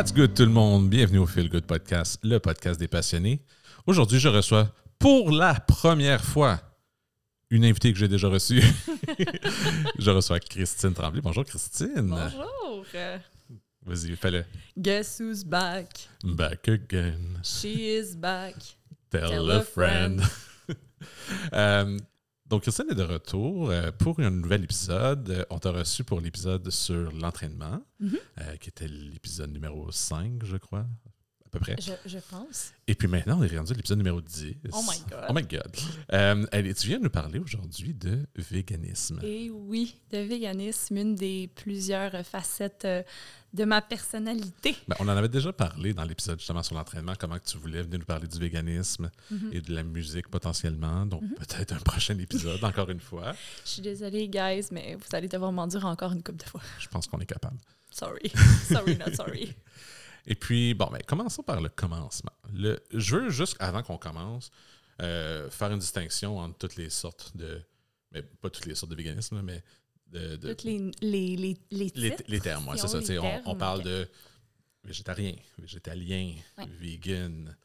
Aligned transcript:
What's 0.00 0.14
good 0.14 0.32
tout 0.32 0.46
le 0.46 0.50
monde? 0.50 0.88
Bienvenue 0.88 1.18
au 1.18 1.26
Feel 1.26 1.50
Good 1.50 1.66
Podcast, 1.66 2.18
le 2.22 2.38
podcast 2.40 2.80
des 2.80 2.88
passionnés. 2.88 3.44
Aujourd'hui, 3.86 4.18
je 4.18 4.30
reçois 4.30 4.72
pour 4.98 5.30
la 5.30 5.52
première 5.52 6.24
fois 6.24 6.58
une 7.50 7.66
invitée 7.66 7.92
que 7.92 7.98
j'ai 7.98 8.08
déjà 8.08 8.28
reçue. 8.28 8.62
je 9.98 10.10
reçois 10.10 10.40
Christine 10.40 10.94
Tremblay. 10.94 11.20
Bonjour 11.20 11.44
Christine. 11.44 12.06
Bonjour. 12.08 12.86
Vas-y, 13.84 14.16
fais-le. 14.16 14.46
Guess 14.78 15.20
who's 15.20 15.44
back? 15.44 16.08
Back 16.24 16.66
again. 16.68 17.38
She 17.44 17.98
is 17.98 18.16
back. 18.16 18.54
Tell, 19.10 19.28
Tell 19.28 19.50
a 19.50 19.58
a 19.58 19.62
friend. 19.62 20.22
Euh, 21.54 21.96
donc, 22.50 22.62
Christine 22.62 22.86
est 22.90 22.94
de 22.94 23.02
retour 23.04 23.70
euh, 23.70 23.90
pour 23.96 24.18
un 24.20 24.30
nouvel 24.30 24.64
épisode. 24.64 25.30
Euh, 25.30 25.44
On 25.50 25.58
t'a 25.58 25.70
reçu 25.70 26.02
pour 26.04 26.20
l'épisode 26.20 26.68
sur 26.70 27.12
l'entraînement, 27.12 27.80
Mhm. 28.00 28.16
euh, 28.40 28.56
qui 28.56 28.68
était 28.70 28.88
l'épisode 28.88 29.52
numéro 29.52 29.90
5, 29.92 30.44
je 30.44 30.56
crois, 30.56 30.84
à 31.50 31.58
peu 31.58 31.58
près. 31.60 31.76
Je, 31.80 31.92
je 32.08 32.18
pense. 32.30 32.72
Et 32.86 32.94
puis 32.94 33.08
maintenant, 33.08 33.38
on 33.40 33.42
est 33.42 33.56
rendu 33.56 33.72
à 33.72 33.74
l'épisode 33.76 33.98
numéro 33.98 34.20
10. 34.20 34.54
Oh 34.72 34.82
my 34.88 34.98
God. 35.10 35.24
Oh 35.28 35.32
my 35.32 35.42
God. 35.42 35.76
Euh, 36.12 36.46
allez, 36.52 36.74
tu 36.74 36.86
viens 36.86 36.98
nous 37.00 37.10
parler 37.10 37.38
aujourd'hui 37.40 37.92
de 37.92 38.24
véganisme. 38.36 39.18
Et 39.24 39.50
oui, 39.50 39.96
de 40.12 40.18
véganisme, 40.18 40.96
une 40.96 41.14
des 41.16 41.50
plusieurs 41.54 42.24
facettes 42.24 42.84
euh, 42.84 43.02
de 43.52 43.64
ma 43.64 43.82
personnalité. 43.82 44.76
Ben, 44.86 44.94
on 45.00 45.08
en 45.08 45.16
avait 45.16 45.28
déjà 45.28 45.52
parlé 45.52 45.92
dans 45.92 46.04
l'épisode 46.04 46.38
justement 46.38 46.62
sur 46.62 46.76
l'entraînement, 46.76 47.14
comment 47.18 47.38
tu 47.38 47.56
voulais 47.58 47.82
venir 47.82 47.98
nous 47.98 48.04
parler 48.04 48.28
du 48.28 48.38
véganisme 48.38 49.10
Mhm. 49.30 49.50
et 49.52 49.60
de 49.60 49.74
la 49.74 49.82
musique 49.82 50.28
potentiellement. 50.28 51.04
Donc 51.06 51.22
peut-être 51.36 51.72
un 51.72 51.78
prochain 51.80 52.16
épisode, 52.18 52.62
encore 52.62 52.90
une 52.90 53.00
fois. 53.00 53.32
Je 53.64 53.70
suis 53.70 53.82
désolée, 53.82 54.28
guys, 54.28 54.66
mais 54.70 54.94
vous 54.94 55.16
allez 55.16 55.26
devoir 55.28 55.50
m'en 55.50 55.66
dire 55.66 55.84
encore 55.84 56.12
une 56.12 56.22
couple 56.22 56.38
de 56.44 56.48
fois. 56.48 56.60
Je 56.78 56.86
pense 56.86 57.08
qu'on 57.08 57.18
est 57.18 57.26
capable. 57.26 57.56
Sorry. 57.90 58.30
Sorry, 58.68 58.96
not 58.96 59.14
sorry. 59.14 59.52
Et 60.26 60.34
puis, 60.34 60.74
bon, 60.74 60.86
ben, 60.92 61.00
commençons 61.06 61.42
par 61.42 61.60
le 61.60 61.68
commencement. 61.68 62.32
Le, 62.52 62.78
je 62.92 63.16
veux 63.16 63.30
juste, 63.30 63.56
avant 63.58 63.82
qu'on 63.82 63.98
commence, 63.98 64.50
euh, 65.00 65.48
faire 65.50 65.70
une 65.72 65.78
distinction 65.78 66.38
entre 66.38 66.58
toutes 66.58 66.76
les 66.76 66.90
sortes 66.90 67.36
de. 67.36 67.60
Mais 68.12 68.22
pas 68.22 68.50
toutes 68.50 68.66
les 68.66 68.74
sortes 68.74 68.90
de 68.90 68.96
véganisme, 68.96 69.40
mais 69.42 69.62
de. 70.08 70.36
de- 70.36 70.48
Toutes 70.50 70.64
les, 70.64 70.78
les, 71.00 71.36
les, 71.36 71.56
les 71.70 71.92
les, 71.94 72.10
titres, 72.10 72.24
les 72.28 72.40
termes, 72.40 72.66
ouais, 72.68 72.76
c'est 72.76 72.88
ça. 72.88 73.22
on 73.46 73.54
parle 73.56 73.82
de 73.82 74.08
végétarien, 74.84 75.34
végétalien, 75.58 76.34
Ouais. 76.58 76.66
vegan, 76.78 77.56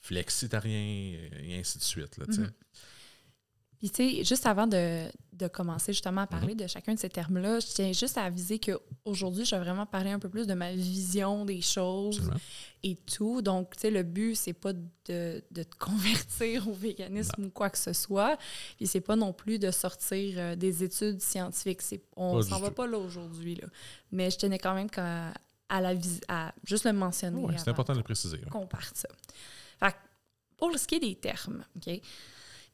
flexitarien, 0.00 1.18
et 1.42 1.58
ainsi 1.58 1.78
de 1.78 1.82
suite. 1.82 2.16
Là, 2.18 2.26
sais. 2.30 2.42
Puis, 3.78 3.90
tu 3.90 3.96
sais, 4.16 4.24
juste 4.24 4.46
avant 4.46 4.66
de, 4.66 5.06
de 5.34 5.48
commencer 5.48 5.92
justement 5.92 6.22
à 6.22 6.26
parler 6.26 6.54
de 6.54 6.66
chacun 6.66 6.94
de 6.94 6.98
ces 6.98 7.10
termes-là, 7.10 7.60
je 7.60 7.66
tiens 7.66 7.92
juste 7.92 8.16
à 8.16 8.22
aviser 8.24 8.58
qu'aujourd'hui, 8.58 9.44
je 9.44 9.54
vais 9.54 9.60
vraiment 9.60 9.84
parler 9.84 10.10
un 10.10 10.18
peu 10.18 10.28
plus 10.30 10.46
de 10.46 10.54
ma 10.54 10.72
vision 10.72 11.44
des 11.44 11.60
choses 11.60 12.16
Absolument. 12.16 12.40
et 12.82 12.94
tout. 12.96 13.42
Donc, 13.42 13.74
tu 13.76 13.82
sais, 13.82 13.90
le 13.90 14.02
but, 14.02 14.34
c'est 14.34 14.54
pas 14.54 14.72
de, 14.72 15.42
de 15.50 15.62
te 15.62 15.76
convertir 15.78 16.66
au 16.68 16.72
véganisme 16.72 17.44
ou 17.44 17.50
quoi 17.50 17.68
que 17.68 17.76
ce 17.78 17.92
soit. 17.92 18.38
Puis, 18.78 18.86
c'est 18.86 19.02
pas 19.02 19.14
non 19.16 19.32
plus 19.34 19.58
de 19.58 19.70
sortir 19.70 20.34
euh, 20.38 20.56
des 20.56 20.82
études 20.82 21.20
scientifiques. 21.20 21.82
On 22.16 22.40
s'en 22.40 22.58
va 22.60 22.70
pas 22.70 22.86
là 22.86 22.96
aujourd'hui. 22.98 23.60
Mais 24.10 24.30
je 24.30 24.38
tenais 24.38 24.58
quand 24.58 24.74
même 24.74 24.88
qu'à- 24.88 25.34
à, 25.68 25.80
la 25.82 25.92
vis- 25.94 26.20
à 26.28 26.54
juste 26.64 26.84
le 26.84 26.92
mentionner. 26.94 27.42
Ouais, 27.44 27.58
c'est 27.58 27.68
important 27.70 27.92
de 27.92 27.98
le 27.98 28.04
préciser. 28.04 28.38
qu'on 28.50 28.66
parte 28.66 28.96
ça. 28.96 29.08
Fait 29.80 29.94
pour 30.56 30.76
ce 30.78 30.86
qui 30.86 30.94
est 30.94 31.00
des 31.00 31.16
termes, 31.16 31.62
OK? 31.76 32.00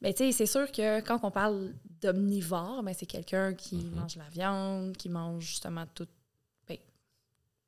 Ben, 0.03 0.12
tu 0.12 0.25
sais, 0.25 0.33
c'est 0.33 0.47
sûr 0.47 0.70
que 0.72 1.00
quand 1.00 1.20
on 1.22 1.31
parle 1.31 1.72
d'omnivore, 2.00 2.83
ben, 2.83 2.92
c'est 2.92 3.06
quelqu'un 3.06 3.55
qui 3.55 3.77
Mhm. 3.77 3.95
mange 3.95 4.17
la 4.17 4.28
viande, 4.28 4.97
qui 4.97 5.08
mange 5.08 5.45
justement 5.45 5.86
tout. 5.95 6.08
Ben, 6.69 6.77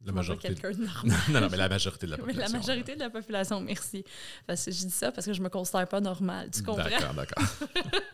La 0.05 0.13
majorité. 0.13 0.49
de 0.53 0.61
normal. 0.85 1.19
non, 1.31 1.41
non, 1.41 1.49
mais 1.51 1.57
la 1.57 1.69
majorité 1.69 2.07
de 2.07 2.11
la 2.11 2.17
Mais 2.19 2.23
population. 2.25 2.53
la 2.53 2.59
majorité 2.59 2.95
de 2.97 3.01
la 3.01 3.11
population, 3.11 3.61
merci. 3.61 4.05
Parce 4.47 4.65
que 4.65 4.73
je 4.73 4.81
dis 4.85 4.91
ça 4.91 5.13
parce 5.13 5.27
que 5.27 5.33
je 5.33 5.41
me 5.41 5.49
considère 5.49 5.87
pas 5.89 6.01
normale. 6.01 6.51
Tu 6.51 6.63
comprends? 6.63 6.83
D'accord, 6.89 7.15
d'accord. 7.15 7.45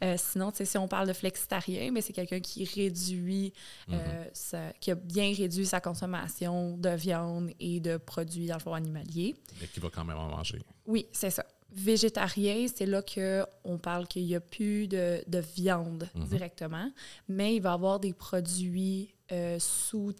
Euh, 0.00 0.14
sinon, 0.16 0.52
si 0.54 0.78
on 0.78 0.86
parle 0.86 1.08
de 1.08 1.12
flexitarien, 1.12 1.90
ben, 1.90 2.00
c'est 2.00 2.12
quelqu'un 2.12 2.38
qui 2.38 2.64
réduit, 2.64 3.52
Mhm. 3.88 3.94
euh, 3.94 4.24
sa- 4.32 4.72
qui 4.74 4.92
a 4.92 4.94
bien 4.94 5.34
réduit 5.36 5.66
sa 5.66 5.80
consommation 5.80 6.76
de 6.76 6.90
viande 6.90 7.50
et 7.58 7.80
de 7.80 7.96
produits 7.96 8.46
dans 8.46 8.54
le 8.54 8.60
fond 8.60 8.74
animalier. 8.74 9.34
Mais 9.60 9.66
qui 9.66 9.80
va 9.80 9.88
quand 9.90 10.04
même 10.04 10.16
en 10.18 10.28
manger. 10.28 10.62
Oui, 10.86 11.06
c'est 11.10 11.30
ça. 11.30 11.44
Végétarien, 11.72 12.66
c'est 12.74 12.86
là 12.86 13.02
qu'on 13.02 13.78
parle 13.78 14.06
qu'il 14.06 14.24
n'y 14.24 14.34
a 14.34 14.40
plus 14.40 14.88
de, 14.88 15.22
de 15.26 15.38
viande 15.38 16.08
Mhm. 16.14 16.24
directement, 16.26 16.90
mais 17.28 17.56
il 17.56 17.60
va 17.62 17.70
y 17.70 17.74
avoir 17.74 18.00
des 18.00 18.12
produits 18.12 19.14
euh, 19.32 19.58
sous 19.58 20.14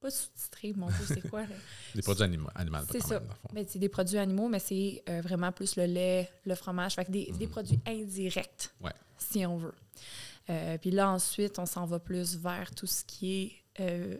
pas 0.00 0.10
sous-titrés, 0.10 0.72
mon 0.74 0.88
Dieu, 0.88 1.04
c'est 1.06 1.28
quoi? 1.28 1.42
là? 1.42 1.54
Des 1.94 2.02
produits 2.02 2.24
animaux, 2.24 2.48
C'est 2.90 3.00
ça. 3.00 3.20
même. 3.20 3.28
Ben, 3.52 3.64
c'est 3.68 3.78
des 3.78 3.88
produits 3.88 4.18
animaux, 4.18 4.48
mais 4.48 4.58
c'est 4.58 5.00
euh, 5.08 5.20
vraiment 5.20 5.52
plus 5.52 5.76
le 5.76 5.84
lait, 5.84 6.28
le 6.44 6.56
fromage, 6.56 6.94
fait 6.94 7.04
que 7.04 7.12
des, 7.12 7.30
des 7.38 7.46
Mhm. 7.46 7.50
produits 7.52 7.78
indirects, 7.86 8.70
Ouais. 8.80 8.90
si 9.16 9.46
on 9.46 9.56
veut. 9.58 9.74
Euh, 10.50 10.76
puis 10.78 10.90
là, 10.90 11.08
ensuite, 11.08 11.60
on 11.60 11.66
s'en 11.66 11.86
va 11.86 12.00
plus 12.00 12.36
vers 12.36 12.74
tout 12.74 12.88
ce 12.88 13.04
qui 13.04 13.42
est 13.42 13.52
euh, 13.80 14.18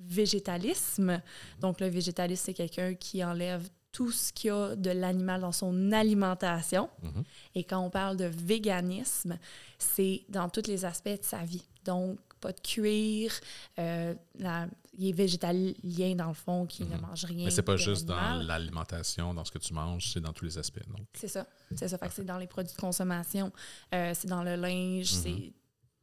végétalisme. 0.00 1.20
Donc, 1.60 1.80
le 1.80 1.88
végétalisme, 1.88 2.42
c'est 2.46 2.54
quelqu'un 2.54 2.94
qui 2.94 3.22
enlève 3.22 3.68
tout 3.98 4.12
ce 4.12 4.32
qu'il 4.32 4.46
y 4.46 4.50
a 4.52 4.76
de 4.76 4.90
l'animal 4.90 5.40
dans 5.40 5.50
son 5.50 5.90
alimentation. 5.90 6.88
Mhm. 7.02 7.24
Et 7.56 7.64
quand 7.64 7.80
on 7.80 7.90
parle 7.90 8.16
de 8.16 8.26
véganisme, 8.26 9.36
c'est 9.76 10.22
dans 10.28 10.48
tous 10.48 10.68
les 10.68 10.84
aspects 10.84 11.08
de 11.08 11.24
sa 11.24 11.38
vie. 11.44 11.64
Donc, 11.84 12.16
pas 12.40 12.52
de 12.52 12.60
cuir, 12.60 13.32
euh, 13.80 14.14
la- 14.38 14.68
il 14.96 15.08
est 15.08 15.12
végétalien 15.12 16.14
dans 16.14 16.28
le 16.28 16.34
fond, 16.34 16.64
qui 16.66 16.84
ne 16.84 16.94
Mhm. 16.94 17.00
mange 17.00 17.24
rien. 17.24 17.46
Mais 17.46 17.50
c'est 17.50 17.62
pas 17.64 17.76
juste 17.76 18.06
dans 18.06 18.34
l'alimentation, 18.40 19.34
dans 19.34 19.44
ce 19.44 19.50
que 19.50 19.58
tu 19.58 19.74
manges, 19.74 20.12
c'est 20.12 20.20
dans 20.20 20.32
tous 20.32 20.44
les 20.44 20.56
aspects. 20.58 20.78
C'est 21.14 21.26
ça. 21.26 21.44
C'est 21.74 21.88
ça. 21.88 21.98
Fait 21.98 22.08
c'est 22.14 22.24
dans 22.24 22.38
les 22.38 22.46
produits 22.46 22.72
de 22.72 22.80
consommation, 22.80 23.50
euh, 23.92 24.12
c'est 24.14 24.28
dans 24.28 24.44
le 24.44 24.54
linge, 24.54 25.12
Mhm. 25.14 25.20
c'est 25.24 25.52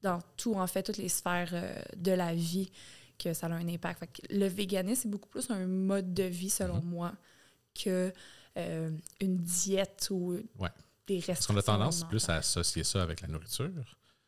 dans 0.04 0.20
tout, 0.36 0.56
en 0.56 0.68
fait, 0.68 0.84
toutes 0.84 0.98
les 0.98 1.08
sphères 1.08 1.52
euh, 1.54 1.82
de 1.96 2.12
la 2.12 2.34
vie 2.36 2.70
que 3.18 3.34
ça 3.34 3.48
a 3.48 3.52
un 3.52 3.70
impact. 3.70 4.00
Fait 4.02 4.08
que 4.08 4.34
le 4.36 4.48
véganisme, 4.48 5.04
c'est 5.04 5.10
beaucoup 5.10 5.30
plus 5.30 5.50
un 5.50 5.66
mode 5.66 6.14
de 6.14 6.24
vie, 6.24 6.50
selon 6.50 6.82
moi, 6.82 7.14
que 7.76 8.12
euh, 8.58 8.90
une 9.20 9.38
diète 9.38 10.08
ou 10.12 10.34
Ouais. 10.58 10.70
des 11.08 11.18
Parce 11.18 11.28
restrictions. 11.28 11.54
qu'on 11.54 11.60
a 11.60 11.64
tendance 11.64 12.04
plus 12.08 12.28
à 12.30 12.36
associer 12.38 12.84
ça 12.84 13.04
avec 13.04 13.22
la 13.22 13.28
nourriture. 13.28 13.70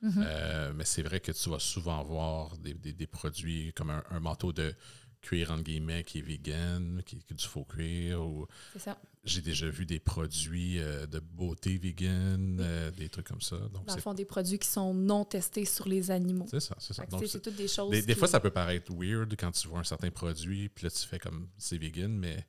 Mhm. 0.02 0.14
Euh, 0.28 0.74
mais 0.76 0.86
c'est 0.86 1.02
vrai 1.02 1.20
que 1.20 1.32
tu 1.32 1.50
vas 1.50 1.58
souvent 1.60 2.04
voir 2.04 2.56
des, 2.58 2.74
des- 2.76 2.94
des 2.94 3.08
produits 3.08 3.74
comme 3.74 3.90
un, 3.90 4.04
un 4.12 4.20
manteau 4.20 4.54
de 4.54 4.76
cuir, 5.22 5.50
entre 5.52 5.64
guillemets, 5.64 6.04
qui 6.04 6.20
est 6.20 6.22
vegan, 6.22 7.02
qui, 7.04 7.18
qui 7.18 7.34
est 7.34 7.36
du 7.36 7.44
faux 7.46 7.64
cuir. 7.66 8.22
Ou 8.24 8.46
C'est 8.74 8.80
ça. 8.80 9.00
j'ai 9.24 9.42
déjà 9.42 9.68
vu 9.68 9.88
des 9.88 10.00
produits 10.00 10.80
euh, 10.80 11.08
de 11.08 11.20
beauté 11.20 11.80
vegan, 11.80 12.60
euh, 12.62 12.92
des 12.92 13.10
trucs 13.10 13.28
comme 13.28 13.42
ça. 13.42 13.58
Donc, 13.74 13.86
Dans 13.86 13.96
le 13.96 14.02
fond, 14.02 14.14
des 14.14 14.26
produits 14.26 14.60
qui 14.60 14.68
sont 14.68 14.94
non 14.94 15.26
testés 15.26 15.66
sur 15.66 15.88
les 15.88 16.12
animaux. 16.12 16.46
c'est 16.48 16.60
ça, 16.60 16.76
c'est 16.80 16.94
ça. 16.94 17.04
C'est- 17.26 17.40
toutes 17.42 17.56
des 17.56 17.68
choses. 17.68 17.90
des, 17.90 18.04
des 18.04 18.16
fois, 18.16 18.28
ça 18.28 18.40
peut 18.40 18.52
paraître 18.52 18.94
weird 18.94 19.34
quand 19.36 19.52
tu 19.52 19.68
vois 19.68 19.80
un 19.80 19.84
certain 19.84 20.12
produit, 20.12 20.70
puis 20.70 20.84
là, 20.84 20.92
tu 20.92 21.08
fais 21.08 21.18
comme 21.18 21.48
c'est 21.58 21.80
vegan, 21.80 22.12
mais 22.16 22.46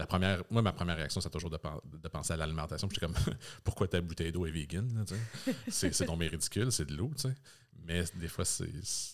la 0.00 0.06
première, 0.06 0.42
moi, 0.50 0.62
ma 0.62 0.72
première 0.72 0.96
réaction, 0.96 1.20
c'est 1.20 1.30
toujours 1.30 1.50
de, 1.50 1.58
pen- 1.58 1.78
de 1.84 2.08
penser 2.08 2.32
à 2.32 2.36
l'alimentation. 2.36 2.88
Puis 2.88 2.98
je 3.00 3.06
suis 3.06 3.14
comme, 3.14 3.34
pourquoi 3.64 3.86
ta 3.86 4.00
bouteille 4.00 4.32
d'eau 4.32 4.46
est 4.46 4.50
vegan? 4.50 5.04
c'est 5.68 5.90
bien 6.06 6.28
ridicule, 6.28 6.72
c'est 6.72 6.86
de 6.86 6.96
l'eau, 6.96 7.10
tu 7.14 7.22
sais. 7.28 7.34
Mais 7.86 8.04
des 8.16 8.28
fois, 8.28 8.44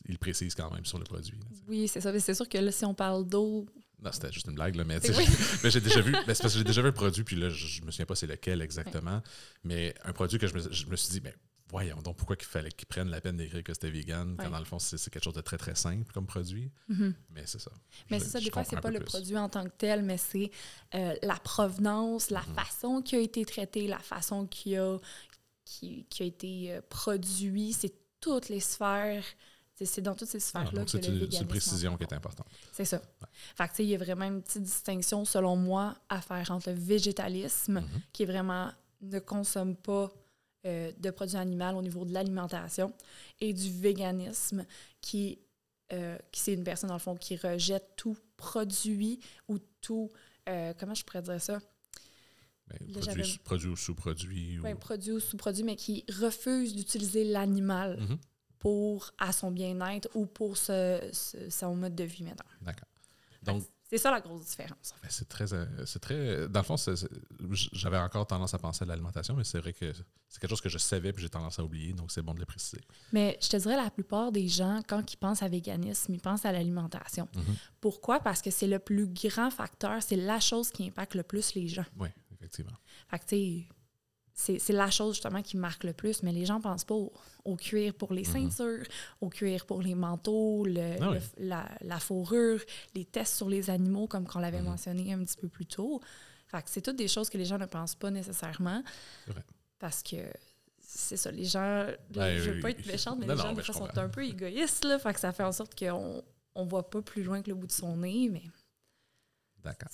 ils 0.08 0.18
précisent 0.18 0.54
quand 0.54 0.70
même 0.72 0.84
sur 0.84 0.98
le 0.98 1.04
produit. 1.04 1.36
là. 1.38 1.44
Oui, 1.68 1.88
c'est 1.88 2.00
ça. 2.00 2.18
C'est 2.18 2.34
sûr 2.34 2.48
que 2.48 2.58
là, 2.58 2.70
si 2.72 2.84
on 2.84 2.94
parle 2.94 3.26
d'eau, 3.28 3.66
Non, 4.02 4.10
c'était 4.12 4.30
juste 4.32 4.46
une 4.46 4.54
blague, 4.54 4.74
là, 4.76 4.84
mais, 4.84 4.98
oui. 5.16 5.26
mais 5.64 5.70
j'ai 5.70 5.80
déjà 5.80 6.00
vu, 6.00 6.12
parce 6.24 6.40
que 6.40 6.48
j'ai 6.48 6.64
déjà 6.64 6.82
vu 6.82 6.88
un 6.88 6.92
produit, 6.92 7.24
puis 7.24 7.36
là, 7.36 7.48
je, 7.48 7.66
je 7.66 7.82
me 7.82 7.90
souviens 7.90 8.06
pas 8.06 8.14
c'est 8.14 8.26
lequel 8.26 8.62
exactement, 8.62 9.22
mais 9.64 9.94
un 10.04 10.12
produit 10.12 10.38
que 10.38 10.46
je 10.46 10.54
me, 10.54 10.60
je 10.72 10.86
me 10.86 10.96
suis 10.96 11.10
dit, 11.10 11.20
mais 11.22 11.34
voyons 11.68 12.00
donc, 12.02 12.16
pourquoi 12.16 12.36
qu'il 12.36 12.46
fallait 12.48 12.70
qu'ils 12.70 12.86
prennent 12.86 13.08
la 13.10 13.20
peine 13.20 13.36
d'écrire 13.36 13.62
que 13.64 13.74
c'était 13.74 13.90
vegan, 13.90 14.36
quand 14.36 14.44
Ouais. 14.44 14.50
dans 14.50 14.58
le 14.58 14.64
fond, 14.64 14.78
c'est, 14.78 14.96
quelque 15.10 15.24
chose 15.24 15.34
de 15.34 15.40
très, 15.40 15.56
très 15.58 15.74
simple 15.74 16.12
comme 16.12 16.26
produit. 16.26 16.70
Mhm. 16.88 17.14
Mais 17.30 17.42
c'est 17.46 17.60
ça. 17.60 17.70
Mais 18.10 18.18
c'est 18.20 18.28
ça, 18.28 18.40
des 18.40 18.50
fois, 18.50 18.64
c'est 18.64 18.80
pas 18.80 18.90
le 18.90 19.00
plus. 19.00 19.06
produit 19.06 19.36
en 19.36 19.48
tant 19.48 19.64
que 19.64 19.74
tel, 19.76 20.02
mais 20.02 20.18
c'est 20.18 20.50
euh, 20.94 21.14
la 21.22 21.36
provenance, 21.36 22.30
la 22.30 22.42
Mhm. 22.42 22.54
façon 22.54 23.02
qui 23.02 23.16
a 23.16 23.20
été 23.20 23.44
traité, 23.44 23.86
la 23.86 23.98
façon 23.98 24.46
qui 24.46 24.76
a, 24.76 24.98
qui, 25.64 26.06
qui 26.08 26.22
a 26.22 26.26
été 26.26 26.72
euh, 26.74 26.80
produit. 26.88 27.72
C'est 27.72 27.94
toutes 28.20 28.48
les 28.48 28.60
sphères. 28.60 29.24
C'est 29.78 30.00
dans 30.00 30.14
toutes 30.14 30.28
ces 30.28 30.38
Ah, 30.38 30.40
sphères-là 30.40 30.70
donc 30.70 30.84
que 30.86 30.90
c'est 30.92 31.06
le 31.10 31.24
une, 31.24 31.30
c'est 31.30 31.40
une 31.42 31.48
précision 31.48 31.98
qui 31.98 32.04
est 32.04 32.12
importante. 32.14 32.46
C'est 32.72 32.86
ça. 32.86 33.02
Fait 33.56 33.68
que, 33.68 33.82
il 33.82 33.88
y 33.90 33.94
a 33.94 33.98
vraiment 33.98 34.24
une 34.24 34.40
petite 34.42 34.62
distinction, 34.62 35.26
selon 35.26 35.54
moi, 35.56 35.94
à 36.08 36.22
faire 36.22 36.50
entre 36.50 36.70
le 36.70 36.76
végétalisme, 36.76 37.80
Mhm. 37.80 38.00
qui 38.12 38.22
est 38.22 38.26
vraiment 38.26 38.70
ne 39.02 39.18
consomme 39.18 39.76
pas 39.76 40.10
euh, 40.66 40.92
de 40.98 41.10
produits 41.10 41.36
animaux 41.38 41.78
au 41.78 41.82
niveau 41.82 42.04
de 42.04 42.12
l'alimentation, 42.12 42.92
et 43.40 43.52
du 43.54 43.70
véganisme, 43.70 44.66
qui, 45.00 45.38
euh, 45.92 46.18
qui 46.32 46.40
c'est 46.40 46.52
une 46.54 46.64
personne, 46.64 46.88
dans 46.88 46.94
le 46.96 47.00
fond, 47.00 47.16
qui 47.16 47.36
rejette 47.36 47.94
tout 47.96 48.16
produit 48.36 49.20
ou 49.48 49.58
tout. 49.80 50.10
euh, 50.48 50.72
comment 50.78 50.94
je 50.94 51.04
pourrais 51.04 51.22
dire 51.22 51.40
ça? 51.40 51.58
Ben, 52.68 52.78
Là, 52.94 53.00
produit, 53.44 53.68
ou 53.68 53.76
sous-produit. 53.76 54.58
Ouais, 54.60 54.74
ou... 54.74 54.78
produit 54.78 55.12
ou 55.12 55.20
sous-produit, 55.20 55.62
mais 55.62 55.76
qui 55.76 56.04
refuse 56.20 56.74
d'utiliser 56.74 57.22
l'animal 57.24 57.96
Mhm. 58.00 58.18
pour 58.58 59.12
à 59.18 59.32
son 59.32 59.50
bien-être 59.52 60.08
ou 60.14 60.26
pour 60.26 60.56
ce, 60.56 61.00
ce- 61.12 61.48
son 61.50 61.76
mode 61.76 61.94
de 61.94 62.02
vie 62.04 62.24
maintenant. 62.24 62.44
D'accord. 62.60 62.88
Donc, 63.42 63.62
C'est 63.88 63.98
ça 63.98 64.10
la 64.10 64.20
grosse 64.20 64.46
différence. 64.46 64.94
Ben, 65.00 65.08
c'est 65.08 65.28
très, 65.28 65.52
euh, 65.52 65.86
c'est 65.86 66.00
très. 66.00 66.48
Dans 66.48 66.60
le 66.60 66.64
fond, 66.64 66.74
j'avais 67.72 67.98
encore 67.98 68.26
tendance 68.26 68.52
à 68.52 68.58
penser 68.58 68.82
à 68.82 68.86
l'alimentation, 68.86 69.34
mais 69.34 69.44
c'est 69.44 69.60
vrai 69.60 69.72
que 69.72 69.92
c'est 70.28 70.40
quelque 70.40 70.50
chose 70.50 70.60
que 70.60 70.68
je 70.68 70.78
savais 70.78 71.12
puis 71.12 71.22
j'ai 71.22 71.28
tendance 71.28 71.58
à 71.58 71.64
oublier, 71.64 71.92
donc 71.92 72.10
c'est 72.10 72.22
bon 72.22 72.34
de 72.34 72.40
le 72.40 72.46
préciser. 72.46 72.82
Mais 73.12 73.38
je 73.40 73.48
te 73.48 73.56
dirais, 73.56 73.76
la 73.76 73.90
plupart 73.90 74.32
des 74.32 74.48
gens, 74.48 74.80
quand 74.88 75.12
ils 75.12 75.16
pensent 75.16 75.42
à 75.42 75.48
véganisme, 75.48 76.14
ils 76.14 76.20
pensent 76.20 76.44
à 76.44 76.52
l'alimentation. 76.52 77.28
Mhm. 77.34 77.56
Pourquoi? 77.80 78.18
Parce 78.18 78.42
que 78.42 78.50
c'est 78.50 78.66
le 78.66 78.80
plus 78.80 79.06
grand 79.06 79.50
facteur, 79.50 80.02
c'est 80.02 80.16
la 80.16 80.40
chose 80.40 80.70
qui 80.70 80.88
impacte 80.88 81.14
le 81.14 81.22
plus 81.22 81.54
les 81.54 81.68
gens. 81.68 81.86
Oui, 81.96 82.08
effectivement. 82.32 82.76
Fait 83.08 83.18
que, 83.20 83.24
tu 83.24 83.28
sais, 83.36 83.68
c'est 84.38 84.68
la 84.68 84.90
chose 84.90 85.14
justement 85.14 85.40
qui 85.42 85.56
marque 85.56 85.82
le 85.84 85.94
plus, 85.94 86.22
mais 86.22 86.30
les 86.30 86.44
gens 86.44 86.60
pensent 86.60 86.84
pas 86.84 86.94
au, 86.94 87.10
au 87.44 87.56
cuir 87.56 87.94
pour 87.94 88.12
les 88.12 88.22
Mhm. 88.22 88.50
ceintures, 88.50 88.86
au 89.22 89.30
cuir 89.30 89.64
pour 89.64 89.80
les 89.80 89.94
manteaux, 89.94 90.64
le- 90.66 90.96
Ah 91.02 91.10
oui. 91.10 91.18
le- 91.38 91.48
la, 91.48 91.68
la 91.80 91.98
fourrure, 91.98 92.60
les 92.94 93.06
tests 93.06 93.36
sur 93.36 93.48
les 93.48 93.70
animaux, 93.70 94.06
comme 94.06 94.26
qu'on 94.26 94.38
l'avait 94.40 94.60
Mhm. 94.60 94.66
mentionné 94.68 95.12
un 95.14 95.24
petit 95.24 95.38
peu 95.38 95.48
plus 95.48 95.64
tôt. 95.66 96.00
Fait 96.48 96.62
que 96.62 96.68
c'est 96.70 96.82
toutes 96.82 96.96
des 96.96 97.08
choses 97.08 97.30
que 97.30 97.38
les 97.38 97.46
gens 97.46 97.58
ne 97.58 97.66
pensent 97.66 97.94
pas 97.96 98.10
nécessairement. 98.10 98.82
Vrai. 99.26 99.42
Parce 99.78 100.02
que 100.02 100.16
c'est 100.78 101.16
ça, 101.16 101.30
les 101.30 101.44
gens. 101.46 101.86
Ben, 102.10 102.38
je 102.38 102.50
veux 102.50 102.60
pas 102.60 102.70
être 102.70 102.86
méchante, 102.86 103.18
mais 103.18 103.26
Non, 103.26 103.34
les 103.34 103.40
gens, 103.40 103.52
des 103.52 103.62
je 103.62 103.72
fois, 103.72 103.88
sont 103.88 103.98
un 103.98 104.08
peu 104.08 104.24
égoïstes, 104.24 104.84
là. 104.84 104.98
Fait 104.98 105.12
que 105.14 105.20
ça 105.20 105.32
fait 105.32 105.42
en 105.44 105.52
sorte 105.52 105.74
qu'on 105.78 106.22
on 106.54 106.64
voit 106.66 106.88
pas 106.88 107.02
plus 107.02 107.22
loin 107.24 107.42
que 107.42 107.48
le 107.48 107.54
bout 107.56 107.66
de 107.66 107.72
son 107.72 107.96
nez, 107.96 108.28
mais 108.30 108.42
D'accord. 109.64 109.88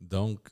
Donc, 0.00 0.48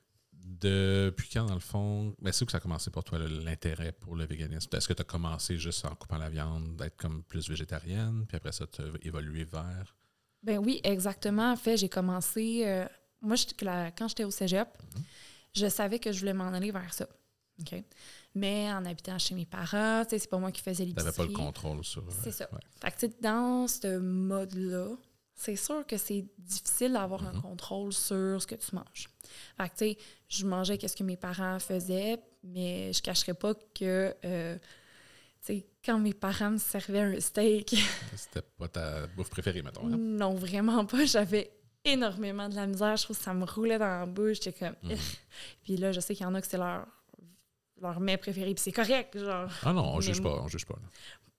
depuis 0.60 1.28
quand, 1.32 1.44
dans 1.46 1.54
le 1.54 1.60
fond, 1.60 2.14
ben, 2.20 2.32
c'est 2.32 2.42
où 2.42 2.46
que 2.46 2.52
ça 2.52 2.58
a 2.58 2.60
commencé 2.60 2.90
pour 2.90 3.04
toi, 3.04 3.18
l'intérêt 3.18 3.92
pour 3.92 4.16
le 4.16 4.24
véganisme? 4.24 4.68
Est-ce 4.74 4.88
que 4.88 4.92
tu 4.94 5.02
as 5.02 5.04
commencé 5.04 5.58
juste 5.58 5.84
en 5.84 5.94
coupant 5.94 6.18
la 6.18 6.30
viande, 6.30 6.76
d'être 6.76 6.96
comme 6.96 7.22
plus 7.22 7.48
végétarienne, 7.48 8.24
puis 8.26 8.36
après 8.36 8.52
ça, 8.52 8.66
tu 8.66 8.82
as 8.82 8.86
évolué 9.02 9.44
vers? 9.44 9.94
Ben 10.42 10.58
oui, 10.58 10.80
exactement. 10.84 11.52
En 11.52 11.56
fait, 11.56 11.76
j'ai 11.76 11.88
commencé. 11.88 12.62
euh, 12.66 12.86
moi, 13.20 13.36
la- 13.62 13.90
quand 13.90 14.08
j'étais 14.08 14.24
au 14.24 14.30
cégep, 14.30 14.68
Mhm. 14.96 15.02
je 15.54 15.68
savais 15.68 15.98
que 15.98 16.12
je 16.12 16.20
voulais 16.20 16.32
m'en 16.34 16.48
aller 16.52 16.70
vers 16.70 16.94
ça. 16.94 17.06
OK? 17.60 17.82
Mais 18.36 18.72
en 18.72 18.84
habitant 18.84 19.18
chez 19.18 19.34
mes 19.34 19.46
parents, 19.46 20.04
c'est 20.08 20.30
pas 20.30 20.38
moi 20.38 20.52
qui 20.52 20.62
faisais 20.62 20.84
Tu 20.84 20.90
l'épicerie. 20.90 21.04
n'avais 21.06 21.16
pas 21.16 21.24
le 21.24 21.32
contrôle 21.46 21.84
sur. 21.84 22.02
euh, 22.02 22.12
C'est 22.22 22.30
ça. 22.30 22.48
ouais. 22.52 22.60
Fait 22.80 23.08
que, 23.08 23.12
dans 23.20 23.66
ce 23.66 23.98
mode-là, 23.98 24.90
c'est 25.40 25.56
sûr 25.56 25.86
que 25.86 25.96
c'est 25.96 26.24
difficile 26.36 26.92
d'avoir 26.94 27.24
un 27.26 27.32
Mhm. 27.32 27.42
contrôle 27.42 27.92
sur 27.92 28.42
ce 28.42 28.46
que 28.46 28.56
tu 28.56 28.74
manges. 28.74 29.08
Fait 29.56 29.68
que, 29.68 29.74
tu 29.74 29.78
sais, 29.78 29.98
je 30.28 30.44
mangeais 30.44 30.76
qu'est-ce 30.78 30.96
que 30.96 31.04
mes 31.04 31.16
parents 31.16 31.58
faisaient, 31.60 32.18
mais 32.42 32.92
je 32.92 33.00
cacherais 33.00 33.34
pas 33.34 33.54
que, 33.54 34.14
euh, 34.24 34.56
tu 34.58 34.60
sais, 35.40 35.66
quand 35.84 35.98
mes 36.00 36.12
parents 36.14 36.50
me 36.50 36.58
servaient 36.58 37.00
un 37.16 37.20
steak, 37.20 37.74
C'était 38.16 38.42
pas 38.42 38.66
ta 38.68 39.06
bouffe 39.06 39.30
préférée, 39.30 39.62
mettons. 39.62 39.86
hein? 39.86 39.96
non, 39.96 40.34
vraiment 40.34 40.84
pas. 40.84 41.04
J'avais 41.04 41.52
énormément 41.84 42.48
de 42.48 42.56
la 42.56 42.66
misère. 42.66 42.96
Je 42.96 43.04
trouve 43.04 43.16
que 43.16 43.22
ça 43.22 43.32
me 43.32 43.44
roulait 43.44 43.78
dans 43.78 44.00
la 44.00 44.06
bouche. 44.06 44.38
J'étais 44.42 44.52
comme... 44.66 44.74
Mhm. 44.90 44.98
Puis 45.62 45.76
là, 45.76 45.92
je 45.92 46.00
sais 46.00 46.14
qu'il 46.16 46.24
y 46.24 46.26
en 46.26 46.34
a 46.34 46.40
que 46.40 46.48
c'est 46.48 46.58
leur, 46.58 46.84
leur 47.80 48.00
mets 48.00 48.16
préféré, 48.16 48.52
puis 48.54 48.62
c'est 48.64 48.72
correct, 48.72 49.16
genre 49.16 49.48
Ah 49.62 49.72
non, 49.72 49.92
on 49.94 49.96
Mais 49.98 50.02
juge 50.02 50.20
pas, 50.20 50.40
on 50.42 50.48
juge 50.48 50.66
pas. 50.66 50.74
là. 50.74 50.88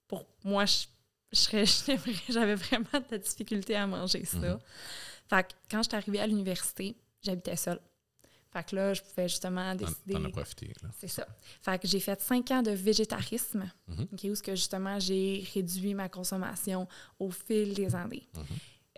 pour 0.08 0.26
moi, 0.42 0.64
je, 0.64 0.86
j'avais 2.28 2.54
vraiment 2.54 2.88
de 2.94 3.04
la 3.10 3.18
difficulté 3.18 3.76
à 3.76 3.86
manger 3.86 4.24
ça. 4.24 4.38
Mhm. 4.38 4.58
Fait 5.28 5.42
que 5.46 5.52
quand 5.70 5.82
j'étais 5.82 5.96
arrivée 5.96 6.20
à 6.20 6.26
l'université, 6.26 6.96
j'habitais 7.22 7.56
seule. 7.56 7.80
Fait 8.52 8.64
que 8.68 8.74
là, 8.74 8.92
je 8.94 9.00
pouvais 9.02 9.28
justement 9.28 9.72
décider. 9.76 10.14
T'en 10.14 10.24
as 10.24 10.30
profité. 10.30 10.72
Là. 10.82 10.88
C'est 10.98 11.06
ça. 11.06 11.24
Fait 11.62 11.80
que 11.80 11.86
j'ai 11.86 12.00
fait 12.00 12.20
cinq 12.20 12.50
ans 12.50 12.62
de 12.62 12.72
végétarisme, 12.72 13.70
Mhm. 13.86 14.08
ok, 14.12 14.20
où 14.24 14.34
ce 14.34 14.42
que 14.42 14.56
justement 14.56 14.98
j'ai 14.98 15.46
réduit 15.54 15.94
ma 15.94 16.08
consommation 16.08 16.88
au 17.20 17.30
fil 17.30 17.74
des 17.74 17.94
années. 17.94 18.26
Mhm. 18.34 18.44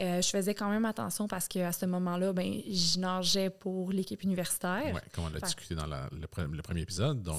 Euh, 0.01 0.23
je 0.23 0.29
faisais 0.31 0.55
quand 0.55 0.71
même 0.71 0.87
attention 0.87 1.29
parce 1.29 1.47
qu'à 1.49 1.71
ce 1.71 1.85
moment-là, 1.85 2.33
ben, 2.33 2.61
je 2.67 2.99
nageais 2.99 3.51
pour 3.51 3.93
l'équipe 3.93 4.23
universitaire. 4.23 4.95
Ouais, 4.95 5.03
comme 5.13 5.25
on 5.25 5.29
l'a 5.29 5.39
discuté 5.41 5.75
dans 5.75 5.87
la- 5.87 6.09
le, 6.13 6.27
pre- 6.27 6.51
le 6.51 6.63
premier 6.63 6.81
épisode. 6.81 7.23
Donc, 7.23 7.39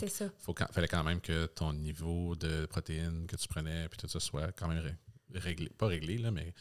il 0.70 0.74
fallait 0.74 0.88
quand 0.88 1.04
même 1.04 1.20
que 1.20 1.48
ton 1.48 1.74
niveau 1.74 2.36
de 2.36 2.66
protéines 2.68 3.26
que 3.26 3.36
tu 3.36 3.48
prenais 3.48 3.88
puis 3.90 3.98
tout 3.98 4.08
ça 4.08 4.20
soit 4.20 4.52
quand 4.52 4.68
même 4.68 4.80
ré- 4.84 5.40
réglé. 5.40 5.70
Pas 5.70 5.88
réglé, 5.88 6.20
là, 6.20 6.30
mais 6.30 6.54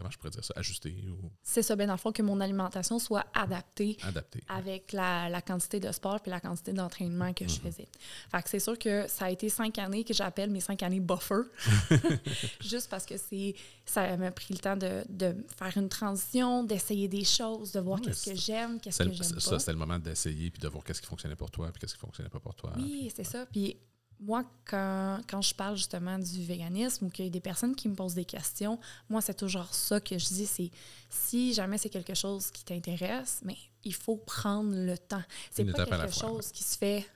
comment 0.00 0.10
je 0.10 0.16
pourrais 0.18 0.30
dire 0.30 0.42
ça? 0.44 0.54
Ajusté 0.56 0.96
ou 1.08 1.30
C'est 1.42 1.62
ça, 1.62 1.76
ben, 1.76 1.86
dans 1.86 1.92
le 1.92 1.98
fond, 1.98 2.10
que 2.10 2.22
mon 2.22 2.40
alimentation 2.40 2.98
soit 2.98 3.26
adaptée 3.34 3.98
adapté. 4.02 4.42
avec 4.48 4.92
la, 4.92 5.28
la 5.28 5.42
quantité 5.42 5.78
de 5.78 5.92
sport 5.92 6.20
puis 6.22 6.30
la 6.30 6.40
quantité 6.40 6.72
d'entraînement 6.72 7.34
que 7.34 7.46
je 7.46 7.54
Mhm. 7.56 7.60
faisais. 7.70 7.88
Fait 8.30 8.42
que 8.42 8.48
c'est 8.48 8.58
sûr 8.60 8.78
que 8.78 9.06
ça 9.08 9.26
a 9.26 9.30
été 9.30 9.48
cinq 9.50 9.78
années 9.78 10.04
que 10.04 10.14
j'appelle 10.14 10.50
mes 10.50 10.60
cinq 10.60 10.82
années 10.82 11.00
buffer. 11.00 11.42
Juste 12.60 12.88
parce 12.88 13.04
que 13.04 13.16
c'est 13.16 13.54
ça 13.84 14.16
m'a 14.16 14.30
pris 14.30 14.54
le 14.54 14.60
temps 14.60 14.76
de, 14.76 15.04
de 15.08 15.34
faire 15.58 15.76
une 15.76 15.88
transition, 15.88 16.64
d'essayer 16.64 17.08
des 17.08 17.24
choses, 17.24 17.72
de 17.72 17.80
voir 17.80 18.00
qu'est-ce 18.00 18.30
que 18.30 18.36
c'est- 18.36 18.36
j'aime, 18.36 18.80
qu'est-ce 18.80 18.98
C'est 18.98 19.04
que 19.06 19.12
j'aime 19.12 19.40
ça, 19.40 19.50
pas. 19.50 19.58
c'était 19.58 19.72
le 19.72 19.78
moment 19.78 19.98
d'essayer 19.98 20.50
puis 20.50 20.60
de 20.60 20.68
voir 20.68 20.84
qu'est-ce 20.84 21.00
qui 21.02 21.08
fonctionnait 21.08 21.36
pour 21.36 21.50
toi 21.50 21.70
puis 21.72 21.80
qu'est-ce 21.80 21.94
qui 21.94 22.00
fonctionnait 22.00 22.30
pas 22.30 22.40
pour 22.40 22.54
toi. 22.54 22.72
Oui, 22.76 23.12
c'est 23.14 23.24
ça. 23.24 23.44
Puis 23.46 23.76
moi, 24.20 24.44
quand, 24.66 25.20
quand 25.28 25.40
je 25.40 25.54
parle 25.54 25.76
justement 25.76 26.18
du 26.18 26.44
véganisme 26.44 27.06
ou 27.06 27.10
qu'il 27.10 27.24
y 27.24 27.28
a 27.28 27.30
des 27.30 27.40
personnes 27.40 27.74
qui 27.74 27.88
me 27.88 27.94
posent 27.94 28.14
des 28.14 28.26
questions, 28.26 28.78
moi, 29.08 29.20
c'est 29.20 29.34
toujours 29.34 29.72
ça 29.72 30.00
que 30.00 30.18
je 30.18 30.26
dis, 30.26 30.46
c'est 30.46 30.70
si 31.08 31.54
jamais 31.54 31.78
c'est 31.78 31.88
quelque 31.88 32.14
chose 32.14 32.50
qui 32.50 32.64
t'intéresse, 32.64 33.40
mais 33.44 33.56
il 33.82 33.94
faut 33.94 34.16
prendre 34.16 34.74
le 34.74 34.98
temps. 34.98 35.22
C'est 35.50 35.64
pas 35.64 35.86
quelque 35.86 36.12
fois, 36.12 36.28
chose 36.28 36.52
qui 36.52 36.62
se 36.62 36.76
fait 36.76 37.06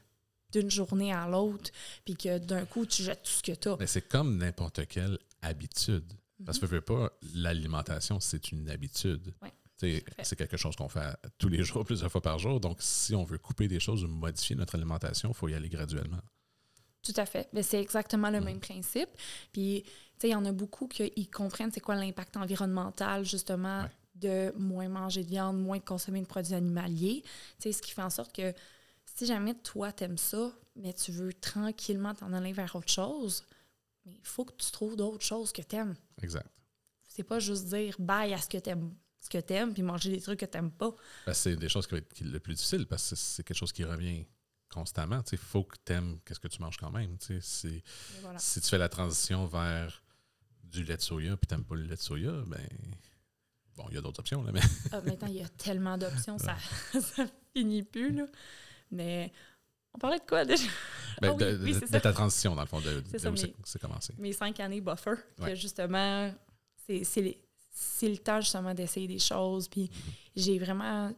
d'une 0.52 0.70
journée 0.70 1.12
à 1.12 1.28
l'autre, 1.28 1.70
puis 2.04 2.16
que 2.16 2.38
d'un 2.38 2.64
coup, 2.64 2.86
tu 2.86 3.02
jettes 3.02 3.22
tout 3.22 3.32
ce 3.32 3.42
que 3.42 3.52
tu 3.52 3.68
as. 3.68 3.76
Mais 3.78 3.86
c'est 3.86 4.08
comme 4.08 4.38
n'importe 4.38 4.86
quelle 4.86 5.18
habitude. 5.42 6.10
Parce 6.44 6.58
que, 6.58 6.66
veux 6.66 6.80
pas, 6.80 7.12
l'alimentation, 7.34 8.18
c'est 8.20 8.50
une 8.50 8.68
habitude. 8.70 9.32
Ouais. 9.42 9.52
C'est 10.22 10.36
quelque 10.36 10.56
chose 10.56 10.74
qu'on 10.76 10.88
fait 10.88 11.14
tous 11.36 11.48
les 11.48 11.62
jours, 11.62 11.84
plusieurs 11.84 12.10
fois 12.10 12.22
par 12.22 12.38
jour. 12.38 12.60
Donc, 12.60 12.78
si 12.80 13.14
on 13.14 13.24
veut 13.24 13.38
couper 13.38 13.68
des 13.68 13.80
choses 13.80 14.04
ou 14.04 14.08
modifier 14.08 14.56
notre 14.56 14.76
alimentation, 14.76 15.30
il 15.30 15.34
faut 15.34 15.48
y 15.48 15.54
aller 15.54 15.68
graduellement. 15.68 16.20
Tout 17.04 17.12
à 17.16 17.26
fait. 17.26 17.48
Mais 17.52 17.62
c'est 17.62 17.80
exactement 17.80 18.30
le 18.30 18.38
Mhm. 18.38 18.44
même 18.44 18.60
principe. 18.60 19.10
Puis, 19.52 19.82
tu 19.84 19.90
sais, 20.20 20.28
il 20.28 20.32
y 20.32 20.34
en 20.34 20.44
a 20.44 20.52
beaucoup 20.52 20.86
qui 20.88 21.26
comprennent 21.28 21.70
c'est 21.72 21.80
quoi 21.80 21.94
l'impact 21.96 22.36
environnemental, 22.36 23.24
justement, 23.24 23.82
Ouais. 23.82 23.90
de 24.16 24.52
moins 24.56 24.88
manger 24.88 25.22
de 25.24 25.28
viande, 25.28 25.60
moins 25.60 25.80
consommer 25.80 26.20
de 26.20 26.26
produits 26.26 26.54
animaliers. 26.54 27.22
Tu 27.22 27.30
sais, 27.58 27.72
ce 27.72 27.82
qui 27.82 27.90
fait 27.92 28.02
en 28.02 28.10
sorte 28.10 28.32
que 28.34 28.52
si 29.16 29.26
jamais 29.26 29.54
toi, 29.54 29.92
t'aimes 29.92 30.18
ça, 30.18 30.52
mais 30.76 30.92
tu 30.92 31.12
veux 31.12 31.32
tranquillement 31.34 32.14
t'en 32.14 32.32
aller 32.32 32.52
vers 32.52 32.74
autre 32.76 32.90
chose, 32.90 33.44
mais 34.06 34.12
il 34.12 34.26
faut 34.26 34.44
que 34.44 34.54
tu 34.56 34.70
trouves 34.70 34.96
d'autres 34.96 35.24
choses 35.24 35.52
que 35.52 35.62
t'aimes. 35.62 35.94
Exact. 36.22 36.46
C'est 37.08 37.22
pas 37.22 37.38
juste 37.38 37.66
dire 37.66 37.94
bye 37.98 38.32
à 38.34 38.38
ce 38.38 38.48
que 38.48 38.58
t'aimes 38.58 38.94
ce 39.20 39.30
que 39.30 39.38
t'aimes 39.38 39.72
puis 39.72 39.82
manger 39.82 40.10
des 40.10 40.20
trucs 40.20 40.40
que 40.40 40.44
t'aimes 40.44 40.70
pas. 40.70 40.94
Que 41.24 41.32
c'est 41.32 41.56
des 41.56 41.70
choses 41.70 41.86
qui 41.86 41.92
vont 41.92 41.98
être 41.98 42.20
le 42.20 42.38
plus 42.40 42.52
difficile 42.54 42.86
parce 42.86 43.08
que 43.08 43.16
c'est 43.16 43.42
quelque 43.42 43.56
chose 43.56 43.72
qui 43.72 43.82
revient 43.82 44.26
constamment. 44.74 45.22
Il 45.32 45.38
faut 45.38 45.64
que 45.64 45.76
tu 45.84 45.92
aimes 45.92 46.18
qu'est-ce 46.24 46.40
que 46.40 46.48
tu 46.48 46.60
manges 46.60 46.76
quand 46.76 46.90
même. 46.90 47.16
Voilà. 48.20 48.38
Si 48.38 48.60
tu 48.60 48.68
fais 48.68 48.78
la 48.78 48.88
transition 48.88 49.46
vers 49.46 50.02
du 50.62 50.82
lait 50.84 50.96
de 50.96 51.02
soya 51.02 51.36
puis 51.36 51.46
tu 51.46 51.54
n'aimes 51.54 51.64
pas 51.64 51.76
le 51.76 51.82
lait 51.84 51.96
de 51.96 52.00
soya, 52.00 52.32
ben 52.46 52.66
bon, 53.76 53.86
il 53.90 53.94
y 53.94 53.98
a 53.98 54.00
d'autres 54.00 54.20
options, 54.20 54.42
là, 54.42 54.50
mais 54.52 54.60
Ah, 54.92 55.00
maintenant, 55.00 55.28
il 55.28 55.36
y 55.36 55.42
a 55.42 55.48
tellement 55.48 55.96
d'options, 55.96 56.38
ça, 56.38 56.56
ça 57.00 57.26
finit 57.54 57.82
plus, 57.82 58.12
là. 58.12 58.26
Mais 58.90 59.32
on 59.94 59.98
parlait 59.98 60.18
de 60.18 60.24
quoi 60.26 60.44
déjà? 60.44 60.64
ben, 61.20 61.30
Ah 61.30 61.32
oui, 61.32 61.38
de, 61.38 61.58
oui, 61.62 61.72
de- 61.80 61.98
ta 61.98 62.12
transition, 62.12 62.54
dans 62.54 62.62
le 62.62 62.66
fond, 62.68 62.80
de, 62.80 63.00
où 63.00 63.64
c'est 63.64 63.80
commencé. 63.80 64.14
Mes 64.18 64.32
cinq 64.32 64.58
années 64.60 64.80
buffer, 64.80 65.14
Ouais. 65.38 65.50
que 65.50 65.54
justement, 65.54 66.32
c'est 66.86 68.08
le 68.08 68.18
temps 68.18 68.40
justement 68.40 68.74
d'essayer 68.74 69.06
des 69.08 69.18
choses. 69.18 69.68
Puis 69.68 69.90
j'ai 70.36 70.58
vraiment, 70.58 71.12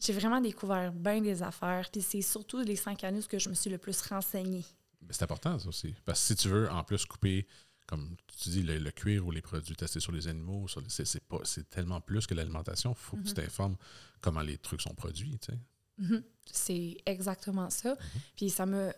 j'ai 0.00 0.12
vraiment 0.12 0.40
découvert 0.40 0.92
bien 0.92 1.20
des 1.20 1.42
affaires. 1.42 1.88
Puis 1.90 2.02
c'est 2.02 2.22
surtout 2.22 2.60
les 2.60 2.76
cinq 2.76 3.04
années 3.04 3.20
où 3.20 3.26
que 3.26 3.38
je 3.38 3.48
me 3.48 3.54
suis 3.54 3.70
le 3.70 3.78
plus 3.78 4.00
renseignée. 4.02 4.64
C'est 5.10 5.22
important, 5.22 5.58
ça 5.58 5.68
aussi. 5.68 5.94
Parce 6.04 6.20
que 6.20 6.26
si 6.26 6.36
tu 6.36 6.48
veux, 6.48 6.70
en 6.70 6.82
plus, 6.84 7.04
couper, 7.04 7.46
comme 7.86 8.16
tu 8.42 8.48
dis, 8.48 8.62
le, 8.62 8.78
le 8.78 8.90
cuir 8.90 9.26
ou 9.26 9.30
les 9.30 9.42
produits 9.42 9.76
testés 9.76 10.00
sur 10.00 10.12
les 10.12 10.26
animaux, 10.28 10.66
c'est 10.88 11.68
tellement 11.70 12.00
plus 12.00 12.26
que 12.26 12.34
l'alimentation. 12.34 12.92
Il 12.92 12.96
faut 12.98 13.16
que 13.16 13.22
tu 13.22 13.28
Mhm. 13.30 13.34
t'informes 13.34 13.76
comment 14.20 14.40
les 14.40 14.56
trucs 14.58 14.80
sont 14.80 14.94
produits. 14.94 15.38
tu 15.38 15.52
sais. 15.52 15.58
Mhm. 15.98 16.22
C'est 16.50 16.96
exactement 17.06 17.70
ça. 17.70 17.90
Mhm. 17.90 18.20
Puis 18.36 18.50
ça 18.50 18.66
m'a 18.66 18.92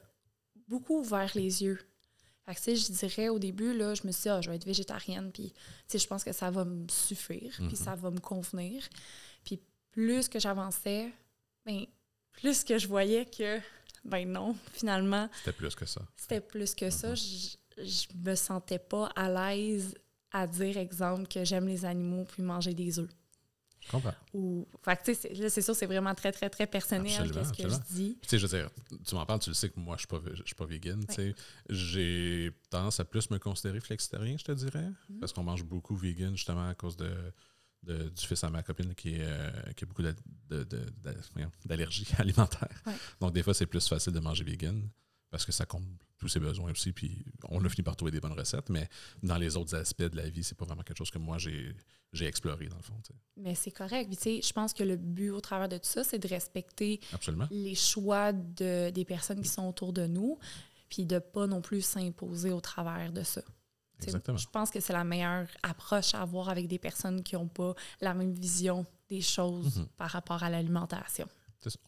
beaucoup 0.69 1.01
ouvert 1.01 1.31
les 1.35 1.63
yeux. 1.63 1.79
Fait 2.45 2.55
que, 2.55 2.59
tu 2.61 2.65
sais, 2.65 2.77
je 2.77 2.93
dirais 2.93 3.29
au 3.29 3.39
début, 3.41 3.77
là, 3.77 3.95
je 3.95 4.07
me 4.07 4.13
suis 4.13 4.23
dit, 4.23 4.29
ah, 4.29 4.41
je 4.41 4.49
vais 4.49 4.55
être 4.57 4.65
végétarienne, 4.65 5.33
puis 5.33 5.51
tu 5.53 5.59
sais, 5.89 5.99
je 5.99 6.07
pense 6.07 6.23
que 6.23 6.33
ça 6.33 6.49
va 6.53 6.65
me 6.65 6.87
suffire, 6.89 7.53
puis 7.67 7.77
ça 7.77 7.97
va 7.97 8.11
me 8.13 8.21
convenir. 8.21 8.89
Puis 9.45 9.61
plus 9.97 10.29
que 10.29 10.39
j'avançais, 10.39 11.11
ben, 11.65 11.87
plus 12.33 12.63
que 12.65 12.77
je 12.79 12.87
voyais 12.87 13.25
que, 13.25 13.59
ben 14.05 14.31
non, 14.31 14.55
finalement, 14.75 15.29
C'était 15.39 15.53
plus 15.57 15.75
que 15.75 15.87
ça. 15.87 16.03
c'était 16.17 16.41
plus 16.43 16.75
que 16.75 16.91
ça. 16.91 17.09
Mhm. 17.11 17.17
Je, 17.17 17.57
je 17.85 18.07
me 18.15 18.35
sentais 18.35 18.79
pas 18.79 19.07
à 19.17 19.31
l'aise 19.31 19.95
à 20.31 20.47
dire, 20.47 20.77
exemple, 20.77 21.27
que 21.29 21.45
j'aime 21.45 21.67
les 21.67 21.85
animaux 21.87 22.25
puis 22.27 22.43
manger 22.43 22.75
des 22.75 22.99
œufs. 22.99 23.09
Comprends. 23.91 24.13
Ou, 24.35 24.67
fait 24.85 24.97
que, 24.97 25.05
tu 25.05 25.15
sais, 25.15 25.29
c'est- 25.29 25.35
là, 25.41 25.49
c'est 25.49 25.63
sûr, 25.63 25.75
c'est 25.75 25.87
vraiment 25.87 26.15
très, 26.15 26.31
très, 26.33 26.51
très 26.51 26.67
personnel, 26.67 27.31
qu'est-ce 27.31 27.53
que 27.53 27.69
je 27.69 27.95
dis. 27.95 28.19
Tu 28.21 28.29
sais, 28.29 28.39
je 28.39 28.47
veux 28.47 28.59
dire, 28.59 28.69
tu 29.07 29.15
m'en 29.15 29.25
parles, 29.25 29.39
tu 29.41 29.49
le 29.51 29.55
sais 29.55 29.71
que 29.71 29.79
moi, 29.81 29.97
je 29.97 30.01
suis 30.01 30.09
pas, 30.09 30.21
je 30.35 30.43
suis 30.45 30.55
pas 30.57 30.67
vegan. 30.67 31.03
tu 31.09 31.15
sais. 31.15 31.35
J'ai 31.71 32.51
tendance 32.69 33.01
à 33.01 33.05
plus 33.07 33.31
me 33.31 33.39
considérer 33.39 33.81
flexitarien, 33.81 34.37
je 34.37 34.45
te 34.45 34.53
dirais. 34.53 34.89
Mhm. 35.09 35.21
Parce 35.21 35.33
qu'on 35.33 35.45
mange 35.45 35.65
beaucoup 35.65 35.97
vegan, 35.97 36.37
justement, 36.37 36.69
à 36.69 36.75
cause 36.75 36.97
de 36.97 37.15
de- 37.83 38.09
du 38.09 38.27
fils 38.27 38.43
à 38.45 38.51
ma 38.51 38.63
copine 38.63 38.95
qui, 38.95 39.15
est, 39.15 39.21
euh, 39.27 39.51
qui 39.77 39.85
a 39.85 39.87
beaucoup 39.87 40.03
d'allergies 41.65 42.07
alimentaires. 42.19 42.83
Ouais. 42.87 42.95
Donc, 43.21 43.33
des 43.33 43.43
fois, 43.43 43.55
c'est 43.55 43.67
plus 43.67 43.87
facile 43.87 44.13
de 44.13 44.21
manger 44.21 44.45
vegan 44.45 44.89
parce 45.31 45.45
que 45.45 45.53
ça 45.53 45.67
comble 45.67 45.87
tous 46.19 46.29
ses 46.29 46.41
besoins 46.41 46.71
aussi. 46.71 46.93
Puis, 46.93 47.25
on 47.49 47.65
a 47.65 47.69
fini 47.69 47.83
par 47.83 47.97
trouver 47.97 48.11
des 48.13 48.21
bonnes 48.21 48.33
recettes, 48.39 48.71
mais 48.71 48.89
dans 49.23 49.37
les 49.37 49.57
autres 49.57 49.75
aspects 49.75 50.03
de 50.03 50.17
la 50.17 50.29
vie, 50.29 50.43
c'est 50.45 50.57
pas 50.57 50.65
vraiment 50.65 50.83
quelque 50.83 50.99
chose 50.99 51.11
que 51.11 51.19
moi, 51.19 51.39
j'ai 51.39 51.75
j'ai 52.13 52.27
exploré, 52.27 52.67
dans 52.69 52.77
le 52.77 52.83
fond. 52.83 52.95
Mais 53.37 53.55
c'est 53.55 53.73
correct. 53.73 54.07
Puis, 54.07 54.17
tu 54.17 54.23
sais, 54.23 54.41
je 54.43 54.53
pense 54.53 54.73
que 54.73 54.85
le 54.85 54.97
but 54.97 55.31
au 55.31 55.41
travers 55.41 55.69
de 55.69 55.77
tout 55.77 55.89
ça, 55.89 56.03
c'est 56.05 56.19
de 56.21 56.29
respecter 56.29 57.01
Absolument. 57.13 57.47
les 57.51 57.75
choix 57.75 58.33
de, 58.33 58.89
des 58.91 59.05
personnes 59.05 59.43
qui 59.43 59.49
sont 59.49 59.65
autour 59.69 59.93
de 59.93 60.07
nous, 60.07 60.39
puis 60.89 61.05
de 61.05 61.19
pas 61.19 61.47
non 61.47 61.61
plus 61.61 61.83
s'imposer 61.83 62.53
au 62.53 62.61
travers 62.61 63.13
de 63.13 63.23
ça. 63.23 63.43
Exactement. 64.03 64.37
Je 64.39 64.49
pense 64.49 64.71
que 64.71 64.81
c'est 64.81 64.93
la 64.93 65.05
meilleure 65.05 65.47
approche 65.63 66.15
à 66.15 66.23
avoir 66.23 66.49
avec 66.49 66.69
des 66.69 66.79
personnes 66.79 67.23
qui 67.23 67.35
n'ont 67.35 67.49
pas 67.49 67.75
la 68.01 68.15
même 68.15 68.33
vision 68.33 68.85
des 69.09 69.21
choses 69.21 69.79
Mhm. 69.79 69.87
par 69.97 70.11
rapport 70.11 70.43
à 70.43 70.51
l'alimentation. 70.51 71.29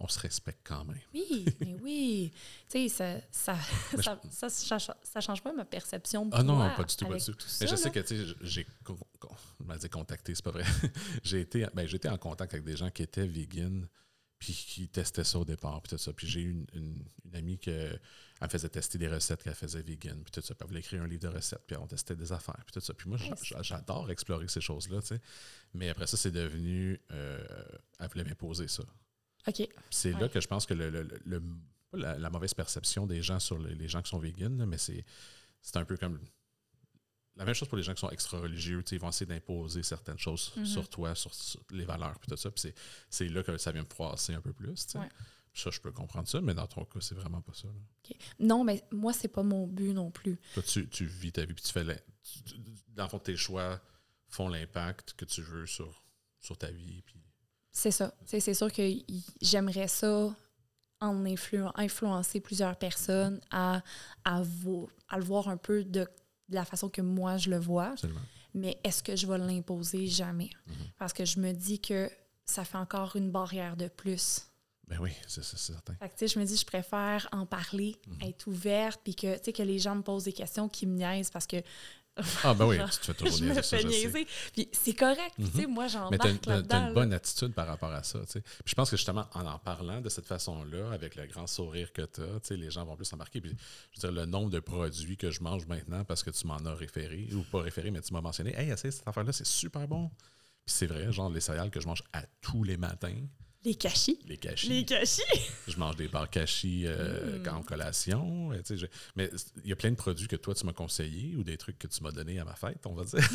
On 0.01 0.09
se 0.09 0.19
respecte 0.19 0.61
quand 0.65 0.85
même. 0.85 0.99
Oui, 1.15 1.45
mais 1.61 1.77
oui. 1.83 2.33
Tu 2.69 2.89
sais, 2.89 3.21
ça 3.31 3.55
ça, 3.55 3.57
ça, 4.03 4.51
ça, 4.51 4.79
ça- 4.81 4.97
ça 5.03 5.21
change 5.21 5.41
pas 5.41 5.53
ma 5.53 5.65
perception 5.65 6.27
de 6.27 6.35
Ah 6.35 6.43
non, 6.43 6.59
pas 6.75 6.83
du 6.83 6.97
tout, 6.97 7.07
pas 7.07 7.15
du 7.17 7.25
tout. 7.25 7.33
tout 7.33 7.47
Mais 7.61 7.67
je 7.69 7.77
sais 7.77 7.91
que, 7.93 8.01
tu 8.01 8.17
sais, 8.27 8.35
j'ai 8.41 8.67
contacté, 9.89 10.35
c'est 10.35 10.45
pas 10.45 10.51
vrai. 10.51 10.65
j'ai 11.23 11.41
été, 11.43 11.65
ben, 11.75 11.87
été 11.97 12.09
en 12.09 12.19
contact 12.19 12.55
avec 12.55 12.65
des 12.65 12.77
gens 12.77 12.91
qui 12.91 13.03
étaient 13.03 13.27
vegan, 13.27 13.87
puis 14.39 14.53
qui 14.53 14.89
testaient 14.89 15.25
ça 15.25 15.39
au 15.39 15.45
départ, 15.45 15.83
puis 15.83 15.91
tout 15.91 15.99
ça. 15.99 16.13
Puis 16.13 16.27
j'ai 16.29 16.41
eu 16.41 16.51
une, 16.53 16.67
une- 16.75 17.05
une 17.25 17.35
amie 17.37 17.59
qui 17.59 17.71
elle 17.71 18.01
me 18.41 18.49
faisait 18.49 18.69
tester 18.69 18.97
des 18.99 19.09
recettes 19.09 19.43
qu'elle 19.43 19.55
faisait 19.55 19.83
vegan, 19.83 20.23
puis 20.23 20.31
tout 20.31 20.41
ça. 20.41 20.55
Puis 20.55 20.59
elle 20.63 20.69
voulait 20.69 20.81
écrire 20.81 21.03
un 21.03 21.09
livre 21.09 21.23
de 21.23 21.29
recettes, 21.35 21.65
puis 21.67 21.77
on 21.77 21.87
testait 21.89 22.15
des 22.15 22.31
affaires, 22.33 22.63
puis 22.65 22.73
tout 22.73 22.81
ça. 22.81 22.95
Puis 22.95 23.09
moi, 23.09 23.19
j'adore 23.63 24.11
explorer 24.11 24.47
ces 24.49 24.61
choses-là, 24.61 25.01
tu 25.01 25.09
sais. 25.09 25.21
Mais 25.75 25.89
après 25.89 26.07
ça, 26.07 26.17
c'est 26.17 26.31
devenu, 26.31 27.01
euh, 27.11 27.45
elle 27.99 28.09
voulait 28.09 28.25
m'imposer 28.25 28.69
ça. 28.69 28.85
OK. 29.47 29.69
C'est 29.91 30.13
là 30.13 30.29
que 30.29 30.41
je 30.41 30.47
pense 30.47 30.67
que 30.67 30.75
le, 30.75 30.91
le- 30.91 31.09
le- 31.25 31.43
la, 31.95 32.19
la 32.19 32.31
mauvaise 32.31 32.55
perception 32.55 33.07
des 33.07 33.23
gens 33.23 33.41
sur 33.41 33.59
les, 33.59 33.75
les 33.75 33.89
gens 33.89 34.03
qui 34.03 34.11
sont 34.11 34.19
véganes, 34.19 34.65
mais 34.67 34.79
c'est 34.79 35.05
un 35.75 35.85
peu 35.85 35.97
comme 35.97 36.21
la 37.39 37.45
même 37.45 37.55
chose 37.55 37.69
pour 37.69 37.79
les 37.79 37.85
gens 37.85 37.95
qui 37.95 38.01
sont 38.01 38.11
extra-religieux. 38.11 38.83
Ils 38.93 38.99
vont 39.01 39.09
essayer 39.09 39.27
d'imposer 39.27 39.83
certaines 39.83 40.19
choses 40.19 40.53
Mhm. 40.57 40.67
sur 40.67 40.89
toi, 40.89 41.15
sur, 41.15 41.33
sur 41.33 41.61
les 41.71 41.85
valeurs, 41.85 42.19
puis 42.19 42.29
tout 42.29 42.37
ça. 42.37 42.51
Puis 42.51 42.61
c'est- 42.61 42.75
c'est 43.09 43.29
là 43.29 43.43
que 43.43 43.57
ça 43.57 43.73
vient 43.73 43.83
me 43.83 43.89
froisser 43.89 44.35
un 44.35 44.41
peu 44.41 44.53
plus. 44.53 44.87
Ouais. 44.97 45.09
Ça, 45.55 45.71
je 45.71 45.81
peux 45.81 45.91
comprendre 45.93 46.29
ça, 46.29 46.41
mais 46.41 46.53
dans 46.55 46.67
ton 46.67 46.85
cas, 46.85 47.01
c'est 47.01 47.15
vraiment 47.15 47.41
pas 47.41 47.53
ça. 47.55 47.69
Non, 48.39 48.63
mais 48.65 48.85
moi, 48.93 49.13
c'est 49.13 49.29
pas 49.29 49.43
mon 49.43 49.67
but 49.67 49.93
non 49.93 50.11
plus. 50.11 50.39
Toi, 50.55 50.63
tu, 50.63 50.89
tu 50.89 51.07
vis 51.07 51.33
ta 51.33 51.45
vie, 51.45 51.55
puis 51.55 51.65
tu 51.65 51.73
fais. 51.73 51.85
tu- 52.23 52.43
tu- 52.43 52.57
dans 52.89 53.05
le 53.05 53.09
fond, 53.09 53.19
tes 53.19 53.37
choix 53.37 53.81
font 54.29 54.49
l'impact 54.49 55.15
que 55.15 55.25
tu 55.25 55.41
veux 55.43 55.67
sur, 55.67 56.05
sur 56.41 56.57
ta 56.59 56.71
vie. 56.71 57.03
Puis 57.03 57.17
C'est 57.73 57.91
ça. 57.93 58.13
C'est 58.27 58.55
sûr 58.55 58.73
que 58.73 58.83
j'aimerais 59.41 59.89
ça 59.89 60.35
en 61.01 61.25
influ- 61.25 61.71
influencer 61.77 62.41
plusieurs 62.41 62.77
personnes 62.77 63.41
à, 63.51 63.83
à, 64.25 64.43
vo- 64.43 64.91
à 65.09 65.19
le 65.19 65.25
voir 65.25 65.49
un 65.49 65.57
peu 65.57 65.85
de, 65.85 66.07
de 66.49 66.55
la 66.55 66.65
façon 66.65 66.89
que 66.89 67.01
moi 67.03 67.37
je 67.37 67.51
le 67.51 67.59
vois. 67.59 67.89
absolument. 67.91 68.21
Mais 68.55 68.79
est-ce 68.83 69.03
que 69.03 69.15
je 69.15 69.27
vais 69.27 69.39
l'imposer? 69.39 70.07
Jamais. 70.07 70.51
Mhm. 70.67 70.75
Parce 70.99 71.13
que 71.13 71.25
je 71.25 71.39
me 71.39 71.53
dis 71.53 71.79
que 71.81 72.11
ça 72.47 72.65
fait 72.65 72.79
encore 72.79 73.15
une 73.17 73.31
barrière 73.31 73.77
de 73.77 73.89
plus. 73.89 74.43
Ben 74.89 74.97
oui, 75.01 75.11
c'est 75.27 75.45
c'est 75.45 75.59
certain. 75.59 75.95
Fait 75.97 76.09
que, 76.09 76.15
tu 76.15 76.27
sais, 76.27 76.29
je 76.35 76.39
me 76.39 76.47
dis, 76.47 76.57
je 76.57 76.65
préfère 76.65 77.29
en 77.31 77.45
parler, 77.45 77.95
Mhm. 78.07 78.29
être 78.29 78.47
ouverte, 78.47 79.01
puis 79.05 79.15
que, 79.15 79.37
tu 79.37 79.45
sais, 79.45 79.53
que 79.53 79.63
les 79.63 79.79
gens 79.79 79.95
me 79.95 80.01
posent 80.03 80.25
des 80.25 80.33
questions 80.33 80.67
qui 80.67 80.87
me 80.87 80.97
niaisent 80.97 81.31
parce 81.31 81.47
que 81.47 81.59
Ah, 82.45 82.55
ben 82.55 82.67
oui, 82.67 82.77
Genre, 82.77 82.91
tu 82.91 82.99
te 82.99 83.05
fais 83.07 83.15
toujours 83.15 83.37
je 83.39 83.45
me 83.45 83.49
niaiser, 83.55 83.63
fais 83.63 83.79
je 83.83 83.89
sais. 83.89 83.89
niaiser. 83.89 84.27
Puis 84.53 84.69
c'est 84.73 84.93
correct, 84.95 85.35
tu 85.39 85.47
sais, 85.47 85.67
Mhm. 85.67 85.73
moi, 85.75 85.87
j'en 85.89 86.11
Mais 86.11 86.19
tu 86.19 86.27
as, 86.27 86.31
là-dedans. 86.57 86.89
une 86.89 86.95
bonne 86.95 87.13
attitude 87.13 87.53
par 87.55 87.67
rapport 87.67 87.93
à 87.93 88.03
ça. 88.03 88.19
tu 88.21 88.27
sais. 88.33 88.41
Puis 88.41 88.63
je 88.67 88.75
pense 88.75 88.91
que 88.91 88.97
justement, 88.97 89.27
en 89.35 89.47
en 89.47 89.59
parlant 89.59 90.01
de 90.01 90.09
cette 90.09 90.27
façon-là, 90.27 90.93
avec 90.93 91.17
le 91.17 91.27
grand 91.27 91.47
sourire 91.47 91.93
que 91.93 92.03
tu 92.03 92.21
as, 92.23 92.57
les 92.57 92.71
gens 92.71 92.85
vont 92.85 92.97
plus 92.97 93.13
embarquer. 93.13 93.41
Puis, 93.41 93.55
je 93.93 94.01
veux 94.07 94.13
dire, 94.13 94.21
le 94.21 94.27
nombre 94.27 94.51
de 94.51 94.61
produits 94.61 95.17
que 95.17 95.31
je 95.31 95.43
mange 95.43 95.67
maintenant 95.67 96.05
parce 96.05 96.23
que 96.23 96.31
tu 96.31 96.47
m'en 96.47 96.57
as 96.59 96.75
référé, 96.75 97.29
ou 97.33 97.43
pas 97.43 97.61
référé, 97.63 97.91
mais 97.91 98.01
tu 98.01 98.13
m'as 98.13 98.21
mentionné, 98.21 98.55
hey, 98.59 98.71
essaye 98.71 98.93
cette 98.93 99.07
affaire-là, 99.09 99.33
c'est 99.33 99.47
super 99.47 99.87
bon. 99.89 100.09
Puis 100.65 100.75
c'est 100.75 100.87
vrai, 100.87 101.11
genre 101.13 101.31
les 101.31 101.41
céréales 101.41 101.71
que 101.71 101.81
je 101.81 101.87
mange 101.87 102.03
à 102.13 102.23
tous 102.41 102.63
les 102.65 102.77
matins, 102.77 103.17
Les 103.65 103.75
cachis. 103.75 104.19
les 104.27 104.37
cachis. 104.37 104.69
Les 104.69 104.85
cachis! 104.85 105.21
Je 105.67 105.77
mange 105.79 105.97
des 105.97 106.07
bars 106.09 106.31
cachis 106.31 106.85
euh, 106.87 107.39
Mm. 107.41 107.49
en 107.49 107.63
collation. 107.63 108.53
euh, 108.53 108.63
je- 108.71 108.87
Mais 109.17 109.29
il 109.65 109.69
y 109.69 109.73
a 109.73 109.77
plein 109.77 109.91
de 109.91 109.97
produits 109.97 110.29
que 110.29 110.37
toi, 110.37 110.55
tu 110.55 110.65
m'as 110.65 110.73
conseillés 110.73 111.35
ou 111.37 111.43
des 111.43 111.57
trucs 111.57 111.79
que 111.79 111.89
tu 111.89 112.03
m'as 112.03 112.13
donnés 112.13 112.39
à 112.39 112.45
ma 112.45 112.55
fête, 112.55 112.87
on 112.87 112.95
va 112.95 113.05
dire. 113.05 113.19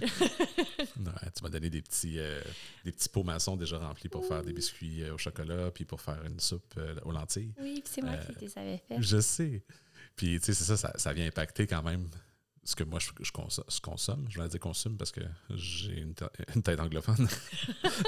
Ouais, 0.00 1.30
tu 1.34 1.42
m'as 1.42 1.48
donné 1.48 1.70
des 1.70 1.80
petits, 1.82 2.18
euh, 2.18 2.40
des 2.84 2.92
petits 2.92 3.08
pots 3.08 3.22
maçons 3.22 3.56
déjà 3.56 3.78
remplis 3.78 4.08
pour 4.10 4.26
faire 4.26 4.42
des 4.42 4.52
biscuits 4.52 5.02
euh, 5.02 5.14
au 5.14 5.18
chocolat 5.18 5.70
puis 5.70 5.84
pour 5.84 6.00
faire 6.00 6.22
une 6.24 6.38
soupe 6.40 6.74
euh, 6.76 6.94
aux 7.04 7.12
lentilles. 7.12 7.52
oui, 7.60 7.80
puis 7.82 7.92
c'est 7.94 8.02
moi 8.02 8.12
Euh, 8.14 8.32
qui 8.34 8.44
les 8.44 8.58
avais 8.58 8.82
fait. 8.86 8.96
Je 9.00 9.20
sais. 9.20 9.62
Puis, 10.14 10.38
tu 10.40 10.46
sais, 10.46 10.54
c'est 10.54 10.64
ça, 10.64 10.76
ça, 10.76 10.92
ça 10.96 11.12
vient 11.12 11.26
impacter 11.26 11.66
quand 11.66 11.82
même 11.82 12.08
ce 12.66 12.74
que 12.76 12.84
moi, 12.84 12.98
je, 12.98 13.10
je 13.22 13.30
consomme, 13.32 13.64
je 13.68 13.80
consomme. 13.80 14.26
Je 14.28 14.40
vais 14.42 14.48
dire 14.48 14.60
consomme 14.60 14.96
parce 14.98 15.12
que 15.12 15.20
j'ai 15.54 16.00
une, 16.00 16.14
une 16.54 16.62
tête 16.62 16.80
anglophone. 16.80 17.28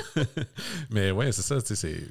Mais 0.90 1.10
ouais, 1.10 1.32
c'est 1.32 1.42
ça, 1.42 1.60
tu 1.62 1.76
sais, 1.76 2.06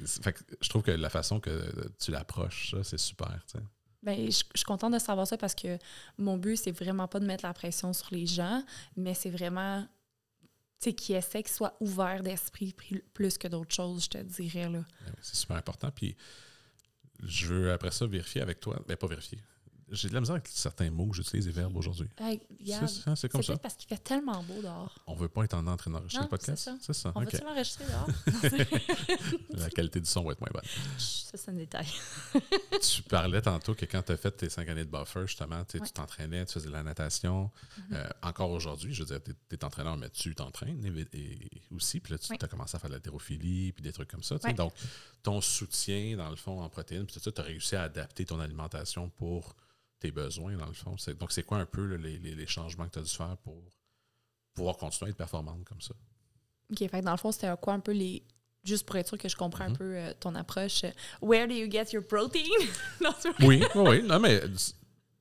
je 0.60 0.68
trouve 0.68 0.82
que 0.82 0.90
la 0.90 1.10
façon 1.10 1.40
que 1.40 1.72
tu 1.98 2.10
l'approches, 2.10 2.70
ça, 2.72 2.82
c'est 2.84 2.98
super, 2.98 3.38
tu 3.46 3.58
sais. 3.58 3.64
Ben, 4.02 4.16
je, 4.30 4.30
je 4.54 4.58
suis 4.58 4.64
contente 4.64 4.92
de 4.94 4.98
savoir 4.98 5.26
ça 5.26 5.36
parce 5.36 5.54
que 5.56 5.76
mon 6.18 6.36
but, 6.38 6.56
c'est 6.56 6.70
vraiment 6.72 7.08
pas 7.08 7.18
de 7.20 7.26
mettre 7.26 7.44
la 7.44 7.52
pression 7.52 7.92
sur 7.92 8.08
les 8.12 8.26
gens, 8.26 8.64
mais 8.96 9.12
c'est 9.12 9.30
vraiment 9.30 9.86
qu'ils 10.80 11.16
essaient 11.16 11.42
qu'ils 11.42 11.52
soient 11.52 11.76
ouverts 11.80 12.22
d'esprit 12.22 12.72
pri- 12.78 13.02
plus 13.12 13.36
que 13.36 13.48
d'autres 13.48 13.74
choses, 13.74 14.04
je 14.04 14.10
te 14.10 14.18
dirais. 14.18 14.68
Là. 14.70 14.84
Ben 15.04 15.12
C'est 15.20 15.34
super 15.34 15.56
important. 15.56 15.90
Puis 15.90 16.16
je 17.24 17.46
veux 17.46 17.72
après 17.72 17.90
ça 17.90 18.06
vérifier 18.06 18.40
avec 18.40 18.60
toi. 18.60 18.80
Ben, 18.86 18.96
pas 18.96 19.08
vérifier. 19.08 19.40
J'ai 19.90 20.08
de 20.08 20.14
la 20.14 20.20
misère 20.20 20.34
avec 20.34 20.48
certains 20.48 20.90
mots 20.90 21.06
que 21.08 21.16
j'utilise, 21.16 21.46
les 21.46 21.52
verbes 21.52 21.76
aujourd'hui. 21.76 22.08
Hey, 22.18 22.40
C'est 22.64 22.72
ça, 22.72 22.86
c'est 22.88 23.16
c'est 23.16 23.28
comme 23.30 23.42
ça. 23.42 23.52
peut-être 23.52 23.62
parce 23.62 23.74
qu'il 23.76 23.88
fait 23.88 24.02
tellement 24.02 24.42
beau 24.42 24.60
dehors. 24.62 24.94
On 25.06 25.14
veut 25.14 25.28
pas 25.28 25.44
être 25.44 25.54
en 25.54 25.76
train 25.76 25.90
d'enregistrer 25.90 26.18
Non, 26.20 26.24
le 26.26 26.28
podcast. 26.28 26.62
c'est 26.62 26.70
ça. 26.70 26.76
C'est 26.80 26.92
ça. 26.92 27.12
On 27.14 27.22
ok. 27.22 27.32
va-tu 27.32 27.44
l'enregistrer 27.44 27.84
dehors? 27.86 28.08
La 29.50 29.70
qualité 29.70 30.00
du 30.00 30.06
son 30.08 30.22
va 30.24 30.32
être 30.32 30.40
moins 30.40 30.50
bonne. 30.52 30.62
ça, 30.98 31.36
c'est 31.36 31.50
un 31.50 31.54
détail. 31.54 31.86
tu 32.82 33.02
parlais 33.02 33.40
tantôt 33.42 33.74
que 33.74 33.84
quand 33.86 34.02
tu 34.02 34.12
as 34.12 34.16
fait 34.16 34.30
tes 34.32 34.48
cinq 34.50 34.68
années 34.68 34.84
de 34.84 34.90
buffer, 34.90 35.26
justement, 35.26 35.64
tu 35.64 35.72
sais, 35.72 35.80
Ouais. 35.80 35.86
tu 35.86 35.92
t'entraînais, 35.92 36.44
tu 36.46 36.54
faisais 36.54 36.66
de 36.68 36.72
la 36.72 36.82
natation. 36.82 37.50
Mhm. 37.90 37.96
Euh, 37.96 38.08
encore 38.22 38.50
aujourd'hui, 38.50 38.92
je 38.92 39.02
veux 39.04 39.18
dire, 39.18 39.20
tu 39.22 39.54
es, 39.54 39.64
entraîneur, 39.64 39.96
mais 39.96 40.10
tu 40.10 40.34
t'entraînes 40.34 40.84
et, 40.84 41.18
et 41.18 41.50
aussi. 41.74 42.00
Puis 42.00 42.12
là, 42.12 42.18
tu 42.18 42.32
as 42.32 42.48
commencé 42.48 42.76
à 42.76 42.78
faire 42.78 42.90
de 42.90 42.94
l'haltérophilie 42.94 43.72
puis 43.72 43.82
des 43.82 43.92
trucs 43.92 44.10
comme 44.10 44.22
ça. 44.22 44.36
Ouais. 44.44 44.52
Donc, 44.54 44.72
ton 45.22 45.40
soutien, 45.40 46.16
dans 46.16 46.30
le 46.30 46.36
fond, 46.36 46.60
en 46.60 46.68
protéines, 46.68 47.06
puis 47.06 47.14
tout 47.14 47.20
ça, 47.20 47.32
tu 47.32 47.40
as 47.40 47.44
réussi 47.44 47.76
à 47.76 47.82
adapter 47.82 48.24
ton 48.24 48.38
alimentation 48.40 49.08
pour 49.10 49.54
tes 50.00 50.10
besoins, 50.10 50.56
dans 50.56 50.66
le 50.66 50.72
fond. 50.72 50.94
Donc, 51.18 51.32
c'est 51.32 51.42
quoi 51.42 51.58
un 51.58 51.66
peu 51.66 51.84
là, 51.86 51.96
les, 51.96 52.18
les- 52.18 52.46
changements 52.46 52.86
que 52.86 52.92
tu 52.94 52.98
as 52.98 53.02
dû 53.02 53.10
faire 53.10 53.36
pour 53.38 53.62
pouvoir 54.54 54.76
continuer 54.76 55.08
à 55.08 55.10
être 55.10 55.16
performante 55.16 55.64
comme 55.64 55.80
ça? 55.80 55.94
OK, 56.70 56.78
fait 56.78 56.88
que 56.88 57.04
dans 57.04 57.12
le 57.12 57.16
fond, 57.18 57.32
c'était 57.32 57.52
quoi 57.60 57.74
un 57.74 57.80
peu 57.80 57.92
les. 57.92 58.22
Juste 58.64 58.86
pour 58.86 58.96
être 58.96 59.08
sûr 59.08 59.16
que 59.18 59.28
je 59.28 59.36
comprends 59.36 59.64
un 59.64 59.68
Mhm. 59.70 59.76
peu 59.78 59.96
euh, 59.96 60.12
ton 60.20 60.34
approche. 60.34 60.84
euh, 60.84 60.90
Where 61.22 61.46
do 61.46 61.54
you 61.54 61.70
get 61.70 61.86
your 61.92 62.04
protein? 62.06 62.42
non, 63.00 63.10
oui, 63.40 63.62
oui. 63.74 64.02
Non, 64.02 64.18
mais 64.18 64.42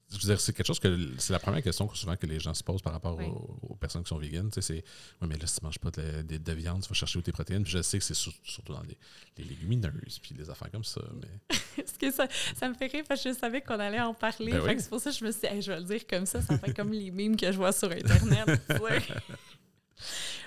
je 0.10 0.16
veux 0.16 0.34
dire, 0.34 0.40
c'est 0.40 0.54
quelque 0.54 0.66
chose 0.68 0.80
que 0.80 1.10
c'est 1.18 1.34
la 1.34 1.40
première 1.40 1.62
question 1.62 1.86
que 1.88 1.98
souvent 1.98 2.16
que 2.16 2.26
les 2.26 2.40
gens 2.40 2.54
se 2.54 2.64
posent 2.64 2.82
par 2.82 2.94
rapport 2.94 3.18
Oui. 3.18 3.26
aux, 3.26 3.60
aux 3.72 3.76
personnes 3.76 4.04
qui 4.04 4.10
sont 4.10 4.18
véganes. 4.18 4.50
Tu 4.50 4.62
sais, 4.62 4.76
c'est 4.76 4.84
oui, 5.22 5.28
mais 5.28 5.38
là, 5.38 5.46
si 5.48 5.60
tu 5.60 5.66
manges 5.66 5.80
pas 5.80 5.92
de, 5.92 6.22
de- 6.22 6.38
de 6.38 6.52
viande, 6.54 6.82
tu 6.82 6.88
vas 6.90 6.96
chercher 6.96 7.20
où 7.20 7.22
tes 7.22 7.34
protéines. 7.34 7.64
Puis 7.64 7.74
je 7.74 7.82
sais 7.82 7.98
que 8.00 8.04
c'est 8.06 8.14
sur- 8.14 8.34
surtout 8.44 8.72
dans 8.74 8.84
les, 8.84 8.98
les 9.38 9.44
légumineuses, 9.44 10.20
puis 10.22 10.34
les 10.38 10.50
affaires 10.50 10.72
comme 10.72 10.86
ça. 10.86 11.02
Mais 11.16 11.58
Parce 11.76 11.98
que 11.98 12.10
ça, 12.12 12.28
ça 12.56 12.70
me 12.70 12.74
fait 12.74 12.88
rire 12.88 13.04
parce 13.08 13.22
que 13.24 13.34
je 13.34 13.38
savais 13.38 13.62
qu'on 13.62 13.80
allait 13.80 14.00
en 14.00 14.14
parler. 14.14 14.52
Ben 14.54 14.62
oui. 14.66 14.76
c'est 14.80 14.90
pour 14.90 15.00
ça 15.02 15.12
que 15.12 15.18
je 15.18 15.26
me 15.26 15.32
suis 15.32 15.42
dit, 15.42 15.48
Hey, 15.48 15.62
je 15.62 15.72
vais 15.72 15.80
le 15.80 15.86
dire 15.86 16.08
comme 16.08 16.26
ça. 16.26 16.42
Ça 16.42 16.58
fait 16.58 16.74
comme 16.74 16.92
les 16.94 17.12
mimes 17.12 17.36
que 17.36 17.52
je 17.52 17.58
vois 17.58 17.72
sur 17.74 17.92
Internet. 17.92 18.48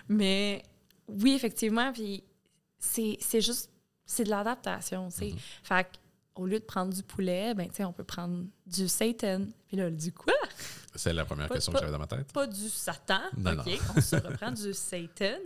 Mais 0.09 0.63
oui, 1.09 1.33
effectivement, 1.35 1.93
puis 1.93 2.25
c'est 2.79 3.19
juste, 3.41 3.71
c'est 4.07 4.25
de 4.25 4.31
l'adaptation, 4.31 5.11
sais. 5.11 5.27
Mhm. 5.33 5.39
Fait 5.63 5.87
qu'au 6.35 6.47
lieu 6.47 6.59
de 6.61 6.65
prendre 6.65 6.93
du 6.95 7.03
poulet, 7.03 7.55
ben, 7.55 7.69
on 7.81 7.93
peut 7.93 8.05
prendre 8.05 8.45
du 8.67 8.89
seitan. 8.89 9.43
Puis 9.69 9.77
là, 9.77 9.91
du 9.91 10.13
quoi? 10.13 10.33
c'est 10.95 11.13
la 11.13 11.25
première 11.25 11.49
Pas- 11.49 11.55
question 11.55 11.73
pas- 11.73 11.79
que 11.79 11.85
j'avais 11.87 11.93
dans 11.93 11.99
ma 12.01 12.07
tête. 12.07 12.33
Pas 12.33 12.47
du 12.47 12.69
satan, 12.69 13.21
Non, 13.37 13.53
OK? 13.53 13.79
On 13.97 14.01
se 14.01 14.17
reprend 14.17 14.51
du 14.51 14.73
seitan, 14.75 15.39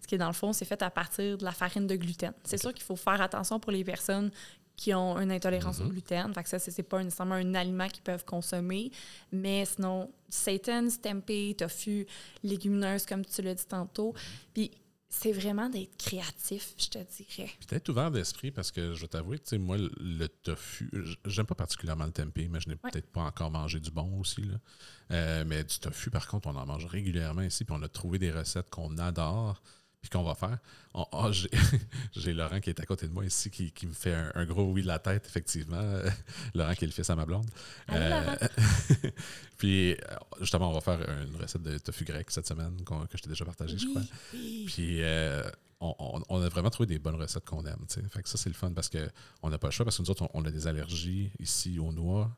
ce 0.00 0.06
qui, 0.06 0.16
dans 0.18 0.26
le 0.28 0.32
fond, 0.32 0.52
c'est 0.52 0.64
fait 0.64 0.80
à 0.82 0.90
partir 0.90 1.36
de 1.38 1.44
la 1.44 1.52
farine 1.52 1.86
de 1.86 1.96
gluten. 1.96 2.32
C'est 2.44 2.58
sûr 2.58 2.72
qu'il 2.74 2.84
faut 2.84 2.96
faire 2.96 3.20
attention 3.20 3.58
pour 3.60 3.72
les 3.72 3.84
personnes 3.84 4.30
qui 4.76 4.92
ont 4.92 5.16
une 5.20 5.30
intolérance 5.30 5.78
au 5.80 5.84
Mhm. 5.84 5.90
gluten. 5.90 6.34
Fait 6.34 6.42
que 6.42 6.48
ça, 6.48 6.58
c'est 6.58 6.82
pas 6.82 7.00
nécessairement 7.02 7.36
un 7.36 7.54
aliment 7.54 7.86
qu'ils 7.88 8.02
peuvent 8.02 8.24
consommer. 8.24 8.90
Mais 9.30 9.64
sinon, 9.66 10.10
seitan, 10.28 10.88
tempeh, 11.00 11.54
tofu, 11.56 12.06
légumineuses, 12.42 13.06
comme 13.06 13.24
tu 13.24 13.40
l'as 13.42 13.54
dit 13.54 13.66
tantôt. 13.66 14.14
Puis 14.52 14.72
c'est 15.20 15.32
vraiment 15.32 15.68
d'être 15.68 15.96
créatif, 15.96 16.74
je 16.76 16.86
te 16.88 16.98
dirais. 16.98 17.50
Puis 17.58 17.66
d'être 17.68 17.88
ouvert 17.88 18.10
d'esprit 18.10 18.50
parce 18.50 18.70
que 18.70 18.94
je 18.94 19.00
vais 19.00 19.08
t'avouer, 19.08 19.38
tu 19.38 19.48
sais, 19.50 19.58
moi, 19.58 19.76
le- 19.78 20.28
tofu, 20.28 20.90
j'aime 21.24 21.46
pas 21.46 21.54
particulièrement 21.54 22.04
le 22.06 22.12
tempeh, 22.12 22.48
mais 22.48 22.60
je 22.60 22.68
n'ai 22.68 22.74
Ouais. 22.82 22.90
peut-être 22.90 23.10
pas 23.10 23.22
encore 23.22 23.50
mangé 23.50 23.80
du 23.80 23.90
bon 23.90 24.20
aussi. 24.20 24.42
Là. 24.42 24.56
Euh, 25.12 25.44
mais 25.46 25.64
du 25.64 25.78
tofu, 25.78 26.10
par 26.10 26.26
contre, 26.26 26.48
on 26.48 26.56
en 26.56 26.66
mange 26.66 26.86
régulièrement 26.86 27.42
ici, 27.42 27.64
puis 27.64 27.74
on 27.78 27.82
a 27.82 27.88
trouvé 27.88 28.18
des 28.18 28.30
recettes 28.32 28.70
qu'on 28.70 28.98
adore, 28.98 29.62
puis 30.00 30.10
qu'on 30.10 30.22
va 30.22 30.34
faire. 30.34 30.58
Ah, 30.94 31.30
j'ai- 32.14 32.32
Laurent 32.34 32.60
qui 32.60 32.70
est 32.70 32.78
à 32.80 32.84
côté 32.84 33.08
de 33.08 33.12
moi 33.12 33.24
ici, 33.24 33.50
qui, 33.50 33.72
qui 33.72 33.86
me 33.86 33.92
fait 33.94 34.12
un, 34.14 34.32
un 34.34 34.44
gros 34.44 34.70
oui 34.70 34.82
de 34.82 34.86
la 34.86 34.98
tête, 34.98 35.24
effectivement. 35.26 35.80
Laurent 36.54 36.74
qui 36.74 36.84
est 36.84 36.88
le 36.88 36.92
fils 36.92 37.08
à 37.08 37.16
ma 37.16 37.24
blonde. 37.24 37.48
puis 39.64 39.92
euh, 39.92 39.96
justement, 40.40 40.70
on 40.70 40.74
va 40.74 40.80
faire 40.80 41.00
une 41.26 41.36
recette 41.36 41.62
de 41.62 41.78
tofu 41.78 42.04
grec 42.04 42.30
cette 42.30 42.46
semaine 42.46 42.76
que 42.84 43.16
je 43.16 43.22
t'ai 43.22 43.28
déjà 43.28 43.44
partagée, 43.44 43.78
je 43.78 43.86
crois. 43.86 44.02
oui. 44.34 44.64
Puis 44.66 45.02
euh, 45.02 45.42
on, 45.80 45.94
on- 45.98 46.22
on 46.28 46.42
a 46.42 46.48
vraiment 46.48 46.70
trouvé 46.70 46.86
des 46.86 46.98
bonnes 46.98 47.14
recettes 47.16 47.44
qu'on 47.46 47.64
aime. 47.64 47.84
Fait 48.10 48.22
que 48.22 48.28
ça, 48.28 48.36
c'est 48.38 48.50
le 48.50 48.54
fun 48.54 48.72
parce 48.72 48.90
qu'on 48.90 49.48
n'a 49.50 49.58
pas 49.58 49.68
le 49.68 49.72
choix 49.72 49.84
parce 49.84 49.96
que 49.96 50.02
nous 50.02 50.10
autres, 50.10 50.24
on, 50.24 50.30
on 50.42 50.44
a 50.44 50.50
des 50.50 50.66
allergies 50.66 51.30
ici 51.38 51.78
aux 51.78 51.92
noix. 51.92 52.36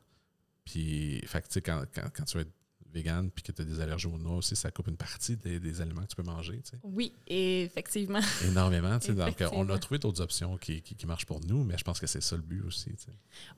Puis, 0.65 1.21
fait 1.25 1.41
que, 1.41 1.47
tu 1.47 1.53
sais, 1.53 1.61
quand, 1.61 1.83
quand, 1.93 2.09
quand 2.13 2.23
tu 2.25 2.35
vas 2.37 2.41
être 2.41 2.51
vegan 2.93 3.29
puis 3.31 3.43
que 3.43 3.51
tu 3.51 3.61
as 3.61 3.65
des 3.65 3.79
allergies 3.79 4.07
aux 4.07 4.17
noix 4.17 4.37
aussi, 4.37 4.55
ça 4.55 4.71
coupe 4.71 4.87
une 4.87 4.97
partie 4.97 5.35
des, 5.37 5.59
des 5.59 5.81
aliments 5.81 6.01
que 6.01 6.07
tu 6.07 6.15
peux 6.15 6.23
manger. 6.23 6.61
Oui, 6.83 7.13
effectivement. 7.27 8.19
Énormément. 8.45 8.97
tu 8.99 9.07
sais. 9.07 9.13
Donc, 9.13 9.19
on 9.19 9.23
a 9.25 9.29
Effectivement. 9.29 9.77
trouvé 9.79 9.99
d'autres 9.99 10.21
options 10.21 10.57
qui, 10.57 10.81
qui, 10.81 10.95
qui 10.95 11.05
marchent 11.05 11.25
pour 11.25 11.39
nous, 11.41 11.63
mais 11.63 11.77
je 11.77 11.83
pense 11.83 11.99
que 11.99 12.07
c'est 12.07 12.21
ça 12.21 12.35
le 12.35 12.41
but 12.41 12.61
aussi. 12.63 12.91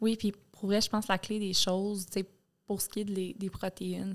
Oui, 0.02 0.16
puis 0.18 0.34
pour 0.52 0.68
vrai, 0.68 0.82
je 0.82 0.90
pense 0.90 1.06
que 1.08 1.12
la 1.12 1.18
clé 1.20 1.40
des 1.40 1.54
choses, 1.54 2.06
tu 2.08 2.20
sais, 2.20 2.30
pour 2.70 2.82
ce 2.84 2.88
qui 2.88 3.00
est 3.00 3.04
de 3.06 3.12
les- 3.16 3.34
des 3.34 3.50
protéines, 3.50 4.14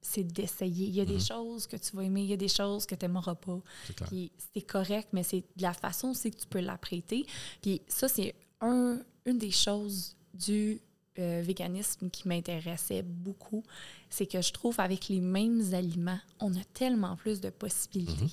c'est 0.00 0.22
d'essayer. 0.22 0.86
Il 0.86 0.94
y 0.94 1.00
a 1.00 1.04
des 1.04 1.14
Mhm. 1.14 1.20
choses 1.32 1.66
que 1.66 1.76
tu 1.76 1.96
vas 1.96 2.04
aimer, 2.04 2.22
il 2.22 2.28
y 2.28 2.32
a 2.34 2.36
des 2.36 2.46
choses 2.46 2.86
que 2.86 2.94
tu 2.94 3.04
n'aimeras 3.04 3.34
pas. 3.34 3.58
C'est 3.88 3.96
clair. 3.96 4.08
Puis 4.08 4.30
c'est 4.54 4.62
correct, 4.62 5.08
mais 5.12 5.24
c'est 5.24 5.42
de 5.56 5.62
la 5.62 5.72
façon 5.72 6.10
aussi 6.10 6.30
que 6.30 6.36
tu 6.36 6.46
peux 6.46 6.60
l'apprêter. 6.60 7.26
Puis 7.60 7.82
ça, 7.88 8.06
c'est 8.06 8.36
un, 8.60 9.00
une 9.24 9.38
des 9.38 9.50
choses 9.50 10.14
du 10.32 10.80
euh, 11.18 11.42
véganisme 11.44 12.08
qui 12.10 12.28
m'intéressait 12.28 13.02
beaucoup. 13.02 13.64
C'est 14.08 14.26
que 14.26 14.40
je 14.40 14.52
trouve 14.52 14.78
avec 14.78 15.08
les 15.08 15.18
mêmes 15.20 15.74
aliments, 15.74 16.20
on 16.38 16.54
a 16.54 16.62
tellement 16.74 17.16
plus 17.16 17.40
de 17.40 17.50
possibilités. 17.50 18.30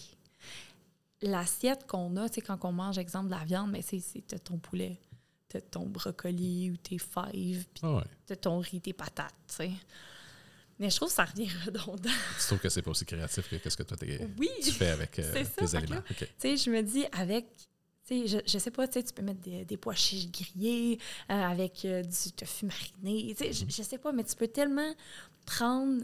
L'assiette 1.23 1.87
qu'on 1.87 2.15
a, 2.17 2.27
tu 2.27 2.35
sais, 2.35 2.41
quand 2.41 2.59
on 2.65 2.73
mange, 2.73 2.97
exemple, 2.97 3.27
de 3.27 3.31
la 3.31 3.45
viande, 3.45 3.71
mais 3.71 3.81
c'est 3.81 3.99
c'est 4.01 4.21
ton 4.43 4.57
poulet, 4.57 4.99
t'as 5.53 5.61
ton 5.61 5.85
brocoli 5.85 6.71
ou 6.71 6.77
tes 6.77 6.97
fèves, 6.97 7.65
puis 7.73 7.81
Ah 7.83 7.95
ouais. 7.97 8.03
t'as 8.25 8.35
ton 8.35 8.59
riz, 8.59 8.81
tes 8.81 8.93
patates, 8.93 9.33
tu 9.47 9.55
sais. 9.55 9.71
Mais 10.79 10.89
je 10.89 10.95
trouve 10.95 11.09
que 11.09 11.13
ça 11.15 11.25
revient 11.25 11.49
redondant. 11.65 12.09
Tu 12.39 12.45
trouves 12.47 12.59
que 12.59 12.69
c'est 12.69 12.81
pas 12.81 12.91
aussi 12.91 13.05
créatif 13.05 13.47
que 13.61 13.69
ce 13.69 13.77
que 13.77 13.83
toi 13.83 13.95
t'es- 13.95 14.27
Oui! 14.39 14.49
tu 14.63 14.71
fais 14.71 14.89
avec 14.89 15.19
euh, 15.19 15.43
ça, 15.43 15.65
tes 15.65 15.75
aliments. 15.75 16.01
Tu 16.07 16.25
sais, 16.39 16.57
je 16.57 16.69
me 16.71 16.81
dis, 16.81 17.05
avec, 17.11 17.45
je, 18.09 18.39
je 18.45 18.57
sais 18.57 18.71
pas, 18.71 18.87
tu 18.87 19.01
peux 19.15 19.21
mettre 19.21 19.41
des, 19.41 19.63
des 19.65 19.77
pois 19.77 19.93
chiches 19.93 20.29
grillés 20.31 20.97
euh, 21.29 21.33
avec 21.33 21.85
euh, 21.85 22.01
du 22.01 22.31
tofu 22.31 22.65
mariné. 22.65 23.35
Je, 23.39 23.63
je 23.69 23.83
sais 23.83 23.99
pas, 23.99 24.11
mais 24.11 24.23
tu 24.23 24.35
peux 24.35 24.47
tellement 24.47 24.93
prendre 25.45 26.03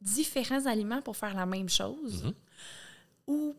différents 0.00 0.66
aliments 0.66 1.02
pour 1.02 1.16
faire 1.16 1.34
la 1.34 1.46
même 1.46 1.68
chose. 1.68 2.24
Mhm. 2.24 2.34
Ou, 3.28 3.56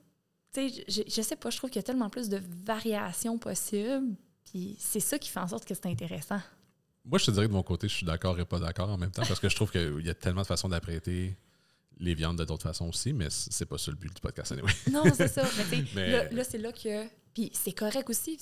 tu 0.54 0.70
sais, 0.70 0.84
je, 0.88 1.02
je 1.08 1.22
sais 1.22 1.38
pas, 1.38 1.50
je 1.50 1.58
trouve 1.58 1.70
qu'il 1.70 1.80
y 1.80 1.84
a 1.84 1.84
tellement 1.84 2.10
plus 2.10 2.28
de 2.28 2.42
variations 2.66 3.38
possibles. 3.38 4.16
Puis 4.52 4.76
c'est 4.78 5.00
ça 5.00 5.18
qui 5.18 5.30
fait 5.30 5.40
en 5.40 5.48
sorte 5.48 5.66
que 5.66 5.74
c'est 5.74 5.86
intéressant. 5.86 6.42
Moi, 7.06 7.18
je 7.18 7.26
te 7.26 7.32
dirais 7.32 7.48
de 7.48 7.54
mon 7.54 7.64
côté, 7.64 7.88
je 7.88 7.94
suis 7.96 8.06
d'accord 8.06 8.38
et 8.38 8.46
pas 8.46 8.60
d'accord 8.60 8.90
en 8.90 8.98
même 8.98 9.12
temps 9.12 9.24
parce 9.26 9.40
que 9.40 9.50
je 9.50 9.56
trouve 9.56 9.72
qu'il 9.72 10.06
y 10.06 10.10
a 10.10 10.14
tellement 10.14 10.42
de 10.42 10.48
façons 10.48 10.70
d'apprêter 10.70 11.36
les 12.00 12.16
viandes 12.16 12.38
de 12.38 12.44
d'autres 12.44 12.64
façons 12.64 12.90
aussi, 12.90 13.14
mais 13.14 13.28
c'est 13.30 13.66
pas 13.66 13.78
ça 13.78 13.92
le 13.92 13.98
but 13.98 14.14
du 14.14 14.20
podcast 14.20 14.52
anyway. 14.52 14.72
Non, 14.92 15.04
c'est 15.16 15.28
ça. 15.28 15.44
Mais, 15.96 16.12
Là, 16.12 16.30
là, 16.30 16.44
c'est 16.44 16.58
là 16.58 16.72
que. 16.72 17.08
Puis 17.34 17.50
c'est 17.54 17.72
correct 17.72 18.10
aussi. 18.10 18.38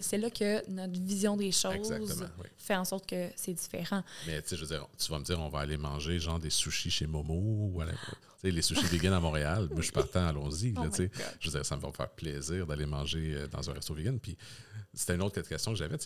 C'est 0.00 0.18
là 0.18 0.28
que 0.28 0.68
notre 0.68 1.00
vision 1.00 1.36
des 1.36 1.52
choses 1.52 1.94
oui. 2.00 2.46
fait 2.58 2.74
en 2.74 2.84
sorte 2.84 3.06
que 3.06 3.28
c'est 3.36 3.52
différent. 3.52 4.02
Mais 4.26 4.42
tu 4.42 4.48
sais, 4.48 4.56
je 4.56 4.62
veux 4.62 4.66
dire, 4.66 4.88
tu 4.98 5.08
vas 5.12 5.20
me 5.20 5.24
dire, 5.24 5.38
on 5.38 5.48
va 5.48 5.60
aller 5.60 5.76
manger 5.76 6.18
genre 6.18 6.40
des 6.40 6.50
sushis 6.50 6.90
chez 6.90 7.06
Momo 7.06 7.34
ou 7.34 7.70
whatever. 7.74 7.96
Tu 7.96 8.40
sais, 8.40 8.50
les 8.50 8.62
sushis 8.62 8.86
vegan 8.86 9.12
à 9.12 9.20
Montréal, 9.20 9.68
moi 9.70 9.78
je 9.78 9.84
suis 9.84 9.92
partant, 9.92 10.26
allons-y. 10.26 10.74
Oh 10.78 10.82
je 11.38 11.48
veux 11.48 11.56
dire, 11.58 11.64
ça 11.64 11.76
me 11.76 11.80
va 11.80 11.88
me 11.88 11.92
faire 11.92 12.10
plaisir 12.10 12.66
d'aller 12.66 12.86
manger 12.86 13.34
euh, 13.34 13.46
dans 13.46 13.70
un 13.70 13.72
resto 13.72 13.94
vegan. 13.94 14.18
Puis 14.18 14.36
c'était 14.94 15.14
une 15.14 15.22
autre 15.22 15.40
question 15.42 15.72
que 15.72 15.78
j'avais. 15.78 15.96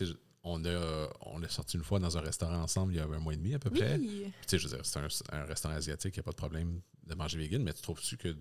On 0.44 0.64
a, 0.64 1.08
on 1.22 1.42
a 1.42 1.48
sorti 1.48 1.76
une 1.76 1.82
fois 1.84 1.98
dans 1.98 2.16
un 2.16 2.20
restaurant 2.20 2.62
ensemble 2.62 2.92
il 2.94 2.96
y 2.96 3.00
a 3.00 3.04
un 3.04 3.18
mois 3.18 3.34
et 3.34 3.36
demi 3.36 3.54
à 3.54 3.58
peu 3.58 3.70
près. 3.70 3.96
Oui. 3.98 4.32
Puis, 4.46 4.58
je 4.58 4.68
veux 4.68 4.76
dire, 4.76 4.86
c'est 4.86 4.98
un, 4.98 5.08
un 5.32 5.44
restaurant 5.44 5.74
asiatique, 5.74 6.14
il 6.16 6.18
n'y 6.18 6.22
a 6.22 6.24
pas 6.24 6.30
de 6.30 6.36
problème 6.36 6.80
de 7.06 7.14
manger 7.14 7.38
vegan, 7.38 7.62
mais 7.62 7.72
tu 7.74 7.82
trouves-tu 7.82 8.16
que 8.16 8.36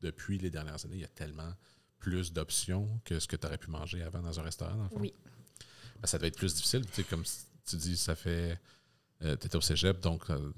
depuis 0.00 0.38
les 0.38 0.50
dernières 0.50 0.84
années, 0.84 0.96
il 0.96 1.00
y 1.00 1.04
a 1.04 1.08
tellement 1.08 1.52
plus 1.98 2.32
d'options 2.32 3.00
que 3.04 3.18
ce 3.20 3.26
que 3.26 3.36
tu 3.36 3.46
aurais 3.46 3.58
pu 3.58 3.70
manger 3.70 4.02
avant 4.02 4.20
dans 4.20 4.38
un 4.38 4.42
restaurant, 4.42 4.76
dans 4.76 4.82
le 4.84 4.88
fond? 4.90 5.00
Oui. 5.00 5.12
Ben, 6.00 6.06
ça 6.06 6.18
devait 6.18 6.28
être 6.28 6.36
plus 6.38 6.54
difficile. 6.54 6.84
Tu 6.86 6.92
sais, 6.94 7.04
comme 7.04 7.24
tu 7.64 7.76
dis, 7.76 7.96
ça 7.96 8.14
fait. 8.14 8.58
tu 9.20 9.26
étais 9.28 9.56
au 9.56 9.60
cégep, 9.60 10.00
donc, 10.00 10.28
euh, 10.30 10.52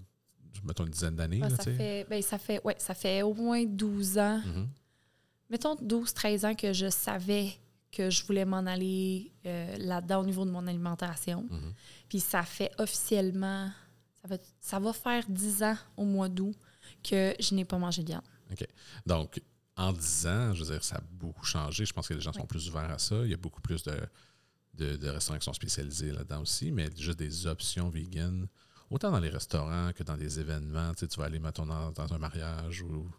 mettons 0.64 0.84
une 0.84 0.90
dizaine 0.90 1.16
d'années. 1.16 1.40
Ah, 1.42 1.50
ça, 1.50 1.62
fait, 1.62 2.06
ben, 2.08 2.20
ça, 2.22 2.38
fait, 2.38 2.60
ouais, 2.64 2.76
ça 2.78 2.94
fait 2.94 3.22
au 3.22 3.32
moins 3.34 3.64
12 3.64 4.18
ans, 4.18 4.42
Mhm. 4.44 4.68
mettons 5.50 5.74
12-13 5.76 6.44
ans 6.46 6.54
que 6.54 6.72
je 6.72 6.88
savais 6.90 7.52
que 7.92 8.10
je 8.10 8.24
voulais 8.24 8.44
m'en 8.44 8.66
aller 8.66 9.32
euh, 9.46 9.76
là-dedans 9.78 10.20
au 10.20 10.24
niveau 10.24 10.44
de 10.44 10.50
mon 10.50 10.66
alimentation. 10.66 11.46
Mhm. 11.50 11.72
Puis 12.08 12.20
ça 12.20 12.42
fait 12.42 12.70
officiellement, 12.78 13.70
ça 14.22 14.28
va, 14.28 14.36
ça 14.60 14.78
va 14.78 14.92
faire 14.92 15.24
10 15.28 15.62
ans 15.62 15.76
au 15.96 16.04
mois 16.04 16.28
d'août 16.28 16.54
que 17.02 17.34
je 17.40 17.54
n'ai 17.54 17.64
pas 17.64 17.78
mangé 17.78 18.02
de 18.02 18.08
viande. 18.08 18.22
Donc, 19.06 19.40
en 19.76 19.92
10 19.92 20.26
ans, 20.26 20.54
je 20.54 20.64
veux 20.64 20.72
dire, 20.72 20.84
ça 20.84 20.96
a 20.96 21.00
beaucoup 21.12 21.44
changé. 21.44 21.84
Je 21.84 21.92
pense 21.92 22.06
que 22.06 22.14
les 22.14 22.20
gens 22.20 22.32
sont 22.32 22.46
plus 22.46 22.68
ouverts 22.68 22.90
à 22.90 22.98
ça. 22.98 23.16
Il 23.24 23.30
y 23.30 23.34
a 23.34 23.38
beaucoup 23.38 23.60
plus 23.60 23.82
de, 23.82 23.98
de, 24.74 24.96
de 24.96 25.08
restaurants 25.08 25.38
qui 25.38 25.44
sont 25.44 25.52
spécialisés 25.52 26.12
là-dedans 26.12 26.42
aussi, 26.42 26.70
mais 26.70 26.88
juste 26.96 27.18
des 27.18 27.46
options 27.46 27.88
vegan, 27.88 28.46
autant 28.90 29.10
dans 29.10 29.20
les 29.20 29.30
restaurants 29.30 29.92
que 29.94 30.02
dans 30.02 30.16
des 30.16 30.38
événements. 30.38 30.92
Tu, 30.94 31.00
sais, 31.00 31.08
tu 31.08 31.18
vas 31.18 31.26
aller, 31.26 31.38
mettons, 31.38 31.66
dans, 31.66 31.92
dans 31.92 32.12
un 32.12 32.18
mariage 32.18 32.82
ou 32.82 33.10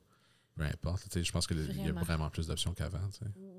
peu 0.55 0.63
importe. 0.63 1.17
Je 1.23 1.31
pense 1.31 1.47
qu'il 1.47 1.57
y 1.57 1.89
a 1.89 1.91
Vraiment. 1.93 2.29
plus 2.29 2.47
d'options 2.47 2.73
qu'avant. 2.73 2.99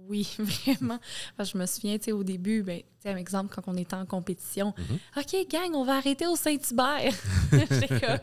Oui, 0.08 0.28
vraiment. 0.38 0.98
Je 1.38 1.56
me 1.56 1.66
souviens, 1.66 1.96
au 2.12 2.22
début, 2.24 2.62
ben, 2.62 2.82
un 3.04 3.16
exemple, 3.16 3.54
quand 3.54 3.62
on 3.66 3.76
était 3.76 3.94
en 3.96 4.06
compétition, 4.06 4.74
Mhm. 4.78 4.98
OK, 5.16 5.48
gang, 5.50 5.74
on 5.74 5.84
va 5.84 5.96
arrêter 5.96 6.26
au 6.26 6.36
Saint-Hubert. 6.36 7.12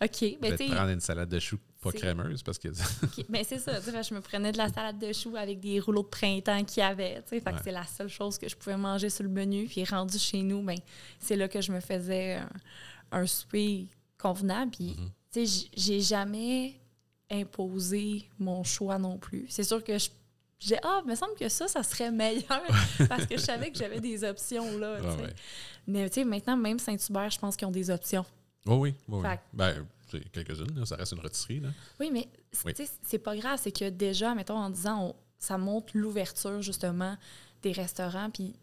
OK, 0.00 0.38
ben, 0.40 0.56
tu 0.56 0.66
prendre 0.66 0.90
une 0.90 1.00
salade 1.00 1.28
de 1.28 1.40
choux 1.40 1.58
pas 1.82 1.90
crémeuse 1.90 2.40
parce 2.42 2.56
que. 2.58 2.68
OK, 2.68 3.26
ben, 3.28 3.42
c'est 3.44 3.58
ça. 3.58 3.80
je 3.80 4.14
me 4.14 4.20
prenais 4.20 4.52
de 4.52 4.58
la 4.58 4.68
salade 4.68 4.98
de 4.98 5.12
choux 5.12 5.34
avec 5.36 5.58
des 5.58 5.80
rouleaux 5.80 6.04
de 6.04 6.08
printemps 6.08 6.62
qu'il 6.64 6.82
y 6.82 6.86
avait. 6.86 7.20
Fait 7.26 7.42
Ouais. 7.44 7.52
c'est 7.64 7.72
la 7.72 7.84
seule 7.84 8.08
chose 8.08 8.38
que 8.38 8.48
je 8.48 8.54
pouvais 8.56 8.76
manger 8.76 9.10
sur 9.10 9.24
le 9.24 9.28
menu. 9.30 9.66
Puis 9.66 9.84
rendu 9.84 10.16
chez 10.18 10.42
nous, 10.42 10.62
ben, 10.62 10.76
c'est 11.18 11.34
là 11.36 11.48
que 11.48 11.60
je 11.60 11.72
me 11.72 11.80
faisais 11.80 12.34
un, 12.34 12.48
un 13.10 13.26
souper 13.26 13.86
convenable. 14.18 14.70
Puis, 14.70 14.96
j- 15.34 15.68
j'ai 15.76 16.00
jamais 16.00 16.80
imposé 17.30 18.28
mon 18.38 18.64
choix 18.64 18.98
non 18.98 19.18
plus. 19.18 19.46
C'est 19.48 19.64
sûr 19.64 19.82
que 19.82 19.98
je 19.98 20.08
j'ai 20.60 20.76
ah, 20.82 21.00
il 21.04 21.08
me 21.10 21.14
semble 21.14 21.34
que 21.36 21.48
ça 21.48 21.68
ça 21.68 21.84
serait 21.84 22.10
meilleur 22.10 22.62
parce 23.08 23.26
que 23.26 23.36
je 23.36 23.42
savais 23.42 23.70
que 23.70 23.78
j'avais 23.78 24.00
des 24.00 24.24
options 24.24 24.76
là, 24.76 25.00
Ouais. 25.00 25.32
Mais 25.86 26.08
tu 26.10 26.14
sais 26.20 26.24
maintenant 26.24 26.56
même 26.56 26.80
Saint-Hubert, 26.80 27.30
je 27.30 27.38
pense 27.38 27.54
qu'ils 27.56 27.68
ont 27.68 27.72
des 27.72 27.90
options. 27.90 28.24
Oh 28.66 28.74
oui, 28.76 28.92
oui, 29.08 29.20
oui. 29.22 29.34
Ben, 29.52 29.86
c'est 30.10 30.28
quelques-unes, 30.32 30.84
ça 30.84 30.96
reste 30.96 31.12
une 31.12 31.20
rôtisserie. 31.20 31.60
Là. 31.60 31.68
Oui, 32.00 32.10
mais 32.12 32.26
Oui. 32.64 32.74
tu 32.74 32.84
sais, 32.84 32.90
c'est 33.06 33.18
pas 33.20 33.36
grave, 33.36 33.60
c'est 33.62 33.70
que 33.70 33.88
déjà 33.88 34.34
mettons 34.34 34.56
en 34.56 34.68
disant 34.70 35.04
on- 35.10 35.14
ça 35.38 35.56
montre 35.58 35.92
l'ouverture 35.96 36.60
justement 36.60 37.16
des 37.62 37.70
restaurants 37.70 38.28
puis 38.30 38.56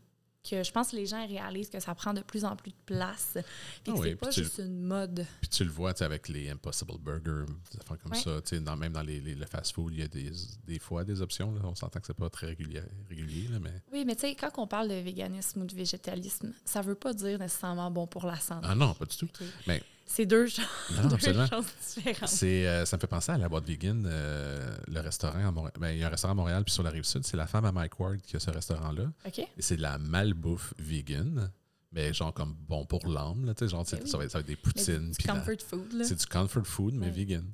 que 0.49 0.63
je 0.63 0.71
pense 0.71 0.91
que 0.91 0.95
les 0.95 1.05
gens 1.05 1.25
réalisent 1.27 1.69
que 1.69 1.79
ça 1.79 1.95
prend 1.95 2.13
de 2.13 2.21
plus 2.21 2.45
en 2.45 2.55
plus 2.55 2.71
de 2.71 2.77
place. 2.86 3.31
Puis 3.34 3.43
Ah 3.88 3.91
oui, 3.97 4.10
c'est 4.10 4.15
pas 4.15 4.31
juste 4.31 4.60
une 4.60 4.81
mode. 4.81 5.25
Puis 5.41 5.49
tu 5.49 5.63
le 5.63 5.69
vois 5.71 5.93
avec 6.03 6.29
les 6.29 6.49
Impossible 6.49 6.97
Burger, 6.99 7.45
des 7.71 7.79
affaires 7.79 7.97
comme 7.99 8.12
Ouais. 8.12 8.19
ça. 8.19 8.60
Dans, 8.60 8.77
même 8.77 8.93
dans 8.93 9.01
les, 9.01 9.19
les- 9.19 9.36
le 9.36 9.45
fast-food, 9.45 9.93
il 9.93 9.99
y 9.99 10.03
a 10.03 10.08
des, 10.08 10.31
des 10.65 10.79
fois 10.79 11.03
des 11.03 11.21
options. 11.21 11.51
Là. 11.53 11.62
On 11.63 11.75
s'entend 11.75 11.99
que 11.99 12.08
c'est 12.08 12.13
pas 12.13 12.29
très 12.29 12.47
régulier, 12.47 12.81
régulier 13.10 13.47
là, 13.49 13.60
mais. 13.60 13.81
Oui, 13.91 14.03
mais 14.05 14.15
tu 14.15 14.21
sais, 14.21 14.36
quand 14.36 14.51
on 14.58 14.67
parle 14.67 14.89
de 14.89 14.95
véganisme 14.95 15.62
ou 15.62 15.65
de 15.65 15.75
végétalisme, 15.75 16.53
ça 16.63 16.81
veut 16.81 16.95
pas 16.95 17.13
dire 17.13 17.39
nécessairement 17.39 17.89
bon 17.91 18.08
pour 18.08 18.25
la 18.25 18.38
santé. 18.39 18.67
Ah 18.69 18.75
non, 18.75 18.93
pas 18.93 19.05
du 19.05 19.17
tout. 19.17 19.27
Mais- 19.67 19.81
C'est 20.06 20.26
deux, 20.26 20.48
choses- 20.48 20.65
Non, 20.96 21.02
deux 21.10 21.15
absolument. 21.15 21.48
choses 21.48 21.65
différentes. 21.96 22.30
C'est, 22.30 22.68
euh, 22.68 22.86
ça 22.86 22.96
me 22.98 23.02
fait 23.02 23.08
penser 23.08 23.32
à 23.32 23.38
la 23.38 23.50
boîte 23.50 23.65
vegan, 23.65 24.06
euh, 24.08 24.78
le 24.88 25.00
restaurant 25.00 25.48
à 25.48 25.52
Montréal. 25.52 25.74
Ben, 25.80 25.91
il 25.91 25.98
y 26.00 26.04
a 26.04 26.08
un 26.08 26.10
restaurant 26.12 26.34
à 26.34 26.36
Montréal, 26.36 26.63
puis 26.63 26.74
sur 26.74 26.84
la 26.84 26.91
rive 26.91 27.04
sud, 27.04 27.26
c'est 27.26 27.38
la 27.38 27.48
femme 27.48 27.65
à 27.65 27.72
Mike 27.72 28.00
Ward 28.00 28.22
qui 28.22 28.36
a 28.36 28.39
ce 28.39 28.52
restaurant-là. 28.52 29.12
Et 29.36 29.48
c'est 29.60 29.78
de 29.78 29.82
la 29.82 29.98
malbouffe 29.98 30.74
vegan, 30.78 31.52
mais 31.91 32.13
genre 32.13 32.34
comme 32.34 32.54
bon 32.68 32.86
pour 32.86 33.08
l'âme. 33.08 33.46
là, 33.46 33.54
tu 33.56 33.65
sais, 33.65 33.72
Genre, 33.72 33.86
c'est- 33.86 33.98
Ben 33.98 34.04
oui. 34.04 34.10
ça, 34.10 34.18
va 34.18 34.24
être, 34.26 34.32
ça 34.32 34.38
va 34.38 34.41
être 34.41 34.48
des 34.48 34.56
poutines. 34.56 35.10
du 35.12 35.18
puis 35.18 35.28
la- 35.28 35.34
comfort 35.34 35.62
food, 35.68 35.94
là. 35.94 36.04
C'est 36.06 36.20
du 36.20 36.26
comfort 36.28 36.65
food, 36.68 36.94
mais 36.94 37.10
vegan. 37.10 37.46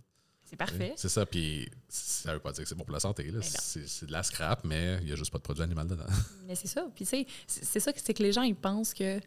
C'est 0.44 0.58
parfait. 0.58 0.94
C'est 0.98 1.08
ça, 1.08 1.26
puis 1.26 1.70
ça 1.88 2.34
veut 2.34 2.40
pas 2.40 2.52
dire 2.52 2.64
que 2.64 2.68
c'est 2.70 2.76
bon 2.76 2.84
pour 2.84 2.92
la 2.94 3.00
santé. 3.00 3.24
là. 3.24 3.40
Mais 3.40 3.46
non. 3.46 3.52
C'est 3.58 3.88
c'est 3.88 4.06
de 4.08 4.12
la 4.12 4.22
scrap, 4.24 4.66
mais 4.66 5.00
il 5.02 5.08
y 5.08 5.14
a 5.14 5.16
juste 5.16 5.32
pas 5.32 5.38
de 5.38 5.44
produit 5.44 5.64
animal 5.64 5.88
dedans. 5.88 6.04
Mais 6.46 6.56
c'est 6.56 6.68
ça. 6.68 6.86
Puis, 6.94 7.06
tu 7.06 7.12
sais, 7.12 7.26
c'est 7.48 7.64
c'est 7.64 7.80
ça 7.80 7.94
que 7.94 8.02
c'est 8.04 8.14
que 8.14 8.22
les 8.22 8.34
gens, 8.34 8.42
ils 8.42 8.54
pensent 8.56 8.94
que 8.94 9.22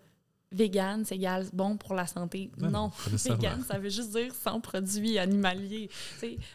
vegan, 0.52 1.04
c'est 1.04 1.16
égal 1.16 1.46
bon 1.52 1.76
pour 1.76 1.94
la 1.94 2.06
santé. 2.06 2.50
Non, 2.58 2.90
vegan, 3.12 3.62
ça 3.66 3.78
veut 3.78 3.88
juste 3.88 4.12
dire 4.12 4.32
sans 4.34 4.60
produits 4.60 5.18
animaliers. 5.18 5.90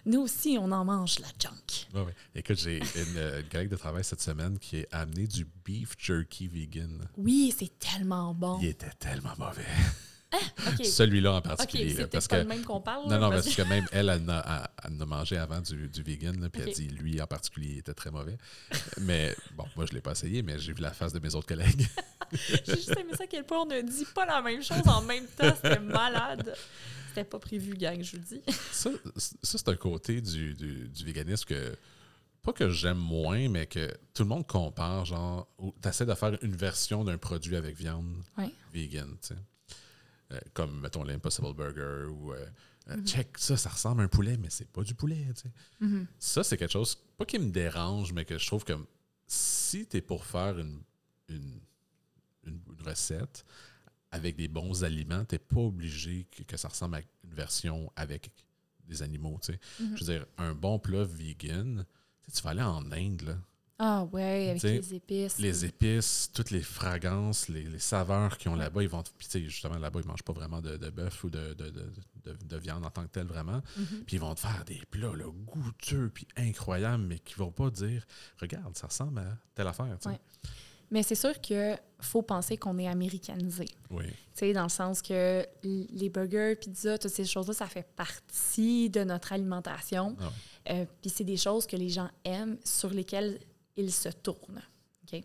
Nous 0.05 0.21
aussi, 0.21 0.57
on 0.59 0.71
en 0.71 0.85
mange 0.85 1.19
la 1.19 1.27
junk. 1.39 1.87
Écoute, 2.35 2.57
j'ai 2.57 2.77
une, 2.77 3.17
euh, 3.17 3.41
une 3.41 3.49
collègue 3.49 3.69
de 3.69 3.75
travail 3.75 4.03
cette 4.03 4.21
semaine 4.21 4.57
qui 4.59 4.85
a 4.91 5.01
amené 5.01 5.27
du 5.27 5.45
beef 5.65 5.95
jerky 5.97 6.47
vegan. 6.47 7.07
Oui, 7.17 7.53
c'est 7.57 7.77
tellement 7.79 8.33
bon. 8.33 8.59
Il 8.61 8.67
était 8.69 8.89
tellement 8.99 9.33
mauvais. 9.37 9.65
OK, 10.33 10.85
Celui-là 10.85 11.33
en 11.33 11.41
particulier. 11.41 11.89
c'est 11.93 12.01
là, 12.01 12.07
parce 12.07 12.27
peut-être 12.27 12.29
pas 12.29 12.35
que 12.37 12.41
le 12.53 12.55
même 12.57 12.65
qu'on 12.65 12.81
parle. 12.81 13.09
Non, 13.09 13.19
non, 13.19 13.29
parce 13.29 13.45
parce 13.45 13.55
que 13.55 13.61
même 13.63 13.85
elle, 13.91 14.09
elle 14.09 14.29
a, 14.29 14.71
elle 14.83 14.93
en 14.93 15.01
a 15.01 15.05
mangé 15.05 15.37
avant 15.37 15.59
du, 15.61 15.89
du 15.89 16.03
vegan, 16.03 16.39
là, 16.39 16.49
puis 16.49 16.61
Ok. 16.61 16.67
elle 16.67 16.73
dit, 16.75 16.87
lui 16.89 17.19
en 17.21 17.25
particulier, 17.27 17.69
il 17.73 17.77
était 17.79 17.93
très 17.95 18.11
mauvais. 18.11 18.37
mais 19.01 19.35
bon, 19.55 19.65
moi, 19.75 19.85
je 19.85 19.91
ne 19.91 19.95
l'ai 19.95 20.01
pas 20.01 20.11
essayé, 20.11 20.43
mais 20.43 20.59
j'ai 20.59 20.73
vu 20.73 20.81
la 20.81 20.93
face 20.93 21.13
de 21.13 21.19
mes 21.19 21.33
autres 21.33 21.47
collègues. 21.47 21.87
J'ai 22.63 22.75
juste 22.75 22.91
aimé 22.95 23.13
ça 23.17 23.23
à 23.23 23.27
quel 23.27 23.43
point 23.43 23.61
on 23.61 23.65
ne 23.65 23.81
dit 23.81 24.05
pas 24.13 24.23
la 24.23 24.39
même 24.43 24.61
chose 24.61 24.87
en 24.87 25.01
même 25.01 25.25
temps. 25.25 25.51
C'était 25.55 25.79
malade. 25.79 26.53
C'était 27.07 27.23
pas 27.23 27.39
prévu, 27.39 27.73
gang, 27.75 27.99
je 28.03 28.17
vous 28.17 28.23
dis. 28.23 28.41
ça, 28.71 28.91
ça 29.17 29.57
c'est 29.57 29.67
un 29.69 29.75
côté 29.75 30.21
du, 30.21 30.53
du, 30.53 30.87
du 30.89 31.03
véganisme 31.05 31.45
que, 31.45 31.75
pas 32.43 32.53
que 32.53 32.69
j'aime 32.69 32.99
moins, 32.99 33.49
mais 33.49 33.65
que 33.65 33.91
tout 34.13 34.21
le 34.21 34.29
monde 34.29 34.45
compare, 34.45 35.05
genre, 35.05 35.47
tu 35.81 35.89
essaies 35.89 36.05
de 36.05 36.13
faire 36.13 36.37
une 36.43 36.55
version 36.55 37.03
d'un 37.03 37.17
produit 37.17 37.55
avec 37.55 37.75
viande 37.75 38.13
Ouais. 38.37 38.51
vegan, 38.71 39.09
tu 39.23 39.29
sais. 39.29 39.35
Euh, 40.31 40.39
comme, 40.53 40.79
mettons, 40.81 41.03
l'Impossible 41.03 41.53
Burger 41.53 42.05
ou... 42.11 42.33
euh, 42.33 42.45
euh, 42.89 42.95
Mhm. 42.97 43.05
Check, 43.07 43.37
ça, 43.37 43.55
ça 43.57 43.69
ressemble 43.69 44.01
à 44.01 44.03
un 44.05 44.07
poulet, 44.07 44.37
mais 44.37 44.49
c'est 44.49 44.69
pas 44.71 44.83
du 44.83 44.93
poulet, 44.95 45.25
tu 45.35 45.41
sais. 45.43 45.51
Ça, 46.19 46.43
c'est 46.43 46.57
quelque 46.57 46.71
chose, 46.71 46.95
pas 47.17 47.25
qui 47.25 47.37
me 47.39 47.49
dérange, 47.51 48.13
mais 48.13 48.25
que 48.25 48.37
je 48.37 48.45
trouve 48.47 48.63
que 48.63 48.73
si 49.27 49.87
tu 49.87 49.97
es 49.97 50.01
pour 50.01 50.25
faire 50.25 50.57
une, 50.57 50.81
une, 51.29 51.59
une- 52.45 52.61
une 52.67 52.81
recette 52.85 53.45
avec 54.11 54.35
des 54.35 54.47
bons 54.47 54.83
aliments, 54.83 55.23
tu 55.25 55.37
pas 55.37 55.59
obligé 55.61 56.25
que, 56.31 56.43
que 56.43 56.57
ça 56.57 56.67
ressemble 56.67 56.95
à 56.95 56.99
une 56.99 57.33
version 57.33 57.91
avec 57.95 58.31
des 58.87 59.03
animaux. 59.03 59.37
tu 59.43 59.53
sais. 59.53 59.59
Mhm. 59.79 59.97
Je 59.97 60.03
veux 60.05 60.13
dire, 60.13 60.25
un 60.37 60.53
bon 60.55 60.79
plat 60.79 61.03
vegan, 61.03 61.85
tu 62.23 62.31
sais, 62.31 62.37
tu 62.37 62.43
vas 62.43 62.51
aller 62.51 62.61
en 62.63 62.91
Inde, 62.91 63.21
là. 63.21 63.37
Ah 63.81 64.03
ouais, 64.11 64.49
avec 64.49 64.57
T'sais, 64.57 64.73
les 64.77 64.93
épices. 64.95 65.39
les 65.39 65.63
épices, 65.65 66.29
toutes 66.33 66.51
les 66.51 66.61
fragrances, 66.61 67.47
les, 67.47 67.63
les 67.63 67.79
saveurs 67.79 68.37
qu'ils 68.37 68.51
ont 68.51 68.55
là-bas, 68.55 68.83
ils 68.83 68.89
vont. 68.89 69.01
Puis, 69.17 69.27
tu 69.27 69.39
sais, 69.39 69.45
justement, 69.45 69.77
là-bas, 69.77 70.01
ils 70.01 70.05
ne 70.05 70.09
mangent 70.11 70.23
pas 70.23 70.33
vraiment 70.33 70.59
de, 70.61 70.75
de 70.75 70.89
bœuf 70.89 71.23
ou 71.23 71.29
de, 71.29 71.53
de, 71.53 71.69
de- 71.69 71.91
de- 72.25 72.37
de 72.45 72.57
viande 72.57 72.85
en 72.85 72.89
tant 72.89 73.03
que 73.03 73.07
telle, 73.07 73.27
vraiment. 73.27 73.61
Mhm. 73.77 74.03
Puis 74.05 74.17
ils 74.17 74.19
vont 74.19 74.35
te 74.35 74.41
faire 74.41 74.63
des 74.65 74.81
plats 74.91 75.15
là, 75.15 75.25
goûteux 75.45 76.11
puis 76.13 76.27
incroyables, 76.35 77.03
mais 77.03 77.19
qui 77.19 77.35
vont 77.35 77.51
pas 77.51 77.69
dire 77.69 78.05
Regarde, 78.41 78.75
ça 78.77 78.87
ressemble 78.87 79.19
à 79.19 79.37
telle 79.55 79.67
affaire. 79.67 79.97
Ouais. 80.05 80.19
Mais 80.91 81.01
c'est 81.03 81.15
sûr 81.15 81.39
que 81.39 81.75
faut 82.01 82.21
penser 82.23 82.57
qu'on 82.57 82.77
est 82.79 82.87
américanisé. 82.87 83.65
Oui. 83.91 84.07
Tu 84.07 84.13
sais, 84.33 84.53
dans 84.53 84.63
le 84.63 84.69
sens 84.69 85.01
que 85.01 85.45
les 85.63 86.09
burgers, 86.09 86.55
pizza, 86.59 86.97
toutes 86.97 87.11
ces 87.11 87.25
choses-là, 87.25 87.53
ça 87.53 87.67
fait 87.67 87.87
partie 87.95 88.89
de 88.89 89.03
notre 89.05 89.31
alimentation. 89.31 90.17
Ah 90.19 90.31
Euh, 90.71 90.85
Puis 91.01 91.09
c'est 91.11 91.23
des 91.23 91.37
choses 91.37 91.65
que 91.67 91.75
les 91.77 91.89
gens 91.89 92.09
aiment, 92.25 92.57
sur 92.65 92.89
lesquelles 92.89 93.39
ils 93.79 93.93
se 93.93 94.09
tournent. 94.09 94.61
OK? 95.03 95.21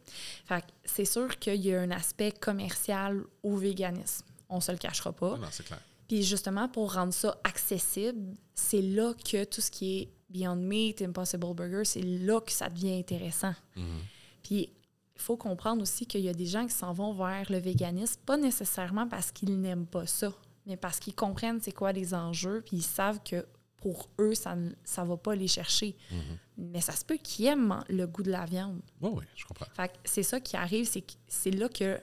Fait 0.46 0.60
que 0.60 0.66
c'est 0.84 1.04
sûr 1.04 1.38
qu'il 1.38 1.64
y 1.64 1.74
a 1.74 1.80
un 1.80 1.90
aspect 1.90 2.32
commercial 2.32 3.22
au 3.42 3.56
véganisme. 3.56 4.26
On 4.48 4.60
se 4.60 4.72
le 4.72 4.78
cachera 4.78 5.12
pas. 5.12 5.30
Non, 5.30 5.38
non, 5.38 5.48
c'est 5.50 5.64
clair. 5.64 5.80
Puis 6.08 6.22
justement, 6.22 6.68
pour 6.68 6.94
rendre 6.94 7.14
ça 7.14 7.38
accessible, 7.44 8.34
c'est 8.54 8.82
là 8.82 9.14
que 9.14 9.44
tout 9.44 9.60
ce 9.60 9.70
qui 9.70 9.98
est 9.98 10.08
Beyond 10.30 10.56
Meat, 10.56 11.02
Impossible 11.02 11.54
Burger, 11.54 11.84
c'est 11.84 12.02
là 12.02 12.40
que 12.40 12.52
ça 12.52 12.68
devient 12.68 12.98
intéressant. 12.98 13.54
Mhm. 13.76 14.00
Puis 14.42 14.70
il 15.16 15.20
faut 15.20 15.36
comprendre 15.36 15.82
aussi 15.82 16.06
qu'il 16.06 16.20
y 16.20 16.28
a 16.28 16.34
des 16.34 16.46
gens 16.46 16.66
qui 16.66 16.74
s'en 16.74 16.92
vont 16.92 17.12
vers 17.12 17.50
le 17.50 17.58
véganisme, 17.58 18.20
pas 18.26 18.36
nécessairement 18.36 19.08
parce 19.08 19.30
qu'ils 19.30 19.58
n'aiment 19.60 19.86
pas 19.86 20.06
ça, 20.06 20.32
mais 20.66 20.76
parce 20.76 20.98
qu'ils 20.98 21.14
comprennent 21.14 21.60
c'est 21.60 21.72
quoi 21.72 21.92
les 21.92 22.14
enjeux, 22.14 22.62
puis 22.66 22.78
ils 22.78 22.82
savent 22.82 23.20
que 23.24 23.46
pour 23.84 24.08
eux, 24.18 24.34
ça 24.34 24.56
ne 24.56 24.70
va 24.96 25.16
pas 25.18 25.34
les 25.34 25.46
chercher. 25.46 25.94
Mhm. 26.10 26.38
Mais 26.72 26.80
ça 26.80 26.92
se 26.92 27.04
peut 27.04 27.18
qu'ils 27.18 27.44
aiment 27.44 27.84
le 27.90 28.06
goût 28.06 28.22
de 28.22 28.30
la 28.30 28.46
viande. 28.46 28.80
Oui, 29.02 29.10
oui, 29.12 29.24
je 29.36 29.44
comprends. 29.44 29.66
Fait 29.74 29.88
que 29.88 29.98
c'est 30.06 30.22
ça 30.22 30.40
qui 30.40 30.56
arrive, 30.56 30.86
c'est 30.86 31.02
que 31.02 31.12
c'est 31.28 31.50
là 31.50 31.68
que 31.68 32.00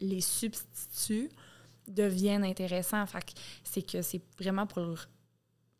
les 0.00 0.20
substituts 0.20 1.30
deviennent 1.86 2.42
intéressants. 2.44 3.06
Fait 3.06 3.20
que 3.24 3.32
c'est 3.62 3.82
que 3.82 4.02
c'est 4.02 4.20
vraiment 4.36 4.66
pour 4.66 4.96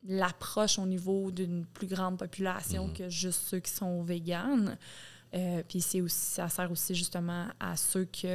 l'approche 0.04 0.78
au 0.78 0.86
niveau 0.86 1.32
d'une 1.32 1.66
plus 1.66 1.88
grande 1.88 2.16
population 2.20 2.86
Mhm. 2.86 2.92
que 2.92 3.08
juste 3.08 3.48
ceux 3.48 3.58
qui 3.58 3.72
sont 3.72 4.02
véganes. 4.04 4.78
Euh, 5.34 5.64
Puis 5.68 5.80
c'est 5.80 6.00
aussi, 6.00 6.16
ça 6.36 6.48
sert 6.48 6.70
aussi 6.70 6.94
justement 6.94 7.48
à 7.58 7.76
ceux 7.76 8.04
qui 8.04 8.28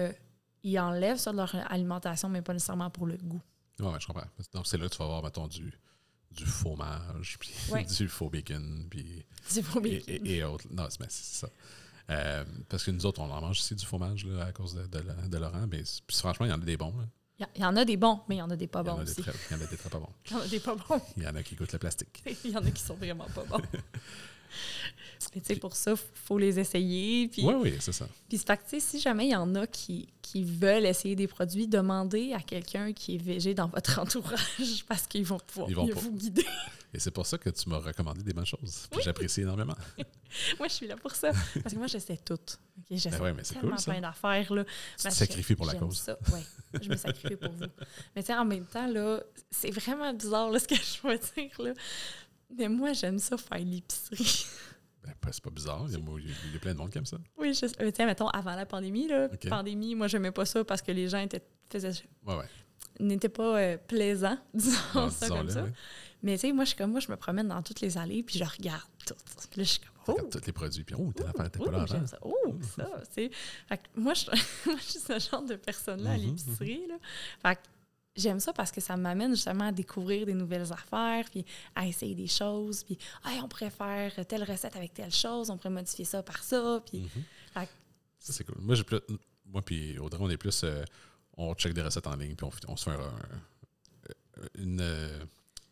enlèvent 0.77 1.17
ça 1.19 1.32
de 1.32 1.38
leur 1.38 1.56
alimentation, 1.71 2.27
mais 2.27 2.41
pas 2.41 2.51
nécessairement 2.53 2.89
pour 2.89 3.08
le 3.08 3.15
goût. 3.15 3.41
Oui, 3.79 3.93
je 3.97 4.06
comprends. 4.06 4.27
Donc, 4.53 4.67
c'est 4.67 4.77
là 4.77 4.88
que 4.88 4.91
tu 4.91 4.97
vas 4.99 5.06
avoir, 5.06 5.23
mettons, 5.23 5.47
du, 5.47 5.73
du 6.36 6.46
fromage, 6.46 7.38
puis 7.39 7.52
Ouais. 7.69 7.84
du 7.98 8.08
faux 8.08 8.30
bacon, 8.30 8.86
puis. 8.89 9.26
Pas 9.56 9.80
Et, 9.80 9.82
bien. 9.82 10.00
et- 10.08 10.36
et 10.38 10.43
autres. 10.43 10.65
Non, 10.72 10.86
c'est 10.89 11.00
ben, 11.00 11.08
ça. 11.10 11.50
Euh, 12.10 12.43
parce 12.69 12.84
que 12.84 12.91
nous 12.91 13.06
autres, 13.06 13.22
on 13.22 13.32
en 13.32 13.39
mange 13.41 13.60
aussi 13.60 13.76
du 13.76 13.86
fromage 13.86 14.26
là, 14.26 14.46
à 14.46 14.52
cause 14.52 14.74
de, 14.76 14.86
de, 14.88 15.00
la- 15.00 15.13
de 15.28 15.38
Laurent. 15.38 15.65
Mais 15.69 15.84
puis 16.06 16.17
franchement, 16.17 16.46
il 16.46 16.50
y 16.50 16.54
en 16.54 16.62
a 16.62 16.65
des 16.65 16.78
bons. 16.78 16.93
là. 16.98 17.06
Il 17.56 17.62
y, 17.62 17.65
en 17.65 17.76
a 17.76 17.84
des 17.84 17.98
bons, 17.98 18.22
mais 18.30 18.36
il 18.36 18.38
y 18.38 18.41
en 18.41 18.50
a 18.52 18.56
des 18.56 18.67
pas 18.67 18.84
bons 18.84 19.02
aussi. 19.02 19.22
il 19.22 19.56
y 19.56 19.60
en 19.60 19.62
a 19.62 19.65
des 19.65 19.76
très 19.76 19.89
pas 19.89 20.00
bons. 20.00 20.10
Il 20.30 20.32
y 20.32 20.36
en 20.36 20.39
a 20.41 20.48
des 20.48 20.60
pas 20.60 20.76
bons. 20.76 21.02
Il 21.17 21.24
y 21.24 21.28
en 21.28 21.36
a 21.36 21.43
qui 21.43 21.56
goûtent 21.56 21.74
le 21.74 21.80
plastique. 21.80 22.24
Il 22.46 22.52
y 22.52 22.56
en 22.58 22.63
a 22.63 22.72
qui 22.72 22.82
sont 22.82 22.93
vraiment 22.96 23.26
pas 23.36 23.43
bons. 23.43 23.62
Mais 25.36 25.41
tu 25.41 25.48
sais, 25.48 25.56
pour 25.56 25.76
ça, 25.76 25.91
il 25.91 25.98
faut 26.13 26.38
les 26.38 26.60
essayer. 26.60 27.28
Puis, 27.28 27.43
Oui, 27.43 27.56
oui, 27.60 27.76
c'est 27.80 27.91
ça. 27.91 28.08
puis 28.30 28.38
c'est 28.38 28.46
fait 28.46 28.58
que, 28.58 28.63
tu 28.63 28.69
sais, 28.69 28.80
si 28.80 29.00
jamais 29.00 29.26
il 29.28 29.32
y 29.32 29.36
en 29.36 29.56
a 29.56 29.65
qui, 29.65 30.08
qui 30.34 30.43
veulent 30.43 30.88
essayer 30.88 31.15
des 31.15 31.28
produits, 31.28 31.67
demandez 31.67 32.34
à 32.34 32.39
quelqu'un 32.39 32.91
qui 32.91 33.15
est 33.15 33.22
végé 33.22 33.54
dans 33.54 33.67
votre 33.67 34.00
entourage 34.00 34.84
parce 34.88 35.06
qu'ils 35.06 35.26
vont 35.26 35.38
pouvoir 35.38 35.69
Ils 35.69 35.76
vont 35.76 35.86
mieux 35.86 35.93
vous 35.93 36.12
guider. 36.12 36.46
Et 36.91 37.00
c'est 37.00 37.12
pour 37.12 37.28
ça 37.28 37.38
que 37.38 37.52
tu 37.52 37.69
m'as 37.69 37.78
recommandé 37.78 38.24
des 38.24 38.34
bonnes 38.34 38.46
choses. 38.46 38.88
J'apprécie 39.04 39.41
énormément. 39.41 39.76
Moi, 40.58 40.67
je 40.67 40.74
suis 40.74 40.88
là 40.88 40.96
pour 40.96 41.13
ça. 41.13 41.32
Parce 41.62 41.76
que 41.76 41.78
moi, 41.78 41.86
j'essaie 41.86 42.17
tout. 42.17 42.34
OK? 42.34 42.86
J'essaie 42.89 43.12
Ben 43.12 43.36
ouais, 43.36 43.43
tellement 43.43 43.76
cool, 43.76 43.84
plein 43.84 44.02
d'affaires. 44.02 44.48
Tu 44.48 45.04
te 45.04 45.13
sacrifies 45.13 45.56
pour 45.56 45.67
la 45.67 45.76
cause. 45.76 45.98
Ça. 46.00 46.17
Ouais, 46.32 46.41
je 46.82 46.89
me 46.89 46.96
sacrifie 46.96 47.36
pour 47.36 47.52
vous. 47.52 47.65
Mais 48.15 48.24
tu 48.24 48.28
sais, 48.28 48.36
en 48.36 48.46
même 48.46 48.65
temps, 48.65 48.88
là, 48.88 49.22
c'est 49.52 49.69
vraiment 49.69 50.12
bizarre 50.12 50.50
là, 50.50 50.58
ce 50.58 50.67
que 50.67 50.76
je 50.76 51.08
vais 51.08 51.19
dire. 51.19 51.62
Là. 51.62 51.74
Mais 52.58 52.67
moi, 52.67 52.93
j'aime 52.93 53.19
ça 53.19 53.38
faire 53.38 53.60
l'épicerie. 53.60 54.46
Ben, 55.04 55.13
c'est 55.32 55.44
pas 55.44 55.50
bizarre. 55.50 55.84
Il 55.88 55.94
y, 55.94 55.96
a, 55.96 56.00
il 56.20 56.54
y 56.54 56.56
a- 56.56 56.60
plein 56.60 56.74
de 56.74 56.78
monde 56.78 56.89
qui 56.89 56.98
aime 56.98 57.06
ça. 57.06 57.18
Oui, 57.38 57.54
je, 57.54 57.66
euh, 57.84 57.92
tiens, 57.92 58.06
mettons, 58.06 58.28
avant 58.30 58.56
la 58.56 58.66
pandémie, 58.66 59.08
là, 59.08 59.28
OK. 59.34 59.50
pandémie, 59.50 59.96
moi, 59.96 60.08
j'aimais 60.08 60.32
pas 60.32 60.46
ça 60.46 60.63
parce 60.63 60.82
que 60.82 60.92
les 60.92 61.10
gens 61.10 61.20
étaient, 61.20 61.44
faisaient, 61.70 61.92
Ouais, 62.26 62.36
ouais. 62.36 62.46
n'étaient 63.00 63.30
pas 63.30 63.58
euh, 63.60 63.78
plaisants, 63.78 64.38
disons 64.54 64.78
Non, 64.96 65.10
ça 65.10 65.28
comme 65.28 65.46
disons-le, 65.48 65.68
ça. 65.70 65.74
Mais 66.22 66.36
tu 66.36 66.42
sais, 66.48 66.54
moi, 66.54 66.63
je 66.63 66.70
suis 66.70 66.78
comme 66.78 66.92
moi, 66.92 67.02
je 67.02 67.12
me 67.12 67.18
promène 67.18 67.50
dans 67.50 67.62
toutes 67.62 67.82
les 67.82 67.98
allées, 67.98 68.24
puis 68.24 68.39
je 68.39 68.46
regarde 68.46 68.82
tout. 69.06 69.13
Là, 69.13 69.44
je 69.58 69.63
suis 69.63 69.80
comme, 69.82 69.89
oh, 70.08 70.12
Regarde 70.13 70.30
tous 70.32 70.46
les 70.46 70.54
produits. 70.54 70.84
Puis, 70.86 70.96
oh, 70.98 71.12
telle 71.13 71.28
affaire, 71.28 71.52
t'es 71.52 71.60
pas 71.60 71.72
là 71.72 71.82
avant. 71.82 72.08
ça. 72.08 72.18
Oh, 72.22 72.34
ça, 72.76 72.89
tu 73.13 73.13
sais. 73.13 73.32
Fait 73.68 73.78
que 73.78 73.84
moi, 74.00 74.13
je, 74.13 74.26
moi, 74.66 74.76
je 74.78 74.84
suis 74.84 75.00
ce 75.00 75.20
genre 75.20 75.44
de 75.44 75.56
personne-là 75.56 76.12
à 76.12 76.18
Mhm, 76.18 76.24
l'épicerie, 76.28 76.88
là. 76.88 76.96
Fait 77.42 77.56
que 77.56 77.62
j'aime 78.15 78.39
ça 78.39 78.54
parce 78.54 78.71
que 78.71 78.82
ça 78.82 78.95
m'amène 78.97 79.32
justement 79.32 79.65
à 79.65 79.71
découvrir 79.71 80.26
des 80.26 80.34
nouvelles 80.34 80.71
affaires, 80.71 81.26
puis 81.32 81.45
à 81.76 81.86
essayer 81.88 82.15
des 82.15 82.28
choses, 82.28 82.84
puis 82.84 82.97
hey, 83.26 83.39
on 83.41 83.47
pourrait 83.47 83.69
faire 83.71 84.12
telle 84.28 84.43
recette 84.43 84.76
avec 84.76 84.93
telle 84.93 85.12
chose, 85.13 85.49
on 85.49 85.58
pourrait 85.58 85.69
modifier 85.71 86.06
ça 86.06 86.21
par 86.23 86.43
ça, 86.43 86.82
puis 86.86 86.99
Mhm. 87.02 87.10
Fait 87.54 87.69
Ça, 88.19 88.32
c'est 88.34 88.43
cool. 88.45 88.56
Moi, 88.60 88.76
plus, 88.86 88.99
moi 89.45 89.62
puis 89.62 89.97
Audrey, 89.99 90.19
on 90.21 90.30
est 90.30 90.38
plus. 90.38 90.63
euh, 90.63 90.84
on 91.36 91.54
check 91.56 91.73
des 91.73 91.82
recettes 91.82 92.08
en 92.08 92.15
ligne, 92.15 92.36
puis 92.36 92.45
on, 92.45 92.71
on 92.71 92.78
se 92.78 92.89
fait 92.89 92.95
un- 92.95 94.41
un- 94.43 94.47
une, 94.62 94.80
euh, 94.82 95.19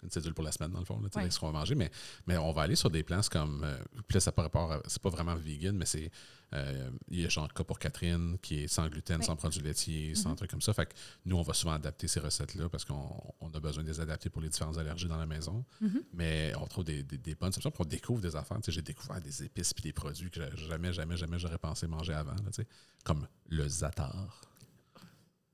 une 0.03 0.09
cédule 0.09 0.33
pour 0.33 0.43
la 0.43 0.51
semaine, 0.51 0.71
dans 0.71 0.79
le 0.79 0.85
fond, 0.85 0.99
là, 0.99 1.09
Ouais. 1.15 1.21
avec 1.21 1.31
ce 1.33 1.39
qu'on 1.39 1.51
va 1.51 1.59
manger. 1.59 1.75
Mais, 1.75 1.91
mais 2.27 2.37
on 2.37 2.51
va 2.53 2.63
aller 2.63 2.75
sur 2.75 2.89
des 2.89 3.03
plans, 3.03 3.21
comme. 3.31 3.63
euh, 3.63 3.77
puis 4.07 4.15
là, 4.15 4.19
ça 4.19 4.31
par 4.31 4.45
rapport 4.45 4.71
à- 4.71 4.81
C'est 4.87 5.01
pas 5.01 5.09
vraiment 5.09 5.35
vegan, 5.35 5.75
mais 5.77 5.85
c'est. 5.85 6.11
euh, 6.53 6.89
il 7.09 7.21
y 7.21 7.25
a 7.25 7.29
genre 7.29 7.47
cas 7.53 7.63
pour 7.63 7.79
Catherine, 7.79 8.37
qui 8.41 8.63
est 8.63 8.67
sans 8.67 8.87
gluten, 8.89 9.19
Ouais. 9.19 9.23
sans 9.25 9.37
produits 9.37 9.61
laitiers, 9.61 10.15
sans 10.15 10.31
Mhm. 10.31 10.35
trucs 10.35 10.51
comme 10.51 10.61
ça. 10.61 10.73
Fait 10.73 10.85
que 10.85 10.93
nous, 11.25 11.37
on 11.37 11.43
va 11.43 11.53
souvent 11.53 11.71
adapter 11.73 12.09
ces 12.09 12.19
recettes-là 12.19 12.67
parce 12.67 12.83
qu'on 12.83 13.09
on 13.39 13.49
a 13.51 13.59
besoin 13.61 13.83
de 13.83 13.87
les 13.89 13.99
adapter 14.01 14.29
pour 14.29 14.41
les 14.41 14.49
différentes 14.49 14.77
allergies 14.77 15.07
dans 15.07 15.15
la 15.17 15.25
maison. 15.25 15.63
Mhm. 15.79 16.03
Mais 16.13 16.51
on 16.59 16.65
trouve 16.67 16.83
des, 16.83 17.03
des, 17.03 17.17
des 17.17 17.35
bonnes 17.35 17.53
options, 17.55 17.71
puis 17.71 17.81
on 17.81 17.87
découvre 17.87 18.19
des 18.21 18.35
affaires. 18.35 18.57
J'ai 18.67 18.81
découvert 18.81 19.21
des 19.21 19.43
épices 19.43 19.73
puis 19.73 19.83
des 19.83 19.93
produits 19.93 20.29
que 20.29 20.41
j'a- 20.41 20.55
jamais, 20.55 20.91
jamais, 20.91 21.15
jamais 21.15 21.39
j'aurais 21.39 21.57
pensé 21.57 21.87
manger 21.87 22.13
avant. 22.13 22.31
là, 22.35 22.63
comme 23.05 23.27
le 23.47 23.67
zatar. 23.69 24.41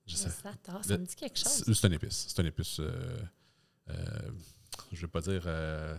Je 0.07 0.15
sais. 0.15 0.29
ça, 0.29 0.53
Le- 0.89 0.97
me 0.99 1.05
dit 1.05 1.15
quelque 1.15 1.37
chose. 1.37 1.63
C'est 1.67 1.87
une 1.87 1.93
épice. 1.93 2.25
C'est 2.29 2.41
une 2.41 2.47
épice. 2.47 2.77
euh, 2.79 3.19
je 3.87 4.95
ne 4.95 5.01
vais 5.01 5.07
pas 5.07 5.21
dire. 5.21 5.43
euh, 5.45 5.95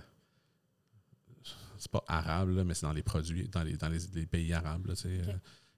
c'est 1.78 1.90
pas 1.90 2.02
arabe, 2.08 2.50
là, 2.56 2.64
mais 2.64 2.74
c'est 2.74 2.86
dans 2.86 2.92
les 2.92 3.02
produits, 3.04 3.48
dans 3.48 3.62
les, 3.62 3.76
dans 3.76 3.88
les, 3.88 4.00
les 4.14 4.26
pays 4.26 4.52
arabes. 4.52 4.86
là, 4.86 4.94
euh, 5.06 5.32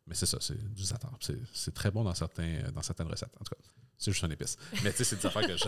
mais 0.07 0.15
c'est 0.15 0.27
ça, 0.27 0.39
c'est 0.41 0.57
du 0.75 0.83
zatar. 0.83 1.13
C'est 1.21 1.37
c'est 1.53 1.75
très 1.75 1.91
bon 1.91 2.03
dans, 2.05 2.15
certains, 2.15 2.63
dans 2.75 2.83
certaines 2.83 3.07
recettes. 3.09 3.35
En 3.39 3.45
tout 3.45 3.55
cas, 3.55 3.61
C'est 3.99 4.11
juste 4.11 4.25
une 4.25 4.33
épice. 4.33 4.57
Mais 4.83 4.93
tu 4.93 4.99
sais, 4.99 5.05
c'est 5.05 5.17
des 5.17 5.27
affaires 5.27 5.47
que 5.47 5.57
je. 5.59 5.65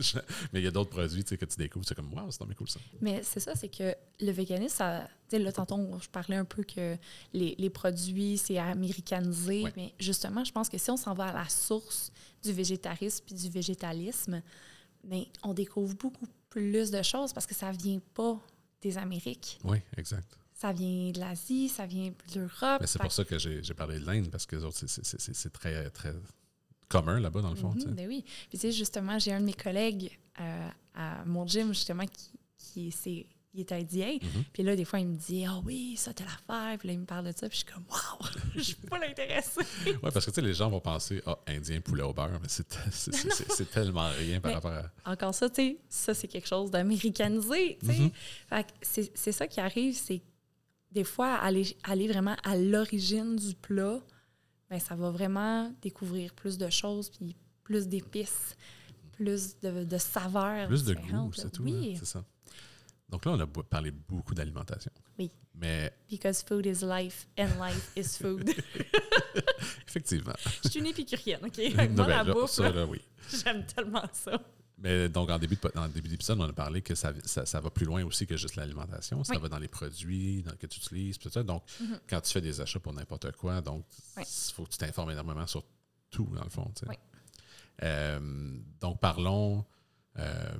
je- 0.00 0.18
mais 0.52 0.60
il 0.60 0.64
y 0.64 0.66
a 0.66 0.72
d'autres 0.72 0.90
produits 0.90 1.22
tu 1.22 1.28
sais, 1.28 1.38
que 1.38 1.44
tu 1.44 1.56
découvres, 1.58 1.86
c'est 1.86 1.94
comme, 1.94 2.12
waouh, 2.12 2.28
c'est 2.32 2.40
dommage 2.40 2.56
cool 2.56 2.68
ça. 2.68 2.80
Mais 3.00 3.22
c'est 3.22 3.38
ça, 3.38 3.54
c'est 3.54 3.68
que 3.68 3.94
le 4.20 4.32
véganisme, 4.32 4.74
ça, 4.76 5.08
tu 5.28 5.36
sais, 5.36 5.38
là, 5.38 5.52
tantôt, 5.52 5.76
je 6.02 6.08
parlais 6.08 6.34
un 6.36 6.44
peu 6.44 6.64
que 6.64 6.96
les, 7.32 7.54
les 7.56 7.70
produits, 7.70 8.36
c'est 8.36 8.58
américanisé, 8.58 9.62
Ouais. 9.62 9.72
mais 9.76 9.94
justement, 10.00 10.42
je 10.44 10.50
pense 10.50 10.68
que 10.68 10.76
si 10.76 10.90
on 10.90 10.96
s'en 10.96 11.14
va 11.14 11.26
à 11.26 11.32
la 11.32 11.48
source 11.48 12.10
du 12.42 12.52
végétarisme 12.52 13.24
puis 13.24 13.36
du 13.36 13.48
végétalisme, 13.48 14.42
ben, 15.08 15.24
on 15.42 15.54
découvre 15.54 15.94
beaucoup 15.94 16.26
plus 16.50 16.90
de 16.90 17.02
choses 17.02 17.32
parce 17.32 17.46
que 17.46 17.54
ça 17.54 17.70
vient 17.72 18.00
pas 18.14 18.38
des 18.80 18.96
Amériques. 18.98 19.58
Oui, 19.64 19.78
exact. 19.96 20.38
Ça 20.54 20.72
vient 20.72 21.10
de 21.10 21.18
l'Asie, 21.20 21.68
ça 21.68 21.86
vient 21.86 22.08
de 22.34 22.40
l'Europe. 22.40 22.80
Mais 22.80 22.86
c'est 22.86 22.98
pour 23.00 23.12
ça 23.12 23.24
que 23.24 23.38
j'ai 23.38 23.74
parlé 23.74 24.00
de 24.00 24.06
l'Inde, 24.06 24.28
parce 24.30 24.44
que 24.46 24.56
les 24.56 24.64
autres, 24.64 24.76
c'est- 24.86 25.50
très, 25.52 25.88
très 25.90 26.12
commun 26.88 27.20
là-bas, 27.20 27.42
dans 27.42 27.50
le 27.50 27.56
fond. 27.56 27.74
ben 27.86 28.08
oui. 28.08 28.24
Puis 28.48 28.58
tu 28.58 28.58
sais, 28.58 28.72
justement, 28.72 29.18
j'ai 29.18 29.32
un 29.32 29.40
de 29.40 29.44
mes 29.46 29.52
collègues 29.52 30.18
euh, 30.40 30.68
à 30.94 31.24
mon 31.24 31.46
gym, 31.46 31.68
justement, 31.68 32.06
qui, 32.06 32.30
qui 32.56 32.90
c'est, 32.90 33.26
il 33.58 33.60
est 33.60 33.72
indien. 33.72 34.18
Mhm. 34.22 34.44
Puis 34.52 34.62
là, 34.62 34.74
des 34.76 34.84
fois, 34.84 35.00
il 35.00 35.06
me 35.08 35.16
dit 35.16 35.44
«Ah 35.48 35.60
oui, 35.64 35.94
ça, 35.96 36.12
t'as 36.14 36.24
l'affaire.» 36.24 36.78
Puis 36.78 36.88
là, 36.88 36.94
il 36.94 37.00
me 37.00 37.04
parle 37.06 37.26
de 37.26 37.32
ça. 37.36 37.48
Puis 37.48 37.58
je 37.60 37.64
suis 37.64 37.74
comme 37.74 37.84
«Wow! 37.90 38.26
Je 38.56 38.60
suis 38.62 38.74
pas 38.76 38.98
l'intéressée. 38.98 39.60
Oui, 39.86 39.94
parce 40.12 40.24
que 40.26 40.30
tu 40.30 40.34
sais, 40.36 40.40
les 40.42 40.54
gens 40.54 40.70
vont 40.70 40.80
penser, 40.80 41.22
ah, 41.26 41.38
indien 41.46 41.80
poulet 41.80 42.02
au 42.02 42.12
beurre, 42.12 42.38
mais 42.40 42.48
c'est 42.48 43.70
tellement 43.70 44.08
rien 44.18 44.40
par 44.40 44.50
Mais- 44.50 44.54
rapport 44.54 44.72
à.» 44.72 44.90
Encore 45.12 45.34
ça, 45.34 45.48
tu 45.50 45.56
sais, 45.56 45.78
ça, 45.88 46.14
c'est 46.14 46.28
quelque 46.28 46.48
chose 46.48 46.70
d'américanisé, 46.70 47.78
tu 47.80 47.86
sais. 47.86 47.98
Mhm. 47.98 48.10
Fait 48.48 48.64
que 48.64 48.68
c'est, 48.82 49.10
c'est 49.16 49.32
ça 49.32 49.46
qui 49.46 49.60
arrive, 49.60 49.94
c'est 49.96 50.22
des 50.90 51.04
fois, 51.04 51.34
aller, 51.34 51.76
aller 51.82 52.08
vraiment 52.08 52.36
à 52.44 52.56
l'origine 52.56 53.36
du 53.36 53.54
plat, 53.54 54.00
ben 54.70 54.78
ça 54.80 54.94
va 54.94 55.10
vraiment 55.10 55.70
découvrir 55.82 56.32
plus 56.34 56.56
de 56.58 56.70
choses, 56.70 57.10
puis 57.10 57.36
plus 57.62 57.86
d'épices, 57.88 58.56
plus 59.12 59.58
de, 59.60 59.84
de 59.84 59.98
saveurs 59.98 60.66
Plus 60.68 60.84
de 60.84 60.94
goût, 60.94 61.32
c'est 61.34 61.50
tout. 61.52 61.62
Oui, 61.62 61.92
hein, 61.94 61.96
c'est 61.98 62.06
ça. 62.06 62.24
Donc 63.08 63.24
là, 63.24 63.32
on 63.32 63.40
a 63.40 63.46
parlé 63.46 63.90
beaucoup 63.90 64.34
d'alimentation. 64.34 64.90
Oui. 65.18 65.30
Mais 65.54 65.92
Because 66.10 66.42
food 66.42 66.66
is 66.66 66.84
life 66.84 67.26
and 67.38 67.48
life 67.58 67.90
is 67.96 68.16
food. 68.18 68.48
effectivement. 69.86 70.34
Je 70.64 70.68
suis 70.68 70.80
une 70.80 70.86
épicurienne, 70.86 71.40
OK? 71.44 71.58
Non, 71.90 72.04
Moi, 72.04 72.06
la 72.08 72.24
bouffe, 72.24 72.50
ça, 72.50 72.64
là, 72.64 72.70
là, 72.70 72.86
oui. 72.86 73.00
j'aime 73.30 73.64
tellement 73.66 74.04
ça. 74.12 74.38
Mais 74.80 75.08
donc, 75.08 75.28
en 75.30 75.38
début 75.38 75.56
de, 75.56 75.60
le 75.74 75.88
début 75.88 76.08
d'épisode, 76.08 76.38
on 76.40 76.48
a 76.48 76.52
parlé 76.52 76.82
que 76.82 76.94
ça, 76.94 77.12
ça, 77.24 77.44
ça 77.44 77.60
va 77.60 77.68
plus 77.70 77.84
loin 77.84 78.04
aussi 78.04 78.26
que 78.26 78.36
juste 78.36 78.54
l'alimentation. 78.54 79.24
Ça 79.24 79.34
Oui. 79.34 79.40
va 79.42 79.48
dans 79.48 79.58
les 79.58 79.66
produits 79.68 80.42
dans, 80.42 80.52
que 80.54 80.66
tu 80.68 80.78
utilises, 80.78 81.18
tout 81.18 81.30
ça. 81.30 81.42
Donc, 81.42 81.64
Mhm. 81.80 81.98
quand 82.08 82.20
tu 82.20 82.30
fais 82.32 82.40
des 82.40 82.60
achats 82.60 82.78
pour 82.78 82.92
n'importe 82.92 83.32
quoi, 83.32 83.60
donc, 83.60 83.84
il 84.16 84.20
Oui. 84.20 84.24
faut 84.54 84.64
que 84.64 84.70
tu 84.70 84.78
t'informes 84.78 85.10
énormément 85.10 85.46
sur 85.48 85.64
tout, 86.10 86.28
dans 86.32 86.44
le 86.44 86.50
fond. 86.50 86.70
tu 86.76 86.80
sais. 86.84 86.86
Oui. 86.90 86.94
Euh, 87.82 88.20
donc, 88.80 89.00
parlons. 89.00 89.64
euh, 90.18 90.58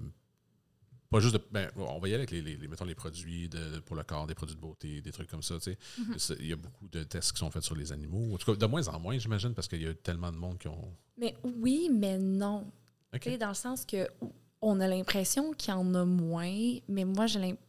pas 1.10 1.20
juste 1.20 1.34
de. 1.34 1.40
Ben, 1.50 1.70
on 1.76 1.98
va 1.98 2.08
y 2.08 2.12
aller 2.12 2.22
avec 2.22 2.30
les, 2.30 2.42
les- 2.42 2.56
les- 2.56 2.68
mettons, 2.68 2.84
les 2.84 2.94
produits 2.94 3.48
de, 3.48 3.78
pour 3.80 3.96
le 3.96 4.02
corps, 4.02 4.26
des 4.26 4.34
produits 4.34 4.54
de 4.56 4.60
beauté, 4.60 5.00
des 5.00 5.12
trucs 5.12 5.28
comme 5.30 5.42
ça. 5.42 5.54
tu 5.56 5.72
sais. 5.72 5.78
Mhm. 5.98 6.18
C'est- 6.18 6.36
Il 6.40 6.46
y 6.46 6.52
a 6.52 6.56
beaucoup 6.56 6.88
de 6.88 7.02
tests 7.04 7.32
qui 7.32 7.38
sont 7.38 7.50
faits 7.50 7.62
sur 7.62 7.74
les 7.76 7.92
animaux. 7.92 8.34
En 8.34 8.38
tout 8.38 8.52
cas, 8.52 8.56
de 8.58 8.66
moins 8.66 8.86
en 8.88 8.98
moins, 9.00 9.18
j'imagine, 9.18 9.54
parce 9.54 9.68
qu'il 9.68 9.82
y 9.82 9.86
a 9.86 9.94
tellement 9.94 10.30
de 10.30 10.36
monde 10.36 10.58
qui 10.58 10.68
ont. 10.68 10.94
Mais 11.16 11.36
oui, 11.42 11.90
mais 11.92 12.18
non. 12.18 12.70
Dans 13.40 13.48
le 13.48 13.54
sens 13.54 13.84
que 13.86 14.06
on 14.60 14.80
a 14.80 14.88
l'impression 14.88 15.52
qu'il 15.52 15.70
y 15.70 15.76
en 15.76 15.94
a 15.94 16.04
moins, 16.04 16.76
mais 16.88 17.04
moi, 17.04 17.26
j'ai 17.26 17.38
l'impression. 17.38 17.64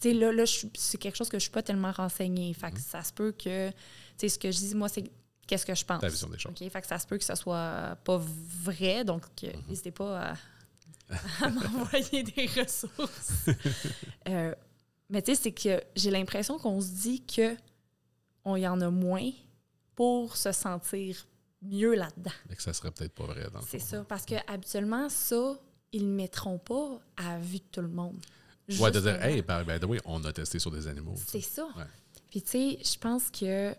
Tu 0.00 0.10
sais, 0.10 0.14
là, 0.14 0.30
là 0.32 0.44
c'est 0.46 0.96
quelque 0.96 1.16
chose 1.16 1.28
que 1.28 1.38
je 1.38 1.42
suis 1.42 1.50
pas 1.50 1.62
tellement 1.62 1.90
renseignée. 1.90 2.54
Fait 2.54 2.70
que 2.70 2.76
Mhm. 2.76 2.82
ça 2.82 3.02
se 3.02 3.12
peut 3.12 3.32
que. 3.32 3.70
Tu 3.70 3.74
sais, 4.18 4.28
ce 4.28 4.38
que 4.38 4.50
je 4.52 4.58
dis, 4.58 4.74
moi, 4.76 4.88
c'est 4.88 5.04
qu'est-ce 5.46 5.66
que 5.66 5.74
je 5.74 5.84
pense. 5.84 6.00
Ta 6.00 6.08
vision 6.08 6.28
des 6.28 6.38
choses. 6.38 6.52
Fait 6.56 6.80
que 6.80 6.86
ça 6.86 6.98
se 7.00 7.06
peut 7.06 7.18
que 7.18 7.24
ce 7.24 7.34
soit 7.34 7.96
pas 8.04 8.16
vrai. 8.62 9.04
Donc, 9.04 9.24
Mhm. 9.42 9.50
n'hésitez 9.68 9.90
pas 9.90 10.30
à, 10.30 10.34
à 11.42 11.48
m'envoyer 11.48 12.22
des 12.22 12.46
ressources. 12.46 13.46
Euh, 14.28 14.54
mais 15.08 15.22
tu 15.22 15.34
sais, 15.34 15.42
c'est 15.42 15.52
que 15.52 15.82
j'ai 15.96 16.10
l'impression 16.10 16.58
qu'on 16.58 16.82
se 16.82 16.90
dit 16.90 17.24
que 17.24 17.56
on 18.44 18.56
y 18.56 18.68
en 18.68 18.78
a 18.82 18.90
moins 18.90 19.30
pour 19.94 20.36
se 20.36 20.52
sentir 20.52 21.26
mieux 21.62 21.94
là-dedans. 21.94 22.32
Mais 22.48 22.56
que 22.56 22.62
ça 22.62 22.74
serait 22.74 22.90
peut-être 22.90 23.14
pas 23.14 23.24
vrai 23.24 23.48
dans 23.50 23.60
le 23.60 23.64
C'est 23.66 23.78
ça. 23.78 24.04
Parce 24.04 24.26
que 24.26 24.34
habituellement, 24.46 25.08
ça, 25.08 25.58
ils 25.92 26.02
le 26.02 26.12
mettront 26.12 26.58
pas 26.58 27.00
à 27.16 27.34
la 27.34 27.38
vue 27.38 27.58
de 27.58 27.64
tout 27.72 27.80
le 27.80 27.88
monde. 27.88 28.20
Ouais, 28.78 28.90
de 28.90 29.00
dire, 29.00 29.22
hey, 29.24 29.40
by, 29.40 29.64
by 29.66 29.80
the 29.80 29.84
way, 29.84 29.98
on 30.04 30.22
a 30.24 30.32
testé 30.32 30.58
sur 30.58 30.70
des 30.70 30.86
animaux. 30.86 31.14
C'est 31.16 31.40
ça. 31.40 31.64
Ouais. 31.76 31.84
Puis 32.30 32.42
tu 32.42 32.50
sais, 32.50 32.78
je 32.84 32.98
pense 32.98 33.30
que 33.30 33.74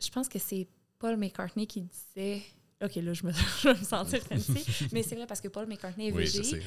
je 0.00 0.10
pense 0.10 0.28
que 0.28 0.38
c'est 0.38 0.66
Paul 0.98 1.18
McCartney 1.18 1.66
qui 1.66 1.82
disait 1.82 2.42
OK, 2.82 2.94
là, 2.96 3.12
je 3.12 3.26
me, 3.26 3.32
je 3.62 3.68
vais 3.68 3.78
me 3.78 3.84
sentir 3.84 4.22
fancy. 4.22 4.88
mais 4.92 5.02
c'est 5.02 5.14
vrai 5.16 5.26
parce 5.26 5.40
que 5.40 5.48
Paul 5.48 5.66
McCartney 5.66 6.08
est 6.08 6.12
Oui, 6.12 6.24
végé. 6.24 6.62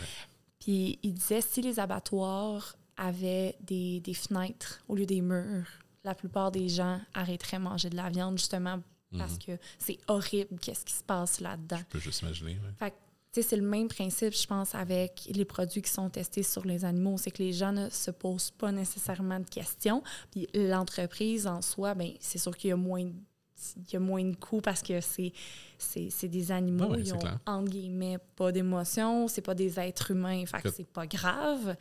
Puis 0.60 1.00
il 1.04 1.14
disait 1.14 1.42
si 1.42 1.62
les 1.62 1.80
abattoirs 1.80 2.76
avaient 2.98 3.56
des, 3.62 4.00
des 4.02 4.14
fenêtres 4.14 4.82
au 4.88 4.96
lieu 4.96 5.06
des 5.06 5.22
murs, 5.22 5.66
la 6.04 6.14
plupart 6.16 6.52
des 6.52 6.70
gens 6.70 7.00
arrêteraient 7.14 7.58
de 7.58 7.64
manger 7.64 7.90
de 7.90 7.96
la 7.96 8.10
viande 8.10 8.38
justement 8.38 8.80
parce 9.18 9.34
Mhm. 9.34 9.40
que 9.40 9.52
c'est 9.78 10.00
horrible 10.08 10.58
qu'est-ce 10.60 10.84
qui 10.86 10.94
se 10.94 11.04
passe 11.04 11.40
là-dedans. 11.40 11.78
Je 11.78 11.84
peux 11.84 12.00
juste 12.00 12.22
imaginer. 12.22 12.54
ouais. 12.54 12.74
Fait 12.80 12.90
que, 12.92 12.96
tu 13.32 13.42
sais, 13.42 13.50
c'est 13.50 13.56
le 13.58 13.62
même 13.68 13.88
principe, 13.88 14.34
je 14.34 14.46
pense, 14.48 14.74
avec 14.76 15.28
les 15.30 15.46
produits 15.46 15.82
qui 15.84 15.92
sont 15.92 16.10
testés 16.10 16.42
sur 16.44 16.66
les 16.66 16.84
animaux. 16.86 17.18
C'est 17.18 17.30
que 17.32 17.42
les 17.44 17.54
gens 17.54 17.72
ne 17.72 17.90
se 17.90 18.10
posent 18.12 18.50
pas 18.52 18.72
nécessairement 18.72 19.40
de 19.40 19.48
questions. 19.50 20.02
Puis 20.32 20.48
l'entreprise 20.56 21.46
en 21.48 21.62
soi, 21.62 21.94
ben 21.94 22.12
c'est 22.20 22.38
sûr 22.40 22.56
qu'il 22.58 22.70
y 22.70 22.74
a 22.74 22.76
moins 22.76 23.04
de 23.06 23.14
il 23.78 23.94
y 23.94 23.96
a 23.96 24.00
moins 24.00 24.24
de 24.24 24.36
coûts 24.36 24.62
parce 24.62 24.82
que 24.82 25.00
c'est 25.02 25.32
c'est 25.78 26.10
c'est 26.10 26.28
des 26.28 26.52
animaux, 26.52 26.88
Ah 26.90 26.94
oui, 26.96 27.04
ils 27.06 27.14
ont 27.14 27.20
clair. 27.20 27.40
entre 27.46 27.70
guillemets 27.72 28.18
pas 28.36 28.52
d'émotion, 28.52 29.28
c'est 29.28 29.42
pas 29.42 29.56
des 29.56 29.80
êtres 29.80 30.12
humains, 30.12 30.46
fait 30.46 30.62
que 30.62 30.72
c'est 30.72 30.88
pas 30.88 31.06
grave. 31.08 31.76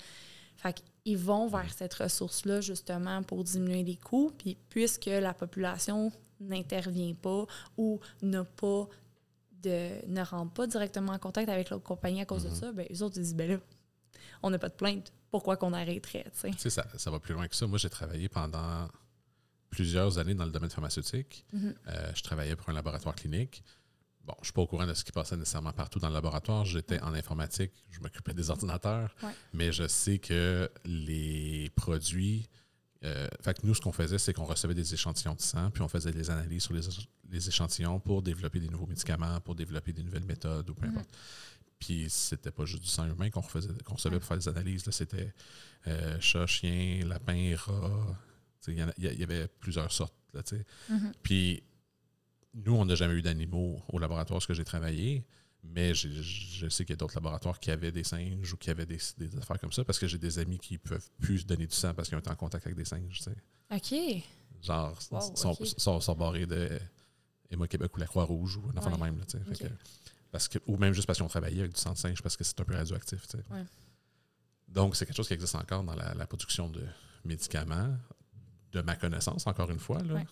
Fait 0.57 0.81
qu'ils 1.05 1.19
vont 1.19 1.49
vers 1.49 1.73
cette 1.73 1.95
ressource-là 1.95 2.61
justement 2.61 3.23
pour 3.23 3.43
diminuer 3.43 3.83
les 3.83 3.97
coûts. 3.97 4.31
Puis 4.39 4.57
puisque 4.69 5.07
la 5.07 5.35
population 5.35 6.13
n'intervient 6.41 7.15
pas 7.15 7.47
ou 7.77 7.99
n'a 8.23 8.45
pas 8.45 8.87
de 9.63 10.07
ne 10.09 10.23
rentre 10.23 10.53
pas 10.53 10.67
directement 10.67 11.13
en 11.13 11.19
contact 11.19 11.49
avec 11.49 11.71
l'autre 11.71 11.85
compagnie 11.85 12.21
à 12.21 12.25
cause 12.27 12.45
de 12.45 12.51
ça, 12.51 12.71
ben 12.73 12.87
eux 12.93 13.03
autres 13.03 13.17
ils 13.17 13.23
disent 13.23 13.35
ben 13.35 13.51
là, 13.53 13.59
on 14.43 14.51
n'a 14.51 14.59
pas 14.59 14.69
de 14.69 14.75
plainte. 14.75 15.13
Pourquoi 15.31 15.57
qu'on 15.57 15.73
arrêterait? 15.73 16.27
Tu 16.41 16.53
sais, 16.59 16.69
ça, 16.71 16.87
ça 16.99 17.11
va 17.11 17.19
plus 17.19 17.33
loin 17.33 17.49
que 17.49 17.57
ça. 17.57 17.67
Moi, 17.67 17.79
j'ai 17.79 17.89
travaillé 17.89 18.29
pendant 18.29 18.87
plusieurs 19.73 20.19
années 20.19 20.35
dans 20.35 20.45
le 20.45 20.53
domaine 20.53 20.71
pharmaceutique. 20.71 21.45
Mhm. 21.53 21.75
Euh, 21.89 22.13
je 22.15 22.23
travaillais 22.23 22.55
pour 22.55 22.69
un 22.69 22.75
laboratoire 22.75 23.15
clinique. 23.17 23.65
Bon, 24.25 24.35
je 24.37 24.43
ne 24.43 24.45
suis 24.45 24.53
pas 24.53 24.63
au 24.63 24.67
courant 24.69 24.87
de 24.87 24.95
ce 24.95 25.03
qui 25.03 25.11
passait 25.11 25.37
nécessairement 25.37 25.73
partout 25.73 25.99
dans 25.99 26.09
le 26.09 26.15
laboratoire. 26.15 26.65
J'étais 26.65 27.01
en 27.01 27.13
informatique, 27.15 27.73
je 27.91 27.99
m'occupais 28.01 28.35
des 28.35 28.51
ordinateurs, 28.51 29.13
Ouais. 29.23 29.31
mais 29.53 29.73
je 29.73 29.89
sais 29.89 30.19
que 30.19 30.71
les 30.85 31.71
produits. 31.75 32.49
euh, 33.05 33.27
fait 33.43 33.55
que 33.61 33.67
nous, 33.67 33.75
ce 33.75 33.81
qu'on 33.81 33.91
faisait, 33.91 34.19
c'est 34.19 34.33
qu'on 34.33 34.45
recevait 34.45 34.75
des 34.77 34.95
échantillons 34.95 35.35
de 35.35 35.41
sang, 35.41 35.73
puis 35.73 35.83
on 35.83 35.89
faisait 35.89 36.13
des 36.13 36.31
analyses 36.31 36.63
sur 36.63 36.73
les, 36.73 36.89
éch- 36.89 37.09
les 37.31 37.49
échantillons 37.49 37.99
pour 37.99 38.23
développer 38.23 38.61
des 38.61 38.69
nouveaux 38.69 38.87
médicaments, 38.87 39.41
pour 39.41 39.57
développer 39.57 39.93
des 39.93 40.05
nouvelles 40.05 40.25
méthodes 40.25 40.71
ou 40.71 40.75
peu 40.75 40.87
Mhm. 40.87 40.93
importe. 40.93 41.11
Puis 41.81 42.07
c'était 42.09 42.53
pas 42.53 42.65
juste 42.65 42.85
du 42.85 42.89
sang 42.89 43.07
humain 43.09 43.29
qu'on 43.29 43.41
recevait 43.41 44.19
pour 44.21 44.29
faire 44.29 44.39
des 44.39 44.47
analyses. 44.49 44.87
là. 44.87 44.93
C'était 44.93 45.35
euh, 45.89 46.17
chat, 46.21 46.47
chien, 46.47 47.05
lapin, 47.05 47.57
rat. 47.57 48.17
Il 48.69 48.95
y, 48.99 49.23
avait 49.23 49.49
plusieurs 49.49 49.91
sortes. 49.93 50.15
Là. 50.35 50.43
Mhm. 50.89 51.13
Puis 51.23 51.63
nous, 52.55 52.75
on 52.75 52.85
n'a 52.85 52.95
jamais 52.95 53.15
eu 53.15 53.23
d'animaux 53.23 53.83
au 53.89 53.99
laboratoire 53.99 54.41
où 54.49 54.55
j'ai 54.55 54.65
travaillé, 54.65 55.25
mais 55.65 55.95
je 55.95 56.69
sais 56.69 56.85
qu'il 56.85 56.93
y 56.93 56.97
a 56.97 56.97
d'autres 56.97 57.15
laboratoires 57.15 57.59
qui 57.61 57.71
avaient 57.71 57.93
des 57.93 58.05
singes 58.05 58.53
ou 58.53 58.57
qui 58.57 58.71
avaient 58.71 58.87
des, 58.87 58.99
des 59.19 59.37
affaires 59.37 59.59
comme 59.61 59.73
ça 59.73 59.85
parce 59.85 59.99
que 59.99 60.07
j'ai 60.07 60.19
des 60.19 60.39
amis 60.39 60.59
qui 60.59 60.79
peuvent 60.79 61.09
plus 61.21 61.47
donner 61.47 61.67
du 61.67 61.75
sang 61.75 61.95
parce 61.95 62.09
qu'ils 62.09 62.17
ont 62.17 62.21
été 62.21 62.31
en 62.31 62.37
contact 62.37 62.67
avec 62.67 62.77
des 62.77 62.85
singes. 62.85 63.21
OK. 63.71 63.95
Genre, 64.63 64.97
Wow, 65.11 65.21
sont, 65.35 65.51
ok. 65.51 65.67
sont, 65.77 66.01
sont 66.01 66.15
barrés 66.15 66.47
de 66.47 66.79
Emma 67.51 67.67
Québec 67.67 67.95
ou 67.97 68.01
la 68.01 68.07
Croix-Rouge 68.07 68.57
ou 68.57 68.65
un 68.73 68.77
enfant 68.77 68.91
de 68.97 69.03
même. 69.03 69.19
Là. 69.19 69.25
Fait 69.55 69.65
que- 69.65 69.73
parce 70.31 70.49
que, 70.49 70.59
ou 70.67 70.77
même 70.79 70.95
juste 70.95 71.07
parce 71.07 71.19
qu'ils 71.19 71.27
ont 71.27 71.29
travaillé 71.29 71.61
avec 71.61 71.75
du 71.75 71.81
sang 71.81 71.93
de 71.93 71.99
singe 71.99 72.23
parce 72.23 72.37
que 72.37 72.45
c'est 72.45 72.59
un 72.61 72.65
peu 72.65 72.75
radioactif. 72.75 73.23
Ouais. 73.51 73.65
Donc, 74.69 74.97
c'est 74.97 75.05
quelque 75.05 75.17
chose 75.17 75.29
qui 75.29 75.35
existe 75.35 75.55
encore 75.55 75.85
dans 75.85 75.95
la, 75.95 76.15
la 76.15 76.27
production 76.27 76.69
de 76.71 76.83
médicaments, 77.25 77.95
de 78.73 78.81
ma 78.83 78.97
connaissance, 78.97 79.47
encore 79.47 79.71
une 79.71 79.79
fois. 79.79 80.03
Là. 80.03 80.15
Ouais. 80.15 80.27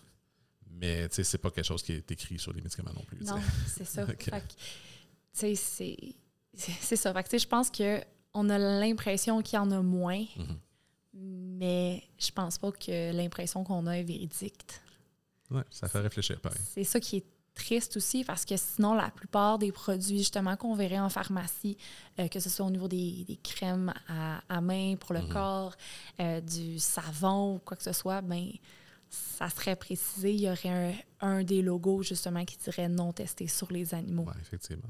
Mais 0.69 1.07
tu 1.09 1.15
sais, 1.15 1.23
c'est 1.23 1.37
pas 1.37 1.51
quelque 1.51 1.65
chose 1.65 1.83
qui 1.83 1.93
est 1.93 2.11
écrit 2.11 2.39
sur 2.39 2.53
les 2.53 2.61
médicaments 2.61 2.93
non 2.93 3.03
plus. 3.03 3.21
Non, 3.23 3.39
c'est 3.67 3.85
ça. 3.85 4.03
Ok. 4.09 4.23
Fait 4.23 4.31
que, 4.41 4.53
tu 5.39 5.55
sais, 5.55 6.15
c'est 6.53 6.95
ça. 6.95 7.13
Fait 7.13 7.27
que, 7.29 7.37
je 7.37 7.47
pense 7.47 7.69
que 7.69 8.01
on 8.33 8.49
a 8.49 8.57
l'impression 8.57 9.41
qu'il 9.41 9.55
y 9.57 9.59
en 9.59 9.71
a 9.71 9.81
moins, 9.81 10.25
Mhm. 10.37 10.57
mais 11.13 12.01
je 12.17 12.31
pense 12.31 12.57
pas 12.57 12.71
que 12.71 13.11
l'impression 13.11 13.63
qu'on 13.63 13.85
a 13.87 13.97
est 13.97 14.03
véridique. 14.03 14.61
Ouais, 15.49 15.63
ça 15.69 15.89
fait 15.89 15.99
réfléchir, 15.99 16.39
pareil. 16.39 16.61
C'est 16.73 16.85
ça 16.85 16.99
qui 16.99 17.17
est 17.17 17.25
triste 17.63 17.97
aussi 17.97 18.23
parce 18.23 18.43
que 18.45 18.57
sinon, 18.57 18.93
la 18.93 19.09
plupart 19.11 19.59
des 19.59 19.71
produits 19.71 20.17
justement 20.19 20.55
qu'on 20.57 20.75
verrait 20.75 20.99
en 20.99 21.09
pharmacie, 21.09 21.77
euh, 22.19 22.27
que 22.27 22.39
ce 22.39 22.49
soit 22.49 22.65
au 22.65 22.69
niveau 22.71 22.87
des, 22.87 23.23
des 23.25 23.37
crèmes 23.37 23.93
à, 24.07 24.41
à 24.49 24.61
main 24.61 24.95
pour 24.99 25.13
le 25.13 25.21
Mhm. 25.21 25.29
corps, 25.29 25.75
euh, 26.19 26.41
du 26.41 26.79
savon 26.79 27.55
ou 27.55 27.59
quoi 27.59 27.77
que 27.77 27.83
ce 27.83 27.93
soit, 27.93 28.21
ben 28.21 28.47
ça 29.09 29.49
serait 29.49 29.75
précisé. 29.75 30.33
Il 30.33 30.41
y 30.41 30.49
aurait 30.49 30.69
un, 31.21 31.27
un 31.27 31.43
des 31.43 31.61
logos 31.61 32.03
justement 32.03 32.43
qui 32.45 32.57
dirait 32.57 32.87
non 32.89 33.11
testé 33.13 33.47
sur 33.47 33.71
les 33.71 33.93
animaux. 33.93 34.23
Ouais, 34.25 34.41
effectivement. 34.41 34.89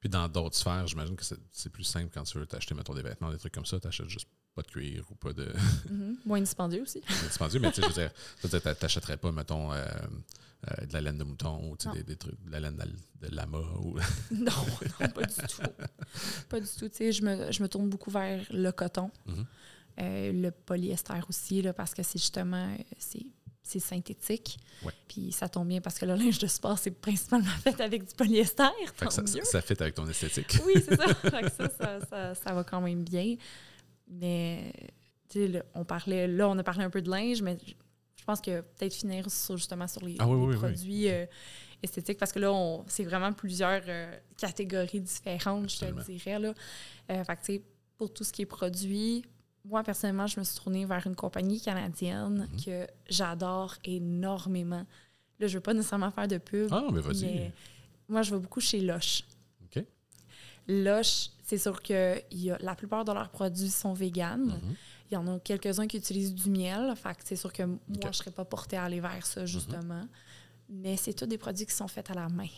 Puis 0.00 0.08
dans 0.10 0.28
d'autres 0.28 0.56
sphères, 0.56 0.86
j'imagine 0.86 1.16
que 1.16 1.24
c'est 1.50 1.70
plus 1.70 1.84
simple 1.84 2.10
quand 2.12 2.24
tu 2.24 2.38
veux 2.38 2.46
t'acheter, 2.46 2.74
mettons, 2.74 2.94
des 2.94 3.02
vêtements, 3.02 3.30
des 3.30 3.38
trucs 3.38 3.54
comme 3.54 3.64
ça, 3.64 3.80
t'achètes 3.80 4.08
juste 4.10 4.28
pas 4.54 4.60
de 4.62 4.68
cuir 4.68 5.04
ou 5.10 5.14
pas 5.14 5.32
de 5.32 5.50
Mhm. 5.90 6.18
Moins 6.26 6.40
dispendieux 6.40 6.82
aussi. 6.82 7.00
dispendieux, 7.22 7.58
mais 7.60 7.72
tu 7.72 7.80
sais, 7.80 7.88
je 7.90 8.48
veux 8.48 8.60
dire, 8.60 8.76
t'achèterais 8.76 9.16
pas, 9.16 9.32
mettons, 9.32 9.72
euh, 9.72 9.84
euh, 10.70 10.86
de 10.86 10.92
la 10.92 11.00
laine 11.00 11.18
de 11.18 11.24
mouton 11.24 11.76
des, 11.92 12.02
des 12.02 12.16
trucs, 12.16 12.42
de 12.44 12.50
la 12.50 12.60
laine 12.60 12.76
de 12.76 13.34
lama 13.34 13.58
ou. 13.80 13.98
non, 14.30 14.52
non, 15.00 15.08
pas 15.08 15.22
du 15.24 15.34
tout. 15.34 15.62
Pas 16.48 16.60
du 16.60 16.66
tout. 16.66 16.88
Tu 16.88 16.96
sais, 16.96 17.12
je 17.12 17.22
me, 17.22 17.50
je 17.52 17.62
me 17.62 17.68
tourne 17.68 17.88
beaucoup 17.88 18.10
vers 18.10 18.40
le 18.50 18.70
coton, 18.70 19.10
Mhm. 19.26 19.46
euh, 20.00 20.32
le 20.32 20.50
polyester 20.50 21.20
aussi, 21.28 21.62
là, 21.62 21.72
parce 21.72 21.94
que 21.94 22.02
c'est 22.02 22.18
justement 22.18 22.76
c'est, 22.98 23.80
synthétique. 23.80 24.58
Ouais. 24.84 24.92
Puis 25.08 25.32
ça 25.32 25.48
tombe 25.48 25.68
bien 25.68 25.80
parce 25.80 25.98
que 25.98 26.04
le 26.06 26.14
linge 26.14 26.38
de 26.38 26.46
sport, 26.46 26.78
c'est 26.78 26.90
principalement 26.92 27.50
fait 27.62 27.80
avec 27.80 28.06
du 28.06 28.14
polyester. 28.14 28.64
Fait 28.94 29.10
ça, 29.10 29.26
ça, 29.26 29.42
ça 29.44 29.60
fit 29.62 29.74
avec 29.80 29.94
ton 29.94 30.06
esthétique. 30.06 30.58
Oui, 30.66 30.74
c'est 30.76 30.96
ça. 30.96 31.14
Fait 31.14 31.42
que 31.42 31.50
ça, 31.50 31.68
ça, 32.10 32.34
ça, 32.34 32.52
va 32.54 32.62
quand 32.62 32.80
même 32.82 33.02
bien. 33.04 33.36
Mais, 34.06 34.70
tu 35.28 35.38
sais, 35.40 35.48
là, 35.48 35.62
on 35.74 35.84
parlait, 35.84 36.28
là, 36.28 36.48
on 36.48 36.58
a 36.58 36.62
parlé 36.62 36.84
un 36.84 36.90
peu 36.90 37.00
de 37.02 37.10
linge, 37.10 37.40
mais 37.42 37.56
je 38.24 38.26
pense 38.26 38.40
que 38.40 38.62
peut-être 38.62 38.94
finir 38.94 39.30
sur, 39.30 39.58
justement 39.58 39.86
sur 39.86 40.02
les, 40.02 40.16
Ah 40.18 40.26
oui, 40.26 40.32
les 40.40 40.46
oui, 40.46 40.54
oui. 40.54 40.56
produits 40.58 41.10
euh, 41.10 41.26
esthétiques, 41.82 42.16
parce 42.18 42.32
que 42.32 42.38
là, 42.38 42.78
c'est 42.86 43.04
vraiment 43.04 43.34
plusieurs 43.34 43.82
euh, 43.86 44.16
catégories 44.38 45.02
différentes, 45.02 45.68
je 45.68 45.80
te 45.80 46.04
dirais. 46.10 46.38
Là. 46.38 46.54
Euh, 47.10 47.22
fait 47.24 47.36
que, 47.58 47.64
pour 47.98 48.10
tout 48.14 48.24
ce 48.24 48.32
qui 48.32 48.40
est 48.42 48.46
produit, 48.46 49.22
moi, 49.66 49.82
personnellement, 49.82 50.26
je 50.26 50.40
me 50.40 50.44
suis 50.44 50.58
tournée 50.58 50.86
vers 50.86 51.06
une 51.06 51.14
compagnie 51.14 51.60
canadienne 51.60 52.48
Mhm. 52.50 52.64
que 52.64 52.86
j'adore 53.10 53.74
énormément. 53.84 54.86
Là, 55.38 55.46
je 55.46 55.54
veux 55.58 55.60
pas 55.62 55.74
nécessairement 55.74 56.10
faire 56.10 56.26
de 56.28 56.38
pub, 56.38 56.68
Ah, 56.72 56.84
mais 56.90 57.00
vas-y. 57.02 57.52
moi, 58.08 58.22
je 58.22 58.34
vais 58.34 58.40
beaucoup 58.40 58.60
chez 58.60 58.80
Lush. 58.80 59.22
OK. 59.66 59.84
Lush, 60.66 61.28
c'est 61.42 61.58
sûr 61.58 61.82
que 61.82 62.22
y 62.34 62.50
a, 62.50 62.56
la 62.60 62.74
plupart 62.74 63.04
de 63.04 63.12
leurs 63.12 63.28
produits 63.28 63.68
sont 63.70 63.92
véganes. 63.92 64.46
Mhm. 64.62 64.74
Il 65.10 65.14
y 65.14 65.16
en 65.16 65.26
a 65.28 65.38
quelques-uns 65.40 65.86
qui 65.86 65.98
utilisent 65.98 66.34
du 66.34 66.50
miel. 66.50 66.94
Fait 66.96 67.14
que 67.14 67.22
c'est 67.24 67.36
sûr 67.36 67.52
que 67.52 67.62
moi, 67.62 67.78
OK. 67.94 68.02
je 68.02 68.06
ne 68.08 68.12
serais 68.12 68.30
pas 68.30 68.44
portée 68.44 68.76
à 68.76 68.84
aller 68.84 69.00
vers 69.00 69.24
ça, 69.26 69.44
justement. 69.46 70.06
Mais 70.68 70.96
c'est 70.96 71.12
tous 71.12 71.26
des 71.26 71.38
produits 71.38 71.66
qui 71.66 71.74
sont 71.74 71.88
faits 71.88 72.10
à 72.10 72.14
la 72.14 72.28
main. 72.28 72.48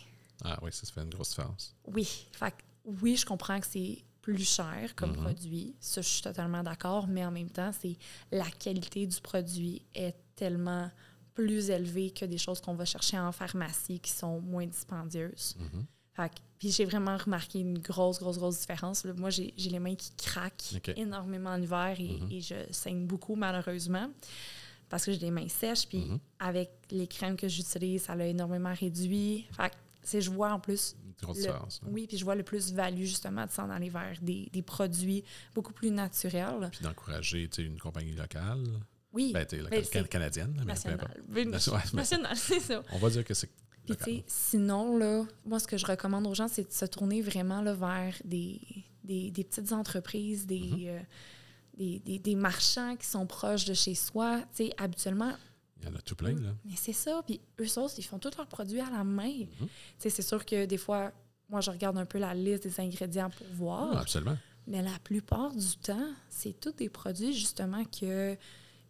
Ah 0.45 0.59
oui, 0.63 0.71
ça, 0.73 0.87
ça 0.87 0.93
fait 0.93 1.03
une 1.03 1.11
grosse 1.11 1.31
différence. 1.31 1.75
Oui. 1.87 2.05
Fait 2.33 2.51
que 2.53 2.57
oui, 2.85 3.17
je 3.17 3.27
comprends 3.27 3.59
que 3.59 3.67
c'est 3.67 4.05
plus 4.23 4.45
cher 4.45 4.95
comme 4.95 5.11
Mhm. 5.11 5.23
produit. 5.25 5.75
Ça, 5.81 6.01
je 6.03 6.09
suis 6.09 6.23
totalement 6.23 6.63
d'accord. 6.63 7.07
Mais 7.09 7.25
en 7.25 7.31
même 7.31 7.51
temps, 7.51 7.71
c'est 7.79 7.97
la 8.31 8.49
qualité 8.51 9.07
du 9.07 9.21
produit 9.21 9.83
est 9.95 10.15
tellement 10.37 10.91
plus 11.35 11.69
élevée 11.71 12.11
que 12.13 12.25
des 12.25 12.39
choses 12.39 12.61
qu'on 12.61 12.75
va 12.75 12.85
chercher 12.85 13.19
en 13.19 13.31
pharmacie 13.33 13.99
qui 14.01 14.11
sont 14.13 14.41
moins 14.41 14.67
dispendieuses. 14.67 15.55
Mhm. 15.59 15.85
Fait 16.15 16.29
que- 16.31 16.41
puis 16.59 16.71
j'ai 16.71 16.85
vraiment 16.85 17.17
remarqué 17.17 17.61
une 17.61 17.79
grosse, 17.79 18.19
grosse, 18.19 18.39
grosse 18.39 18.59
différence. 18.61 19.05
là. 19.05 19.13
Moi, 19.15 19.31
j'ai 19.31 19.53
les 19.57 19.79
mains 19.79 19.95
qui 19.95 20.11
craquent 20.17 20.81
énormément 20.97 21.51
en 21.51 21.61
hiver 21.61 21.95
et, 21.99 22.19
Mhm. 22.21 22.29
et 22.31 22.41
je 22.41 22.55
saigne 22.71 23.07
beaucoup, 23.07 23.35
malheureusement, 23.37 24.11
parce 24.89 25.05
que 25.05 25.13
j'ai 25.13 25.19
des 25.19 25.31
mains 25.31 25.49
sèches. 25.49 25.87
Puis 25.89 25.99
Mhm. 25.99 26.19
avec 26.39 26.71
les 26.91 27.07
crèmes 27.07 27.37
que 27.37 27.49
j'utilise, 27.49 28.03
ça 28.03 28.15
l'a 28.15 28.27
énormément 28.27 28.73
réduit. 28.75 29.47
Fait 29.53 29.71
que, 29.71 30.21
je 30.21 30.31
vois 30.31 30.53
en 30.53 30.61
plus, 30.61 30.95
Une 31.05 31.13
grosse 31.25 31.37
Le- 31.39 31.43
différence. 31.45 31.81
hein. 31.83 31.89
oui, 31.91 32.07
puis 32.07 32.19
je 32.19 32.25
vois 32.25 32.35
le 32.35 32.43
plus 32.43 32.73
value 32.73 33.05
justement 33.05 33.47
de 33.47 33.51
s'en 33.51 33.71
aller 33.71 33.89
vers 33.89 34.17
des, 34.21 34.49
des 34.53 34.63
produits 34.63 35.25
beaucoup 35.55 35.73
plus 35.73 35.91
naturels. 35.91 36.69
Puis 36.71 36.83
d'encourager 36.83 37.49
tu 37.49 37.63
sais, 37.63 37.63
une 37.67 37.79
compagnie 37.79 38.13
locale, 38.13 38.63
Oui, 39.13 39.33
ben, 39.33 39.47
tu 39.47 39.57
sais, 39.57 39.63
Ben, 39.71 39.81
locale, 39.83 40.09
canadienne, 40.09 40.51
mais 40.67 40.75
peu 40.75 40.89
importe. 40.91 41.09
national. 41.09 41.25
Oui, 41.35 41.47
Nation- 41.47 41.73
ouais, 41.73 41.81
mais 41.95 41.97
National, 42.01 42.37
c'est 42.37 42.61
ça. 42.61 42.83
on 42.93 42.99
va 42.99 43.09
dire 43.09 43.25
que 43.25 43.33
c'est 43.33 43.49
Puis, 43.87 43.97
tu 43.97 44.05
sais, 44.05 44.25
sinon, 44.27 44.97
là, 44.97 45.25
moi, 45.45 45.59
ce 45.59 45.67
que 45.67 45.77
je 45.77 45.87
recommande 45.87 46.27
aux 46.27 46.35
gens, 46.35 46.49
c'est 46.49 46.67
de 46.69 46.73
se 46.73 46.85
tourner 46.87 47.23
vraiment 47.23 47.63
là, 47.63 47.73
vers 47.75 48.15
des, 48.25 48.61
des, 49.05 49.31
des 49.31 49.45
petites 49.45 49.73
entreprises, 49.73 50.47
des, 50.47 50.61
Mhm. 50.61 50.87
euh, 50.89 51.01
des, 51.79 51.99
des- 52.01 52.19
des 52.19 52.35
marchands 52.35 52.97
qui 52.97 53.07
sont 53.07 53.27
proches 53.27 53.65
de 53.65 53.75
chez 53.75 53.95
soi. 53.95 54.41
Tu 54.55 54.67
sais, 54.67 54.73
habituellement, 54.79 55.33
Il 55.83 55.89
y 55.89 55.93
en 55.93 55.95
a 55.95 56.01
tout 56.01 56.17
plein, 56.17 56.35
là. 56.35 56.55
mais 56.65 56.75
c'est 56.77 56.93
ça. 56.95 57.23
Puis 57.27 57.41
eux 57.61 57.79
autres, 57.79 57.95
ils 57.99 58.03
font 58.05 58.19
tous 58.19 58.37
leurs 58.37 58.47
produits 58.49 58.81
à 58.81 58.91
la 58.91 59.05
main. 59.05 59.29
Mhm. 59.41 59.47
Tu 59.61 59.69
sais, 59.99 60.11
c'est 60.11 60.23
sûr 60.23 60.45
que 60.45 60.65
des 60.67 60.79
fois, 60.79 61.13
moi, 61.49 61.61
je 61.61 61.71
regarde 61.71 61.97
un 61.99 62.07
peu 62.07 62.19
la 62.19 62.35
liste 62.35 62.65
des 62.65 62.81
ingrédients 62.81 63.31
pour 63.31 63.47
voir. 63.53 63.91
Ah, 63.93 64.01
absolument. 64.01 64.37
Mais 64.67 64.83
la 64.83 64.99
plupart 65.05 65.55
du 65.55 65.77
temps, 65.77 66.09
c'est 66.29 66.59
tous 66.59 66.73
des 66.73 66.89
produits, 66.89 67.33
justement, 67.33 67.85
que 67.85 68.37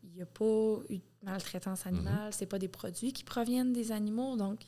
il 0.05 0.11
n'y 0.15 0.23
a 0.23 0.27
pas 0.27 0.79
eu 0.89 0.97
de 0.99 1.03
maltraitance 1.25 1.85
animale. 1.87 2.33
C'est 2.33 2.47
pas 2.47 2.59
des 2.61 2.69
produits 2.69 3.13
qui 3.13 3.25
proviennent 3.25 3.73
des 3.75 3.91
animaux. 3.93 4.37
Donc, 4.37 4.61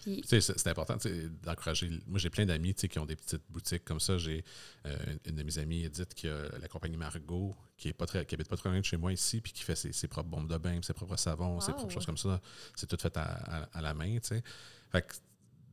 puis, 0.00 0.22
c'est 0.28 0.66
important 0.68 0.96
d'encourager. 1.42 1.90
Moi, 2.06 2.18
j'ai 2.18 2.30
plein 2.30 2.46
d'amis 2.46 2.74
qui 2.74 2.98
ont 2.98 3.06
des 3.06 3.16
petites 3.16 3.42
boutiques 3.50 3.84
comme 3.84 4.00
ça. 4.00 4.16
J'ai 4.18 4.44
euh, 4.86 4.96
une 5.26 5.34
de 5.36 5.42
mes 5.42 5.58
amies, 5.58 5.84
Edith, 5.84 6.14
qui 6.14 6.28
a 6.28 6.48
la 6.60 6.68
compagnie 6.68 6.96
Margot, 6.96 7.54
qui 7.76 7.88
est 7.88 7.92
pas 7.92 8.06
très, 8.06 8.24
qui 8.26 8.34
habite 8.34 8.48
pas 8.48 8.56
très 8.56 8.68
loin 8.70 8.78
de 8.80 8.84
chez 8.84 8.96
moi 8.96 9.12
ici, 9.12 9.40
puis 9.40 9.52
qui 9.52 9.62
fait 9.62 9.76
ses, 9.76 9.92
ses 9.92 10.08
propres 10.08 10.28
bombes 10.28 10.50
de 10.50 10.56
bain, 10.58 10.80
ses 10.82 10.92
propres 10.94 11.16
savons, 11.16 11.60
ses 11.60 11.72
propres 11.72 11.92
choses 11.92 12.06
comme 12.06 12.16
ça. 12.18 12.40
C'est 12.74 12.86
tout 12.86 12.96
fait 13.00 13.16
à, 13.16 13.22
à- 13.22 13.78
à 13.78 13.80
la 13.82 13.94
main. 13.94 14.18
Fait 14.90 15.02
que 15.02 15.14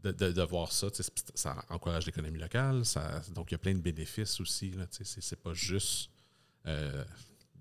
de, 0.04 0.12
de- 0.12 0.32
de 0.32 0.42
voir 0.44 0.72
ça, 0.72 0.88
ça 1.34 1.56
encourage 1.70 2.06
l'économie 2.06 2.40
locale. 2.40 2.86
Ça, 2.86 3.22
donc, 3.34 3.52
il 3.52 3.54
y 3.54 3.56
a 3.56 3.60
plein 3.60 3.74
de 3.74 3.80
bénéfices 3.80 4.40
aussi. 4.40 4.74
C'est 4.92 5.40
pas 5.42 5.54
juste 5.54 6.10
euh, 6.68 7.04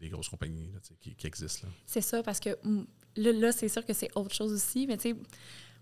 des 0.00 0.08
grosses 0.08 0.28
compagnies 0.28 0.70
là, 0.72 0.78
qui, 1.00 1.14
qui 1.14 1.26
existent. 1.26 1.68
C'est 1.86 2.00
ça, 2.02 2.22
parce 2.22 2.40
que 2.40 2.50
mm, 2.62 2.84
là, 3.16 3.32
là, 3.32 3.52
c'est 3.52 3.68
sûr 3.68 3.84
que 3.86 3.92
c'est 3.94 4.10
autre 4.16 4.34
chose 4.34 4.52
aussi. 4.52 4.86
Mais 4.86 4.96
tu 4.98 5.10
sais, 5.12 5.16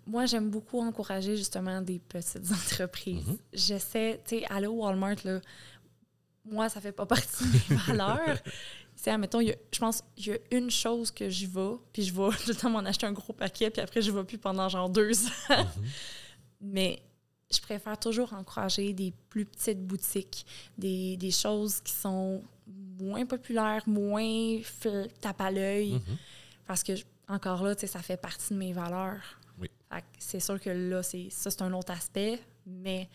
moi, 0.07 0.27
j'aime 0.27 0.51
beaucoup 0.51 0.81
encourager, 0.81 1.37
justement, 1.37 1.81
des 1.81 1.99
petites 1.99 2.51
entreprises. 2.53 3.27
Mhm. 3.27 3.39
J'essaie, 3.53 4.21
tu 4.27 4.39
sais, 4.41 4.45
aller 4.49 4.67
au 4.67 4.83
Walmart, 4.85 5.17
là, 5.25 5.41
moi, 6.45 6.69
ça 6.69 6.81
fait 6.81 6.93
pas 6.93 7.07
partie 7.07 7.45
de 7.69 7.75
mes 7.75 7.77
valeurs. 7.87 8.43
Tu 8.43 8.51
sais, 8.97 9.11
admettons, 9.11 9.41
il 9.41 9.49
y 9.49 9.53
a- 9.53 9.57
je 9.73 9.79
pense 9.79 10.03
qu'il 10.17 10.27
y 10.33 10.37
a 10.37 10.39
une 10.51 10.71
chose 10.71 11.11
que 11.11 11.29
j'y 11.29 11.47
vais, 11.47 11.75
puis 11.93 12.03
je 12.03 12.13
vais 12.13 12.29
tout 12.45 12.49
le 12.49 12.55
temps 12.55 12.71
m'en 12.71 12.81
acheter 12.81 13.07
un 13.07 13.13
gros 13.13 13.33
paquet, 13.33 13.71
puis 13.71 13.81
après, 13.81 14.03
je 14.03 14.11
ne 14.11 14.17
vais 14.19 14.25
plus 14.25 14.39
pendant 14.39 14.69
genre 14.69 14.89
deux 14.89 15.25
ans. 15.27 15.29
Mhm. 15.51 15.67
Mais 16.61 17.03
je 17.53 17.61
préfère 17.61 17.99
toujours 17.99 18.33
encourager 18.33 18.93
des 18.93 19.13
plus 19.29 19.45
petites 19.45 19.85
boutiques, 19.87 20.47
des, 20.79 21.17
des 21.17 21.31
choses 21.31 21.81
qui 21.81 21.93
sont 21.93 22.43
moins 22.99 23.25
populaires, 23.27 23.83
moins 23.87 24.61
tape 25.21 25.41
à 25.41 25.51
l'œil, 25.51 25.93
Mhm. 25.95 26.17
parce 26.67 26.83
que, 26.83 26.93
encore 27.29 27.63
là, 27.63 27.75
tu 27.75 27.83
sais, 27.83 27.87
ça 27.87 28.01
fait 28.01 28.17
partie 28.17 28.53
de 28.55 28.59
mes 28.59 28.73
valeurs. 28.73 29.39
C'est 30.19 30.41
sûr 30.41 30.61
que 30.61 30.71
là, 30.71 31.03
c'est, 31.03 31.29
ça, 31.31 31.51
c'est 31.51 31.63
un 31.63 31.73
autre 31.73 31.93
aspect, 31.93 32.41
mais 32.67 33.09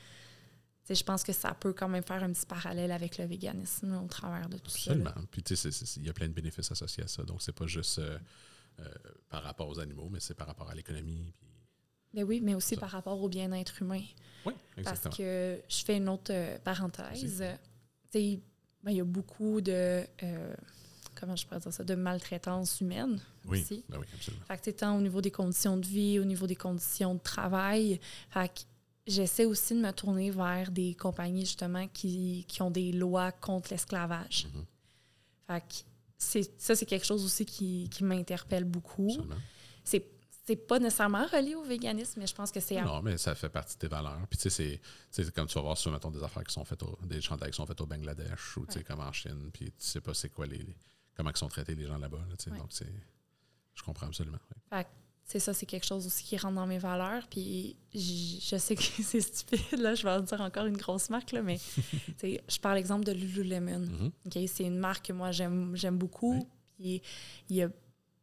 je 0.90 1.04
pense 1.04 1.24
que 1.24 1.34
ça 1.34 1.54
peut 1.54 1.74
quand 1.74 1.90
même 1.90 2.04
faire 2.04 2.24
un 2.24 2.32
petit 2.32 2.46
parallèle 2.46 2.92
avec 2.92 3.18
le 3.18 3.26
véganisme 3.26 4.00
au 4.04 4.08
travers 4.08 4.48
de 4.50 4.58
tout 4.58 4.70
ça. 4.70 4.92
Absolument. 4.92 5.14
Puis, 5.32 5.44
tu 5.44 5.56
sais, 5.56 5.70
il 5.98 6.06
y 6.06 6.10
a 6.10 6.14
plein 6.14 6.28
de 6.28 6.34
bénéfices 6.34 6.72
associés 6.72 7.04
à 7.04 7.08
ça. 7.08 7.24
Donc, 7.24 7.42
c'est 7.42 7.52
pas 7.52 7.68
juste 7.68 8.00
euh, 8.00 8.18
euh, 8.80 8.86
par 9.30 9.44
rapport 9.44 9.68
aux 9.68 9.80
animaux, 9.80 10.08
mais 10.12 10.20
c'est 10.20 10.34
par 10.36 10.48
rapport 10.48 10.70
à 10.70 10.76
l'économie. 10.76 11.32
Puis... 11.34 11.48
Mais 12.14 12.24
oui, 12.24 12.40
mais 12.42 12.56
aussi 12.56 12.76
Ça. 12.76 12.82
par 12.82 12.92
rapport 12.92 13.22
au 13.22 13.28
bien-être 13.28 13.82
humain. 13.82 14.02
Oui, 14.46 14.54
Parce 14.76 14.88
exactement. 15.00 15.16
que 15.16 15.60
je 15.68 15.84
fais 15.84 15.98
une 15.98 16.08
autre 16.10 16.32
euh, 16.32 16.58
parenthèse. 16.60 17.44
Tu 18.12 18.20
sais, 18.20 18.40
ben, 18.84 18.92
il 18.92 18.98
y 18.98 19.02
a 19.02 19.04
beaucoup 19.04 19.60
de. 19.60 20.06
euh, 20.24 20.56
comment 21.20 21.36
je 21.36 21.46
pourrais 21.46 21.60
dire 21.60 21.74
ça? 21.74 21.84
De 21.84 21.96
maltraitance 21.96 22.82
humaine 22.82 23.20
oui, 23.46 23.62
aussi. 23.62 23.84
ben 23.90 23.98
oui, 24.00 24.06
absolument. 24.14 24.44
Fait 24.46 24.62
que, 24.62 24.70
tant 24.72 24.98
au 24.98 25.02
niveau 25.02 25.22
des 25.22 25.32
conditions 25.32 25.78
de 25.78 25.86
vie, 25.86 26.20
au 26.20 26.26
niveau 26.26 26.48
des 26.48 26.56
conditions 26.56 27.16
de 27.16 27.20
travail. 27.20 28.00
Fait 28.30 28.50
que 28.50 28.62
j'essaie 29.08 29.46
aussi 29.46 29.74
de 29.74 29.80
me 29.80 29.92
tourner 29.92 30.32
vers 30.32 30.70
des 30.72 30.94
compagnies, 30.96 31.46
justement, 31.46 31.88
qui, 31.88 32.46
qui 32.48 32.62
ont 32.62 32.72
des 32.72 32.92
lois 32.92 33.32
contre 33.32 33.72
l'esclavage. 33.72 34.48
Mhm. 34.54 34.66
Fait 35.48 35.62
que 35.62 35.76
c'est- 36.18 36.60
ça, 36.62 36.76
c'est 36.76 36.86
quelque 36.86 37.06
chose 37.06 37.24
aussi 37.24 37.46
qui, 37.46 37.90
qui 37.90 38.04
m'interpelle 38.04 38.66
beaucoup. 38.66 39.12
C'est 39.84 40.06
c'est 40.46 40.56
pas 40.56 40.80
nécessairement 40.80 41.26
relié 41.28 41.56
au 41.56 41.64
véganisme, 41.64 42.22
mais 42.22 42.26
je 42.26 42.34
pense 42.34 42.54
que 42.54 42.62
c'est... 42.62 42.82
Non, 42.82 43.02
mais 43.02 43.18
ça 43.18 43.36
fait 43.36 43.50
partie 43.50 43.74
de 43.76 43.80
tes 43.80 43.88
valeurs. 43.90 44.26
Puis, 44.30 44.40
tu 44.40 44.50
sais, 44.50 44.80
c'est- 45.12 45.30
comme 45.36 45.46
tu 45.46 45.56
vas 45.56 45.62
voir 45.62 45.78
sur, 45.78 45.92
mettons, 45.92 46.10
des 46.10 46.24
affaires 46.24 46.46
qui 46.46 46.54
sont 46.54 46.64
faites, 46.64 46.82
au, 46.84 46.98
des 47.04 47.20
chandails 47.20 47.52
qui 47.52 47.58
sont 47.58 47.66
faits 47.66 47.82
au 47.82 47.86
Bangladesh 47.86 48.56
ou, 48.56 48.66
tu 48.66 48.72
sais, 48.76 48.84
comme 48.86 49.02
en 49.02 49.12
Chine. 49.12 49.50
Puis, 49.52 49.66
tu 49.66 49.74
sais 49.80 50.00
pas 50.00 50.14
c'est 50.14 50.30
quoi 50.30 50.46
les, 50.46 50.60
les- 50.60 50.76
comment 51.18 51.32
ils 51.32 51.38
sont 51.38 51.50
traités 51.50 51.76
les 51.76 51.86
gens 51.88 51.98
là-bas. 51.98 52.20
là. 52.20 52.52
Ouais. 52.52 52.58
Donc, 52.58 52.68
c'est. 52.70 52.88
Je 53.76 53.84
comprends 53.84 54.08
absolument. 54.08 54.38
Fait 54.70 54.84
que, 54.86 54.90
c'est 55.24 55.40
ça, 55.40 55.54
c'est 55.54 55.66
quelque 55.66 55.86
chose 55.86 56.06
aussi 56.08 56.24
qui 56.24 56.38
rentre 56.38 56.56
dans 56.56 56.66
mes 56.66 56.78
valeurs. 56.80 57.28
Puis 57.28 57.76
je 57.94 58.56
sais 58.58 58.76
que 58.76 58.82
c'est 59.04 59.20
stupide, 59.22 59.80
là, 59.80 59.94
je 59.94 60.04
vais 60.04 60.12
en 60.12 60.22
dire 60.22 60.40
encore 60.42 60.66
une 60.66 60.78
grosse 60.78 61.10
marque, 61.10 61.32
là, 61.34 61.42
mais 61.42 61.60
je 62.24 62.60
parle 62.60 62.78
exemple 62.78 63.04
de 63.04 63.12
Lululemon. 63.12 64.12
OK? 64.26 64.40
C'est 64.48 64.64
une 64.64 64.78
marque 64.80 65.08
que 65.08 65.14
moi, 65.14 65.32
j'aime 65.32 65.76
j'aime 65.76 65.98
beaucoup. 65.98 66.48
Puis 66.78 67.02
il 67.50 67.70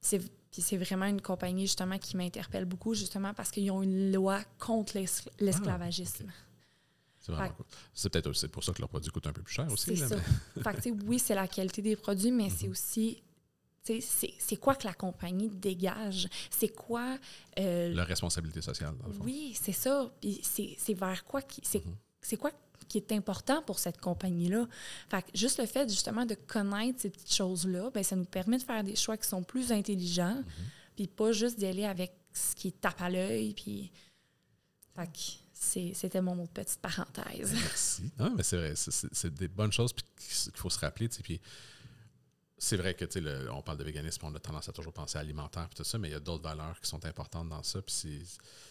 c'est 0.00 0.18
puis 0.50 0.62
c'est 0.62 0.76
vraiment 0.76 1.06
une 1.06 1.20
compagnie, 1.20 1.62
justement, 1.66 1.98
qui 1.98 2.16
m'interpelle 2.16 2.64
beaucoup, 2.64 2.94
justement, 2.94 3.34
parce 3.34 3.50
qu'ils 3.50 3.68
ont 3.72 3.82
une 3.82 4.12
loi 4.12 4.40
contre 4.60 4.96
l'es- 4.96 5.24
l'esclavagisme. 5.40 6.30
C'est 7.92 8.10
peut-être 8.10 8.26
aussi 8.28 8.48
pour 8.48 8.62
ça 8.64 8.72
que 8.72 8.80
leurs 8.80 8.88
produits 8.88 9.10
coûtent 9.10 9.26
un 9.26 9.32
peu 9.32 9.42
plus 9.42 9.54
cher 9.54 9.66
aussi. 9.72 9.96
C'est 9.96 10.02
là, 10.02 10.08
ça. 10.08 10.16
mais- 10.56 10.62
fait 10.62 10.90
que, 10.90 11.04
oui, 11.04 11.18
c'est 11.18 11.34
la 11.34 11.48
qualité 11.48 11.80
des 11.82 11.96
produits, 11.96 12.30
mais 12.30 12.50
c'est 12.50 12.66
Mhm. 12.66 12.72
aussi 12.72 13.22
c'est- 13.86 14.56
quoi 14.56 14.74
que 14.74 14.86
la 14.86 14.94
compagnie 14.94 15.48
dégage? 15.50 16.26
C'est 16.50 16.68
quoi... 16.74 17.18
euh, 17.58 17.92
La 17.94 18.04
responsabilité 18.04 18.62
sociale, 18.62 18.96
dans 18.96 19.08
le 19.08 19.12
fond. 19.12 19.24
oui, 19.24 19.54
c'est 19.60 19.72
ça. 19.72 20.10
C'est 20.42 20.94
vers 20.94 21.24
quoi 21.24 21.42
qui. 21.42 21.60
C'est 21.64 21.84
Mhm. 21.84 21.94
c'est 22.22 22.36
quoi 22.38 22.50
qui 22.88 22.98
est 22.98 23.12
important 23.12 23.62
pour 23.62 23.78
cette 23.78 23.98
compagnie-là? 24.00 24.66
Fait 25.10 25.22
que 25.22 25.28
juste 25.36 25.58
le 25.58 25.66
fait, 25.66 25.88
justement, 25.88 26.24
de 26.24 26.34
connaître 26.34 27.00
ces 27.00 27.10
petites 27.10 27.32
choses-là, 27.34 27.90
ben, 27.90 28.02
ça 28.02 28.16
nous 28.16 28.24
permet 28.24 28.56
de 28.58 28.62
faire 28.62 28.82
des 28.84 28.96
choix 28.96 29.16
qui 29.18 29.28
sont 29.28 29.42
plus 29.42 29.70
intelligents, 29.72 30.36
Mhm. 30.36 30.44
puis 30.96 31.06
pas 31.06 31.32
juste 31.32 31.58
d'y 31.58 31.66
aller 31.66 31.84
avec 31.84 32.12
ce 32.32 32.54
qui 32.54 32.72
tape 32.72 33.00
à 33.02 33.10
l'œil, 33.10 33.52
puis. 33.54 33.90
Fait 34.96 35.10
c'était 35.94 36.20
mon 36.20 36.38
autre 36.42 36.52
petite 36.52 36.80
parenthèse. 36.80 37.52
Merci. 37.52 38.10
Non, 38.18 38.34
mais 38.36 38.42
c'est 38.42 38.56
vrai, 38.56 38.74
c'est- 38.76 39.30
des 39.34 39.48
bonnes 39.48 39.72
choses 39.72 39.92
qu'il 39.92 40.52
faut 40.56 40.70
se 40.70 40.78
rappeler. 40.78 41.08
Puis 41.08 41.40
c'est 42.56 42.76
vrai 42.76 42.94
que 42.94 43.04
le- 43.18 43.50
on 43.52 43.62
parle 43.62 43.78
de 43.78 43.84
véganisme, 43.84 44.24
on 44.24 44.34
a 44.34 44.38
tendance 44.38 44.68
à 44.68 44.72
toujours 44.72 44.92
penser 44.92 45.18
alimentaire 45.18 45.68
et 45.70 45.74
tout 45.74 45.84
ça, 45.84 45.98
mais 45.98 46.08
il 46.08 46.12
y 46.12 46.14
a 46.14 46.20
d'autres 46.20 46.44
valeurs 46.44 46.80
qui 46.80 46.88
sont 46.88 47.04
importantes 47.04 47.48
dans 47.48 47.62
ça. 47.62 47.82
Puis 47.82 48.24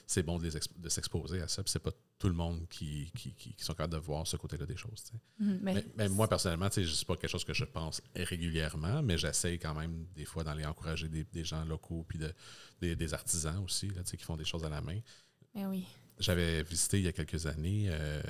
c'est- 0.07 0.23
bon 0.23 0.39
de, 0.39 0.43
les 0.45 0.57
exp- 0.57 0.79
de 0.79 0.89
s'exposer 0.89 1.41
à 1.41 1.47
ça. 1.47 1.61
Puis 1.63 1.71
c'est 1.71 1.79
pas 1.79 1.91
tout 2.17 2.27
le 2.29 2.33
monde 2.33 2.65
qui, 2.69 3.11
qui, 3.17 3.33
qui- 3.33 3.53
qui 3.53 3.63
sont 3.63 3.73
capables 3.73 3.93
de 3.93 3.97
voir 3.99 4.25
ce 4.25 4.37
côté-là 4.37 4.65
des 4.65 4.77
choses. 4.77 5.03
Mhm, 5.39 5.59
mais- 5.61 5.73
Mais, 5.73 5.85
mais 5.97 6.09
moi, 6.09 6.27
personnellement, 6.29 6.69
sais, 6.71 6.85
c'est 6.85 7.05
pas 7.05 7.17
quelque 7.17 7.29
chose 7.29 7.43
que 7.43 7.53
je 7.53 7.65
pense 7.65 8.01
régulièrement, 8.15 9.03
mais 9.03 9.17
j'essaye 9.17 9.59
quand 9.59 9.73
même 9.75 10.05
des 10.15 10.25
fois 10.25 10.43
d'aller 10.45 10.65
encourager 10.65 11.09
des, 11.09 11.25
des 11.25 11.43
gens 11.43 11.65
locaux 11.65 12.05
puis 12.07 12.17
de, 12.17 12.33
des, 12.79 12.95
des 12.95 13.13
artisans 13.13 13.61
aussi 13.63 13.89
là, 13.89 14.01
qui 14.03 14.17
font 14.17 14.37
des 14.37 14.45
choses 14.45 14.63
à 14.63 14.69
la 14.69 14.79
main. 14.81 14.99
mais 15.53 15.65
oui. 15.65 15.85
J'avais 16.19 16.63
visité 16.63 16.97
il 16.99 17.05
y 17.05 17.07
a 17.07 17.11
quelques 17.11 17.45
années. 17.47 17.85
euh, 17.89 18.21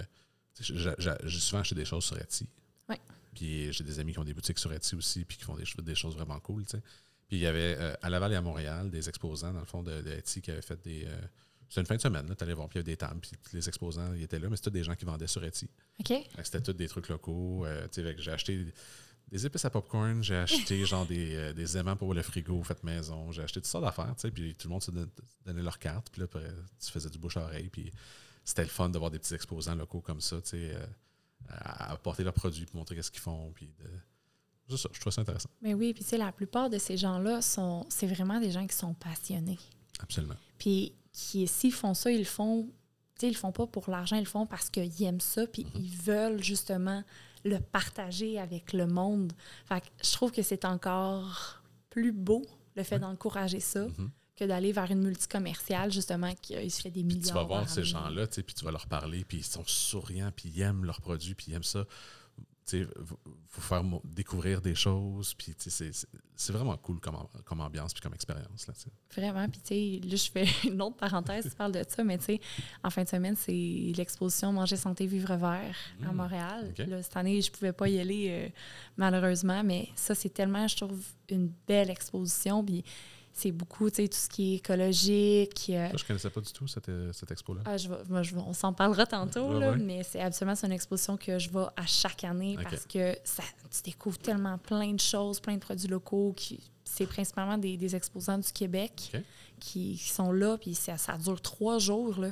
j'ai 0.60 1.40
souvent 1.40 1.62
acheté 1.62 1.76
des 1.76 1.86
choses 1.86 2.06
sur 2.06 2.18
Etsy. 2.18 2.48
Ouais. 2.90 3.00
Puis 3.34 3.72
j'ai 3.74 3.84
des 3.84 4.00
amis 4.00 4.14
qui 4.14 4.20
ont 4.20 4.24
des 4.24 4.34
boutiques 4.34 4.60
sur 4.60 4.72
Etsy 4.72 4.96
aussi, 4.96 5.26
puis 5.26 5.38
qui 5.38 5.44
font 5.44 5.56
des, 5.56 5.66
ch- 5.66 5.78
des 5.78 5.96
choses 5.96 6.16
vraiment 6.16 6.40
cool. 6.40 6.64
Puis 6.66 7.38
il 7.38 7.40
y 7.40 7.48
avait 7.48 7.76
euh, 7.80 7.94
à 8.02 8.10
Laval 8.10 8.34
et 8.34 8.36
à 8.36 8.42
Montréal 8.42 8.90
des 8.92 9.10
exposants, 9.10 9.54
dans 9.54 9.60
le 9.60 9.66
fond, 9.66 9.82
de, 9.84 10.02
de 10.02 10.12
Etsy 10.12 10.42
qui 10.42 10.52
avaient 10.52 10.62
fait 10.62 10.82
des. 10.84 11.06
euh, 11.08 11.20
c'était 11.70 11.82
une 11.82 11.88
fin 11.88 11.96
de 11.96 12.02
semaine, 12.02 12.36
tu 12.38 12.44
allais 12.44 12.54
voir, 12.54 12.70
puis 12.70 12.78
il 12.78 12.82
y 12.82 12.84
avait 12.84 12.92
des 12.92 12.98
tables, 12.98 13.20
puis 13.20 13.32
les 13.52 13.68
exposants 13.68 14.14
ils 14.14 14.22
étaient 14.22 14.38
là, 14.38 14.48
mais 14.48 14.58
c'était 14.58 14.70
des 14.70 14.84
gens 14.84 14.94
qui 14.94 15.06
vendaient 15.06 15.26
sur 15.28 15.44
Etsy. 15.44 15.68
OK? 16.00 16.14
C'était 16.44 16.62
tous 16.62 16.74
des 16.74 16.88
trucs 16.88 17.10
locaux. 17.10 17.66
euh, 17.66 17.88
j'ai 18.20 18.32
acheté 18.32 18.64
des 19.30 19.46
épices 19.46 19.66
à 19.66 19.70
popcorn, 19.70 20.22
j'ai 20.24 20.36
acheté 20.36 20.86
genre 20.86 21.06
des, 21.06 21.36
euh, 21.36 21.54
des 21.54 21.78
aimants 21.78 21.96
pour 21.96 22.14
le 22.14 22.22
frigo 22.22 22.62
fait 22.64 22.84
maison, 22.84 23.32
j'ai 23.32 23.42
acheté 23.42 23.60
toutes 23.62 23.68
sortes 23.70 23.84
d'affaires, 23.86 24.14
tu 24.16 24.22
sais, 24.22 24.32
puis 24.32 24.54
tout 24.56 24.68
le 24.68 24.74
monde 24.74 24.84
se 24.84 24.92
don- 24.92 25.10
donnait 25.46 25.64
leur 25.64 25.80
carte, 25.80 26.10
puis 26.12 26.20
là, 26.22 26.26
après, 26.26 26.48
tu 26.84 26.92
faisais 26.92 27.10
du 27.10 27.18
bouche 27.18 27.38
à 27.38 27.42
oreille, 27.44 27.70
puis 27.70 27.92
c'était 28.44 28.64
le 28.64 28.70
fun 28.70 28.90
de 28.90 28.98
voir 29.00 29.10
des 29.12 29.20
petits 29.20 29.34
exposants 29.34 29.76
locaux 29.76 30.02
comme 30.02 30.22
ça, 30.22 30.42
tu 30.42 30.50
sais, 30.50 30.76
euh, 30.76 30.86
à 31.50 31.92
apporter 31.94 32.24
leurs 32.24 32.34
produits, 32.34 32.66
puis 32.66 32.78
montrer 32.78 32.96
qu'est-ce 32.96 33.12
qu'ils 33.12 33.22
font, 33.22 33.52
puis 33.54 33.68
de... 33.80 33.90
C'est 34.70 34.78
ça, 34.78 34.90
je 34.94 35.00
trouve 35.02 35.12
ça 35.12 35.22
intéressant, 35.22 35.50
Mais 35.62 35.74
oui, 35.74 35.94
puis 35.94 36.04
tu 36.04 36.12
sais, 36.12 36.18
la 36.18 36.32
plupart 36.32 36.70
de 36.70 36.78
ces 36.78 36.96
gens-là, 36.98 37.42
sont 37.42 37.86
c'est 37.90 38.08
vraiment 38.08 38.40
des 38.40 38.50
gens 38.52 38.66
qui 38.66 38.76
sont 38.76 38.94
passionnés. 38.94 39.60
absolument. 40.00 40.36
Puis 40.58 40.94
qui, 41.12 41.48
s'ils 41.48 41.74
font 41.74 41.94
ça, 41.94 42.12
ils 42.12 42.20
le 42.20 42.24
font, 42.24 42.64
tu 42.66 42.72
sais, 43.20 43.28
ils 43.28 43.34
le 43.34 43.38
font 43.38 43.52
pas 43.52 43.68
pour 43.68 43.90
l'argent, 43.90 44.16
ils 44.16 44.22
le 44.24 44.26
font 44.26 44.46
parce 44.48 44.70
qu'ils 44.70 45.04
aiment 45.04 45.20
ça, 45.20 45.46
puis 45.48 45.66
Mhm. 45.66 45.72
ils 45.76 45.98
veulent 45.98 46.44
justement 46.44 47.04
le 47.44 47.60
partager 47.60 48.40
avec 48.40 48.74
le 48.74 48.88
monde. 48.88 49.34
Fait 49.66 49.82
que 49.82 49.88
je 50.04 50.12
trouve 50.14 50.32
que 50.32 50.42
c'est 50.42 50.66
encore 50.66 51.62
plus 51.90 52.12
beau, 52.12 52.46
le 52.76 52.84
fait 52.84 52.96
Ouais. 52.96 53.00
d'encourager 53.02 53.60
ça, 53.60 53.86
Mhm. 53.86 54.10
que 54.36 54.46
d'aller 54.46 54.72
vers 54.72 54.90
une 54.92 55.04
multicommerciale, 55.04 55.92
justement, 55.92 56.34
qui 56.42 56.70
se 56.72 56.82
fait 56.82 56.90
des 56.90 57.04
millions. 57.04 57.22
tu 57.28 57.34
vas 57.34 57.44
voir 57.44 57.70
ces 57.70 57.84
gens-là, 57.84 58.26
tu 58.28 58.36
sais, 58.36 58.44
puis 58.44 58.56
tu 58.56 58.66
vas 58.66 58.72
leur 58.72 58.88
parler, 58.88 59.24
puis 59.26 59.38
ils 59.40 59.44
sont 59.44 59.64
souriants, 59.66 60.32
puis 60.36 60.52
ils 60.56 60.62
aiment 60.62 60.86
leurs 60.86 61.02
produits, 61.02 61.36
puis 61.36 61.48
ils 61.50 61.54
aiment 61.54 61.64
ça. 61.64 61.86
Vous, 62.72 63.18
faire 63.50 63.84
découvrir 64.04 64.62
des 64.62 64.74
choses, 64.74 65.34
puis 65.34 65.54
c'est- 65.58 66.08
vraiment 66.52 66.76
cool 66.78 67.00
comme, 67.00 67.16
comme 67.46 67.60
ambiance, 67.62 67.94
puis 67.94 68.02
comme 68.02 68.14
expérience. 68.14 68.66
Là, 68.68 68.74
tu 68.74 68.82
sais. 68.82 68.92
Vraiment. 69.16 69.48
Puis, 69.50 69.62
tu 69.62 69.68
sais, 69.68 70.08
là, 70.10 70.16
je 70.16 70.32
fais 70.32 70.46
une 70.70 70.82
autre 70.82 70.96
parenthèse, 70.98 71.44
tu 71.50 71.56
parles 71.56 71.72
de 71.74 71.84
ça, 71.88 72.04
mais 72.04 72.18
tu 72.18 72.26
sais, 72.26 72.42
en 72.84 72.90
fin 72.90 73.04
de 73.04 73.10
semaine, 73.10 73.36
c'est 73.36 73.92
l'exposition 73.96 74.52
Manger, 74.54 74.78
Santé, 74.78 75.06
Vivre 75.06 75.36
Vert 75.36 75.76
à 76.06 76.12
Mm. 76.12 76.16
Montréal. 76.16 76.74
Là, 76.78 77.04
cette 77.04 77.18
année, 77.18 77.42
je 77.42 77.52
pouvais 77.52 77.74
pas 77.74 77.88
y 77.90 78.00
aller, 78.00 78.28
euh, 78.30 78.50
malheureusement, 78.98 79.64
mais 79.64 79.90
ça, 79.96 80.16
c'est 80.16 80.30
tellement, 80.34 80.68
je 80.68 80.78
trouve, 80.78 81.04
une 81.30 81.52
belle 81.68 81.90
exposition. 81.90 82.64
Puis, 82.64 82.84
c'est 83.36 83.52
beaucoup, 83.52 83.90
tu 83.90 83.96
sais, 84.04 84.08
tout 84.08 84.18
ce 84.18 84.30
qui 84.30 84.54
est 84.54 84.56
écologique. 84.58 85.66
euh, 85.70 85.90
Ça, 85.92 85.98
je 85.98 86.06
connaissais 86.06 86.30
pas 86.30 86.42
du 86.42 86.52
tout 86.54 86.68
cette, 86.68 86.90
euh, 86.90 87.12
cette 87.14 87.32
expo-là. 87.32 87.62
ah, 87.66 87.78
je 87.78 87.90
vais- 87.90 87.98
moi, 88.10 88.22
je 88.24 88.36
vais- 88.36 88.42
on 88.46 88.54
s'en 88.54 88.74
parlera 88.74 89.06
tantôt, 89.06 89.54
Ouais, 89.54 89.60
là, 89.60 89.72
ouais. 89.72 89.78
mais 89.78 90.04
c'est 90.04 90.22
absolument 90.22 90.56
une 90.64 90.72
exposition 90.72 91.18
que 91.18 91.40
je 91.40 91.50
vais 91.50 91.66
à 91.76 91.86
chaque 91.86 92.24
année 92.24 92.58
parce 92.64 92.86
que 92.86 93.18
ça, 93.24 93.44
tu 93.72 93.82
découvres 93.84 94.20
tellement 94.20 94.58
plein 94.60 94.94
de 94.94 95.00
choses, 95.00 95.40
plein 95.40 95.56
de 95.56 95.60
produits 95.60 95.88
locaux. 95.88 96.34
qui 96.38 96.60
C'est 96.86 97.08
principalement 97.08 97.58
des, 97.58 97.76
des 97.76 97.96
exposants 97.96 98.38
du 98.38 98.52
Québec 98.52 99.12
qui 99.60 99.98
sont 99.98 100.32
là, 100.32 100.58
puis 100.60 100.76
ça, 100.76 100.98
ça 100.98 101.18
dure 101.18 101.42
trois 101.42 101.80
jours. 101.80 102.20
Là. 102.20 102.30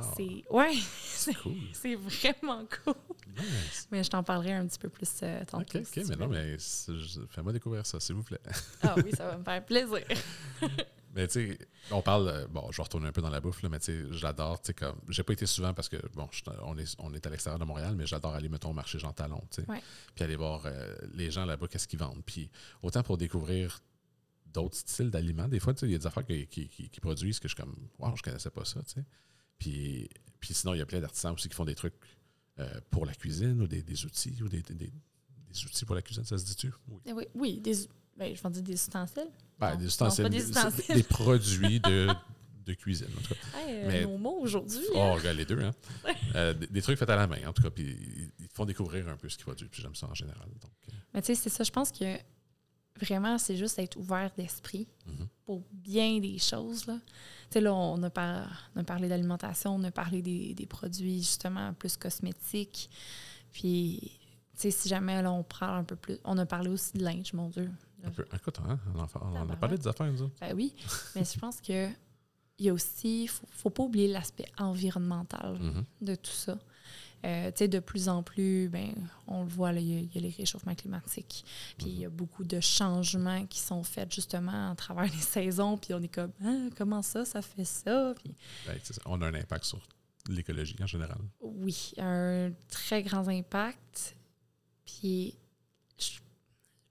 Wow. 0.00 0.12
C'est 0.16 0.44
ouais, 0.50 0.72
c'est 1.04 1.34
cool. 1.34 1.54
vraiment 1.96 2.64
cool. 2.84 2.94
Nice. 3.36 3.88
Mais 3.90 4.02
je 4.04 4.10
t'en 4.10 4.22
parlerai 4.22 4.52
un 4.52 4.66
petit 4.66 4.78
peu 4.78 4.88
plus 4.88 5.08
euh, 5.22 5.44
tantôt. 5.44 5.78
OK, 5.78 5.96
mais 6.08 6.16
non, 6.16 6.28
mais 6.28 6.56
fais-moi 7.30 7.52
découvrir 7.52 7.84
ça, 7.86 7.98
s'il 8.00 8.14
vous 8.16 8.22
plaît. 8.22 8.40
Ah 8.82 8.94
oui, 9.04 9.10
ça 9.16 9.26
va 9.28 9.38
me 9.38 9.44
faire 9.44 9.64
plaisir. 9.64 10.04
Mais 11.14 11.28
tu 11.28 11.50
sais, 11.50 11.58
on 11.90 12.00
parle, 12.00 12.26
euh, 12.28 12.46
bon, 12.46 12.72
je 12.72 12.78
vais 12.78 12.82
retourner 12.84 13.06
un 13.06 13.12
peu 13.12 13.20
dans 13.20 13.28
la 13.28 13.38
bouffe, 13.42 13.60
là, 13.60 13.68
mais 13.68 13.78
tu 13.80 13.92
sais, 13.92 14.06
j'adore, 14.12 14.62
tu 14.62 14.68
sais, 14.68 14.72
comme, 14.72 14.96
j'ai 15.10 15.22
pas 15.22 15.34
été 15.34 15.44
souvent 15.44 15.74
parce 15.74 15.90
que, 15.90 15.98
bon, 16.14 16.26
je 16.32 16.40
on, 16.62 16.78
est, 16.78 16.94
on 16.98 17.12
est 17.12 17.26
à 17.26 17.28
l'extérieur 17.28 17.58
de 17.58 17.66
Montréal, 17.66 17.94
mais 17.98 18.06
j'adore 18.06 18.32
aller, 18.34 18.48
mettons, 18.48 18.70
au 18.70 18.72
marché 18.72 18.98
Jean 18.98 19.12
Talon, 19.12 19.42
tu 19.50 19.60
sais, 19.60 19.68
Ouais. 19.68 19.82
puis 20.14 20.24
aller 20.24 20.36
voir 20.36 20.62
euh, 20.64 20.96
les 21.12 21.30
gens 21.30 21.44
là-bas, 21.44 21.68
qu'est-ce 21.68 21.86
qu'ils 21.86 21.98
vendent. 21.98 22.22
Puis 22.24 22.50
autant 22.82 23.02
pour 23.02 23.18
découvrir 23.18 23.80
d'autres 24.46 24.76
styles 24.76 25.10
d'aliments, 25.10 25.48
des 25.48 25.60
fois, 25.60 25.74
tu 25.74 25.80
sais, 25.80 25.86
il 25.86 25.92
y 25.92 25.94
a 25.96 25.98
des 25.98 26.06
affaires 26.06 26.24
qui, 26.24 26.46
qui- 26.46 26.68
qui- 26.68 26.88
qui 26.88 27.00
produisent 27.00 27.40
que 27.40 27.46
je 27.48 27.54
suis 27.54 27.62
comme, 27.62 27.76
wow, 27.98 28.16
je 28.16 28.22
connaissais 28.22 28.48
pas 28.50 28.64
ça, 28.64 28.80
tu 28.82 28.92
sais. 28.94 29.04
Puis, 29.58 30.08
puis 30.40 30.54
sinon, 30.54 30.74
il 30.74 30.78
y 30.78 30.82
a 30.82 30.86
plein 30.86 31.00
d'artisans 31.00 31.32
aussi 31.34 31.48
qui 31.48 31.54
font 31.54 31.64
des 31.64 31.74
trucs 31.74 31.94
euh, 32.58 32.80
pour 32.90 33.06
la 33.06 33.14
cuisine 33.14 33.60
ou 33.62 33.66
des, 33.66 33.82
des 33.82 34.04
outils, 34.04 34.36
ou 34.42 34.48
des, 34.48 34.62
des- 34.62 34.74
des- 34.74 34.92
des 35.50 35.64
outils 35.64 35.84
pour 35.84 35.94
la 35.94 36.02
cuisine, 36.02 36.24
ça 36.24 36.36
se 36.38 36.44
dit-tu? 36.44 36.70
Oui. 36.88 37.00
Eh 37.06 37.12
oui, 37.12 37.24
oui, 37.34 37.60
des, 37.60 37.74
ben, 38.16 38.34
je 38.34 38.42
vais 38.42 38.50
dire 38.50 38.62
des 38.62 38.72
ustensiles. 38.74 39.28
Ben, 39.58 39.70
Non, 39.70 39.76
des 39.76 39.82
non, 39.82 39.88
ustensiles, 39.88 40.22
pas 40.24 40.28
des 40.30 40.38
des, 40.38 40.48
ustensiles. 40.48 40.94
des 40.94 41.02
produits 41.02 41.80
de, 41.80 42.08
de 42.66 42.74
cuisine, 42.74 43.08
en 43.16 43.20
tout 43.22 43.34
cas. 43.34 43.58
Hey, 43.58 43.74
euh, 43.84 43.88
Mais- 43.88 44.02
nos 44.04 44.18
mots 44.18 44.38
aujourd'hui. 44.40 44.80
Oh, 44.94 44.98
hein. 44.98 45.12
regarde 45.14 45.36
les 45.36 45.44
deux, 45.44 45.60
hein? 45.62 45.72
Euh, 46.34 46.54
des, 46.54 46.66
des 46.66 46.80
trucs 46.82 46.98
faits 46.98 47.10
à 47.10 47.16
la 47.16 47.26
main, 47.26 47.46
en 47.46 47.52
tout 47.52 47.62
cas, 47.62 47.68
puis 47.70 47.84
ils- 48.38 48.48
font 48.54 48.64
découvrir 48.64 49.06
un 49.08 49.16
peu 49.18 49.28
ce 49.28 49.36
qu'ils 49.36 49.44
produisent, 49.44 49.68
puis 49.70 49.82
j'aime 49.82 49.94
ça 49.94 50.06
en 50.08 50.14
général. 50.14 50.48
Donc, 50.60 50.72
euh, 50.88 50.92
Mais 51.14 51.20
tu 51.22 51.26
sais, 51.26 51.34
c'est 51.34 51.50
ça. 51.50 51.62
Je 51.64 51.70
pense 51.70 51.92
que 51.92 52.16
vraiment, 53.00 53.38
c'est 53.38 53.56
juste 53.56 53.78
être 53.78 53.96
ouvert 53.96 54.30
d'esprit 54.36 54.86
Mhm. 55.06 55.26
pour 55.44 55.62
bien 55.72 56.18
des 56.20 56.38
choses. 56.38 56.86
Là. 56.86 56.98
Tu 57.04 57.54
sais, 57.54 57.60
là, 57.60 57.74
on 57.74 58.02
a, 58.02 58.10
par- 58.10 58.70
on 58.76 58.80
a 58.80 58.84
parlé 58.84 59.08
d'alimentation, 59.08 59.74
on 59.74 59.82
a 59.84 59.90
parlé 59.90 60.22
des, 60.22 60.54
des 60.54 60.66
produits 60.66 61.18
justement 61.18 61.72
plus 61.74 61.96
cosmétiques. 61.96 62.90
Puis, 63.52 63.98
tu 64.54 64.60
sais, 64.62 64.70
si 64.70 64.88
jamais 64.88 65.20
là, 65.22 65.32
on 65.32 65.42
parle 65.42 65.80
un 65.80 65.84
peu 65.84 65.96
plus. 65.96 66.18
On 66.24 66.38
a 66.38 66.46
parlé 66.46 66.68
aussi 66.70 66.92
de 66.96 67.04
linge, 67.04 67.32
mon 67.32 67.48
Dieu. 67.48 67.70
un 68.04 68.10
peu. 68.10 68.24
Écoute, 68.34 68.58
hein, 68.66 68.78
on, 68.94 68.98
en, 69.00 69.06
on 69.22 69.36
en 69.42 69.50
a 69.50 69.56
parlé 69.56 69.78
des 69.78 69.86
affaires, 69.88 70.10
nous 70.10 70.22
autres. 70.22 70.34
Ben 70.40 70.54
oui, 70.56 70.74
mais 71.14 71.24
je 71.24 71.38
pense 71.38 71.60
que 71.60 71.88
il 72.58 72.66
y 72.66 72.68
a 72.68 72.72
aussi, 72.72 73.26
faut, 73.26 73.46
faut 73.50 73.70
pas 73.70 73.82
oublier 73.84 74.08
l'aspect 74.08 74.44
environnemental 74.58 75.58
Mhm. 75.58 75.84
de 76.02 76.14
tout 76.14 76.30
ça. 76.30 76.58
Euh, 77.24 77.50
tu 77.52 77.58
sais, 77.58 77.68
de 77.68 77.78
plus 77.78 78.08
en 78.08 78.22
plus, 78.24 78.68
ben, 78.68 78.92
on 79.28 79.42
le 79.44 79.48
voit, 79.48 79.72
il 79.72 79.88
y, 79.88 79.96
a- 79.96 80.00
il 80.00 80.14
y 80.14 80.18
a 80.18 80.20
les 80.20 80.30
réchauffements 80.36 80.74
climatiques. 80.74 81.44
Puis 81.78 81.86
il 81.88 81.98
y 82.00 82.04
a 82.04 82.10
beaucoup 82.10 82.42
de 82.44 82.58
changements 82.60 83.46
qui 83.46 83.60
sont 83.60 83.84
faits 83.84 84.12
justement 84.12 84.70
à 84.72 84.74
travers 84.74 85.04
les 85.04 85.10
saisons. 85.20 85.78
Puis 85.78 85.94
on 85.94 86.02
est 86.02 86.08
comme, 86.12 86.32
Ah, 86.44 86.66
comment 86.76 87.00
ça, 87.02 87.24
ça 87.24 87.40
fait 87.40 87.64
ça? 87.64 88.14
Puis 88.22 88.34
Ben, 88.66 88.76
on 89.06 89.22
a 89.22 89.28
un 89.28 89.34
impact 89.34 89.64
sur 89.66 89.80
l'écologie 90.28 90.76
en 90.82 90.86
général. 90.86 91.18
oui, 91.40 91.92
un 91.98 92.50
très 92.68 93.02
grand 93.04 93.28
impact. 93.28 94.16
Puis 94.84 95.36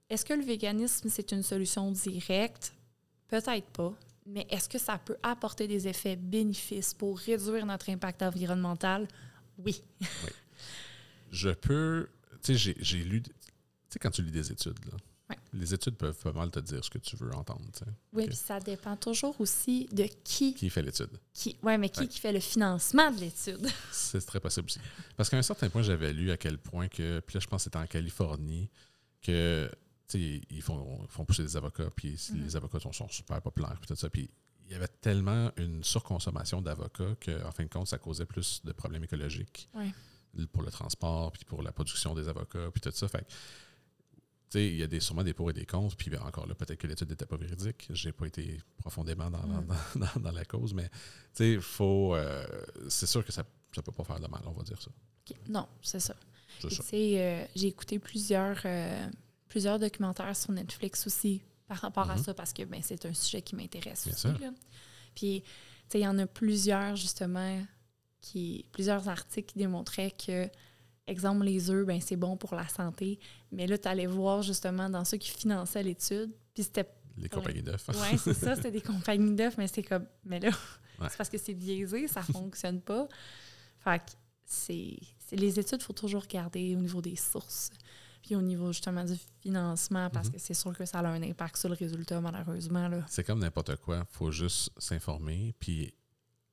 est-ce 0.08 0.24
que 0.24 0.34
le 0.34 0.44
véganisme, 0.44 1.08
c'est 1.08 1.32
une 1.32 1.42
solution 1.42 1.90
directe? 1.90 2.74
Peut-être 3.28 3.66
pas. 3.68 3.94
Mais 4.26 4.46
est-ce 4.50 4.68
que 4.68 4.78
ça 4.78 4.98
peut 4.98 5.16
apporter 5.22 5.66
des 5.66 5.88
effets 5.88 6.16
bénéfices 6.16 6.94
pour 6.94 7.18
réduire 7.18 7.64
notre 7.66 7.90
impact 7.90 8.22
environnemental? 8.22 9.08
Oui. 9.58 9.82
Je 11.30 11.50
peux. 11.50 12.08
Tu 12.42 12.52
sais, 12.52 12.54
j'ai- 12.56 12.76
j'ai 12.80 13.04
lu. 13.04 13.22
Tu 13.22 13.30
sais, 13.88 13.98
quand 13.98 14.10
tu 14.10 14.22
lis 14.22 14.30
des 14.32 14.50
études, 14.52 14.78
là, 14.86 14.96
Ouais. 15.30 15.36
les 15.52 15.72
études 15.72 15.96
peuvent 15.96 16.16
pas 16.18 16.32
mal 16.32 16.50
te 16.50 16.60
dire 16.60 16.84
ce 16.84 16.90
que 16.90 16.98
tu 16.98 17.16
veux 17.16 17.32
entendre. 17.34 17.64
Oui, 18.12 18.26
puis 18.26 18.36
ça 18.36 18.58
dépend 18.60 18.96
toujours 18.96 19.40
aussi 19.40 19.88
de 19.92 20.04
qui, 20.24 20.54
Qui 20.54 20.68
fait 20.68 20.82
l'étude? 20.82 21.10
qui, 21.32 21.56
ouais, 21.62 21.78
mais 21.78 21.88
qui, 21.88 22.00
Ouais. 22.00 22.08
qui 22.08 22.18
fait 22.20 22.32
le 22.32 22.40
financement 22.40 23.10
de 23.10 23.20
l'étude. 23.20 23.66
C'est 23.92 24.20
très 24.26 24.40
possible 24.40 24.66
aussi. 24.66 24.80
Parce 25.16 25.30
qu'à 25.30 25.38
un 25.38 25.42
certain 25.42 25.70
point, 25.70 25.82
j'avais 25.82 26.12
lu 26.12 26.30
à 26.30 26.36
quel 26.36 26.58
point 26.58 26.88
que. 26.88 27.20
Puis 27.20 27.34
là, 27.34 27.40
je 27.40 27.46
pense 27.46 27.60
que 27.62 27.64
c'était 27.64 27.78
en 27.78 27.86
Californie, 27.86 28.68
que. 29.22 29.70
Tu 30.08 30.18
sais, 30.18 30.40
ils 30.50 30.60
font, 30.62 31.00
ils 31.04 31.08
font 31.08 31.24
pousser 31.24 31.42
des 31.44 31.56
avocats, 31.56 31.88
puis 31.96 32.18
Mhm. 32.32 32.42
les 32.44 32.56
avocats 32.56 32.80
sont, 32.80 32.92
sont 32.92 33.08
super 33.08 33.40
populaires, 33.40 33.76
puis 33.80 33.86
tout 33.88 33.96
ça. 33.96 34.10
Puis 34.10 34.28
il 34.72 34.74
y 34.74 34.76
avait 34.76 34.88
tellement 35.00 35.50
une 35.58 35.84
surconsommation 35.84 36.62
d'avocats 36.62 37.14
qu'en 37.24 37.50
fin 37.52 37.64
de 37.64 37.68
compte, 37.68 37.86
ça 37.88 37.98
causait 37.98 38.24
plus 38.26 38.62
de 38.64 38.72
problèmes 38.72 39.04
écologiques 39.04 39.68
pour 40.52 40.62
le 40.62 40.70
transport, 40.70 41.30
puis 41.32 41.44
pour 41.44 41.62
la 41.62 41.72
production 41.72 42.14
des 42.14 42.26
avocats, 42.28 42.70
puis 42.72 42.80
tout 42.80 42.90
ça. 42.90 43.06
Fait 43.06 43.18
que, 43.18 43.24
tu 43.24 44.58
sais, 44.58 44.66
il 44.66 44.76
y 44.76 44.82
a 44.82 44.86
des, 44.86 45.00
sûrement 45.00 45.24
des 45.24 45.34
pour 45.34 45.50
et 45.50 45.52
des 45.52 45.66
contre, 45.66 45.94
puis 45.96 46.08
ben, 46.10 46.22
encore 46.22 46.46
là, 46.46 46.54
peut-être 46.54 46.78
que 46.78 46.86
l'étude 46.86 47.10
n'était 47.10 47.26
pas 47.26 47.36
véridique. 47.36 47.86
J'ai 47.90 48.12
pas 48.12 48.26
été 48.26 48.58
profondément 48.78 49.30
dans, 49.30 49.46
Mm. 49.46 49.66
dans, 49.66 50.00
dans- 50.14 50.20
dans 50.20 50.32
la 50.32 50.44
cause, 50.46 50.72
mais 50.72 50.88
tu 50.88 50.98
sais, 51.34 51.60
faut. 51.60 52.14
euh, 52.14 52.46
c'est 52.88 53.06
sûr 53.06 53.24
que 53.24 53.32
ça 53.32 53.44
ne 53.76 53.82
peut 53.82 53.92
pas 53.92 54.04
faire 54.04 54.20
de 54.20 54.26
mal, 54.26 54.40
on 54.46 54.52
va 54.52 54.62
dire 54.62 54.80
ça. 54.80 54.90
Non, 55.48 55.68
c'est 55.82 56.00
ça. 56.00 56.14
Euh, 56.64 57.46
j'ai 57.54 57.66
écouté 57.68 57.98
plusieurs, 57.98 58.58
euh, 58.64 59.06
plusieurs 59.48 59.78
documentaires 59.78 60.36
sur 60.36 60.52
Netflix 60.52 61.06
aussi 61.06 61.42
par 61.72 61.80
rapport 61.80 62.10
à 62.10 62.16
Mhm. 62.16 62.22
ça 62.24 62.34
parce 62.34 62.52
que 62.52 62.64
ben, 62.64 62.80
c'est 62.82 63.06
un 63.06 63.14
sujet 63.14 63.40
qui 63.40 63.56
m'intéresse 63.56 64.06
aussi. 64.06 64.26
là. 64.26 64.50
Puis, 65.14 65.40
tu 65.42 65.48
sais, 65.88 66.00
il 66.00 66.02
y 66.02 66.06
en 66.06 66.18
a 66.18 66.26
plusieurs, 66.26 66.96
justement, 66.96 67.62
qui, 68.20 68.66
plusieurs 68.72 69.08
articles 69.08 69.52
qui 69.52 69.58
démontraient 69.58 70.10
que, 70.10 70.50
exemple, 71.06 71.44
les 71.46 71.70
œufs, 71.70 71.86
ben, 71.86 71.98
c'est 72.00 72.16
bon 72.16 72.36
pour 72.36 72.54
la 72.54 72.68
santé. 72.68 73.18
Mais 73.50 73.66
là, 73.66 73.78
tu 73.78 73.88
allais 73.88 74.06
voir, 74.06 74.42
justement, 74.42 74.90
dans 74.90 75.04
ceux 75.06 75.16
qui 75.16 75.30
finançaient 75.30 75.82
l'étude, 75.82 76.30
puis 76.54 76.62
c'était 76.64 76.86
Les 77.16 77.28
compagnies 77.30 77.62
d'œufs. 77.62 77.84
oui, 77.88 78.18
c'est 78.22 78.34
ça, 78.34 78.54
c'était 78.54 78.70
des 78.70 78.82
compagnies 78.82 79.34
d'œufs, 79.34 79.56
mais 79.56 79.66
c'est 79.68 79.82
comme, 79.82 80.06
mais 80.24 80.40
là, 80.40 80.50
Ouais. 81.00 81.08
c'est 81.10 81.16
parce 81.16 81.30
que 81.30 81.38
c'est 81.38 81.54
biaisé, 81.54 82.06
ça 82.06 82.22
fonctionne 82.52 82.80
pas. 82.82 83.08
Fait 83.80 83.98
que 83.98 84.12
c'est, 84.44 84.98
c'est- 85.18 85.36
les 85.36 85.58
études, 85.58 85.80
il 85.80 85.84
faut 85.84 85.92
toujours 85.94 86.22
regarder 86.22 86.76
au 86.76 86.78
niveau 86.80 87.00
des 87.00 87.16
sources, 87.16 87.70
puis 88.22 88.34
au 88.36 88.42
niveau 88.42 88.72
justement 88.72 89.04
du 89.04 89.16
financement, 89.40 90.08
parce 90.10 90.28
Mhm. 90.28 90.34
que 90.34 90.38
c'est 90.38 90.54
sûr 90.54 90.76
que 90.76 90.84
ça 90.86 91.00
a 91.00 91.06
un 91.08 91.22
impact 91.22 91.56
sur 91.56 91.68
le 91.68 91.74
résultat, 91.74 92.20
malheureusement. 92.20 92.88
C'est 93.08 93.24
comme 93.24 93.40
n'importe 93.40 93.76
quoi. 93.76 94.06
faut 94.10 94.30
juste 94.30 94.70
s'informer, 94.78 95.54
puis 95.58 95.92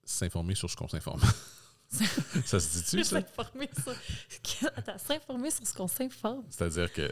s'informer 0.04 0.56
sur 0.56 0.70
ce 0.70 0.76
qu'on 0.76 0.88
s'informe. 0.88 1.22
ça 2.46 2.60
se 2.60 2.78
dit-tu, 2.80 3.04
ça? 3.04 3.20
S'informer 3.20 3.68
sur... 3.84 5.66
Ce 5.66 5.74
qu'on 5.76 5.88
s'informe. 5.88 6.44
C'est-à-dire 6.50 6.92
que 6.94 7.12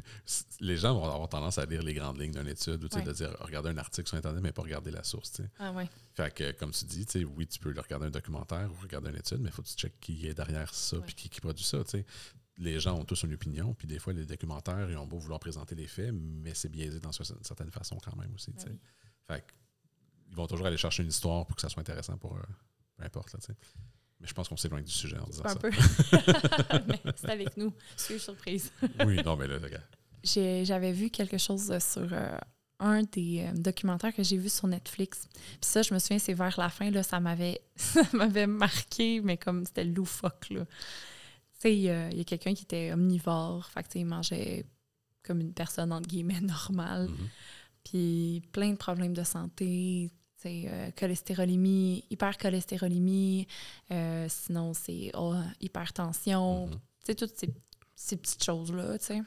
les 0.60 0.76
gens 0.76 0.94
vont 0.94 1.04
avoir 1.04 1.28
tendance 1.28 1.56
à 1.58 1.64
lire 1.64 1.82
les 1.82 1.94
grandes 1.94 2.20
lignes 2.20 2.32
d'une 2.32 2.46
étude 2.48 2.84
ou 2.84 2.88
Ouais. 2.94 3.02
de 3.02 3.12
dire 3.12 3.34
regarder 3.40 3.70
un 3.70 3.78
article 3.78 4.06
sur 4.08 4.16
Internet, 4.18 4.42
mais 4.42 4.52
pas 4.52 4.62
regarder 4.62 4.90
la 4.90 5.02
source. 5.04 5.40
Ah 5.58 5.72
ouais. 5.72 5.88
Fait 6.14 6.32
que, 6.34 6.52
comme 6.52 6.72
tu 6.72 6.84
dis, 6.84 7.06
oui, 7.24 7.46
tu 7.46 7.58
peux 7.58 7.68
regarder 7.78 8.06
un 8.06 8.10
documentaire 8.10 8.68
ou 8.70 8.82
regarder 8.82 9.10
une 9.10 9.16
étude, 9.16 9.38
mais 9.40 9.48
il 9.48 9.52
faut 9.52 9.62
que 9.62 9.68
tu 9.68 9.74
checkes 9.76 9.98
qui 10.00 10.26
est 10.26 10.34
derrière 10.34 10.74
ça 10.74 10.98
puis 10.98 11.14
qui, 11.14 11.28
qui 11.30 11.40
produit 11.40 11.64
ça. 11.64 11.78
Les 12.58 12.80
gens 12.80 12.98
ont 12.98 13.04
tous 13.04 13.22
une 13.22 13.34
opinion, 13.34 13.72
puis 13.74 13.86
des 13.86 13.98
fois, 13.98 14.12
les 14.12 14.26
documentaires, 14.26 14.90
ils 14.90 14.96
ont 14.96 15.06
beau 15.06 15.18
vouloir 15.18 15.38
présenter 15.38 15.74
les 15.74 15.86
faits, 15.86 16.12
mais 16.12 16.54
c'est 16.54 16.68
biaisé 16.68 16.98
dans 16.98 17.12
une 17.12 17.44
certaine 17.44 17.70
façon 17.70 17.98
quand 18.04 18.16
même 18.16 18.34
aussi. 18.34 18.52
Ah 18.58 18.62
oui. 18.66 18.78
Fait 19.26 19.44
ils 20.30 20.36
vont 20.36 20.46
toujours 20.46 20.66
aller 20.66 20.76
chercher 20.76 21.02
une 21.02 21.08
histoire 21.08 21.46
pour 21.46 21.56
que 21.56 21.62
ça 21.62 21.68
soit 21.68 21.80
intéressant 21.80 22.18
pour 22.18 22.36
eux. 22.36 22.42
Peu 22.96 23.04
importe. 23.04 23.32
Là, 23.32 23.38
mais 24.20 24.26
je 24.26 24.34
pense 24.34 24.48
qu'on 24.48 24.56
s'éloigne 24.56 24.84
du 24.84 24.92
sujet 24.92 25.18
en 25.18 25.26
disant 25.26 25.44
Un 25.44 25.48
ça. 25.48 25.58
peu. 25.58 25.70
mais 26.88 27.00
c'est 27.16 27.30
avec 27.30 27.56
nous. 27.56 27.72
Suis 27.96 28.18
surprise. 28.18 28.72
Oui, 29.06 29.22
non, 29.24 29.36
mais 29.36 29.46
là, 29.46 29.58
regarde. 29.62 29.84
J'avais 30.24 30.92
vu 30.92 31.10
quelque 31.10 31.38
chose 31.38 31.78
sur 31.78 32.12
euh, 32.12 32.36
un 32.80 33.02
des 33.04 33.46
euh, 33.46 33.52
documentaires 33.52 34.14
que 34.14 34.22
j'ai 34.22 34.36
vu 34.36 34.48
sur 34.48 34.66
Netflix. 34.66 35.28
Puis 35.32 35.58
ça, 35.62 35.82
je 35.82 35.94
me 35.94 35.98
souviens, 35.98 36.18
c'est 36.18 36.34
vers 36.34 36.58
la 36.58 36.68
fin, 36.68 36.90
là, 36.90 37.02
ça 37.02 37.20
m'avait 37.20 37.60
ça 37.76 38.02
m'avait 38.12 38.46
marqué, 38.46 39.20
mais 39.20 39.36
comme 39.36 39.64
c'était 39.64 39.84
loufoque, 39.84 40.50
là. 40.50 40.64
Sais, 41.58 41.74
il 41.74 41.80
y 41.80 41.90
a, 41.90 42.08
il 42.10 42.18
y 42.18 42.20
a 42.20 42.24
quelqu'un 42.24 42.54
qui 42.54 42.62
était 42.62 42.92
omnivore, 42.92 43.66
fait 43.66 43.82
que, 43.82 43.88
tu 43.88 43.92
sais, 43.94 44.00
il 44.00 44.06
mangeait 44.06 44.64
comme 45.24 45.40
une 45.40 45.52
personne, 45.52 45.92
entre 45.92 46.08
guillemets, 46.08 46.40
normale. 46.40 47.08
Mhm. 47.08 47.28
Puis 47.84 48.42
plein 48.52 48.70
de 48.70 48.76
problèmes 48.76 49.14
de 49.14 49.24
santé, 49.24 50.12
euh, 50.46 50.90
cholestérolémie, 50.92 52.04
hypercholestérolémie, 52.10 53.46
euh, 53.90 54.26
sinon 54.28 54.72
c'est 54.72 55.10
oh, 55.14 55.34
hypertension, 55.60 56.68
tu 56.70 56.78
sais, 57.04 57.14
toutes 57.14 57.36
ces, 57.36 57.52
ces 57.96 58.16
petites 58.16 58.44
choses-là, 58.44 58.98
tu 58.98 59.06
sais. 59.06 59.22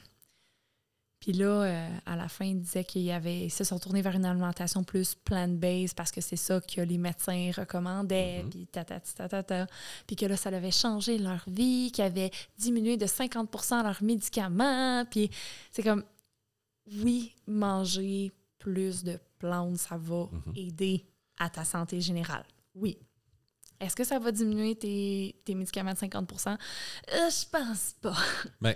Puis 1.21 1.33
là, 1.33 1.45
euh, 1.63 1.89
à 2.07 2.15
la 2.15 2.27
fin, 2.27 2.45
il 2.45 2.59
disait 2.59 2.83
qu'il 2.83 3.03
y 3.03 3.11
avait, 3.11 3.41
ils 3.45 3.49
se 3.51 3.63
sont 3.63 3.77
tournés 3.77 4.01
vers 4.01 4.15
une 4.15 4.25
alimentation 4.25 4.83
plus 4.83 5.13
plant-based 5.15 5.95
parce 5.95 6.09
que 6.11 6.19
c'est 6.19 6.35
ça 6.35 6.59
que 6.59 6.81
les 6.81 6.97
médecins 6.97 7.51
recommandaient, 7.55 8.41
Mhm. 8.43 8.49
puis 8.49 8.65
ta, 8.67 8.83
ta, 8.83 8.99
ta, 8.99 9.29
ta, 9.29 9.43
ta. 9.43 9.67
Puis 10.07 10.15
que 10.15 10.25
là, 10.25 10.35
ça 10.35 10.49
avait 10.49 10.71
changé 10.71 11.19
leur 11.19 11.43
vie, 11.47 11.91
qu'ils 11.93 12.03
avaient 12.03 12.31
diminué 12.57 12.97
de 12.97 13.05
50 13.05 13.49
leurs 13.83 14.01
médicaments. 14.01 15.05
Puis 15.11 15.29
c'est 15.71 15.83
comme, 15.83 16.03
oui, 17.03 17.33
manger 17.47 18.31
plus 18.57 19.03
de 19.03 19.19
plantes, 19.37 19.77
ça 19.77 19.97
va 19.97 20.27
Mhm. 20.31 20.53
aider 20.55 21.05
à 21.37 21.49
ta 21.51 21.63
santé 21.63 22.01
générale. 22.01 22.45
Oui. 22.73 22.97
Est-ce 23.79 23.95
que 23.95 24.03
ça 24.03 24.17
va 24.19 24.31
diminuer 24.31 24.75
tes, 24.75 25.35
tes 25.45 25.53
médicaments 25.55 25.93
de 25.93 25.97
50 25.97 26.57
Euh, 27.13 27.29
Je 27.29 27.45
pense 27.49 27.93
pas. 28.01 28.15
Mais 28.59 28.75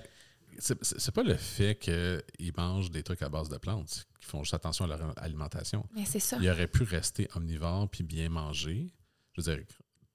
c'est 0.60 1.12
pas 1.12 1.24
le 1.24 1.36
fait 1.36 1.76
qu'ils 1.80 2.54
mangent 2.58 2.92
des 2.92 3.04
trucs 3.04 3.22
à 3.22 3.30
base 3.30 3.50
de 3.50 3.58
plantes, 3.58 4.06
qu'ils 4.20 4.28
font 4.30 4.44
juste 4.44 4.54
attention 4.54 4.86
à 4.86 4.88
leur 4.88 5.14
alimentation. 5.22 5.88
Mais 5.94 6.06
c'est 6.06 6.20
ça. 6.20 6.38
Ils 6.42 6.50
auraient 6.50 6.68
pu 6.68 6.84
rester 6.84 7.28
omnivores 7.36 7.90
puis 7.90 8.04
bien 8.04 8.30
manger. 8.30 8.94
Je 9.34 9.42
veux 9.42 9.56
dire, 9.56 9.66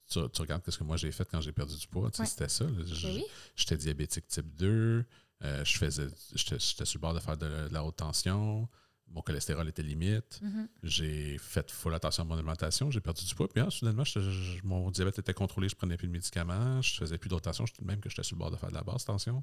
tu, 0.08 0.18
tu 0.32 0.40
regardes 0.40 0.62
ce 0.68 0.78
que 0.78 0.84
moi 0.84 0.96
j'ai 0.96 1.12
fait 1.12 1.28
quand 1.30 1.40
j'ai 1.40 1.52
perdu 1.52 1.76
du 1.76 1.86
poids, 1.86 2.10
tu 2.10 2.16
sais, 2.16 2.22
Ouais. 2.22 2.28
c'était 2.28 2.48
ça. 2.48 2.64
Ben 2.64 2.84
oui. 3.04 3.24
J'étais 3.56 3.76
diabétique 3.76 4.26
type 4.26 4.56
2, 4.56 5.04
euh, 5.42 5.64
je 5.64 5.78
faisais, 5.78 6.08
j'étais 6.34 6.58
sur 6.84 6.98
le 6.98 7.00
bord 7.00 7.14
de 7.14 7.20
faire 7.20 7.36
de, 7.36 7.46
la- 7.46 7.68
de 7.68 7.72
la 7.74 7.84
haute 7.84 7.96
tension, 7.96 8.68
mon 9.08 9.22
cholestérol 9.22 9.68
était 9.68 9.82
limite. 9.82 10.40
Mhm. 10.42 10.68
J'ai 10.82 11.38
fait 11.38 11.70
full 11.70 11.94
attention 11.94 12.22
à 12.22 12.26
mon 12.26 12.34
alimentation, 12.34 12.90
j'ai 12.90 13.00
perdu 13.00 13.24
du 13.24 13.34
poids, 13.34 13.48
puis 13.48 13.62
ah, 13.64 13.70
soudainement, 13.70 14.04
je- 14.04 14.60
mon 14.64 14.90
diabète 14.90 15.18
était 15.18 15.34
contrôlé, 15.34 15.68
je 15.68 15.74
prenais 15.76 15.96
plus 15.96 16.06
de 16.08 16.12
médicaments, 16.12 16.80
je 16.82 16.94
faisais 16.94 17.18
plus 17.18 17.28
d'autres 17.28 17.42
tensions, 17.44 17.66
j'étais- 17.66 17.84
même 17.84 18.00
que 18.00 18.08
j'étais 18.08 18.22
sur 18.22 18.36
le 18.36 18.40
bord 18.40 18.50
de 18.50 18.56
faire 18.56 18.70
de 18.70 18.74
la 18.74 18.82
basse 18.82 19.04
tension, 19.04 19.42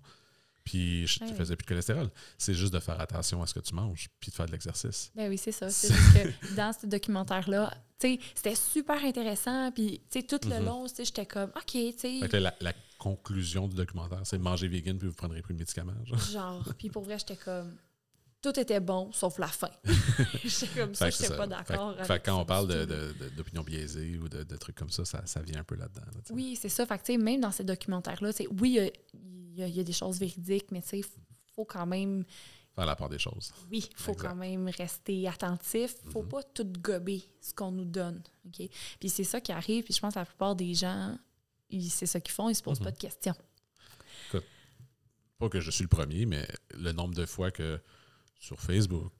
puis 0.67 1.07
je 1.07 1.23
Ouais. 1.23 1.33
faisais 1.33 1.55
plus 1.55 1.63
de 1.63 1.69
cholestérol. 1.69 2.09
C'est 2.37 2.53
juste 2.53 2.73
de 2.73 2.79
faire 2.79 2.99
attention 2.99 3.41
à 3.41 3.47
ce 3.47 3.53
que 3.53 3.61
tu 3.61 3.73
manges, 3.73 4.09
puis 4.19 4.29
de 4.31 4.35
faire 4.35 4.45
de 4.47 4.51
l'exercice. 4.51 5.11
Ben 5.15 5.29
oui, 5.29 5.37
c'est 5.37 5.53
ça. 5.53 5.69
C'est 5.71 5.87
que 5.93 6.55
dans 6.55 6.73
ce 6.73 6.85
documentaire-là, 6.85 7.73
tu 7.99 8.15
sais, 8.15 8.19
c'était 8.35 8.55
super 8.55 9.01
intéressant. 9.05 9.71
Puis, 9.71 10.01
tout 10.11 10.37
le 10.49 10.59
Mhm. 10.59 10.65
long, 10.65 10.85
j'étais 10.97 11.25
comme, 11.25 11.51
OK, 11.55 11.63
tu 11.71 11.93
sais, 11.97 12.39
la, 12.39 12.53
la 12.59 12.73
conclusion 12.99 13.67
du 13.67 13.75
documentaire, 13.75 14.21
c'est 14.25 14.37
manger 14.37 14.67
vegan, 14.67 14.97
puis 14.97 15.07
vous 15.07 15.13
prendrez 15.13 15.41
plus 15.41 15.53
de 15.53 15.59
médicaments. 15.59 15.93
genre. 16.05 16.19
genre. 16.19 16.73
Puis 16.77 16.89
pour 16.89 17.03
vrai, 17.03 17.17
j'étais 17.17 17.37
comme, 17.37 17.77
tout 18.41 18.59
était 18.59 18.79
bon, 18.79 19.11
sauf 19.11 19.39
la 19.39 19.47
fin. 19.47 19.69
j'étais 20.43 20.67
comme 20.79 20.93
ça, 20.95 21.09
c'est 21.11 21.17
j'étais 21.23 21.29
ça. 21.33 21.37
pas 21.37 21.47
d'accord. 21.47 21.95
fait 22.05 22.23
quand 22.23 22.39
on 22.39 22.45
parle 22.45 22.67
d'opinions 23.35 23.63
biaisées 23.63 24.17
ou 24.17 24.29
de, 24.29 24.43
de 24.43 24.55
trucs 24.57 24.75
comme 24.75 24.89
ça, 24.91 25.03
ça, 25.05 25.25
ça 25.25 25.41
vient 25.41 25.59
un 25.59 25.63
peu 25.63 25.75
là-dedans. 25.75 26.01
là. 26.05 26.21
Oui, 26.31 26.55
c'est 26.59 26.69
ça. 26.69 26.85
Fait 26.85 27.01
que, 27.01 27.17
même 27.21 27.41
dans 27.41 27.51
ces 27.51 27.63
documentaires-là, 27.63 28.29
oui, 28.61 28.69
il 28.69 28.73
y 28.75 28.79
a- 28.79 28.91
il 29.13 29.59
y, 29.59 29.63
a- 29.63 29.67
il 29.67 29.75
y 29.75 29.79
a 29.79 29.83
des 29.83 29.93
choses 29.93 30.19
véridiques, 30.19 30.71
mais 30.71 30.81
tu 30.83 30.89
sais, 30.89 30.99
il 30.99 31.05
faut 31.55 31.65
quand 31.65 31.87
même, 31.87 32.23
Faire 32.75 32.85
la 32.85 32.95
part 32.95 33.09
des 33.09 33.17
choses. 33.17 33.51
oui, 33.71 33.89
il 33.89 33.97
faut 33.97 34.11
Exact. 34.13 34.29
quand 34.29 34.35
même 34.35 34.67
rester 34.69 35.27
attentif. 35.27 35.95
faut 36.11 36.21
Mhm. 36.21 36.29
pas 36.29 36.43
tout 36.43 36.71
gober 36.79 37.23
ce 37.41 37.51
qu'on 37.55 37.71
nous 37.71 37.85
donne. 37.85 38.21
Puis 38.99 39.09
c'est 39.09 39.23
ça 39.23 39.41
qui 39.41 39.51
arrive. 39.51 39.83
Puis 39.83 39.95
je 39.95 39.99
pense 39.99 40.13
que 40.13 40.19
la 40.19 40.25
plupart 40.25 40.55
des 40.55 40.75
gens, 40.75 41.17
c'est 41.89 42.05
ça 42.05 42.19
qu'ils 42.21 42.33
font, 42.35 42.49
ils 42.49 42.55
se 42.55 42.61
posent 42.61 42.79
Mhm. 42.79 42.85
pas 42.85 42.91
de 42.91 42.97
questions. 42.99 43.35
Pas 45.39 45.49
que 45.49 45.59
je 45.59 45.69
suis 45.69 45.83
le 45.83 45.87
premier, 45.87 46.25
mais 46.25 46.47
le 46.73 46.91
nombre 46.93 47.13
de 47.13 47.25
fois 47.25 47.51
que 47.51 47.79
sur 48.39 48.59
Facebook 48.59 49.13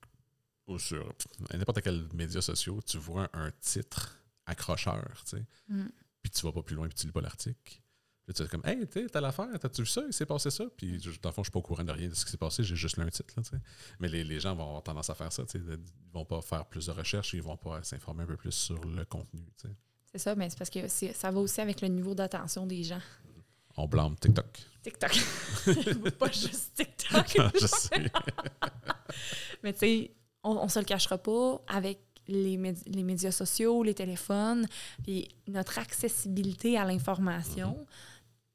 ou 0.68 0.78
sur 0.80 1.14
n'importe 1.54 1.82
quel 1.82 2.08
média 2.14 2.42
social, 2.42 2.76
tu 2.86 2.98
vois 2.98 3.30
un 3.34 3.52
titre 3.62 4.18
accrocheur, 4.46 5.08
tu 5.26 5.38
sais, 5.38 5.46
Mm. 5.70 5.86
puis 6.22 6.32
tu 6.32 6.42
vas 6.46 6.52
pas 6.52 6.62
plus 6.64 6.76
loin, 6.76 6.88
puis 6.88 6.96
tu 6.98 7.06
lis 7.06 7.12
pas 7.12 7.22
l'article. 7.22 7.82
Puis 8.26 8.34
tu 8.34 8.44
es 8.44 8.48
comme, 8.48 8.62
hey, 8.66 8.86
tu 8.88 9.00
sais, 9.02 9.08
t'as 9.08 9.22
l'affaire, 9.22 9.48
t'as-tu 9.58 9.84
vu 9.84 9.88
ça? 9.88 10.02
Il 10.06 10.12
s'est 10.14 10.26
passé 10.26 10.50
ça? 10.50 10.66
Puis 10.76 11.00
je- 11.02 11.18
dans 11.22 11.30
le 11.30 11.34
fond, 11.34 11.44
je 11.44 11.48
suis 11.48 11.52
pas 11.52 11.60
au 11.60 11.62
courant 11.62 11.86
de 11.86 11.92
rien 11.94 12.10
de 12.10 12.14
ce 12.14 12.26
qui 12.26 12.32
s'est 12.32 12.38
passé, 12.38 12.62
j'ai 12.62 12.76
juste 12.76 12.98
lu 12.98 13.04
un 13.04 13.10
titre. 13.10 13.34
Là, 13.38 13.44
tu 13.44 13.50
sais. 13.52 13.62
Mais 14.00 14.10
les, 14.10 14.26
les 14.26 14.42
gens 14.42 14.54
vont 14.54 14.64
avoir 14.68 14.84
tendance 14.84 15.10
à 15.10 15.16
faire 15.16 15.32
ça. 15.32 15.46
tu 15.46 15.58
sais, 15.58 15.60
Ils 15.66 15.80
vont 16.12 16.26
pas 16.26 16.42
faire 16.42 16.66
plus 16.66 16.88
de 16.88 16.92
recherches, 16.92 17.34
ils 17.34 17.42
vont 17.42 17.56
pas 17.56 17.82
s'informer 17.84 18.24
un 18.24 18.28
peu 18.28 18.36
plus 18.36 18.52
sur 18.52 18.84
le 18.84 19.06
contenu. 19.06 19.46
tu 19.58 19.70
sais. 19.70 19.76
C'est 20.12 20.18
ça, 20.20 20.36
mais 20.36 20.50
c'est 20.50 20.58
parce 20.58 20.70
que 20.70 20.88
c'est- 20.90 21.14
ça 21.14 21.32
va 21.32 21.40
aussi 21.40 21.62
avec 21.62 21.80
le 21.82 21.88
niveau 21.88 22.14
d'attention 22.16 22.66
des 22.68 22.84
gens. 22.84 23.02
On 23.78 23.88
blâme 23.88 24.16
TikTok. 24.20 24.46
TikTok. 24.84 25.12
pas 26.20 26.32
juste 26.32 26.74
TikTok. 26.76 27.38
je 27.62 27.68
sais. 27.68 28.12
Mais 29.64 29.74
tu 29.74 29.80
sais, 29.80 30.12
on, 30.44 30.52
on 30.52 30.68
se 30.68 30.80
le 30.80 30.86
cachera 30.86 31.18
pas 31.18 31.62
avec 31.68 32.00
les, 32.28 32.58
médi- 32.58 32.84
les 32.88 33.04
médias 33.04 33.32
sociaux, 33.32 33.84
les 33.84 33.94
téléphones, 33.94 34.68
puis 35.04 35.28
notre 35.48 35.80
accessibilité 35.80 36.78
à 36.78 36.86
l'information, 36.86 37.78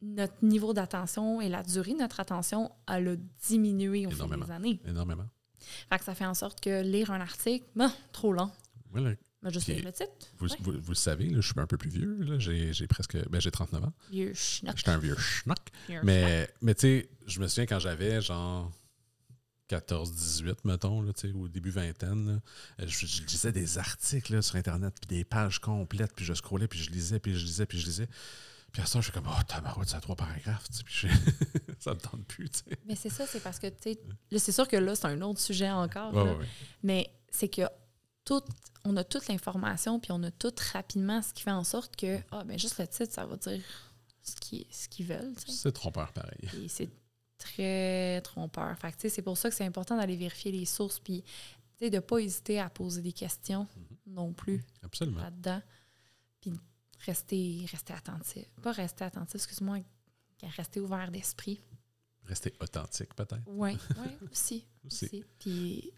Mm-hmm. 0.02 0.14
notre 0.16 0.44
niveau 0.44 0.72
d'attention 0.72 1.40
et 1.40 1.48
la 1.48 1.62
durée 1.62 1.92
de 1.92 1.98
notre 1.98 2.18
attention, 2.18 2.72
elle 2.92 3.06
a 3.08 3.16
diminué 3.48 4.06
au 4.06 4.10
fil 4.10 4.26
des 4.44 4.50
années. 4.50 4.80
Énormément. 4.84 5.26
Fait 5.88 5.98
que 5.98 6.04
ça 6.04 6.14
fait 6.16 6.26
en 6.26 6.34
sorte 6.34 6.60
que 6.60 6.82
lire 6.82 7.12
un 7.12 7.20
article, 7.20 7.64
trop 8.10 8.32
long. 8.32 8.50
Mais 8.92 9.16
Puis- 9.50 9.74
lire 9.74 9.84
le 9.84 9.92
titre. 9.92 10.10
Vous, 10.38 10.48
Ouais. 10.48 10.56
vous, 10.60 10.72
vous 10.80 10.90
le 10.90 10.94
savez, 10.94 11.26
là, 11.28 11.40
je 11.40 11.46
suis 11.52 11.58
un 11.60 11.66
peu 11.66 11.76
plus 11.76 11.90
vieux. 11.90 12.38
J'ai 12.38 12.86
presque. 12.86 13.16
Ben, 13.28 13.40
j'ai 13.40 13.50
39 13.50 13.84
ans. 13.84 13.92
Vieux 14.10 14.32
schnock. 14.34 14.76
J'étais 14.76 14.90
un 14.90 14.98
vieux 14.98 15.16
schnock. 15.16 15.58
Mais, 16.04 16.48
mais 16.60 16.74
tu 16.74 16.80
sais, 16.82 17.10
je 17.26 17.40
me 17.40 17.48
souviens 17.48 17.66
quand 17.66 17.78
j'avais 17.78 18.20
genre 18.20 18.70
14, 19.68 20.12
18, 20.12 20.64
mettons, 20.64 21.00
là, 21.00 21.12
sais, 21.16 21.32
au 21.32 21.48
début 21.48 21.70
vingtaine, 21.70 22.26
là, 22.34 22.40
euh, 22.80 22.86
je, 22.86 23.06
je 23.06 23.22
lisais 23.22 23.52
des 23.52 23.78
articles 23.78 24.34
là, 24.34 24.42
sur 24.42 24.56
Internet, 24.56 24.94
puis 25.00 25.16
des 25.16 25.24
pages 25.24 25.60
complètes, 25.60 26.12
puis 26.14 26.24
je 26.26 26.34
scrollais, 26.34 26.68
puis 26.68 26.78
je 26.78 26.90
lisais, 26.90 27.18
puis 27.20 27.34
je 27.34 27.44
lisais, 27.44 27.64
puis 27.64 27.78
je 27.78 27.86
lisais. 27.86 28.08
Puis 28.70 28.82
à 28.82 28.86
ça, 28.86 29.00
je 29.00 29.04
suis 29.04 29.12
comme, 29.12 29.28
oh, 29.28 29.42
tabarouette, 29.48 29.88
c'est 29.88 29.96
à 29.96 30.00
trois 30.00 30.16
paragraphes. 30.16 30.68
tu 30.70 30.76
sais, 30.76 30.82
Puis 30.84 30.94
je- 31.08 31.72
ça 31.78 31.94
me 31.94 32.00
tente 32.00 32.26
plus. 32.26 32.50
tu 32.50 32.58
sais. 32.68 32.78
Mais 32.86 32.96
c'est 32.96 33.08
ça, 33.10 33.26
c'est 33.26 33.40
parce 33.42 33.58
que, 33.58 33.66
tu 33.68 33.74
sais, 33.82 33.98
là, 34.30 34.38
c'est 34.38 34.52
sûr 34.52 34.68
que 34.68 34.76
là, 34.76 34.94
c'est 34.94 35.06
un 35.06 35.20
autre 35.22 35.40
sujet 35.40 35.70
encore. 35.70 36.12
Ouais, 36.14 36.22
ouais. 36.36 36.46
Mais 36.82 37.10
c'est 37.30 37.48
que 37.48 37.62
tout, 38.24 38.42
on 38.84 38.96
a 38.96 39.04
toute 39.04 39.28
l'information, 39.28 40.00
puis 40.00 40.12
on 40.12 40.22
a 40.22 40.30
tout 40.30 40.54
rapidement, 40.72 41.22
ce 41.22 41.32
qui 41.32 41.42
fait 41.42 41.50
en 41.50 41.64
sorte 41.64 41.96
que, 41.96 42.18
ah, 42.30 42.44
ben 42.44 42.58
juste 42.58 42.78
le 42.78 42.86
titre, 42.86 43.12
ça 43.12 43.26
va 43.26 43.36
dire 43.36 43.62
ce 44.22 44.36
qu'ils 44.36 44.66
ce 44.70 44.88
qu'ils 44.88 45.06
veulent. 45.06 45.34
C'est 45.46 45.72
trompeur 45.72 46.12
pareil. 46.12 46.48
Et 46.62 46.68
c'est 46.68 46.90
très 47.38 48.20
trompeur. 48.22 48.76
Fait 48.78 48.90
que, 48.92 48.96
tu 48.96 49.02
sais, 49.02 49.08
c'est 49.08 49.22
pour 49.22 49.36
ça 49.36 49.50
que 49.50 49.54
c'est 49.56 49.64
important 49.64 49.96
d'aller 49.96 50.16
vérifier 50.16 50.52
les 50.52 50.64
sources, 50.64 51.00
puis 51.00 51.22
tu 51.22 51.84
sais, 51.84 51.90
de 51.90 51.96
ne 51.96 52.00
pas 52.00 52.18
hésiter 52.18 52.60
à 52.60 52.70
poser 52.70 53.02
des 53.02 53.12
questions 53.12 53.66
non 54.06 54.32
plus 54.32 54.64
Absolument. 54.82 55.20
là-dedans. 55.20 55.62
Puis 56.40 56.52
rester, 57.06 57.66
rester 57.70 57.92
attentif. 57.92 58.48
Pas 58.62 58.72
rester 58.72 59.04
attentif, 59.04 59.34
excuse-moi, 59.36 59.78
rester 60.56 60.80
ouvert 60.80 61.10
d'esprit. 61.10 61.60
Rester 62.24 62.54
authentique, 62.60 63.14
peut-être. 63.14 63.42
Oui, 63.46 63.76
aussi. 64.30 64.64
Aussi. 64.86 65.06
aussi. 65.06 65.24
Puis, 65.38 65.90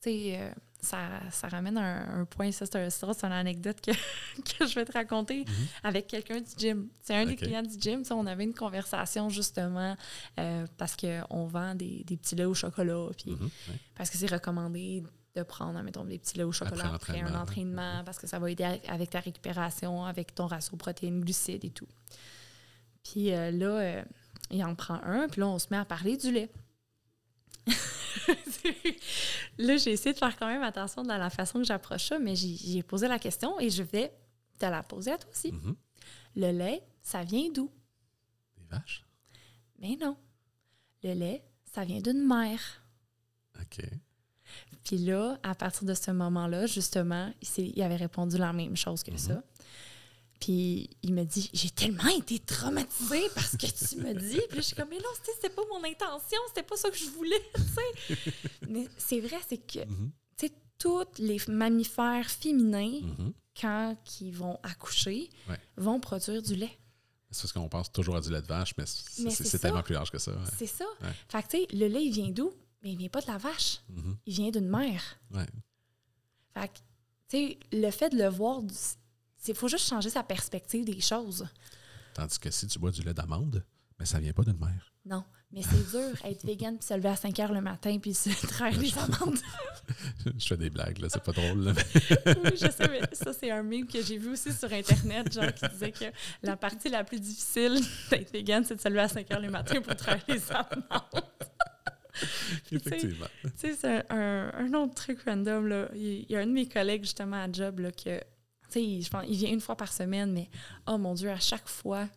tu 0.00 0.10
sais, 0.10 0.40
euh, 0.40 0.54
ça, 0.82 1.08
ça 1.30 1.48
ramène 1.48 1.76
un, 1.78 2.20
un 2.20 2.24
point, 2.24 2.50
ça, 2.52 2.66
c'est 2.66 2.76
un- 2.76 3.12
une 3.26 3.32
anecdote 3.32 3.80
que, 3.80 3.90
que 4.58 4.66
je 4.66 4.74
vais 4.74 4.84
te 4.84 4.92
raconter 4.92 5.40
Mhm. 5.40 5.66
avec 5.84 6.06
quelqu'un 6.06 6.40
du 6.40 6.50
gym. 6.56 6.88
C'est 7.02 7.14
un 7.14 7.26
des 7.26 7.36
clients 7.36 7.62
du 7.62 7.78
gym. 7.78 8.02
On 8.10 8.26
avait 8.26 8.44
une 8.44 8.54
conversation 8.54 9.28
justement 9.28 9.96
euh, 10.38 10.66
parce 10.78 10.96
qu'on 10.96 11.46
vend 11.46 11.74
des, 11.74 12.04
des 12.04 12.16
petits 12.16 12.34
laits 12.34 12.46
au 12.46 12.54
chocolat. 12.54 13.08
Puis 13.16 13.32
Mhm, 13.32 13.44
ouais. 13.44 13.74
parce 13.94 14.10
que 14.10 14.16
c'est 14.18 14.30
recommandé 14.32 15.02
de 15.36 15.42
prendre, 15.44 15.80
mettons, 15.82 16.04
des 16.04 16.18
petits 16.18 16.36
laits 16.38 16.46
au 16.46 16.52
chocolat 16.52 16.92
Après 16.94 17.20
un 17.20 17.34
entraînement 17.40 18.02
parce 18.04 18.18
que 18.18 18.26
ça 18.26 18.38
va 18.38 18.50
aider 18.50 18.64
avec- 18.64 18.88
avec 18.88 19.10
ta 19.10 19.20
récupération, 19.20 20.04
avec 20.04 20.34
ton 20.34 20.46
ratio 20.46 20.76
protéines, 20.76 21.20
glucides 21.20 21.64
et 21.64 21.70
tout. 21.70 21.86
Puis 23.04 23.32
euh, 23.32 23.50
là, 23.50 23.66
euh, 23.66 24.02
il 24.50 24.64
en 24.64 24.74
prend 24.74 25.00
un, 25.04 25.28
puis 25.28 25.40
là, 25.40 25.46
on 25.48 25.58
se 25.58 25.68
met 25.70 25.76
à 25.76 25.84
parler 25.84 26.16
du 26.16 26.32
lait. 26.32 26.50
là, 29.58 29.76
j'ai 29.76 29.92
essayé 29.92 30.12
de 30.12 30.18
faire 30.18 30.36
quand 30.36 30.46
même 30.46 30.62
attention 30.62 31.02
dans 31.02 31.16
la 31.18 31.30
façon 31.30 31.58
que 31.58 31.64
j'approche 31.64 32.06
ça, 32.08 32.18
mais 32.18 32.34
j'ai 32.36 32.82
posé 32.82 33.08
la 33.08 33.18
question 33.18 33.58
et 33.60 33.70
je 33.70 33.82
vais 33.82 34.12
te 34.58 34.66
la 34.66 34.82
poser 34.82 35.12
à 35.12 35.18
toi 35.18 35.30
aussi. 35.30 35.52
Mhm. 35.52 35.76
Le 36.36 36.50
lait, 36.52 36.82
ça 37.02 37.22
vient 37.24 37.50
d'où? 37.50 37.70
Des 38.56 38.64
vaches? 38.70 39.04
Mais 39.78 39.96
non. 40.00 40.16
Le 41.02 41.14
lait, 41.14 41.42
ça 41.72 41.84
vient 41.84 42.00
d'une 42.00 42.26
mère. 42.26 42.60
OK. 43.60 43.80
Puis 44.84 44.98
là, 44.98 45.38
à 45.42 45.54
partir 45.54 45.84
de 45.86 45.94
ce 45.94 46.10
moment-là, 46.10 46.66
justement, 46.66 47.32
il 47.56 47.82
avait 47.82 47.96
répondu 47.96 48.36
la 48.38 48.52
même 48.52 48.76
chose 48.76 49.02
que 49.02 49.10
Mhm. 49.12 49.18
ça. 49.18 49.42
Puis 50.40 50.88
il 51.02 51.12
me 51.14 51.24
dit 51.24 51.50
J'ai 51.52 51.70
tellement 51.70 52.08
été 52.08 52.38
traumatisée 52.38 53.28
parce 53.34 53.56
que 53.56 53.66
tu 53.66 53.96
me 54.00 54.14
dis. 54.14 54.40
Puis 54.48 54.56
là, 54.56 54.56
je 54.56 54.60
suis 54.60 54.74
comme 54.76 54.88
Mais 54.88 54.96
non, 54.98 55.10
c'était 55.22 55.50
pas 55.54 55.62
mon 55.70 55.84
intention, 55.84 56.38
c'était 56.48 56.62
pas 56.62 56.76
ça 56.76 56.90
que 56.90 56.96
je 56.96 57.06
voulais, 57.10 57.42
tu 57.54 57.62
sais. 57.62 58.32
Mais 58.68 58.88
c'est 58.96 59.20
vrai, 59.20 59.36
c'est 59.48 59.58
que, 59.58 59.80
Mhm, 59.80 60.10
tu 60.38 60.46
sais, 60.46 60.52
tous 60.78 61.04
les 61.18 61.38
mammifères 61.48 62.30
féminins, 62.30 63.00
mhm. 63.02 63.32
quand 63.60 63.96
ils 64.22 64.32
vont 64.34 64.58
accoucher, 64.62 65.28
Ouais. 65.48 65.58
vont 65.76 66.00
produire 66.00 66.40
du 66.42 66.54
lait. 66.56 66.78
C'est 67.30 67.42
parce 67.42 67.52
qu'on 67.52 67.68
pense 67.68 67.92
toujours 67.92 68.16
à 68.16 68.20
du 68.20 68.30
lait 68.30 68.42
de 68.42 68.46
vache, 68.46 68.74
mais 68.78 68.86
c'est 68.86 69.58
tellement 69.60 69.82
plus 69.82 69.94
large 69.94 70.10
que 70.10 70.18
ça. 70.18 70.32
ouais. 70.32 70.38
C'est 70.58 70.66
ça. 70.66 70.86
Ouais. 71.02 71.12
Fait 71.28 71.42
que, 71.42 71.48
tu 71.48 71.58
sais, 71.58 71.76
le 71.76 71.86
lait, 71.86 72.04
il 72.04 72.12
vient 72.12 72.30
d'où? 72.30 72.50
Mais 72.82 72.92
il 72.92 72.96
vient 72.96 73.08
pas 73.10 73.20
de 73.20 73.26
la 73.28 73.36
vache. 73.38 73.80
Mhm, 73.90 74.16
Il 74.26 74.34
vient 74.34 74.50
d'une 74.50 74.68
mère. 74.68 75.20
Fait 76.54 76.66
que, 76.68 76.78
tu 77.28 77.36
sais, 77.36 77.58
le 77.72 77.90
fait 77.90 78.08
de 78.08 78.16
le 78.16 78.28
voir, 78.28 78.62
il 79.48 79.54
faut 79.54 79.68
juste 79.68 79.88
changer 79.88 80.10
sa 80.10 80.22
perspective 80.22 80.84
des 80.84 81.00
choses. 81.00 81.46
Tandis 82.14 82.38
que 82.38 82.50
si 82.50 82.66
tu 82.66 82.78
bois 82.78 82.90
du 82.90 83.02
lait 83.02 83.14
d'amande, 83.14 83.64
mais 83.98 84.06
ça 84.06 84.18
vient 84.18 84.32
pas 84.32 84.42
d'une 84.42 84.58
mère. 84.58 84.92
Non, 85.06 85.24
mais 85.52 85.62
c'est 85.62 85.90
dur 85.90 86.16
être 86.24 86.44
vegan 86.44 86.76
puis 86.76 86.86
se 86.86 86.94
lever 86.94 87.08
à 87.08 87.16
5 87.16 87.38
heures 87.40 87.52
le 87.52 87.60
matin 87.60 87.98
puis 88.00 88.14
se 88.14 88.30
traire 88.46 88.76
des 88.78 88.92
amandes. 88.98 89.38
je 90.38 90.46
fais 90.46 90.56
des 90.56 90.70
blagues, 90.70 90.98
là, 90.98 91.08
c'est 91.08 91.22
pas 91.22 91.32
drôle. 91.32 91.64
là, 91.64 91.72
oui, 92.26 92.50
je 92.52 92.70
sais, 92.70 92.88
mais 92.88 93.00
ça, 93.12 93.32
c'est 93.32 93.50
un 93.50 93.62
meme 93.62 93.86
que 93.86 94.02
j'ai 94.02 94.18
vu 94.18 94.30
aussi 94.32 94.52
sur 94.52 94.72
Internet, 94.72 95.32
genre 95.32 95.52
qui 95.52 95.68
disait 95.68 95.92
que 95.92 96.04
la 96.42 96.56
partie 96.56 96.88
la 96.88 97.04
plus 97.04 97.20
difficile 97.20 97.80
d'être 98.10 98.32
vegan, 98.32 98.64
c'est 98.64 98.76
de 98.76 98.80
se 98.80 98.88
lever 98.88 99.00
à 99.00 99.08
5 99.08 99.30
heures 99.32 99.40
le 99.40 99.50
matin 99.50 99.80
pour 99.80 99.96
traire 99.96 100.22
des 100.28 100.40
amandes. 100.52 101.24
Effectivement. 102.70 103.26
Tu 103.42 103.50
sais, 103.56 103.74
c'est 103.74 104.10
un, 104.10 104.52
un 104.54 104.74
autre 104.74 104.94
truc 104.94 105.20
random, 105.22 105.66
là. 105.66 105.88
Il 105.94 106.26
il 106.28 106.30
y 106.30 106.36
a 106.36 106.40
un 106.40 106.46
de 106.46 106.52
mes 106.52 106.68
collègues, 106.68 107.02
justement, 107.02 107.42
à 107.42 107.50
job, 107.50 107.80
là, 107.80 107.90
que, 107.90 108.20
tu 108.70 108.74
sais, 108.80 108.82
il- 108.84 109.02
je 109.04 109.10
pense, 109.10 109.24
il 109.28 109.36
vient 109.36 109.50
une 109.50 109.60
fois 109.60 109.76
par 109.76 109.92
semaine, 109.92 110.32
mais, 110.32 110.48
oh 110.86 110.96
mon 110.98 111.14
Dieu, 111.14 111.30
à 111.30 111.40
chaque 111.40 111.68
fois, 111.68 112.08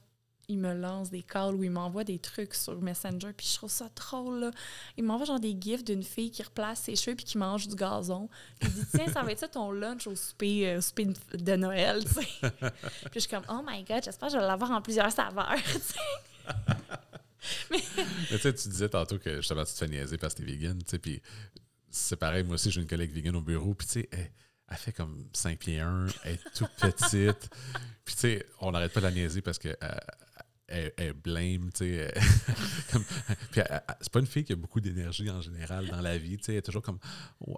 il 0.50 0.58
me 0.58 0.74
lance 0.74 1.10
des 1.10 1.24
calls 1.24 1.56
ou 1.56 1.64
il 1.64 1.72
m'envoie 1.72 2.04
des 2.04 2.20
trucs 2.20 2.54
sur 2.54 2.80
Messenger, 2.82 3.32
puis 3.36 3.48
je 3.50 3.56
trouve 3.56 3.72
ça 3.72 3.90
drôle, 3.96 4.40
là. 4.42 4.52
Il 4.98 5.06
m'envoie 5.06 5.26
genre 5.26 5.40
des 5.40 5.56
gifs 5.60 5.86
d'une 5.86 6.04
fille 6.04 6.32
qui 6.32 6.44
replace 6.44 6.82
ses 6.82 6.98
cheveux 6.98 7.16
puis 7.16 7.24
qui 7.24 7.38
mange 7.38 7.66
du 7.68 7.76
gazon. 7.76 8.28
Puis 8.60 8.70
il 8.70 8.76
dit, 8.84 8.90
tiens, 8.94 9.08
ça 9.14 9.24
va 9.24 9.32
être 9.32 9.40
ça 9.40 9.48
ton 9.48 9.72
lunch 9.72 10.06
au 10.06 10.16
souper, 10.18 10.68
euh, 10.70 10.78
au 10.80 10.82
souper 10.82 11.08
de- 11.34 11.56
Noël, 11.56 12.04
puis 12.42 12.52
je 13.16 13.20
suis 13.20 13.30
comme, 13.30 13.46
oh 13.50 13.62
my 13.66 13.84
God, 13.86 14.04
j'espère 14.04 14.28
que 14.28 14.34
je 14.34 14.40
vais 14.40 14.46
l'avoir 14.46 14.72
en 14.72 14.82
plusieurs 14.82 15.12
saveurs, 15.14 15.56
tu 15.64 15.80
sais. 15.80 16.00
Mais 17.72 17.80
tu 18.30 18.38
sais, 18.40 18.54
tu 18.54 18.68
disais 18.70 18.90
tantôt 18.90 19.18
que 19.20 19.38
justement, 19.38 19.64
tu 19.66 19.72
te 19.74 19.78
fais 19.78 19.88
niaiser 19.88 20.18
parce 20.18 20.34
que 20.34 20.40
t'es 20.44 20.46
vegan, 20.52 20.78
tu 20.84 20.90
sais, 20.90 21.00
puis 21.00 21.22
c'est 21.90 22.16
pareil, 22.16 22.44
moi 22.44 22.56
aussi, 22.56 22.72
j'ai 22.72 22.82
une 22.82 22.88
collègue 22.88 23.12
vegan 23.14 23.36
au 23.36 23.42
bureau, 23.42 23.74
puis 23.74 23.88
tu 23.88 23.94
sais, 23.94 24.10
elle, 24.12 24.30
elle 24.74 24.80
fait 24.80 24.92
comme 24.92 25.26
5 25.34 25.60
pieds 25.60 25.80
1, 25.80 26.08
elle 26.24 26.34
est 26.34 26.40
toute 26.56 26.70
petite, 26.80 27.50
puis 28.06 28.16
tu 28.16 28.20
sais, 28.22 28.46
on 28.60 28.72
n'arrête 28.72 28.92
pas 28.92 29.00
de 29.02 29.06
la 29.06 29.12
niaiser 29.12 29.42
parce 29.42 29.60
que 29.60 29.70
euh, 29.70 29.90
elle, 30.68 30.92
elle 30.98 31.14
blâme, 31.14 31.70
tu 31.72 31.80
sais, 31.86 31.90
elle- 32.16 32.22
comme- 32.92 33.04
puis 33.52 33.62
elle- 33.62 33.68
elle- 33.88 33.96
c'est 34.02 34.12
pas 34.12 34.20
une 34.20 34.26
fille 34.26 34.44
qui 34.44 34.54
a 34.54 34.56
beaucoup 34.56 34.80
d'énergie 34.82 35.30
en 35.30 35.42
général 35.42 35.88
dans 35.88 36.02
la 36.02 36.18
vie, 36.18 36.38
tu 36.38 36.46
sais, 36.46 36.52
elle 36.54 36.58
est 36.60 36.62
toujours 36.64 36.82
comme, 36.82 36.98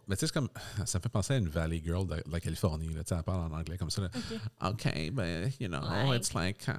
mais 0.08 0.16
tu 0.16 0.22
sais, 0.22 0.28
c'est 0.28 0.34
comme, 0.34 0.50
ça 0.86 0.98
me 1.00 1.04
fait 1.04 1.10
penser 1.10 1.34
à 1.36 1.38
une 1.38 1.48
Valley 1.48 1.82
Girl 1.84 2.06
de, 2.06 2.16
de 2.16 2.24
la 2.32 2.40
Californie, 2.42 2.94
là, 2.94 3.04
tu 3.04 3.10
sais, 3.10 3.16
elle 3.16 3.24
parle 3.24 3.52
en 3.52 3.58
anglais 3.58 3.78
comme 3.78 3.90
ça, 3.92 4.02
là. 4.02 4.10
OK, 4.70 5.12
ben, 5.14 5.50
you 5.60 5.68
know, 5.70 5.80
Ouais. 6.10 6.18
it's 6.18 6.34
like... 6.34 6.68
uh, 6.68 6.72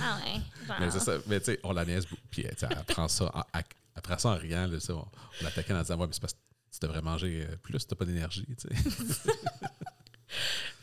Ah 0.00 0.18
ouais, 0.24 0.40
mais 0.80 0.90
c'est 0.90 1.00
ça. 1.00 1.18
Mais 1.26 1.38
tu 1.40 1.46
sais, 1.46 1.60
on 1.64 1.72
la 1.72 1.84
niaise 1.84 2.06
beaucoup. 2.06 2.22
Puis 2.30 2.44
tu 2.44 2.48
sais, 2.56 2.66
elle 2.70 2.84
prend 2.84 3.08
ça 3.08 3.30
en, 3.34 3.42
elle- 3.52 3.64
elle 3.94 4.02
prend 4.02 4.18
ça 4.18 4.28
en 4.30 4.36
riant. 4.36 4.66
Là, 4.66 4.78
on, 4.90 4.92
on 4.94 5.06
l'attaquait 5.44 5.72
en 5.72 5.80
disant 5.82 5.96
Ouais, 5.98 6.06
mais 6.06 6.12
c'est 6.12 6.20
parce 6.20 6.32
que 6.34 6.38
tu 6.72 6.78
devrais 6.80 7.02
manger 7.02 7.46
euh, 7.48 7.56
plus, 7.56 7.86
t'as 7.86 7.96
pas 7.96 8.04
d'énergie. 8.04 8.46
tu 8.58 8.68
sais. 8.68 8.74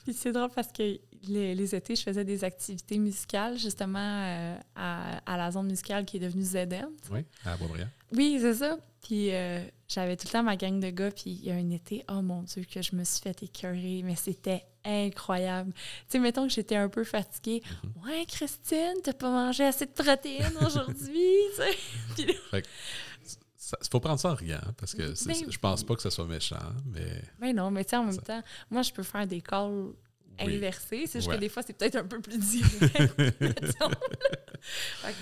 Puis 0.03 0.13
c'est 0.13 0.31
drôle 0.33 0.49
parce 0.53 0.71
que 0.71 0.99
les, 1.27 1.55
les 1.55 1.75
étés, 1.75 1.95
je 1.95 2.03
faisais 2.03 2.25
des 2.25 2.43
activités 2.43 2.97
musicales, 2.97 3.57
justement, 3.57 3.99
euh, 3.99 4.57
à, 4.75 5.19
à 5.25 5.37
la 5.37 5.51
zone 5.51 5.67
musicale 5.67 6.03
qui 6.05 6.17
est 6.17 6.19
devenue 6.19 6.43
ZM. 6.43 6.89
oui, 7.11 7.21
à 7.45 7.55
Boisbriand. 7.55 7.87
Oui, 8.11 8.37
c'est 8.41 8.55
ça. 8.55 8.77
Puis 9.01 9.33
euh, 9.33 9.63
j'avais 9.87 10.17
tout 10.17 10.27
le 10.27 10.31
temps 10.31 10.43
ma 10.43 10.55
gang 10.57 10.79
de 10.79 10.89
gars. 10.89 11.11
Puis 11.11 11.31
il 11.31 11.45
y 11.45 11.51
a 11.51 11.55
un 11.55 11.69
été, 11.69 12.03
oh 12.09 12.21
mon 12.21 12.43
Dieu, 12.43 12.63
que 12.63 12.81
je 12.81 12.95
me 12.95 13.03
suis 13.03 13.21
fait 13.21 13.43
écœurer, 13.43 14.01
mais 14.03 14.15
c'était 14.15 14.65
incroyable. 14.83 15.71
Tu 15.73 15.81
sais, 16.09 16.19
mettons 16.19 16.47
que 16.47 16.53
j'étais 16.53 16.75
un 16.75 16.89
peu 16.89 17.05
fatiguée. 17.05 17.61
Mm-hmm. 17.61 18.05
Ouais, 18.05 18.25
Christine, 18.27 18.95
t'as 19.03 19.13
pas 19.13 19.29
mangé 19.29 19.63
assez 19.63 19.85
de 19.85 19.91
protéines 19.91 20.57
aujourd'hui, 20.65 21.31
tu 22.15 22.23
sais. 22.23 22.63
Il 23.81 23.87
faut 23.91 23.99
prendre 23.99 24.19
ça 24.19 24.31
en 24.31 24.35
riant 24.35 24.61
parce 24.77 24.93
que 24.93 25.01
Ben 25.27 25.51
je 25.51 25.57
pense 25.57 25.83
pas 25.83 25.95
que 25.95 26.01
ce 26.01 26.09
soit 26.09 26.25
méchant, 26.27 26.57
mais 26.85 27.21
ben 27.39 27.55
non, 27.55 27.71
mais 27.71 27.83
tu 27.83 27.91
sais, 27.91 27.95
en 27.97 28.03
même 28.05 28.13
Ça- 28.13 28.21
temps, 28.21 28.43
moi, 28.69 28.81
je 28.81 28.91
peux 28.91 29.03
faire 29.03 29.25
des 29.27 29.41
calls 29.41 29.93
oui. 30.43 30.55
inversés. 30.57 31.05
C'est 31.07 31.19
juste 31.19 31.27
Ouais. 31.29 31.35
que 31.35 31.39
des 31.41 31.49
fois, 31.49 31.61
c'est 31.63 31.73
peut-être 31.73 31.95
un 31.97 32.05
peu 32.05 32.19
plus 32.21 32.37
direct, 32.39 33.13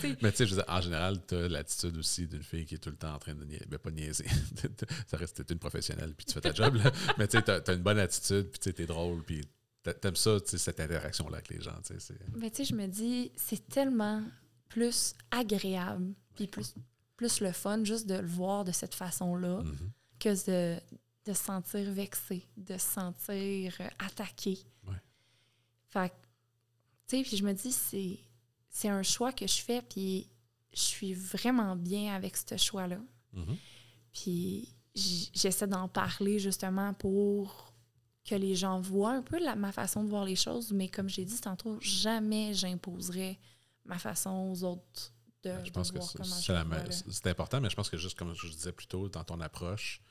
que, 0.01 0.07
Mais 0.21 0.31
tu 0.31 0.37
sais, 0.37 0.45
je 0.45 0.55
veux 0.55 0.61
dire, 0.61 0.65
en 0.67 0.81
général, 0.81 1.17
tu 1.27 1.35
as 1.35 1.47
l'attitude 1.47 1.97
aussi 1.97 2.27
d'une 2.27 2.43
fille 2.43 2.65
qui 2.65 2.75
est 2.75 2.79
tout 2.79 2.89
le 2.89 2.95
temps 2.95 3.13
en 3.15 3.19
train 3.19 3.33
de 3.33 3.43
niaiser. 3.43 3.65
Ben, 3.67 3.77
pas 3.79 3.91
niaiser. 3.91 4.25
ça 5.07 5.17
reste 5.17 5.43
t'es 5.45 5.53
une 5.53 5.59
professionnelle, 5.59 6.13
puis 6.15 6.25
tu 6.25 6.33
fais 6.33 6.41
ta 6.41 6.53
job. 6.53 6.75
Là. 6.75 6.91
Mais 7.17 7.27
tu 7.27 7.37
sais, 7.37 7.43
t'as 7.43 7.59
as 7.65 7.73
une 7.73 7.81
bonne 7.83 7.99
attitude, 7.99 8.49
puis 8.49 8.59
tu 8.59 8.69
sais, 8.69 8.73
t'es 8.73 8.85
drôle, 8.85 9.23
puis 9.23 9.41
t'a- 9.83 9.93
t'aimes 9.93 10.15
ça, 10.15 10.39
tu 10.39 10.49
sais, 10.51 10.57
cette 10.57 10.79
interaction-là 10.79 11.37
avec 11.37 11.49
les 11.49 11.61
gens. 11.61 11.75
tu 11.85 11.93
sais, 11.93 11.99
c'est- 11.99 12.37
Mais 12.37 12.49
tu 12.51 12.57
sais, 12.57 12.65
je 12.65 12.75
me 12.75 12.87
dis, 12.87 13.31
c'est 13.35 13.67
tellement 13.67 14.23
plus 14.69 15.13
agréable, 15.31 16.13
puis 16.35 16.47
plus, 16.47 16.73
plus 17.21 17.39
le 17.39 17.51
fun 17.51 17.83
juste 17.83 18.07
de 18.07 18.15
le 18.15 18.27
voir 18.27 18.63
de 18.63 18.71
cette 18.71 18.95
façon-là 18.95 19.61
Mhm. 19.61 19.91
que 20.19 20.29
de, 20.47 20.79
de 21.25 21.33
se 21.33 21.43
sentir 21.43 21.91
vexé, 21.91 22.47
de 22.57 22.73
se 22.79 22.87
sentir 22.93 23.75
euh, 23.79 23.87
attaqué. 23.99 24.57
Ouais. 24.87 24.95
Fait 25.89 26.09
que, 26.09 26.15
tu 27.07 27.17
sais, 27.17 27.21
puis 27.23 27.37
je 27.37 27.43
me 27.43 27.53
dis, 27.53 27.71
c'est, 27.71 28.17
c'est 28.69 28.87
un 28.89 29.03
choix 29.03 29.31
que 29.31 29.45
je 29.45 29.61
fais, 29.61 29.83
puis 29.83 30.27
je 30.73 30.79
suis 30.81 31.13
vraiment 31.13 31.75
bien 31.75 32.15
avec 32.15 32.35
ce 32.37 32.57
choix-là. 32.57 32.97
Mhm. 33.33 33.55
Puis 34.13 34.73
j'essaie 34.95 35.67
d'en 35.67 35.87
parler 35.87 36.39
justement 36.39 36.93
pour 36.95 37.71
que 38.25 38.33
les 38.35 38.55
gens 38.55 38.79
voient 38.81 39.13
un 39.13 39.21
peu 39.21 39.37
la- 39.39 39.55
ma 39.55 39.71
façon 39.71 40.03
de 40.03 40.09
voir 40.09 40.25
les 40.25 40.35
choses. 40.35 40.71
Mais 40.73 40.87
comme 40.89 41.07
j'ai 41.09 41.25
dit 41.25 41.39
tantôt, 41.39 41.77
jamais 41.81 42.53
j'imposerai 42.55 43.39
ma 43.85 43.97
façon 43.99 44.51
aux 44.51 44.63
autres 44.63 45.13
de, 45.43 45.49
Ouais, 45.49 45.55
je 45.63 45.69
de 45.69 45.73
pense 45.73 45.91
que 45.91 45.97
voir 45.97 46.07
c'est- 46.09 47.27
important, 47.27 47.59
mais 47.61 47.69
je 47.69 47.75
pense 47.75 47.89
que 47.89 47.97
juste 47.97 48.17
comme 48.17 48.33
je 48.35 48.47
disais 48.47 48.71
plus 48.71 48.87
tôt, 48.87 49.09
dans 49.09 49.23
ton 49.23 49.39
approche, 49.41 50.01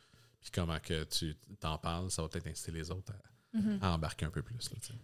puis 0.41 0.51
comment 0.53 0.79
que 0.81 1.05
tu 1.05 1.37
t'en 1.61 1.79
parles, 1.79 2.11
ça 2.11 2.23
va 2.23 2.29
peut-être 2.29 2.47
inciter 2.49 2.73
les 2.73 2.91
autres 2.91 3.13
à, 3.13 3.59
Mhm. 3.59 3.79
à 3.83 3.95
embarquer 3.95 4.27
un 4.27 4.31
peu 4.31 4.43
plus. 4.43 4.71
Là, 4.71 4.77
tu 4.81 4.89
sais. 4.89 4.95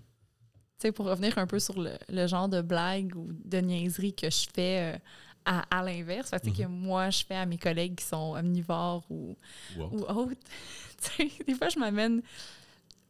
sais, 0.79 0.93
pour 0.93 1.07
revenir 1.07 1.37
un 1.39 1.47
peu 1.47 1.59
sur 1.59 1.81
le, 1.81 1.97
le 2.09 2.27
genre 2.27 2.49
de 2.49 2.61
blague 2.63 3.15
ou 3.17 3.29
de 3.33 3.59
niaiserie 3.59 4.15
que 4.15 4.31
je 4.31 4.47
fais 4.55 4.95
euh, 4.95 4.99
à, 5.45 5.79
à 5.79 5.83
l'inverse, 5.83 6.31
fait 6.31 6.41
que, 6.41 6.57
que 6.63 6.67
moi, 6.67 7.11
je 7.11 7.25
fais 7.25 7.35
à 7.37 7.47
mes 7.47 7.59
collègues 7.59 7.95
qui 7.97 8.05
sont 8.05 8.35
omnivores 8.37 9.05
ou, 9.11 9.37
Wow. 9.77 9.89
ou 9.93 10.03
autres. 10.05 10.37
Des 11.47 11.55
fois, 11.55 11.69
je 11.69 11.79
m'amène. 11.79 12.23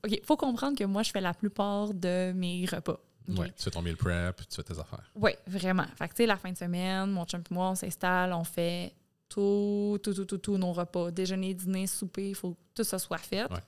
OK, 0.04 0.20
faut 0.24 0.36
comprendre 0.36 0.76
que 0.78 0.84
moi, 0.84 1.02
je 1.02 1.10
fais 1.10 1.20
la 1.20 1.34
plupart 1.34 1.92
de 1.94 2.32
mes 2.34 2.66
repas. 2.66 3.00
Ouais, 3.28 3.52
tu 3.56 3.62
fais 3.64 3.70
ton 3.70 3.82
meal 3.82 3.96
prep, 3.96 4.36
tu 4.48 4.56
fais 4.56 4.62
tes 4.62 4.78
affaires. 4.78 5.10
Oui, 5.14 5.32
vraiment. 5.46 5.86
Fait 5.96 6.08
que, 6.08 6.14
tu 6.14 6.22
sais, 6.22 6.26
la 6.26 6.36
fin 6.36 6.50
de 6.52 6.56
semaine, 6.56 7.10
mon 7.10 7.24
chum 7.24 7.40
et 7.50 7.54
moi, 7.54 7.70
on 7.70 7.74
s'installe, 7.74 8.32
on 8.32 8.44
fait 8.44 8.92
tout, 9.28 9.98
tout, 10.02 10.14
tout, 10.14 10.24
tout, 10.24 10.38
tout 10.38 10.58
nos 10.58 10.72
repas. 10.72 11.10
Déjeuner, 11.10 11.52
dîner, 11.54 11.86
souper, 11.86 12.28
il 12.30 12.34
faut 12.34 12.52
que 12.52 12.58
tout 12.76 12.84
ça 12.84 12.98
soit 12.98 13.18
fait. 13.18 13.50
Ouais. 13.50 13.60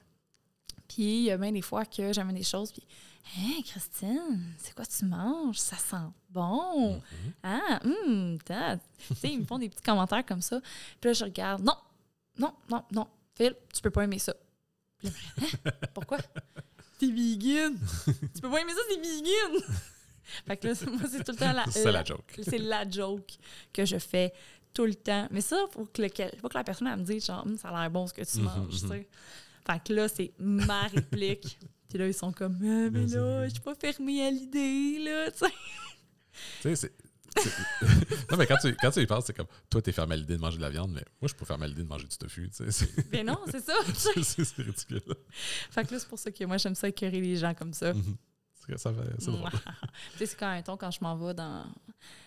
Puis, 0.86 1.02
il 1.02 1.22
y 1.24 1.30
a 1.30 1.36
bien 1.36 1.52
des 1.52 1.62
fois 1.62 1.84
que 1.84 2.12
j'amène 2.12 2.36
des 2.36 2.42
choses, 2.44 2.72
puis 2.72 2.82
«Hein, 3.36 3.60
Christine, 3.66 4.54
c'est 4.56 4.74
quoi 4.74 4.86
tu 4.86 5.04
manges? 5.04 5.58
Ça 5.58 5.76
sent 5.76 5.96
bon! 6.30 6.94
Mhm. 6.94 7.32
Ah, 7.42 7.80
hum, 7.84 8.38
t'as- 8.42 8.76
Tu 9.08 9.14
sais, 9.16 9.28
ils 9.32 9.40
me 9.40 9.44
font 9.44 9.58
des 9.58 9.68
petits 9.68 9.82
commentaires 9.82 10.24
comme 10.24 10.40
ça. 10.40 10.60
Puis 10.98 11.10
là, 11.10 11.12
je 11.12 11.24
regarde. 11.24 11.62
Non, 11.62 11.74
non, 12.38 12.54
non, 12.70 12.82
non. 12.90 13.06
Phil, 13.34 13.54
tu 13.74 13.82
peux 13.82 13.90
pas 13.90 14.04
aimer 14.04 14.18
ça. 14.18 14.32
Puis 14.98 15.08
là, 15.08 15.14
Hein? 15.42 15.70
Pourquoi? 15.92 16.18
T'es 16.98 17.06
vegan. 17.10 17.78
tu 18.06 18.40
peux 18.40 18.50
pas 18.50 18.60
aimer 18.60 18.72
ça, 18.72 18.80
c'est 18.88 18.96
vegan. 19.00 19.62
fait 20.46 20.56
que 20.56 20.66
là, 20.68 20.74
moi, 20.92 21.00
c'est 21.10 21.24
tout 21.24 21.32
le 21.32 21.38
temps 21.38 21.52
la, 21.52 21.64
C'est 21.70 21.84
la- 21.84 21.92
la 21.92 22.04
joke. 22.04 22.34
c'est 22.42 22.58
la 22.58 22.90
joke 22.90 23.30
que 23.72 23.84
je 23.84 23.98
fais 23.98 24.32
tout 24.74 24.84
le 24.84 24.94
temps. 24.94 25.28
Mais 25.30 25.40
ça, 25.40 25.64
faut 25.72 25.84
que, 25.86 26.02
le- 26.02 26.08
faut 26.40 26.48
que 26.48 26.54
la 26.58 26.64
personne 26.64 26.88
elle 26.88 26.98
me 26.98 27.04
dise 27.04 27.26
genre, 27.26 27.46
Hum, 27.46 27.56
ça 27.56 27.68
a 27.68 27.80
l'air 27.82 27.90
bon 27.90 28.06
ce 28.06 28.12
que 28.14 28.22
tu 28.22 28.38
Mhm, 28.38 28.44
manges, 28.44 28.78
tu 28.80 28.84
mhm. 28.86 28.90
sais. 28.92 29.08
Fait 29.66 29.82
que 29.84 29.92
là, 29.92 30.08
c'est 30.08 30.32
ma 30.38 30.86
réplique. 30.88 31.58
Puis 31.88 31.98
là, 31.98 32.06
ils 32.06 32.14
sont 32.14 32.32
comme, 32.32 32.56
Ah, 32.62 32.90
mais 32.90 33.06
là, 33.06 33.44
je 33.46 33.52
suis 33.52 33.60
pas 33.62 33.74
fermée 33.74 34.26
à 34.26 34.30
l'idée, 34.30 34.98
là, 35.04 35.30
tu 35.30 35.38
sais. 35.38 36.76
Tu 36.76 36.92
non, 38.30 38.36
mais 38.36 38.46
quand 38.46 38.56
tu, 38.60 38.74
quand 38.76 38.90
tu 38.90 39.00
y 39.00 39.06
penses, 39.06 39.24
c'est 39.26 39.36
comme 39.36 39.46
toi, 39.70 39.80
t'es 39.82 39.92
fermé 39.92 40.14
à 40.14 40.16
l'idée 40.16 40.36
de 40.36 40.40
manger 40.40 40.56
de 40.56 40.62
la 40.62 40.70
viande, 40.70 40.90
mais 40.92 41.02
moi, 41.20 41.22
je 41.22 41.28
suis 41.28 41.36
pas 41.36 41.44
fermé 41.44 41.64
à 41.64 41.68
l'idée 41.68 41.82
de 41.82 41.88
manger 41.88 42.06
du 42.06 42.16
tofu. 42.16 42.50
tu 42.50 42.70
sais, 42.70 42.88
Mais 43.12 43.22
non, 43.24 43.38
c'est 43.50 43.60
ça. 43.64 43.74
c'est- 43.94 44.56
ridicule. 44.62 45.02
Fait 45.70 45.86
que 45.86 45.92
là, 45.94 46.00
c'est 46.00 46.08
pour 46.08 46.18
ça 46.18 46.30
que 46.30 46.44
moi, 46.44 46.56
j'aime 46.58 46.74
ça 46.74 46.88
écœurer 46.88 47.20
les 47.20 47.36
gens 47.36 47.54
comme 47.54 47.72
ça. 47.72 47.92
Mhm. 47.94 48.16
C'est- 48.66 48.78
ça 48.78 48.92
fait- 48.92 49.14
C'est 49.18 49.30
drôle. 49.30 49.50
tu 50.12 50.18
sais, 50.18 50.26
c'est 50.26 50.36
quand, 50.38 50.52
mettons, 50.52 50.76
quand 50.76 50.90
je 50.90 50.98
m'en 51.00 51.16
vais 51.16 51.32
dans, 51.34 51.64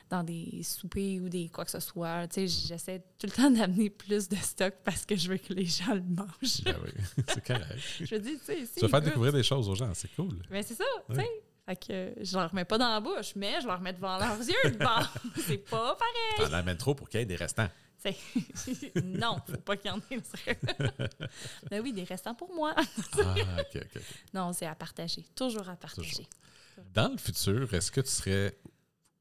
dans 0.09 0.23
des 0.23 0.61
soupers 0.63 1.19
ou 1.21 1.29
des 1.29 1.49
quoi 1.49 1.65
que 1.65 1.71
ce 1.71 1.79
soit, 1.79 2.27
tu 2.27 2.47
sais, 2.47 2.67
j'essaie 2.67 2.99
tout 3.19 3.27
le 3.27 3.31
temps 3.31 3.51
d'amener 3.51 3.89
plus 3.89 4.27
de 4.27 4.35
stock 4.37 4.73
parce 4.83 5.05
que 5.05 5.15
je 5.15 5.29
veux 5.29 5.37
que 5.37 5.53
les 5.53 5.65
gens 5.65 5.93
le 5.93 6.01
mangent. 6.01 6.63
Ben 6.65 6.75
oui, 6.83 6.91
c'est 7.27 7.45
correct. 7.45 7.79
je 7.99 8.15
dis, 8.15 8.37
tu 8.39 8.45
sais. 8.45 8.67
Tu 8.75 8.81
vas 8.81 8.87
faire 8.89 9.01
découvrir 9.01 9.33
des 9.33 9.43
choses 9.43 9.69
aux 9.69 9.75
gens, 9.75 9.91
c'est 9.93 10.13
cool. 10.15 10.37
Mais 10.49 10.63
c'est 10.63 10.75
ça, 10.75 10.83
tu 11.09 11.15
sais. 11.15 11.29
Fait 11.71 11.77
que 11.77 12.13
je 12.21 12.37
leur 12.37 12.53
mets 12.53 12.65
pas 12.65 12.77
dans 12.77 12.89
la 12.89 12.99
bouche, 12.99 13.33
mais 13.35 13.61
je 13.61 13.67
leur 13.67 13.79
mets 13.79 13.93
devant 13.93 14.17
leurs 14.17 14.39
yeux. 14.45 14.77
C'est 15.45 15.57
pas 15.57 15.95
pareil. 15.95 16.49
T'en 16.49 16.53
amènes 16.53 16.75
trop 16.77 16.93
pour 16.93 17.07
qu'il 17.07 17.19
y 17.21 17.23
ait 17.23 17.25
des 17.25 17.35
restants. 17.35 17.69
Non, 19.03 19.37
faut 19.47 19.57
pas 19.57 19.77
qu'il 19.77 19.91
y 19.91 19.93
en 19.93 19.99
ait. 20.09 20.57
Mais 21.69 21.79
oui, 21.79 21.93
des 21.93 22.03
restants 22.03 22.33
pour 22.33 22.53
moi. 22.53 22.73
Ah, 22.75 23.35
ok, 23.59 23.75
ok. 23.75 23.81
ok. 23.95 24.01
Non, 24.33 24.53
c'est 24.53 24.65
à 24.65 24.73
partager. 24.73 25.23
Toujours 25.35 25.69
à 25.69 25.75
partager. 25.75 26.09
Toujours. 26.09 26.25
Dans 26.93 27.09
le 27.09 27.17
futur, 27.17 27.71
est-ce 27.73 27.91
que 27.91 28.01
tu 28.01 28.09
serais 28.09 28.57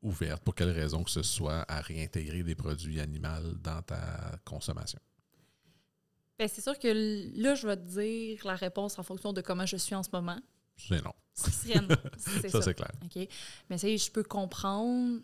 ouverte, 0.00 0.42
pour 0.42 0.54
quelle 0.54 0.70
raison 0.70 1.04
que 1.04 1.10
ce 1.10 1.22
soit, 1.22 1.66
à 1.68 1.82
réintégrer 1.82 2.42
des 2.42 2.54
produits 2.54 3.00
animaux 3.00 3.52
dans 3.62 3.82
ta 3.82 4.38
consommation? 4.46 4.98
Ben, 6.38 6.48
c'est 6.48 6.62
sûr 6.62 6.78
que 6.78 6.88
là, 7.38 7.54
je 7.54 7.66
vais 7.66 7.76
te 7.76 7.82
dire 7.82 8.46
la 8.46 8.56
réponse 8.56 8.98
en 8.98 9.02
fonction 9.02 9.34
de 9.34 9.42
comment 9.42 9.66
je 9.66 9.76
suis 9.76 9.94
en 9.94 10.02
ce 10.02 10.08
moment. 10.10 10.40
C'est 10.88 11.02
non. 11.02 11.12
C'est 11.34 12.48
Ça, 12.48 12.58
ça. 12.58 12.62
c'est 12.62 12.74
clair. 12.74 12.90
OK? 13.04 13.28
Mais 13.68 13.76
tu 13.76 13.80
sais, 13.80 13.96
je 13.98 14.10
peux 14.10 14.22
comprendre 14.22 15.20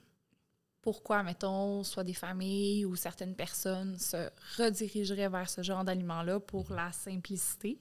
pourquoi, 0.80 1.22
mettons, 1.22 1.82
soit 1.82 2.04
des 2.04 2.14
familles 2.14 2.84
ou 2.84 2.94
certaines 2.96 3.34
personnes 3.34 3.98
se 3.98 4.28
redirigeraient 4.56 5.28
vers 5.28 5.48
ce 5.50 5.62
genre 5.62 5.84
d'aliments-là 5.84 6.40
pour 6.40 6.70
la 6.72 6.92
simplicité. 6.92 7.78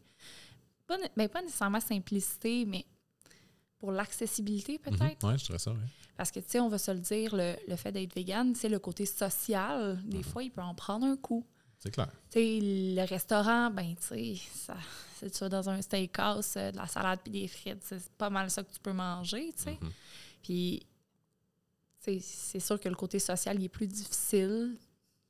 Pas, 0.87 0.97
ben, 1.15 1.29
pas 1.29 1.41
nécessairement 1.41 1.79
simplicité, 1.79 2.65
mais 2.65 2.85
pour 3.77 3.91
l'accessibilité 3.91 4.79
peut-être. 4.79 5.23
Oui, 5.27 5.37
je 5.37 5.45
dirais 5.45 5.59
ça, 5.59 5.71
oui. 5.71 5.77
Parce 6.17 6.31
que, 6.31 6.39
tu 6.39 6.45
sais, 6.49 6.59
on 6.59 6.69
va 6.69 6.77
se 6.77 6.91
le 6.91 6.99
dire, 6.99 7.35
le, 7.35 7.55
le 7.67 7.75
fait 7.75 7.91
d'être 7.91 8.15
vegan, 8.15 8.55
c'est 8.55 8.69
le 8.69 8.79
côté 8.79 9.05
social. 9.05 10.01
Des 10.05 10.17
Mhm. 10.19 10.23
fois, 10.23 10.43
il 10.43 10.49
peut 10.51 10.61
en 10.61 10.73
prendre 10.73 11.05
un 11.05 11.17
coup. 11.17 11.45
C'est 11.79 11.91
clair. 11.91 12.09
Tu 12.31 12.39
le 12.61 13.05
restaurant, 13.07 13.69
ben, 13.69 13.95
tu 13.95 14.37
sais, 14.37 14.73
c'est 15.19 15.33
ça 15.33 15.49
dans 15.49 15.69
un 15.69 15.81
steakhouse, 15.81 16.53
euh, 16.57 16.71
de 16.71 16.77
la 16.77 16.87
salade 16.87 17.19
puis 17.23 17.31
des 17.31 17.47
frites, 17.47 17.83
c'est 17.83 18.09
pas 18.13 18.29
mal 18.29 18.49
ça 18.49 18.63
que 18.63 18.71
tu 18.71 18.79
peux 18.79 18.93
manger, 18.93 19.53
tu 19.55 19.63
sais. 19.63 19.77
Puis, 20.41 20.85
tu 22.03 22.13
sais, 22.13 22.19
c'est 22.21 22.59
sûr 22.59 22.79
que 22.79 22.89
le 22.89 22.95
côté 22.95 23.19
social, 23.19 23.59
il 23.59 23.65
est 23.65 23.69
plus 23.69 23.87
difficile. 23.87 24.75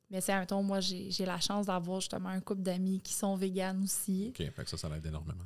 Mais, 0.08 0.20
sais, 0.20 0.38
mettons, 0.38 0.62
moi, 0.62 0.78
j'ai 0.78 1.10
la 1.26 1.40
chance 1.40 1.66
d'avoir 1.66 2.00
justement 2.00 2.28
un 2.28 2.38
couple 2.40 2.62
d'amis 2.62 3.00
qui 3.00 3.12
sont 3.12 3.34
véganes 3.34 3.82
aussi. 3.82 4.28
OK, 4.28 4.36
fait 4.52 4.62
que 4.64 4.70
ça, 4.70 4.76
ça 4.76 4.88
l'aide 4.88 5.04
énormément. 5.04 5.42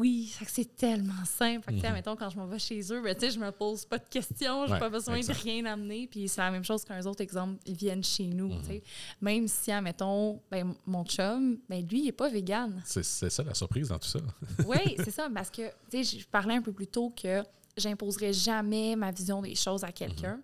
Oui, 0.00 0.34
c'est 0.48 0.74
tellement 0.74 1.24
simple. 1.24 1.64
Fait 1.72 1.80
que, 1.80 1.92
mettons, 1.92 2.16
quand 2.16 2.28
je 2.28 2.36
m'en 2.36 2.46
vais 2.46 2.58
chez 2.58 2.80
eux, 2.92 3.00
ben, 3.02 3.14
je 3.20 3.38
me 3.38 3.52
pose 3.52 3.84
pas 3.84 3.98
de 3.98 4.08
questions, 4.10 4.66
j'ai 4.66 4.72
Ouais, 4.72 4.78
pas 4.80 4.88
besoin 4.90 5.14
exact. 5.14 5.38
de 5.38 5.42
rien 5.44 5.64
amener. 5.66 6.08
Puis 6.08 6.26
c'est 6.28 6.40
la 6.40 6.50
même 6.50 6.64
chose 6.64 6.84
qu'un 6.84 7.00
autre 7.06 7.20
exemple, 7.20 7.60
ils 7.66 7.76
viennent 7.76 8.02
chez 8.02 8.26
nous, 8.26 8.48
Mhm. 8.48 8.80
Même 9.20 9.46
si, 9.46 9.70
mettons, 9.80 10.40
ben, 10.50 10.74
mon 10.86 11.04
chum, 11.04 11.58
ben, 11.68 11.86
lui, 11.86 12.02
il 12.02 12.08
est 12.08 12.12
pas 12.12 12.28
vegan. 12.28 12.82
C'est 12.84 13.04
c'est 13.04 13.30
ça 13.30 13.44
la 13.44 13.54
surprise 13.54 13.88
dans 13.90 13.98
tout 14.00 14.08
ça. 14.08 14.18
Oui, 14.66 14.96
c'est 14.96 15.12
ça, 15.12 15.28
parce 15.32 15.50
que, 15.50 15.68
tu 15.88 16.02
sais, 16.04 16.18
je 16.18 16.26
parlais 16.26 16.54
un 16.56 16.62
peu 16.62 16.72
plus 16.72 16.88
tôt 16.88 17.10
que 17.10 17.44
j'imposerai 17.76 18.32
jamais 18.32 18.96
ma 18.96 19.12
vision 19.12 19.40
des 19.40 19.54
choses 19.54 19.84
à 19.84 19.92
quelqu'un. 19.92 20.34
Mhm. 20.36 20.42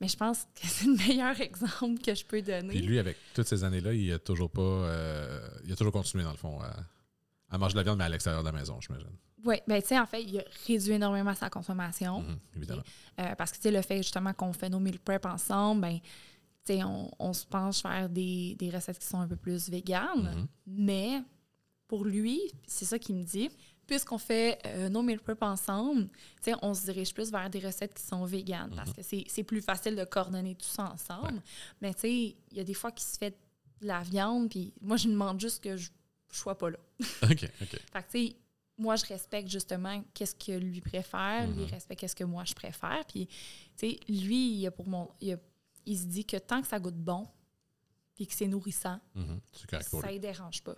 Mais 0.00 0.08
je 0.08 0.16
pense 0.16 0.44
que 0.54 0.66
c'est 0.66 0.86
le 0.86 0.94
meilleur 0.94 1.40
exemple 1.40 2.00
que 2.00 2.14
je 2.14 2.24
peux 2.24 2.40
donner. 2.42 2.68
Puis 2.68 2.80
lui, 2.82 2.98
avec 2.98 3.16
toutes 3.34 3.46
ces 3.48 3.64
années-là, 3.64 3.92
il 3.94 4.12
a 4.12 4.18
toujours 4.18 4.50
pas. 4.50 4.60
euh, 4.62 5.48
il 5.64 5.72
a 5.72 5.76
toujours 5.76 5.92
continué, 5.92 6.22
dans 6.24 6.30
le 6.30 6.36
fond, 6.36 6.60
à, 6.60 6.76
à 7.50 7.58
manger 7.58 7.72
de 7.74 7.78
la 7.78 7.82
viande, 7.84 7.98
mais 7.98 8.04
à 8.04 8.08
l'extérieur 8.08 8.42
de 8.42 8.48
la 8.48 8.52
maison, 8.56 8.80
j'imagine. 8.80 9.10
Oui, 9.44 9.56
ben, 9.66 9.80
tu 9.80 9.88
sais, 9.88 9.98
en 9.98 10.06
fait, 10.06 10.22
il 10.22 10.38
a 10.40 10.44
réduit 10.66 10.92
énormément 10.92 11.34
sa 11.34 11.48
consommation. 11.48 12.22
Mhm, 12.22 12.38
évidemment. 12.56 12.82
Euh, 13.20 13.34
parce 13.36 13.52
que, 13.52 13.56
tu 13.56 13.62
sais, 13.62 13.70
le 13.70 13.82
fait 13.82 13.98
justement 13.98 14.32
qu'on 14.32 14.52
fait 14.52 14.68
nos 14.68 14.80
meal 14.80 14.98
prep 14.98 15.24
ensemble, 15.26 15.80
ben, 15.82 15.98
tu 16.64 16.74
sais, 16.74 16.82
on, 16.84 17.10
on 17.18 17.32
se 17.32 17.46
penche 17.46 17.82
vers 17.82 18.08
des, 18.08 18.56
des 18.58 18.70
recettes 18.70 18.98
qui 18.98 19.06
sont 19.06 19.20
un 19.20 19.28
peu 19.28 19.36
plus 19.36 19.68
véganes. 19.70 20.34
Mhm. 20.34 20.46
Mais 20.66 21.22
pour 21.86 22.04
lui, 22.04 22.40
c'est 22.66 22.84
ça 22.84 22.98
qu'il 22.98 23.14
me 23.16 23.24
dit, 23.24 23.48
puisqu'on 23.88 24.18
fait 24.18 24.60
euh, 24.66 24.88
nos 24.88 25.02
meal 25.02 25.18
prep 25.18 25.42
ensemble, 25.42 26.08
on 26.62 26.74
se 26.74 26.84
dirige 26.84 27.12
plus 27.12 27.32
vers 27.32 27.50
des 27.50 27.58
recettes 27.58 27.94
qui 27.94 28.02
sont 28.04 28.24
véganes 28.24 28.72
parce 28.76 28.92
que 28.92 29.02
c'est 29.02 29.42
plus 29.42 29.60
facile 29.62 29.96
de 29.96 30.04
coordonner 30.04 30.54
tout 30.54 30.68
ça 30.68 30.92
ensemble. 30.92 31.34
Ouais. 31.34 31.42
Mais 31.80 31.94
tu 31.94 32.00
sais, 32.02 32.12
il 32.52 32.56
y 32.56 32.60
a 32.60 32.64
des 32.64 32.74
fois 32.74 32.92
qu'il 32.92 33.06
se 33.08 33.18
fait 33.18 33.36
de 33.80 33.86
la 33.88 34.02
viande, 34.02 34.50
puis 34.50 34.72
moi, 34.80 34.96
je 34.96 35.08
demande 35.08 35.40
juste 35.40 35.62
que 35.64 35.76
je 35.76 35.88
ne 35.90 36.34
sois 36.34 36.56
pas 36.56 36.70
là. 36.70 36.78
OK, 37.22 37.30
OK. 37.62 37.68
Fait 37.68 37.78
que, 37.78 37.98
tu 38.12 38.28
sais, 38.28 38.36
moi, 38.76 38.94
je 38.96 39.06
respecte 39.06 39.48
justement 39.50 40.04
qu'est-ce 40.14 40.34
que 40.36 40.52
lui 40.52 40.80
préfère, 40.80 41.46
lui 41.48 41.62
Mhm. 41.64 41.70
respecte 41.70 42.00
qu'est-ce 42.00 42.14
que 42.16 42.24
moi 42.24 42.44
je 42.44 42.54
préfère. 42.54 43.04
Puis, 43.08 43.26
tu 43.26 43.90
sais, 43.90 44.00
lui, 44.08 44.52
il, 44.58 44.66
a 44.66 44.70
pour 44.70 44.86
mon, 44.86 45.08
il, 45.20 45.32
a- 45.32 45.38
il 45.86 45.98
se 45.98 46.04
dit 46.04 46.24
que 46.24 46.36
tant 46.36 46.60
que 46.62 46.68
ça 46.68 46.78
goûte 46.78 46.94
bon, 46.96 47.26
puis 48.14 48.26
que 48.26 48.34
c'est 48.34 48.46
nourrissant, 48.48 49.00
Mhm, 49.14 49.40
ça 49.80 50.12
ne 50.12 50.18
dérange 50.18 50.62
pas. 50.62 50.76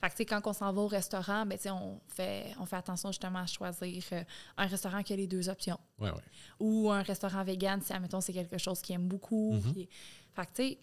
Fait 0.00 0.24
que, 0.24 0.28
quand 0.28 0.46
on 0.46 0.52
s'en 0.52 0.72
va 0.72 0.80
au 0.82 0.86
restaurant, 0.88 1.46
ben, 1.46 1.58
on 1.72 1.98
fait, 2.08 2.54
on 2.60 2.66
fait 2.66 2.76
attention 2.76 3.10
justement 3.10 3.40
à 3.40 3.46
choisir 3.46 4.04
euh, 4.12 4.22
un 4.56 4.66
restaurant 4.66 5.02
qui 5.02 5.12
a 5.12 5.16
les 5.16 5.26
deux 5.26 5.48
options. 5.48 5.78
Ouais, 5.98 6.10
ouais. 6.10 6.20
Ou 6.60 6.90
un 6.90 7.02
restaurant 7.02 7.42
vegan, 7.44 7.80
si, 7.80 7.92
admettons, 7.92 8.20
c'est 8.20 8.32
quelque 8.32 8.58
chose 8.58 8.80
qu'il 8.82 8.94
aime 8.94 9.08
beaucoup. 9.08 9.52
Mhm. 9.54 9.72
puis- 9.72 9.88
fait 10.34 10.46
que, 10.46 10.52
tu 10.52 10.62
sais, 10.70 10.78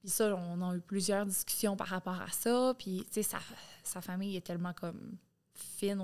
puis 0.00 0.10
ça, 0.10 0.34
on 0.36 0.62
a 0.70 0.76
eu 0.76 0.80
plusieurs 0.80 1.24
discussions 1.26 1.76
par 1.76 1.88
rapport 1.88 2.20
à 2.20 2.30
ça. 2.30 2.74
Puis, 2.78 2.98
tu 3.06 3.14
sais, 3.14 3.22
sa, 3.22 3.38
sa 3.82 4.00
famille 4.00 4.36
est 4.36 4.42
tellement 4.46 4.72
comme 4.74 5.16
fine 5.54 5.98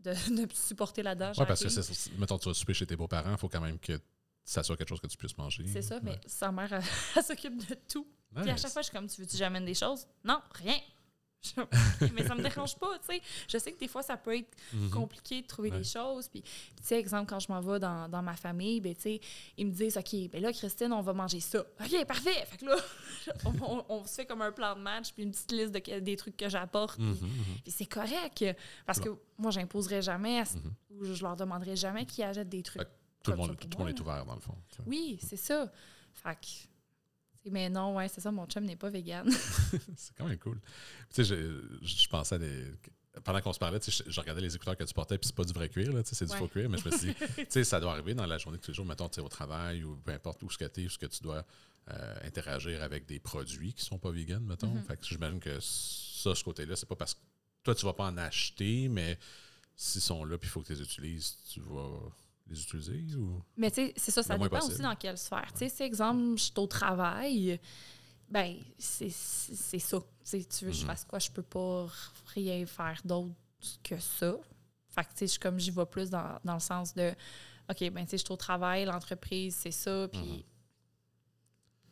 de, 0.00 0.12
de 0.46 0.52
supporter 0.52 1.02
là-dedans. 1.02 1.32
Ouais, 1.38 1.46
parce 1.46 1.62
que, 1.62 2.18
mettons, 2.18 2.38
tu 2.38 2.48
vas 2.48 2.54
souper 2.54 2.74
chez 2.74 2.86
tes 2.86 2.96
beaux-parents, 2.96 3.30
il 3.32 3.38
faut 3.38 3.48
quand 3.48 3.60
même 3.60 3.78
que 3.78 3.98
ça 4.44 4.62
soit 4.64 4.76
quelque 4.76 4.88
chose 4.88 5.00
que 5.00 5.06
tu 5.06 5.16
puisses 5.16 5.38
manger. 5.38 5.64
C'est 5.68 5.82
ça, 5.82 6.00
mais 6.02 6.18
sa 6.26 6.50
mère, 6.50 6.72
elle, 6.72 6.82
elle 7.16 7.22
s'occupe 7.22 7.68
de 7.68 7.74
tout. 7.88 8.06
Puis 8.34 8.50
à 8.50 8.56
chaque 8.56 8.72
fois, 8.72 8.82
je 8.82 8.88
suis 8.88 8.96
comme, 8.96 9.06
tu 9.08 9.20
veux-tu 9.20 9.32
que 9.32 9.38
j'amène 9.38 9.64
des 9.64 9.74
choses? 9.74 10.06
Non, 10.24 10.40
rien. 10.52 10.78
Mais 12.14 12.26
ça 12.26 12.34
me 12.34 12.42
dérange 12.42 12.76
pas, 12.76 12.98
tu 12.98 13.06
sais. 13.14 13.22
Je 13.48 13.58
sais 13.58 13.72
que 13.72 13.78
des 13.78 13.88
fois, 13.88 14.02
ça 14.02 14.16
peut 14.16 14.36
être 14.36 14.54
Mhm. 14.72 14.90
compliqué 14.90 15.40
de 15.42 15.46
trouver 15.46 15.70
Ouais. 15.70 15.78
des 15.78 15.84
choses. 15.84 16.28
Puis, 16.28 16.42
tu 16.42 16.50
sais, 16.82 16.98
exemple, 16.98 17.28
quand 17.30 17.40
je 17.40 17.50
m'en 17.50 17.60
vais 17.60 17.78
dans, 17.78 18.08
dans 18.08 18.22
ma 18.22 18.36
famille, 18.36 18.80
ben, 18.80 18.94
tu 18.94 19.00
sais, 19.02 19.20
ils 19.56 19.66
me 19.66 19.72
disent, 19.72 19.96
OK, 19.96 20.30
ben 20.30 20.42
là, 20.42 20.52
Christine, 20.52 20.92
on 20.92 21.00
va 21.00 21.12
manger 21.14 21.40
ça. 21.40 21.60
OK, 21.60 22.04
parfait. 22.06 22.44
Fait 22.46 22.58
que 22.58 22.66
là, 22.66 22.76
on, 23.46 23.52
on- 23.62 23.84
on 23.88 24.04
se 24.04 24.14
fait 24.16 24.26
comme 24.26 24.42
un 24.42 24.52
plan 24.52 24.74
de 24.76 24.80
match, 24.80 25.12
puis 25.12 25.22
une 25.22 25.30
petite 25.30 25.52
liste 25.52 25.72
de 25.72 25.98
des 26.00 26.16
trucs 26.16 26.36
que 26.36 26.48
j'apporte. 26.48 26.98
Mhm, 26.98 27.16
Puis, 27.16 27.28
puis 27.64 27.72
c'est 27.72 27.86
correct. 27.86 28.44
Parce 28.86 29.00
que 29.00 29.08
moi, 29.38 29.50
j'imposerais 29.50 30.02
jamais, 30.02 30.40
à 30.40 30.44
Mhm. 30.44 30.74
ou 30.90 31.04
je 31.04 31.22
leur 31.22 31.36
demanderais 31.36 31.76
jamais 31.76 32.04
qu'ils 32.04 32.24
achètent 32.24 32.48
des 32.48 32.62
trucs. 32.62 32.82
Fait 32.82 32.88
Tout 33.22 33.30
le 33.32 33.36
monde, 33.38 33.56
tout 33.58 33.68
le 33.72 33.78
monde 33.84 33.88
est 33.94 34.00
ouvert, 34.00 34.24
dans 34.24 34.34
le 34.34 34.40
fond. 34.40 34.56
Oui, 34.86 35.18
c'est 35.22 35.36
ça. 35.36 35.70
Fait 36.14 36.34
que. 36.34 36.69
Mais 37.50 37.68
non, 37.68 37.96
ouais, 37.96 38.08
c'est 38.08 38.20
ça, 38.20 38.30
mon 38.30 38.46
chum 38.46 38.64
n'est 38.64 38.76
pas 38.76 38.88
vegan. 38.90 39.28
C'est 39.96 40.14
quand 40.16 40.26
même 40.26 40.38
cool. 40.38 40.60
Tu 41.12 41.22
sais, 41.22 41.24
je, 41.24 41.62
je 41.82 42.08
pensais 42.08 42.36
à 42.36 42.38
des. 42.38 42.64
pendant 43.24 43.40
qu'on 43.40 43.52
se 43.52 43.58
parlait, 43.58 43.78
je, 43.86 44.02
je 44.06 44.20
regardais 44.20 44.40
les 44.42 44.54
écouteurs 44.54 44.76
que 44.76 44.84
tu 44.84 44.94
portais, 44.94 45.18
puis 45.18 45.26
c'est 45.26 45.34
pas 45.36 45.44
du 45.44 45.52
vrai 45.52 45.68
cuir, 45.68 45.92
c'est 46.04 46.24
du 46.24 46.30
Ouais. 46.32 46.38
faux 46.38 46.48
cuir, 46.48 46.68
mais 46.70 46.78
je 46.78 46.88
me 46.88 46.96
suis 46.96 47.08
dit, 47.08 47.14
tu 47.36 47.46
sais, 47.48 47.64
ça 47.64 47.80
doit 47.80 47.92
arriver 47.92 48.14
dans 48.14 48.26
la 48.26 48.38
journée 48.38 48.58
de 48.58 48.62
tous 48.62 48.70
les 48.70 48.74
jours, 48.76 48.86
mettons, 48.86 49.06
au 49.18 49.28
travail 49.28 49.82
ou 49.84 49.96
peu 49.96 50.12
importe 50.12 50.42
où 50.42 50.50
ce 50.50 50.56
que 50.58 50.64
tu 50.66 50.82
es, 50.82 50.86
où 50.86 50.88
ce 50.90 50.98
que 50.98 51.06
tu 51.06 51.22
dois 51.22 51.44
euh, 51.90 52.16
interagir 52.24 52.82
avec 52.82 53.06
des 53.06 53.18
produits 53.18 53.72
qui 53.74 53.84
sont 53.84 53.98
pas 53.98 54.10
vegan, 54.10 54.42
mettons. 54.44 54.74
Mhm. 54.74 54.82
Fait 54.84 54.96
que 54.96 55.04
j'imagine 55.06 55.40
que 55.40 55.58
ça, 55.60 56.34
ce 56.34 56.44
côté-là, 56.44 56.76
c'est 56.76 56.88
pas 56.88 56.94
parce 56.96 57.14
que 57.14 57.20
toi, 57.64 57.74
tu 57.74 57.84
vas 57.84 57.94
pas 57.94 58.04
en 58.04 58.16
acheter, 58.16 58.88
mais 58.88 59.18
s'ils 59.74 60.00
sont 60.02 60.24
là, 60.24 60.38
puis 60.38 60.48
il 60.48 60.50
faut 60.52 60.60
que 60.62 60.68
tu 60.68 60.74
les 60.74 60.82
utilises, 60.82 61.36
tu 61.52 61.60
vas 61.60 61.98
les 62.50 62.60
utiliser 62.62 63.14
ou? 63.16 63.42
Mais 63.56 63.70
tu 63.70 63.76
sais, 63.86 63.94
c'est 63.96 64.10
ça, 64.10 64.22
ça 64.22 64.36
dépend 64.36 64.56
possible. 64.56 64.72
aussi 64.74 64.82
dans 64.82 64.96
quelle 64.96 65.16
sphère. 65.18 65.50
Tu 65.52 65.58
sais, 65.60 65.68
si 65.68 65.82
exemple, 65.82 66.36
je 66.36 66.42
suis 66.44 66.52
au 66.56 66.66
travail, 66.66 67.60
ben, 68.28 68.56
c'est 68.78 69.08
ça. 69.10 69.98
Tu 70.00 70.06
sais, 70.24 70.44
tu 70.44 70.64
veux 70.66 70.70
que 70.70 70.76
je 70.76 70.82
Mhm. 70.82 70.86
fasse 70.88 71.04
quoi? 71.04 71.18
Je 71.18 71.30
peux 71.30 71.42
pas 71.42 71.86
rien 72.34 72.66
faire 72.66 73.00
d'autre 73.04 73.34
que 73.82 73.98
ça. 73.98 74.36
Fait 74.88 75.04
que, 75.04 75.14
tu 75.16 75.28
sais, 75.28 75.38
comme, 75.38 75.58
j'y 75.60 75.70
vais 75.70 75.86
plus 75.86 76.10
dans, 76.10 76.38
dans 76.44 76.54
le 76.54 76.60
sens 76.60 76.92
de, 76.94 77.12
OK, 77.70 77.78
ben, 77.90 78.04
tu 78.04 78.10
sais, 78.10 78.18
je 78.18 78.24
suis 78.24 78.32
au 78.32 78.36
travail, 78.36 78.84
l'entreprise, 78.84 79.54
c'est 79.54 79.70
ça, 79.70 80.08
puis 80.08 80.18
Mhm. 80.20 80.42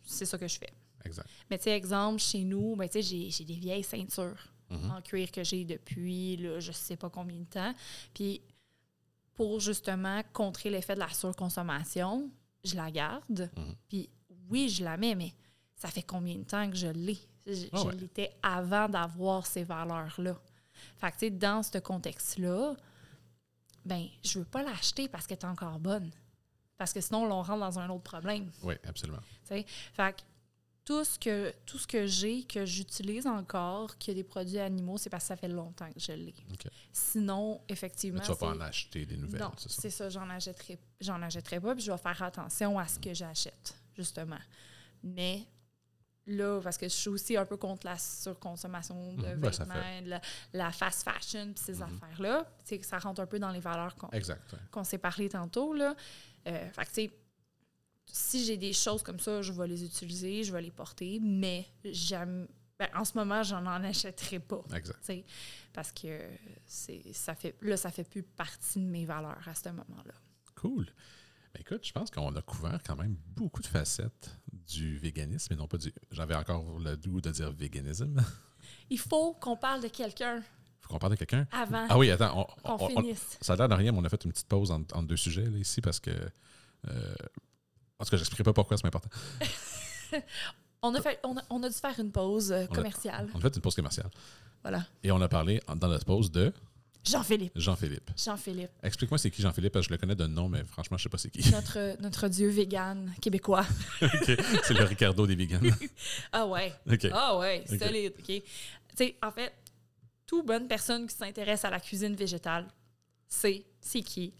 c'est 0.02 0.24
ça 0.26 0.38
que 0.38 0.48
je 0.48 0.58
fais. 0.58 0.72
Exact. 1.04 1.28
Mais 1.50 1.58
tu 1.58 1.64
sais, 1.64 1.70
exemple, 1.76 2.18
chez 2.20 2.42
nous, 2.44 2.74
ben, 2.76 2.88
tu 2.88 2.94
sais, 2.94 3.02
j'ai 3.02 3.30
j'ai 3.30 3.44
des 3.44 3.54
vieilles 3.54 3.84
ceintures 3.84 4.48
Mhm. 4.70 4.90
en 4.90 5.00
cuir 5.02 5.30
que 5.30 5.42
j'ai 5.44 5.64
depuis 5.64 6.36
là, 6.36 6.58
je 6.60 6.72
sais 6.72 6.96
pas 6.96 7.08
combien 7.08 7.38
de 7.38 7.44
temps. 7.46 7.74
Puis 8.12 8.42
pour 9.38 9.60
justement 9.60 10.20
contrer 10.32 10.68
l'effet 10.68 10.94
de 10.96 10.98
la 10.98 11.08
surconsommation, 11.10 12.28
je 12.64 12.74
la 12.74 12.90
garde. 12.90 13.48
Mhm. 13.56 13.74
Puis 13.88 14.10
oui, 14.50 14.68
je 14.68 14.82
la 14.82 14.96
mets, 14.96 15.14
mais 15.14 15.32
ça 15.76 15.86
fait 15.86 16.02
combien 16.02 16.34
de 16.34 16.42
temps 16.42 16.68
que 16.68 16.74
je 16.74 16.88
l'ai? 16.88 17.16
Je, 17.46 17.66
Ah 17.72 17.84
je 17.84 17.96
l'étais 17.96 18.32
avant 18.42 18.88
d'avoir 18.88 19.46
ces 19.46 19.62
valeurs-là. 19.62 20.36
Fait 20.96 21.12
que, 21.12 21.18
tu 21.18 21.18
sais, 21.26 21.30
dans 21.30 21.62
ce 21.62 21.78
contexte-là, 21.78 22.74
ben, 23.84 24.08
je 24.24 24.40
veux 24.40 24.44
pas 24.44 24.64
l'acheter 24.64 25.06
parce 25.06 25.24
qu'elle 25.24 25.38
est 25.38 25.44
encore 25.44 25.78
bonne. 25.78 26.10
Parce 26.76 26.92
que 26.92 27.00
sinon, 27.00 27.22
on 27.30 27.42
rentre 27.42 27.60
dans 27.60 27.78
un 27.78 27.88
autre 27.90 28.02
problème. 28.02 28.50
Oui, 28.64 28.74
absolument. 28.88 29.20
tu 29.44 29.54
sais. 29.54 29.66
Fait 29.68 30.16
que 30.16 30.22
tout 30.88 31.04
ce 31.04 31.18
que, 31.18 31.52
tout 31.66 31.76
ce 31.76 31.86
que 31.86 32.06
j'ai, 32.06 32.44
que 32.44 32.64
j'utilise 32.64 33.26
encore, 33.26 33.98
qui 33.98 34.10
a 34.10 34.14
des 34.14 34.24
produits 34.24 34.58
animaux, 34.58 34.96
c'est 34.96 35.10
parce 35.10 35.24
que 35.24 35.28
ça 35.28 35.36
fait 35.36 35.46
longtemps 35.48 35.90
que 35.92 36.00
je 36.00 36.12
l'ai. 36.12 36.34
Sinon, 36.94 37.60
Mais 37.68 37.74
effectivement. 37.74 38.20
tu 38.22 38.28
vas 38.28 38.36
pas 38.36 38.52
c'est- 38.52 38.56
en 38.58 38.60
acheter 38.62 39.04
des 39.04 39.18
nouvelles, 39.18 39.42
non, 39.42 39.50
c'est 39.58 39.68
ça? 39.70 39.82
c'est 39.82 39.90
ça, 39.90 40.08
j'en 40.08 40.30
achèterai, 40.30 40.78
j'en 41.02 41.20
achèterai 41.20 41.60
pas, 41.60 41.74
puis 41.74 41.84
je 41.84 41.92
vais 41.92 41.98
faire 41.98 42.22
attention 42.22 42.78
à 42.78 42.88
ce 42.88 42.98
que 42.98 43.12
j'achète, 43.12 43.74
justement. 43.94 44.38
Mais 45.02 45.44
là, 46.26 46.58
parce 46.62 46.78
que 46.78 46.88
je 46.88 46.94
suis 46.94 47.08
aussi 47.10 47.36
un 47.36 47.44
peu 47.44 47.58
contre 47.58 47.84
la 47.86 47.98
surconsommation 47.98 49.12
de 49.12 49.26
Mhm, 49.26 49.40
ben, 49.40 49.50
vêtements, 49.50 50.02
de 50.02 50.08
la, 50.08 50.20
la 50.54 50.72
fast 50.72 51.02
fashion, 51.02 51.52
puis 51.52 51.62
ces 51.64 51.74
Mhm. 51.74 51.82
affaires-là. 51.82 52.44
Tu 52.60 52.64
sais, 52.66 52.78
que 52.78 52.86
ça 52.86 52.98
rentre 52.98 53.20
un 53.20 53.26
peu 53.26 53.38
dans 53.38 53.50
les 53.50 53.60
valeurs 53.60 53.94
qu'on 53.96 54.08
Exact. 54.10 54.52
ouais. 54.54 54.58
qu'on 54.70 54.84
s'est 54.84 54.96
parlé 54.96 55.28
tantôt. 55.28 55.74
Là. 55.74 55.94
Euh, 56.46 56.70
fait 56.70 56.84
que, 56.84 56.88
tu 56.88 56.94
sais, 56.94 57.10
si 58.10 58.44
j'ai 58.44 58.56
des 58.56 58.72
choses 58.72 59.02
comme 59.02 59.18
ça, 59.20 59.42
je 59.42 59.52
vais 59.52 59.66
les 59.68 59.84
utiliser, 59.84 60.44
je 60.44 60.52
vais 60.52 60.62
les 60.62 60.70
porter, 60.70 61.20
mais 61.22 61.66
j'aime. 61.84 62.46
ben, 62.78 62.88
en 62.94 63.04
ce 63.04 63.16
moment, 63.18 63.42
j'en 63.42 63.64
en 63.66 63.82
achèterai 63.84 64.38
pas. 64.40 64.62
Exact. 64.74 65.24
Parce 65.72 65.92
que 65.92 66.20
c'est 66.66 67.02
ça 67.12 67.34
fait 67.34 67.54
là, 67.60 67.76
ça 67.76 67.90
fait 67.90 68.04
plus 68.04 68.22
partie 68.22 68.78
de 68.80 68.84
mes 68.86 69.04
valeurs 69.04 69.46
à 69.46 69.54
ce 69.54 69.68
moment-là. 69.68 70.14
Cool. 70.54 70.86
Ben, 71.54 71.60
écoute, 71.60 71.84
je 71.86 71.92
pense 71.92 72.10
qu'on 72.10 72.34
a 72.36 72.42
couvert 72.42 72.80
quand 72.86 72.96
même 72.96 73.16
beaucoup 73.36 73.62
de 73.62 73.66
facettes 73.66 74.30
du 74.52 74.98
véganisme 74.98 75.52
et 75.52 75.56
non 75.56 75.66
pas 75.66 75.78
du. 75.78 75.92
J'avais 76.10 76.34
encore 76.34 76.78
le 76.78 76.96
goût 76.96 77.20
de 77.20 77.30
dire 77.30 77.50
véganisme. 77.52 78.22
Il 78.90 78.98
faut 78.98 79.34
qu'on 79.34 79.56
parle 79.56 79.82
de 79.82 79.88
quelqu'un 79.88 80.42
Faut 80.80 80.88
qu'on 80.90 80.98
parle 80.98 81.12
de 81.12 81.18
quelqu'un. 81.18 81.46
avant 81.52 81.86
Ah 81.88 81.96
oui, 81.98 82.10
attends. 82.10 82.38
on- 82.40 82.76
qu'on 82.76 82.84
on- 82.84 82.96
on- 82.98 83.02
finisse. 83.02 83.38
ça 83.40 83.54
a 83.54 83.56
l'air 83.56 83.68
de 83.68 83.74
rien, 83.74 83.92
mais 83.92 83.98
on 83.98 84.04
a 84.04 84.08
fait 84.08 84.24
une 84.24 84.32
petite 84.32 84.48
pause 84.48 84.70
entre, 84.70 84.94
entre 84.96 85.06
deux 85.06 85.16
sujets 85.16 85.44
là, 85.46 85.58
ici 85.58 85.80
parce 85.80 86.00
que. 86.00 86.10
Euh, 86.88 87.14
en 87.98 88.04
tout 88.04 88.10
cas, 88.10 88.16
j'expliquerai 88.16 88.44
pas 88.44 88.52
pourquoi 88.52 88.76
c'est 88.76 88.86
important. 88.86 89.08
On 90.80 90.94
a, 90.94 91.02
fait, 91.02 91.18
on, 91.24 91.36
a, 91.36 91.42
on 91.50 91.60
a 91.64 91.68
dû 91.68 91.74
faire 91.74 91.98
une 91.98 92.12
pause 92.12 92.52
euh, 92.52 92.64
On 92.68 92.72
a- 92.72 92.76
commerciale. 92.76 93.28
On 93.34 93.38
a 93.38 93.40
fait 93.40 93.56
une 93.56 93.60
pause 93.60 93.74
commerciale. 93.74 94.08
Voilà. 94.62 94.86
Et 95.02 95.10
on 95.10 95.20
a 95.20 95.26
parlé 95.28 95.60
dans 95.76 95.88
notre 95.88 96.04
pause 96.04 96.30
de 96.30 96.52
Jean-Philippe. 97.04 97.52
Jean-Philippe. 97.56 98.10
Jean-Philippe. 98.16 98.70
Explique-moi 98.84 99.18
c'est 99.18 99.30
qui 99.32 99.42
Jean-Philippe, 99.42 99.72
parce 99.72 99.86
que 99.86 99.88
je 99.88 99.94
le 99.94 99.98
connais 99.98 100.14
de 100.14 100.26
nom, 100.28 100.48
mais 100.48 100.62
franchement, 100.62 100.96
je 100.96 101.02
sais 101.02 101.08
pas 101.08 101.18
c'est 101.18 101.30
qui. 101.30 101.50
Notre, 101.50 102.00
notre 102.00 102.28
dieu 102.28 102.48
vegan 102.48 103.12
québécois. 103.20 103.66
C'est 104.24 104.70
le 104.70 104.84
Ricardo 104.84 105.26
des 105.26 105.34
vegans. 105.34 105.60
Ah 106.32 106.46
ouais. 106.46 106.72
Ah 107.12 107.36
ouais, 107.38 107.64
solide, 107.66 108.12
OK. 108.16 108.24
Tu 108.26 108.42
sais, 108.96 109.16
en 109.20 109.32
fait, 109.32 109.52
toute 110.26 110.46
bonne 110.46 110.68
personne 110.68 111.08
qui 111.08 111.16
s'intéresse 111.16 111.64
à 111.64 111.70
la 111.70 111.80
cuisine 111.80 112.14
végétale, 112.14 112.68
c'est 113.28 113.64
c'est 113.80 114.02
qui? 114.02 114.32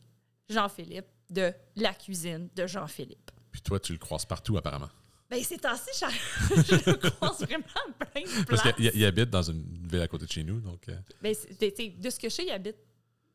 Jean-Philippe 0.48 1.06
de 1.30 1.52
la 1.76 1.94
cuisine 1.94 2.48
de 2.54 2.64
Jean-Philippe. 2.66 3.28
Puis 3.59 3.62
toi, 3.64 3.80
tu 3.80 3.90
le 3.92 3.98
croises 3.98 4.24
partout, 4.24 4.56
apparemment. 4.56 4.88
Ben, 5.28 5.42
c'est 5.42 5.64
ainsi, 5.66 5.90
je, 5.94 6.54
je 6.62 6.90
le 6.90 7.11
croise 7.11 7.40
vraiment 7.40 7.64
plein 7.98 8.22
de 8.22 8.44
Parce 8.46 8.62
qu'il 8.62 8.90
il 8.94 9.04
habite 9.04 9.30
dans 9.30 9.42
une 9.42 9.64
ville 9.88 10.00
à 10.00 10.06
côté 10.09 10.26
de 10.26 10.30
chez 10.30 10.44
nous, 10.44 10.61
donc... 10.61 10.88
euh, 10.88 10.96
Ben, 11.20 11.34
c'est- 11.34 11.48
tu 11.56 11.76
sais, 11.84 11.88
de 11.90 12.09
ce 12.11 12.18
que 12.20 12.28
je 12.28 12.34
sais, 12.36 12.44
il 12.46 12.50
habite 12.52 12.76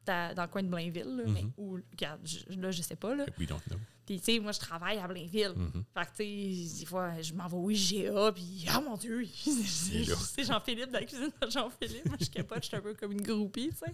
à- 0.07 0.33
dans 0.33 0.43
le 0.43 0.47
coin 0.47 0.63
de 0.63 0.69
Blainville, 0.69 1.15
là, 1.17 1.23
mais 1.27 1.41
Mhm. 1.43 1.51
où, 1.57 1.77
regarde, 1.91 2.21
je- 2.23 2.57
là, 2.59 2.71
je 2.71 2.81
sais 2.81 2.95
pas, 2.95 3.13
là. 3.13 3.25
we 3.37 3.45
don't 3.47 3.59
know. 3.67 3.77
Puis, 4.05 4.19
tu 4.19 4.33
sais, 4.33 4.39
moi, 4.39 4.51
je 4.53 4.59
travaille 4.59 4.97
à 4.97 5.07
Blainville. 5.07 5.53
Mhm. 5.55 5.83
Fait 5.93 6.05
que, 6.05 6.09
tu 6.23 6.67
sais, 6.67 6.79
des 6.79 6.85
fois, 6.85 7.21
je 7.21 7.33
m'en 7.33 7.47
vais 7.47 7.57
au 7.57 7.69
IGA, 7.69 8.31
puis, 8.31 8.65
ah 8.69 8.79
mon 8.81 8.95
Dieu, 8.97 9.25
c'est 9.35 10.43
Jean-Philippe 10.45 10.87
de 10.87 10.93
la 10.93 11.03
cuisine 11.05 11.31
de 11.41 11.49
Jean-Philippe. 11.49 12.05
Moi, 12.07 12.17
je 12.19 12.29
capote, 12.29 12.63
je 12.63 12.67
suis 12.69 12.77
un 12.77 12.81
peu 12.81 12.93
comme 12.95 13.11
une 13.11 13.21
groupie, 13.21 13.69
tu 13.69 13.75
sais. 13.77 13.93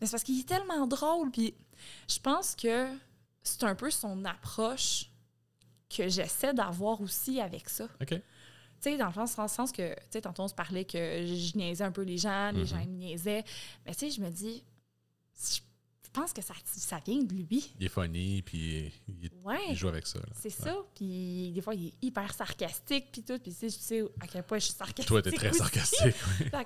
Mais 0.00 0.06
c'est 0.06 0.10
parce 0.10 0.22
qu'il 0.24 0.38
est 0.40 0.46
tellement 0.48 0.86
drôle, 0.86 1.30
puis 1.30 1.54
je 2.10 2.18
pense 2.18 2.54
que 2.54 2.88
c'est 3.42 3.64
un 3.64 3.74
peu 3.74 3.90
son 3.90 4.24
approche 4.26 5.06
que 5.94 6.08
j'essaie 6.08 6.54
d'avoir 6.54 7.00
aussi 7.00 7.40
avec 7.40 7.68
ça. 7.68 7.84
OK. 8.00 8.08
Tu 8.08 8.20
sais, 8.90 8.96
dans 8.96 9.06
le 9.08 9.12
sens, 9.12 9.36
dans 9.36 9.42
le 9.44 9.48
sens 9.48 9.70
que, 9.70 9.94
tu 9.94 10.00
sais, 10.10 10.20
tantôt, 10.22 10.42
on 10.42 10.48
se 10.48 10.54
parlait 10.54 10.84
que 10.84 10.98
je 10.98 11.56
niaisais 11.56 11.84
un 11.84 11.92
peu 11.92 12.02
les 12.02 12.18
gens, 12.18 12.50
les 12.50 12.60
Mhm. 12.60 12.66
gens 12.66 12.78
me 12.78 12.84
niaisaient. 12.86 13.44
Mais, 13.86 13.94
tu 13.94 14.00
sais, 14.00 14.10
je 14.10 14.20
me 14.20 14.30
dis, 14.30 14.62
je 15.38 15.60
je 16.14 16.20
pense 16.20 16.34
que 16.34 16.42
ça, 16.42 16.52
ça 16.66 17.00
vient 17.06 17.22
de 17.22 17.32
lui. 17.32 17.72
Il 17.80 17.86
est 17.86 17.88
funny, 17.88 18.42
puis 18.42 18.92
il, 19.08 19.30
Ouais. 19.42 19.56
il 19.70 19.74
joue 19.74 19.88
avec 19.88 20.06
ça. 20.06 20.18
C'est 20.34 20.54
Ouais. 20.60 20.70
ça. 20.70 20.76
Puis 20.94 21.52
des 21.54 21.62
fois, 21.62 21.74
il 21.74 21.86
est 21.86 21.94
hyper 22.02 22.34
sarcastique, 22.34 23.06
puis 23.10 23.22
tout. 23.22 23.38
Puis 23.38 23.54
tu 23.58 23.70
sais, 23.70 24.02
à 24.20 24.26
quel 24.26 24.42
point 24.42 24.58
je 24.58 24.64
suis 24.66 24.74
sarcastique. 24.74 25.06
Toi, 25.06 25.22
t'es 25.22 25.30
très 25.32 25.48
aussi. 25.48 25.58
sarcastique. 25.60 26.14
oui. 26.52 26.60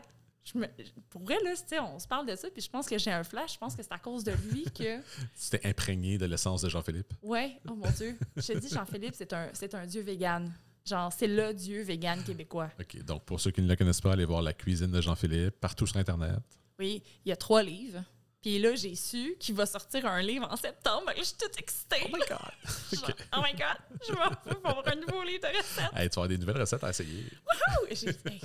Je 0.52 0.58
me, 0.58 0.66
pour 1.10 1.22
vrai, 1.22 1.36
là, 1.42 1.54
on 1.82 1.98
se 1.98 2.06
parle 2.06 2.26
de 2.26 2.36
ça, 2.36 2.48
puis 2.50 2.62
je 2.62 2.70
pense 2.70 2.86
que 2.86 2.96
j'ai 2.98 3.10
un 3.10 3.24
flash. 3.24 3.54
Je 3.54 3.58
pense 3.58 3.74
que 3.74 3.82
c'est 3.82 3.92
à 3.92 3.98
cause 3.98 4.22
de 4.22 4.32
lui 4.50 4.64
que. 4.64 4.98
Tu 5.40 5.50
t'es 5.50 5.66
imprégné 5.66 6.18
de 6.18 6.26
l'essence 6.26 6.62
de 6.62 6.68
Jean-Philippe? 6.68 7.12
Ouais, 7.22 7.60
oh 7.68 7.74
mon 7.74 7.90
Dieu. 7.90 8.16
Je 8.36 8.52
te 8.52 8.58
dis, 8.58 8.68
Jean-Philippe, 8.68 9.14
c'est 9.16 9.32
un, 9.32 9.50
c'est 9.52 9.74
un 9.74 9.84
dieu 9.86 10.02
vegan. 10.02 10.52
Genre, 10.84 11.12
c'est 11.12 11.26
le 11.26 11.52
dieu 11.52 11.82
vegan 11.82 12.22
québécois. 12.22 12.70
OK. 12.78 13.02
Donc, 13.02 13.24
pour 13.24 13.40
ceux 13.40 13.50
qui 13.50 13.60
ne 13.60 13.68
le 13.68 13.74
connaissent 13.74 14.00
pas, 14.00 14.12
allez 14.12 14.24
voir 14.24 14.40
la 14.40 14.52
cuisine 14.52 14.90
de 14.92 15.00
Jean-Philippe 15.00 15.58
partout 15.60 15.86
sur 15.86 15.96
Internet. 15.96 16.38
Oui, 16.78 17.02
il 17.24 17.30
y 17.30 17.32
a 17.32 17.36
trois 17.36 17.62
livres. 17.64 18.04
Puis 18.46 18.60
là, 18.60 18.76
j'ai 18.76 18.94
su 18.94 19.34
qu'il 19.40 19.56
va 19.56 19.66
sortir 19.66 20.06
un 20.06 20.22
livre 20.22 20.46
en 20.48 20.54
septembre. 20.54 21.10
Je 21.18 21.24
suis 21.24 21.34
toute 21.34 21.58
excitée. 21.58 21.96
Oh 22.04 22.08
my 22.12 22.20
God! 22.28 22.38
Genre, 22.92 23.10
oh 23.36 23.40
my 23.42 23.52
God! 23.54 23.98
Je 24.06 24.12
vais 24.12 24.52
pour 24.60 24.70
avoir 24.70 24.86
un 24.86 24.94
nouveau 24.94 25.24
livre 25.24 25.40
de 25.42 25.58
recettes. 25.58 25.90
Hey, 25.96 26.08
tu 26.08 26.14
vas 26.14 26.22
avoir 26.22 26.28
des 26.28 26.38
nouvelles 26.38 26.60
recettes 26.60 26.84
à 26.84 26.90
essayer. 26.90 27.24
J'ai- 27.90 28.10
hey, 28.10 28.40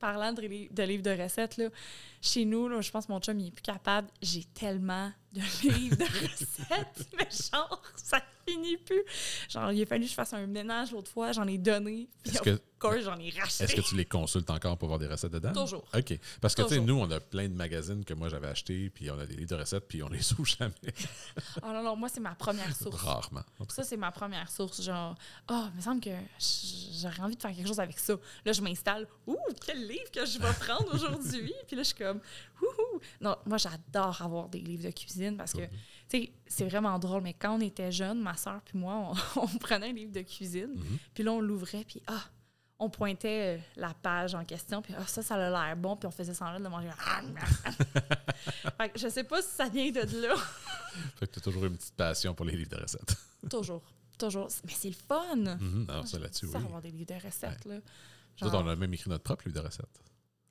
parlant 0.00 0.32
de, 0.32 0.40
de 0.40 0.82
livres 0.84 1.02
de 1.02 1.22
recettes, 1.22 1.58
là, 1.58 1.68
chez 2.22 2.46
nous, 2.46 2.66
là, 2.66 2.80
je 2.80 2.90
pense 2.90 3.04
que 3.04 3.12
mon 3.12 3.20
chum 3.20 3.38
il 3.40 3.48
est 3.48 3.50
plus 3.50 3.60
capable. 3.60 4.08
J'ai 4.22 4.44
tellement 4.44 5.12
de 5.32 5.40
livres 5.62 5.96
de 5.96 6.04
recettes, 6.04 7.08
mais 7.18 7.28
genre, 7.30 7.82
ça 7.96 8.20
finit 8.46 8.76
plus. 8.76 9.02
Genre, 9.48 9.72
il 9.72 9.82
a 9.82 9.86
fallu 9.86 10.04
que 10.04 10.10
je 10.10 10.14
fasse 10.14 10.32
un 10.32 10.46
ménage 10.46 10.92
l'autre 10.92 11.10
fois, 11.10 11.32
j'en 11.32 11.46
ai 11.46 11.58
donné. 11.58 12.08
Puis 12.22 12.38
que, 12.38 12.60
course, 12.82 13.04
j'en 13.04 13.18
ai 13.18 13.30
racheté. 13.30 13.64
est-ce 13.64 13.74
que 13.74 13.80
tu 13.80 13.94
les 13.94 14.04
consultes 14.04 14.50
encore 14.50 14.76
pour 14.76 14.88
voir 14.88 14.98
des 14.98 15.06
recettes 15.06 15.32
dedans? 15.32 15.52
Toujours. 15.52 15.84
OK. 15.94 16.18
Parce 16.40 16.54
que, 16.54 16.62
tu 16.62 16.68
sais, 16.68 16.80
nous, 16.80 16.98
on 16.98 17.10
a 17.10 17.20
plein 17.20 17.48
de 17.48 17.54
magazines 17.54 18.04
que 18.04 18.14
moi, 18.14 18.28
j'avais 18.28 18.48
achetés, 18.48 18.90
puis 18.90 19.10
on 19.10 19.18
a 19.18 19.26
des 19.26 19.34
livres 19.34 19.50
de 19.50 19.60
recettes, 19.60 19.86
puis 19.88 20.02
on 20.02 20.08
les 20.08 20.32
ouvre 20.38 20.46
jamais. 20.46 20.72
Ah 21.62 21.72
non, 21.72 21.82
non, 21.82 21.96
moi, 21.96 22.08
c'est 22.08 22.20
ma 22.20 22.34
première 22.34 22.74
source. 22.74 23.00
Rarement. 23.02 23.44
Ça, 23.68 23.84
c'est 23.84 23.96
ma 23.96 24.10
première 24.10 24.50
source. 24.50 24.82
Genre, 24.82 25.16
ah, 25.48 25.68
il 25.72 25.76
me 25.76 25.82
semble 25.82 26.00
que 26.00 26.10
j'aurais 27.00 27.20
envie 27.20 27.36
de 27.36 27.42
faire 27.42 27.54
quelque 27.54 27.68
chose 27.68 27.80
avec 27.80 27.98
ça. 27.98 28.14
Là, 28.44 28.52
je 28.52 28.60
m'installe. 28.60 29.06
Ouh, 29.26 29.36
quel 29.64 29.86
livre 29.86 30.10
que 30.12 30.26
je 30.26 30.38
vais 30.38 30.52
prendre 30.60 30.92
aujourd'hui? 30.94 31.54
Puis 31.66 31.76
là, 31.76 31.82
je 31.82 31.88
suis 31.88 31.96
comme, 31.96 32.20
ouh. 32.60 33.00
Non, 33.20 33.36
moi, 33.46 33.58
j'adore 33.58 34.20
avoir 34.22 34.48
des 34.48 34.60
livres 34.60 34.84
de 34.84 34.90
cuisine 34.90 35.21
parce 35.30 35.52
que, 35.52 35.60
tu 35.60 35.68
sais, 36.08 36.32
c'est 36.46 36.64
vraiment 36.68 36.98
drôle. 36.98 37.22
Mais 37.22 37.34
quand 37.34 37.56
on 37.56 37.60
était 37.60 37.92
jeunes, 37.92 38.20
ma 38.20 38.36
soeur 38.36 38.60
puis 38.64 38.78
moi, 38.78 39.14
on, 39.36 39.40
on 39.42 39.58
prenait 39.58 39.90
un 39.90 39.92
livre 39.92 40.12
de 40.12 40.22
cuisine. 40.22 40.74
Mhm. 40.74 40.98
Puis 41.14 41.24
là, 41.24 41.32
on 41.32 41.40
l'ouvrait. 41.40 41.84
Puis, 41.84 42.02
ah, 42.06 42.24
on 42.78 42.90
pointait 42.90 43.58
euh, 43.58 43.62
la 43.76 43.94
page 43.94 44.34
en 44.34 44.44
question. 44.44 44.82
Puis, 44.82 44.94
ah, 44.98 45.06
ça, 45.06 45.22
ça 45.22 45.34
a 45.36 45.50
l'air 45.50 45.76
bon. 45.76 45.96
Puis 45.96 46.06
on 46.06 46.10
faisait 46.10 46.34
semblant 46.34 46.58
de 46.58 46.68
manger. 46.68 46.90
fait 48.76 48.88
que 48.90 48.98
je 48.98 49.08
sais 49.08 49.24
pas 49.24 49.40
si 49.40 49.50
ça 49.50 49.68
vient 49.68 49.90
de 49.90 50.00
là. 50.26 50.34
Fait 51.16 51.26
que 51.26 51.32
tu 51.32 51.38
as 51.38 51.42
toujours 51.42 51.64
une 51.64 51.76
petite 51.76 51.94
passion 51.94 52.34
pour 52.34 52.44
les 52.44 52.54
livres 52.54 52.76
de 52.76 52.82
recettes. 52.82 53.16
Toujours. 53.48 53.82
Toujours. 54.18 54.48
Mais 54.64 54.72
c'est 54.74 54.88
le 54.88 54.94
fun. 54.94 55.36
Mhm. 55.36 55.86
Alors, 55.88 56.06
ça, 56.06 56.18
là-dessus, 56.18 56.46
oui. 56.46 56.56
avoir 56.56 56.82
des 56.82 56.90
livres 56.90 57.14
de 57.14 57.24
recettes, 57.24 57.64
là. 57.64 57.76
Nous 58.40 58.48
autres, 58.48 58.58
on 58.58 58.68
a 58.68 58.76
même 58.76 58.92
écrit 58.92 59.08
notre 59.08 59.24
propre 59.24 59.46
livre 59.46 59.60
de 59.60 59.66
recettes. 59.66 60.02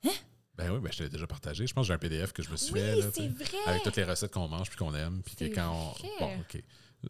Hein? 0.04 0.10
Ben 0.56 0.70
oui, 0.70 0.80
ben 0.80 0.92
je 0.92 0.98
te 0.98 1.02
l'ai 1.04 1.08
déjà 1.08 1.26
partagé. 1.26 1.66
Je 1.66 1.72
pense 1.72 1.84
que 1.84 1.88
j'ai 1.88 1.94
un 1.94 1.98
PDF 1.98 2.32
que 2.32 2.42
je 2.42 2.50
me 2.50 2.56
suis 2.56 2.72
Oui, 2.74 2.80
fait. 2.80 2.96
là, 2.96 3.06
vrai! 3.06 3.58
Avec 3.66 3.82
toutes 3.82 3.96
les 3.96 4.04
recettes 4.04 4.32
qu'on 4.32 4.48
mange 4.48 4.68
puis 4.68 4.76
qu'on 4.76 4.94
aime. 4.94 5.22
Puis 5.24 5.34
que 5.34 5.44
quand 5.54 5.70
on. 5.72 6.20
Bon, 6.20 6.30
OK. 6.40 6.62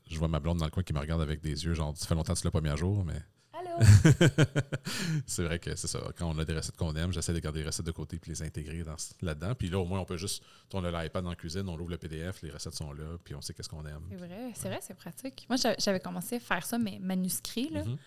Je 0.09 0.19
vois 0.19 0.29
ma 0.29 0.41
blonde 0.41 0.59
dans 0.59 0.65
le 0.65 0.71
coin 0.71 0.83
qui 0.83 0.93
me 0.93 1.01
regarde 1.01 1.21
avec 1.21 1.41
des 1.41 1.65
yeux, 1.65 1.75
genre, 1.75 1.95
ça 1.97 2.07
fait 2.07 2.15
longtemps 2.15 2.33
que 2.35 2.39
tu 2.39 2.45
l'as 2.47 2.51
pas 2.51 2.61
mis 2.63 2.71
à 2.71 2.77
jour, 2.77 3.05
mais 3.05 3.21
Allô? 3.53 3.85
c'est 5.27 5.45
vrai 5.45 5.59
que 5.59 5.75
c'est 5.77 5.87
ça. 5.89 6.01
Quand 6.17 6.31
on 6.31 6.39
a 6.39 6.45
des 6.45 6.55
recettes 6.55 6.77
qu'on 6.77 6.95
aime, 6.97 7.13
j'essaie 7.13 7.33
de 7.33 7.39
garder 7.41 7.61
les 7.61 7.67
recettes 7.67 7.87
de 7.87 7.91
côté 7.91 8.19
puis 8.19 8.31
les 8.31 8.43
intégrer 8.43 8.83
dans, 8.83 8.97
là-dedans. 9.21 9.55
Puis 9.55 9.69
là, 9.69 9.79
au 9.79 9.85
moins, 9.85 10.01
on 10.01 10.05
peut 10.05 10.17
juste 10.17 10.43
tourner 10.69 10.91
l'iPad 10.91 11.25
dans 11.25 11.31
la 11.31 11.37
cuisine, 11.37 11.69
on 11.69 11.79
ouvre 11.79 11.91
le 11.91 11.99
PDF, 11.99 12.43
les 12.43 12.51
recettes 12.51 12.75
sont 12.75 12.93
là, 12.93 13.05
puis 13.23 13.35
on 13.35 13.41
sait 13.41 13.53
qu'est-ce 13.55 13.69
qu'on 13.69 13.85
aime. 13.85 14.03
C'est 14.11 14.17
vrai, 14.17 14.53
c'est 14.55 14.69
vrai, 14.69 14.79
c'est 14.81 14.95
pratique. 14.95 15.47
Moi, 15.49 15.57
j'a- 15.57 15.77
j'avais 15.79 16.01
commencé 16.01 16.37
à 16.37 16.41
faire 16.41 16.65
ça, 16.65 16.79
mais 16.79 16.99
manuscrit, 17.01 17.69
là. 17.71 17.85
Mhm. 17.85 17.97
Ça 17.97 18.03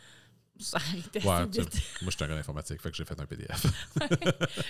Ouais, 0.57 1.49
tu- 1.51 1.59
moi, 1.59 1.67
je 2.01 2.09
suis 2.11 2.23
un 2.23 2.27
gars 2.27 2.35
d'informatique, 2.35 2.81
fait 2.81 2.89
que 2.89 2.95
j'ai 2.95 3.03
fait 3.05 3.19
un 3.19 3.25
PDF. 3.25 3.65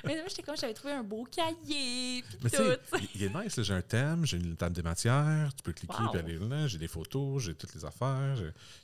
mais 0.06 0.16
moi, 0.16 0.24
j'étais 0.28 0.42
comme, 0.42 0.58
j'avais 0.58 0.74
trouvé 0.74 0.94
un 0.94 1.04
beau 1.04 1.26
cahier, 1.26 2.24
Mais 2.44 2.50
tout. 2.50 2.64
il 3.00 3.08
il 3.16 3.24
est 3.24 3.30
nice, 3.44 3.62
j'ai 3.62 3.74
un 3.74 3.82
thème, 3.82 4.26
j'ai 4.26 4.38
une 4.38 4.56
table 4.56 4.76
des 4.76 4.82
matières, 4.82 5.54
tu 5.56 5.62
peux 5.64 5.74
cliquer 5.74 5.94
Wow. 6.02 6.10
puis 6.10 6.20
aller 6.20 6.38
là, 6.40 6.68
j'ai 6.68 6.78
des 6.80 6.88
photos, 6.88 7.44
j'ai 7.44 7.54
toutes 7.56 7.76
les 7.76 7.86
affaires. 7.86 8.36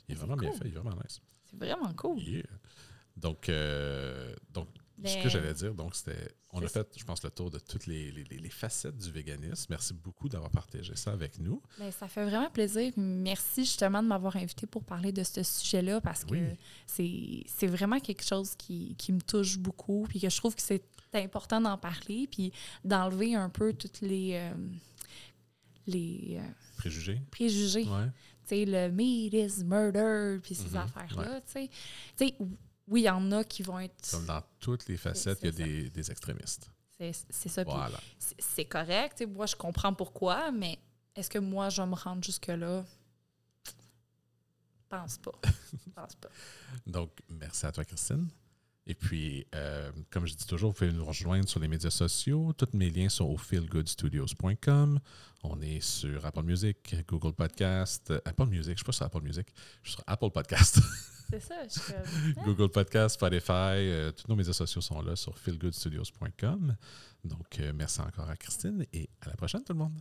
Il 0.08 0.12
est 0.14 0.18
vraiment 0.18 0.36
bien 0.36 0.52
fait, 0.52 0.66
il 0.66 0.68
est 0.68 0.78
vraiment 0.78 0.96
nice. 1.02 1.20
C'est 1.50 1.56
vraiment 1.56 1.92
cool. 1.94 2.20
Yeah. 2.22 2.42
Donc, 3.16 3.48
euh, 3.48 4.34
donc 4.50 4.68
ce 5.08 5.16
Mais- 5.16 5.22
que 5.22 5.28
j'allais 5.28 5.54
dire, 5.54 5.74
donc 5.74 5.94
c'était, 5.94 6.34
on 6.50 6.62
a 6.62 6.68
fait, 6.68 6.86
je 6.96 7.04
pense, 7.04 7.22
le 7.24 7.30
tour 7.30 7.50
de 7.50 7.58
toutes 7.58 7.86
les, 7.86 8.10
les- 8.12 8.24
les- 8.24 8.38
les 8.38 8.50
facettes 8.50 8.96
du 8.96 9.10
véganisme. 9.10 9.66
Merci 9.70 9.94
beaucoup 9.94 10.28
d'avoir 10.28 10.50
partagé 10.50 10.94
ça 10.96 11.12
avec 11.12 11.38
nous. 11.38 11.60
Ben, 11.78 11.90
ça 11.90 12.08
fait 12.08 12.24
vraiment 12.24 12.50
plaisir. 12.50 12.92
Merci 12.96 13.64
justement 13.64 14.02
de 14.02 14.08
m'avoir 14.08 14.36
invité 14.36 14.66
pour 14.66 14.84
parler 14.84 15.12
de 15.12 15.22
ce 15.22 15.42
sujet-là 15.42 16.00
parce 16.00 16.24
que 16.24 16.30
Oui. 16.32 16.42
c'est 16.86 17.44
c'est 17.46 17.66
vraiment 17.66 18.00
quelque 18.00 18.24
chose 18.24 18.54
qui, 18.56 18.94
qui 18.96 19.12
me 19.12 19.20
touche 19.20 19.58
beaucoup 19.58 20.06
puis 20.08 20.20
que 20.20 20.28
je 20.30 20.36
trouve 20.36 20.54
que 20.54 20.62
c'est 20.62 20.82
important 21.14 21.60
d'en 21.60 21.76
parler 21.78 22.26
puis 22.30 22.52
d'enlever 22.84 23.34
un 23.34 23.48
peu 23.50 23.72
toutes 23.74 24.00
les, 24.00 24.32
euh, 24.34 24.54
les 25.86 26.38
euh, 26.40 26.48
Préjugés? 26.78 27.20
préjugés. 27.30 27.84
Ouais. 27.84 28.06
Tu 28.46 28.56
sais, 28.56 28.64
le 28.64 28.90
meat 28.90 29.32
is 29.34 29.64
murder 29.64 30.38
puis 30.42 30.54
ces 30.54 30.70
Mhm, 30.70 30.76
affaires-là. 30.76 31.40
Tu 31.42 31.68
sais, 32.18 32.34
oui, 32.88 33.02
il 33.02 33.04
y 33.04 33.10
en 33.10 33.30
a 33.32 33.44
qui 33.44 33.62
vont 33.62 33.78
être. 33.78 34.10
Comme 34.10 34.26
dans 34.26 34.42
toutes 34.58 34.86
les 34.88 34.96
facettes, 34.96 35.38
il 35.42 35.46
y 35.46 35.48
a 35.48 35.52
des, 35.66 35.90
des 35.90 36.10
extrémistes. 36.10 36.70
C'est 36.98 37.48
ça. 37.48 37.64
Voilà. 37.64 37.98
c'est- 38.38 38.64
correct. 38.64 39.24
Moi, 39.28 39.46
je 39.46 39.56
comprends 39.56 39.92
pourquoi, 39.92 40.52
mais 40.52 40.78
est-ce 41.16 41.28
que 41.28 41.38
moi, 41.40 41.68
je 41.68 41.82
vais 41.82 41.88
me 41.88 41.94
rendre 41.96 42.22
jusque-là? 42.22 42.84
Pense 44.88 45.18
pas. 45.18 45.32
Pense 45.96 46.14
pas. 46.14 46.28
Donc, 46.86 47.10
merci 47.28 47.66
à 47.66 47.72
toi, 47.72 47.84
Christine. 47.84 48.28
Et 48.86 48.94
puis, 48.94 49.46
euh, 49.54 49.92
comme 50.10 50.26
je 50.26 50.34
dis 50.34 50.46
toujours, 50.46 50.70
vous 50.72 50.76
pouvez 50.76 50.92
nous 50.92 51.04
rejoindre 51.04 51.48
sur 51.48 51.60
les 51.60 51.68
médias 51.68 51.90
sociaux. 51.90 52.52
Tous 52.52 52.76
mes 52.76 52.90
liens 52.90 53.08
sont 53.08 53.26
au 53.26 53.36
feelgoodstudios.com. 53.36 54.98
On 55.44 55.60
est 55.60 55.80
sur 55.80 56.24
Apple 56.26 56.42
Music, 56.42 56.96
Google 57.06 57.32
Podcast, 57.32 58.12
Apple 58.24 58.46
Music, 58.46 58.64
je 58.64 58.70
ne 58.70 58.76
suis 58.76 58.84
pas 58.84 58.92
sur 58.92 59.06
Apple 59.06 59.22
Music, 59.22 59.46
je 59.82 59.88
suis 59.90 59.96
sur 59.96 60.04
Apple 60.06 60.30
Podcast, 60.30 60.80
C'est 61.30 61.40
ça. 61.40 61.54
Je 61.64 61.68
suis 61.70 62.34
comme. 62.34 62.44
Google 62.44 62.70
Podcast, 62.70 63.14
Spotify. 63.14 63.50
euh, 63.50 64.12
tous 64.12 64.28
nos 64.28 64.36
médias 64.36 64.52
sociaux 64.52 64.82
sont 64.82 65.00
là 65.00 65.16
sur 65.16 65.36
feelgoodstudios.com. 65.38 66.76
Donc, 67.24 67.58
euh, 67.60 67.72
merci 67.74 68.00
encore 68.00 68.28
à 68.28 68.36
Christine 68.36 68.84
et 68.92 69.08
à 69.22 69.30
la 69.30 69.36
prochaine, 69.36 69.64
tout 69.64 69.72
le 69.72 69.78
monde. 69.78 69.98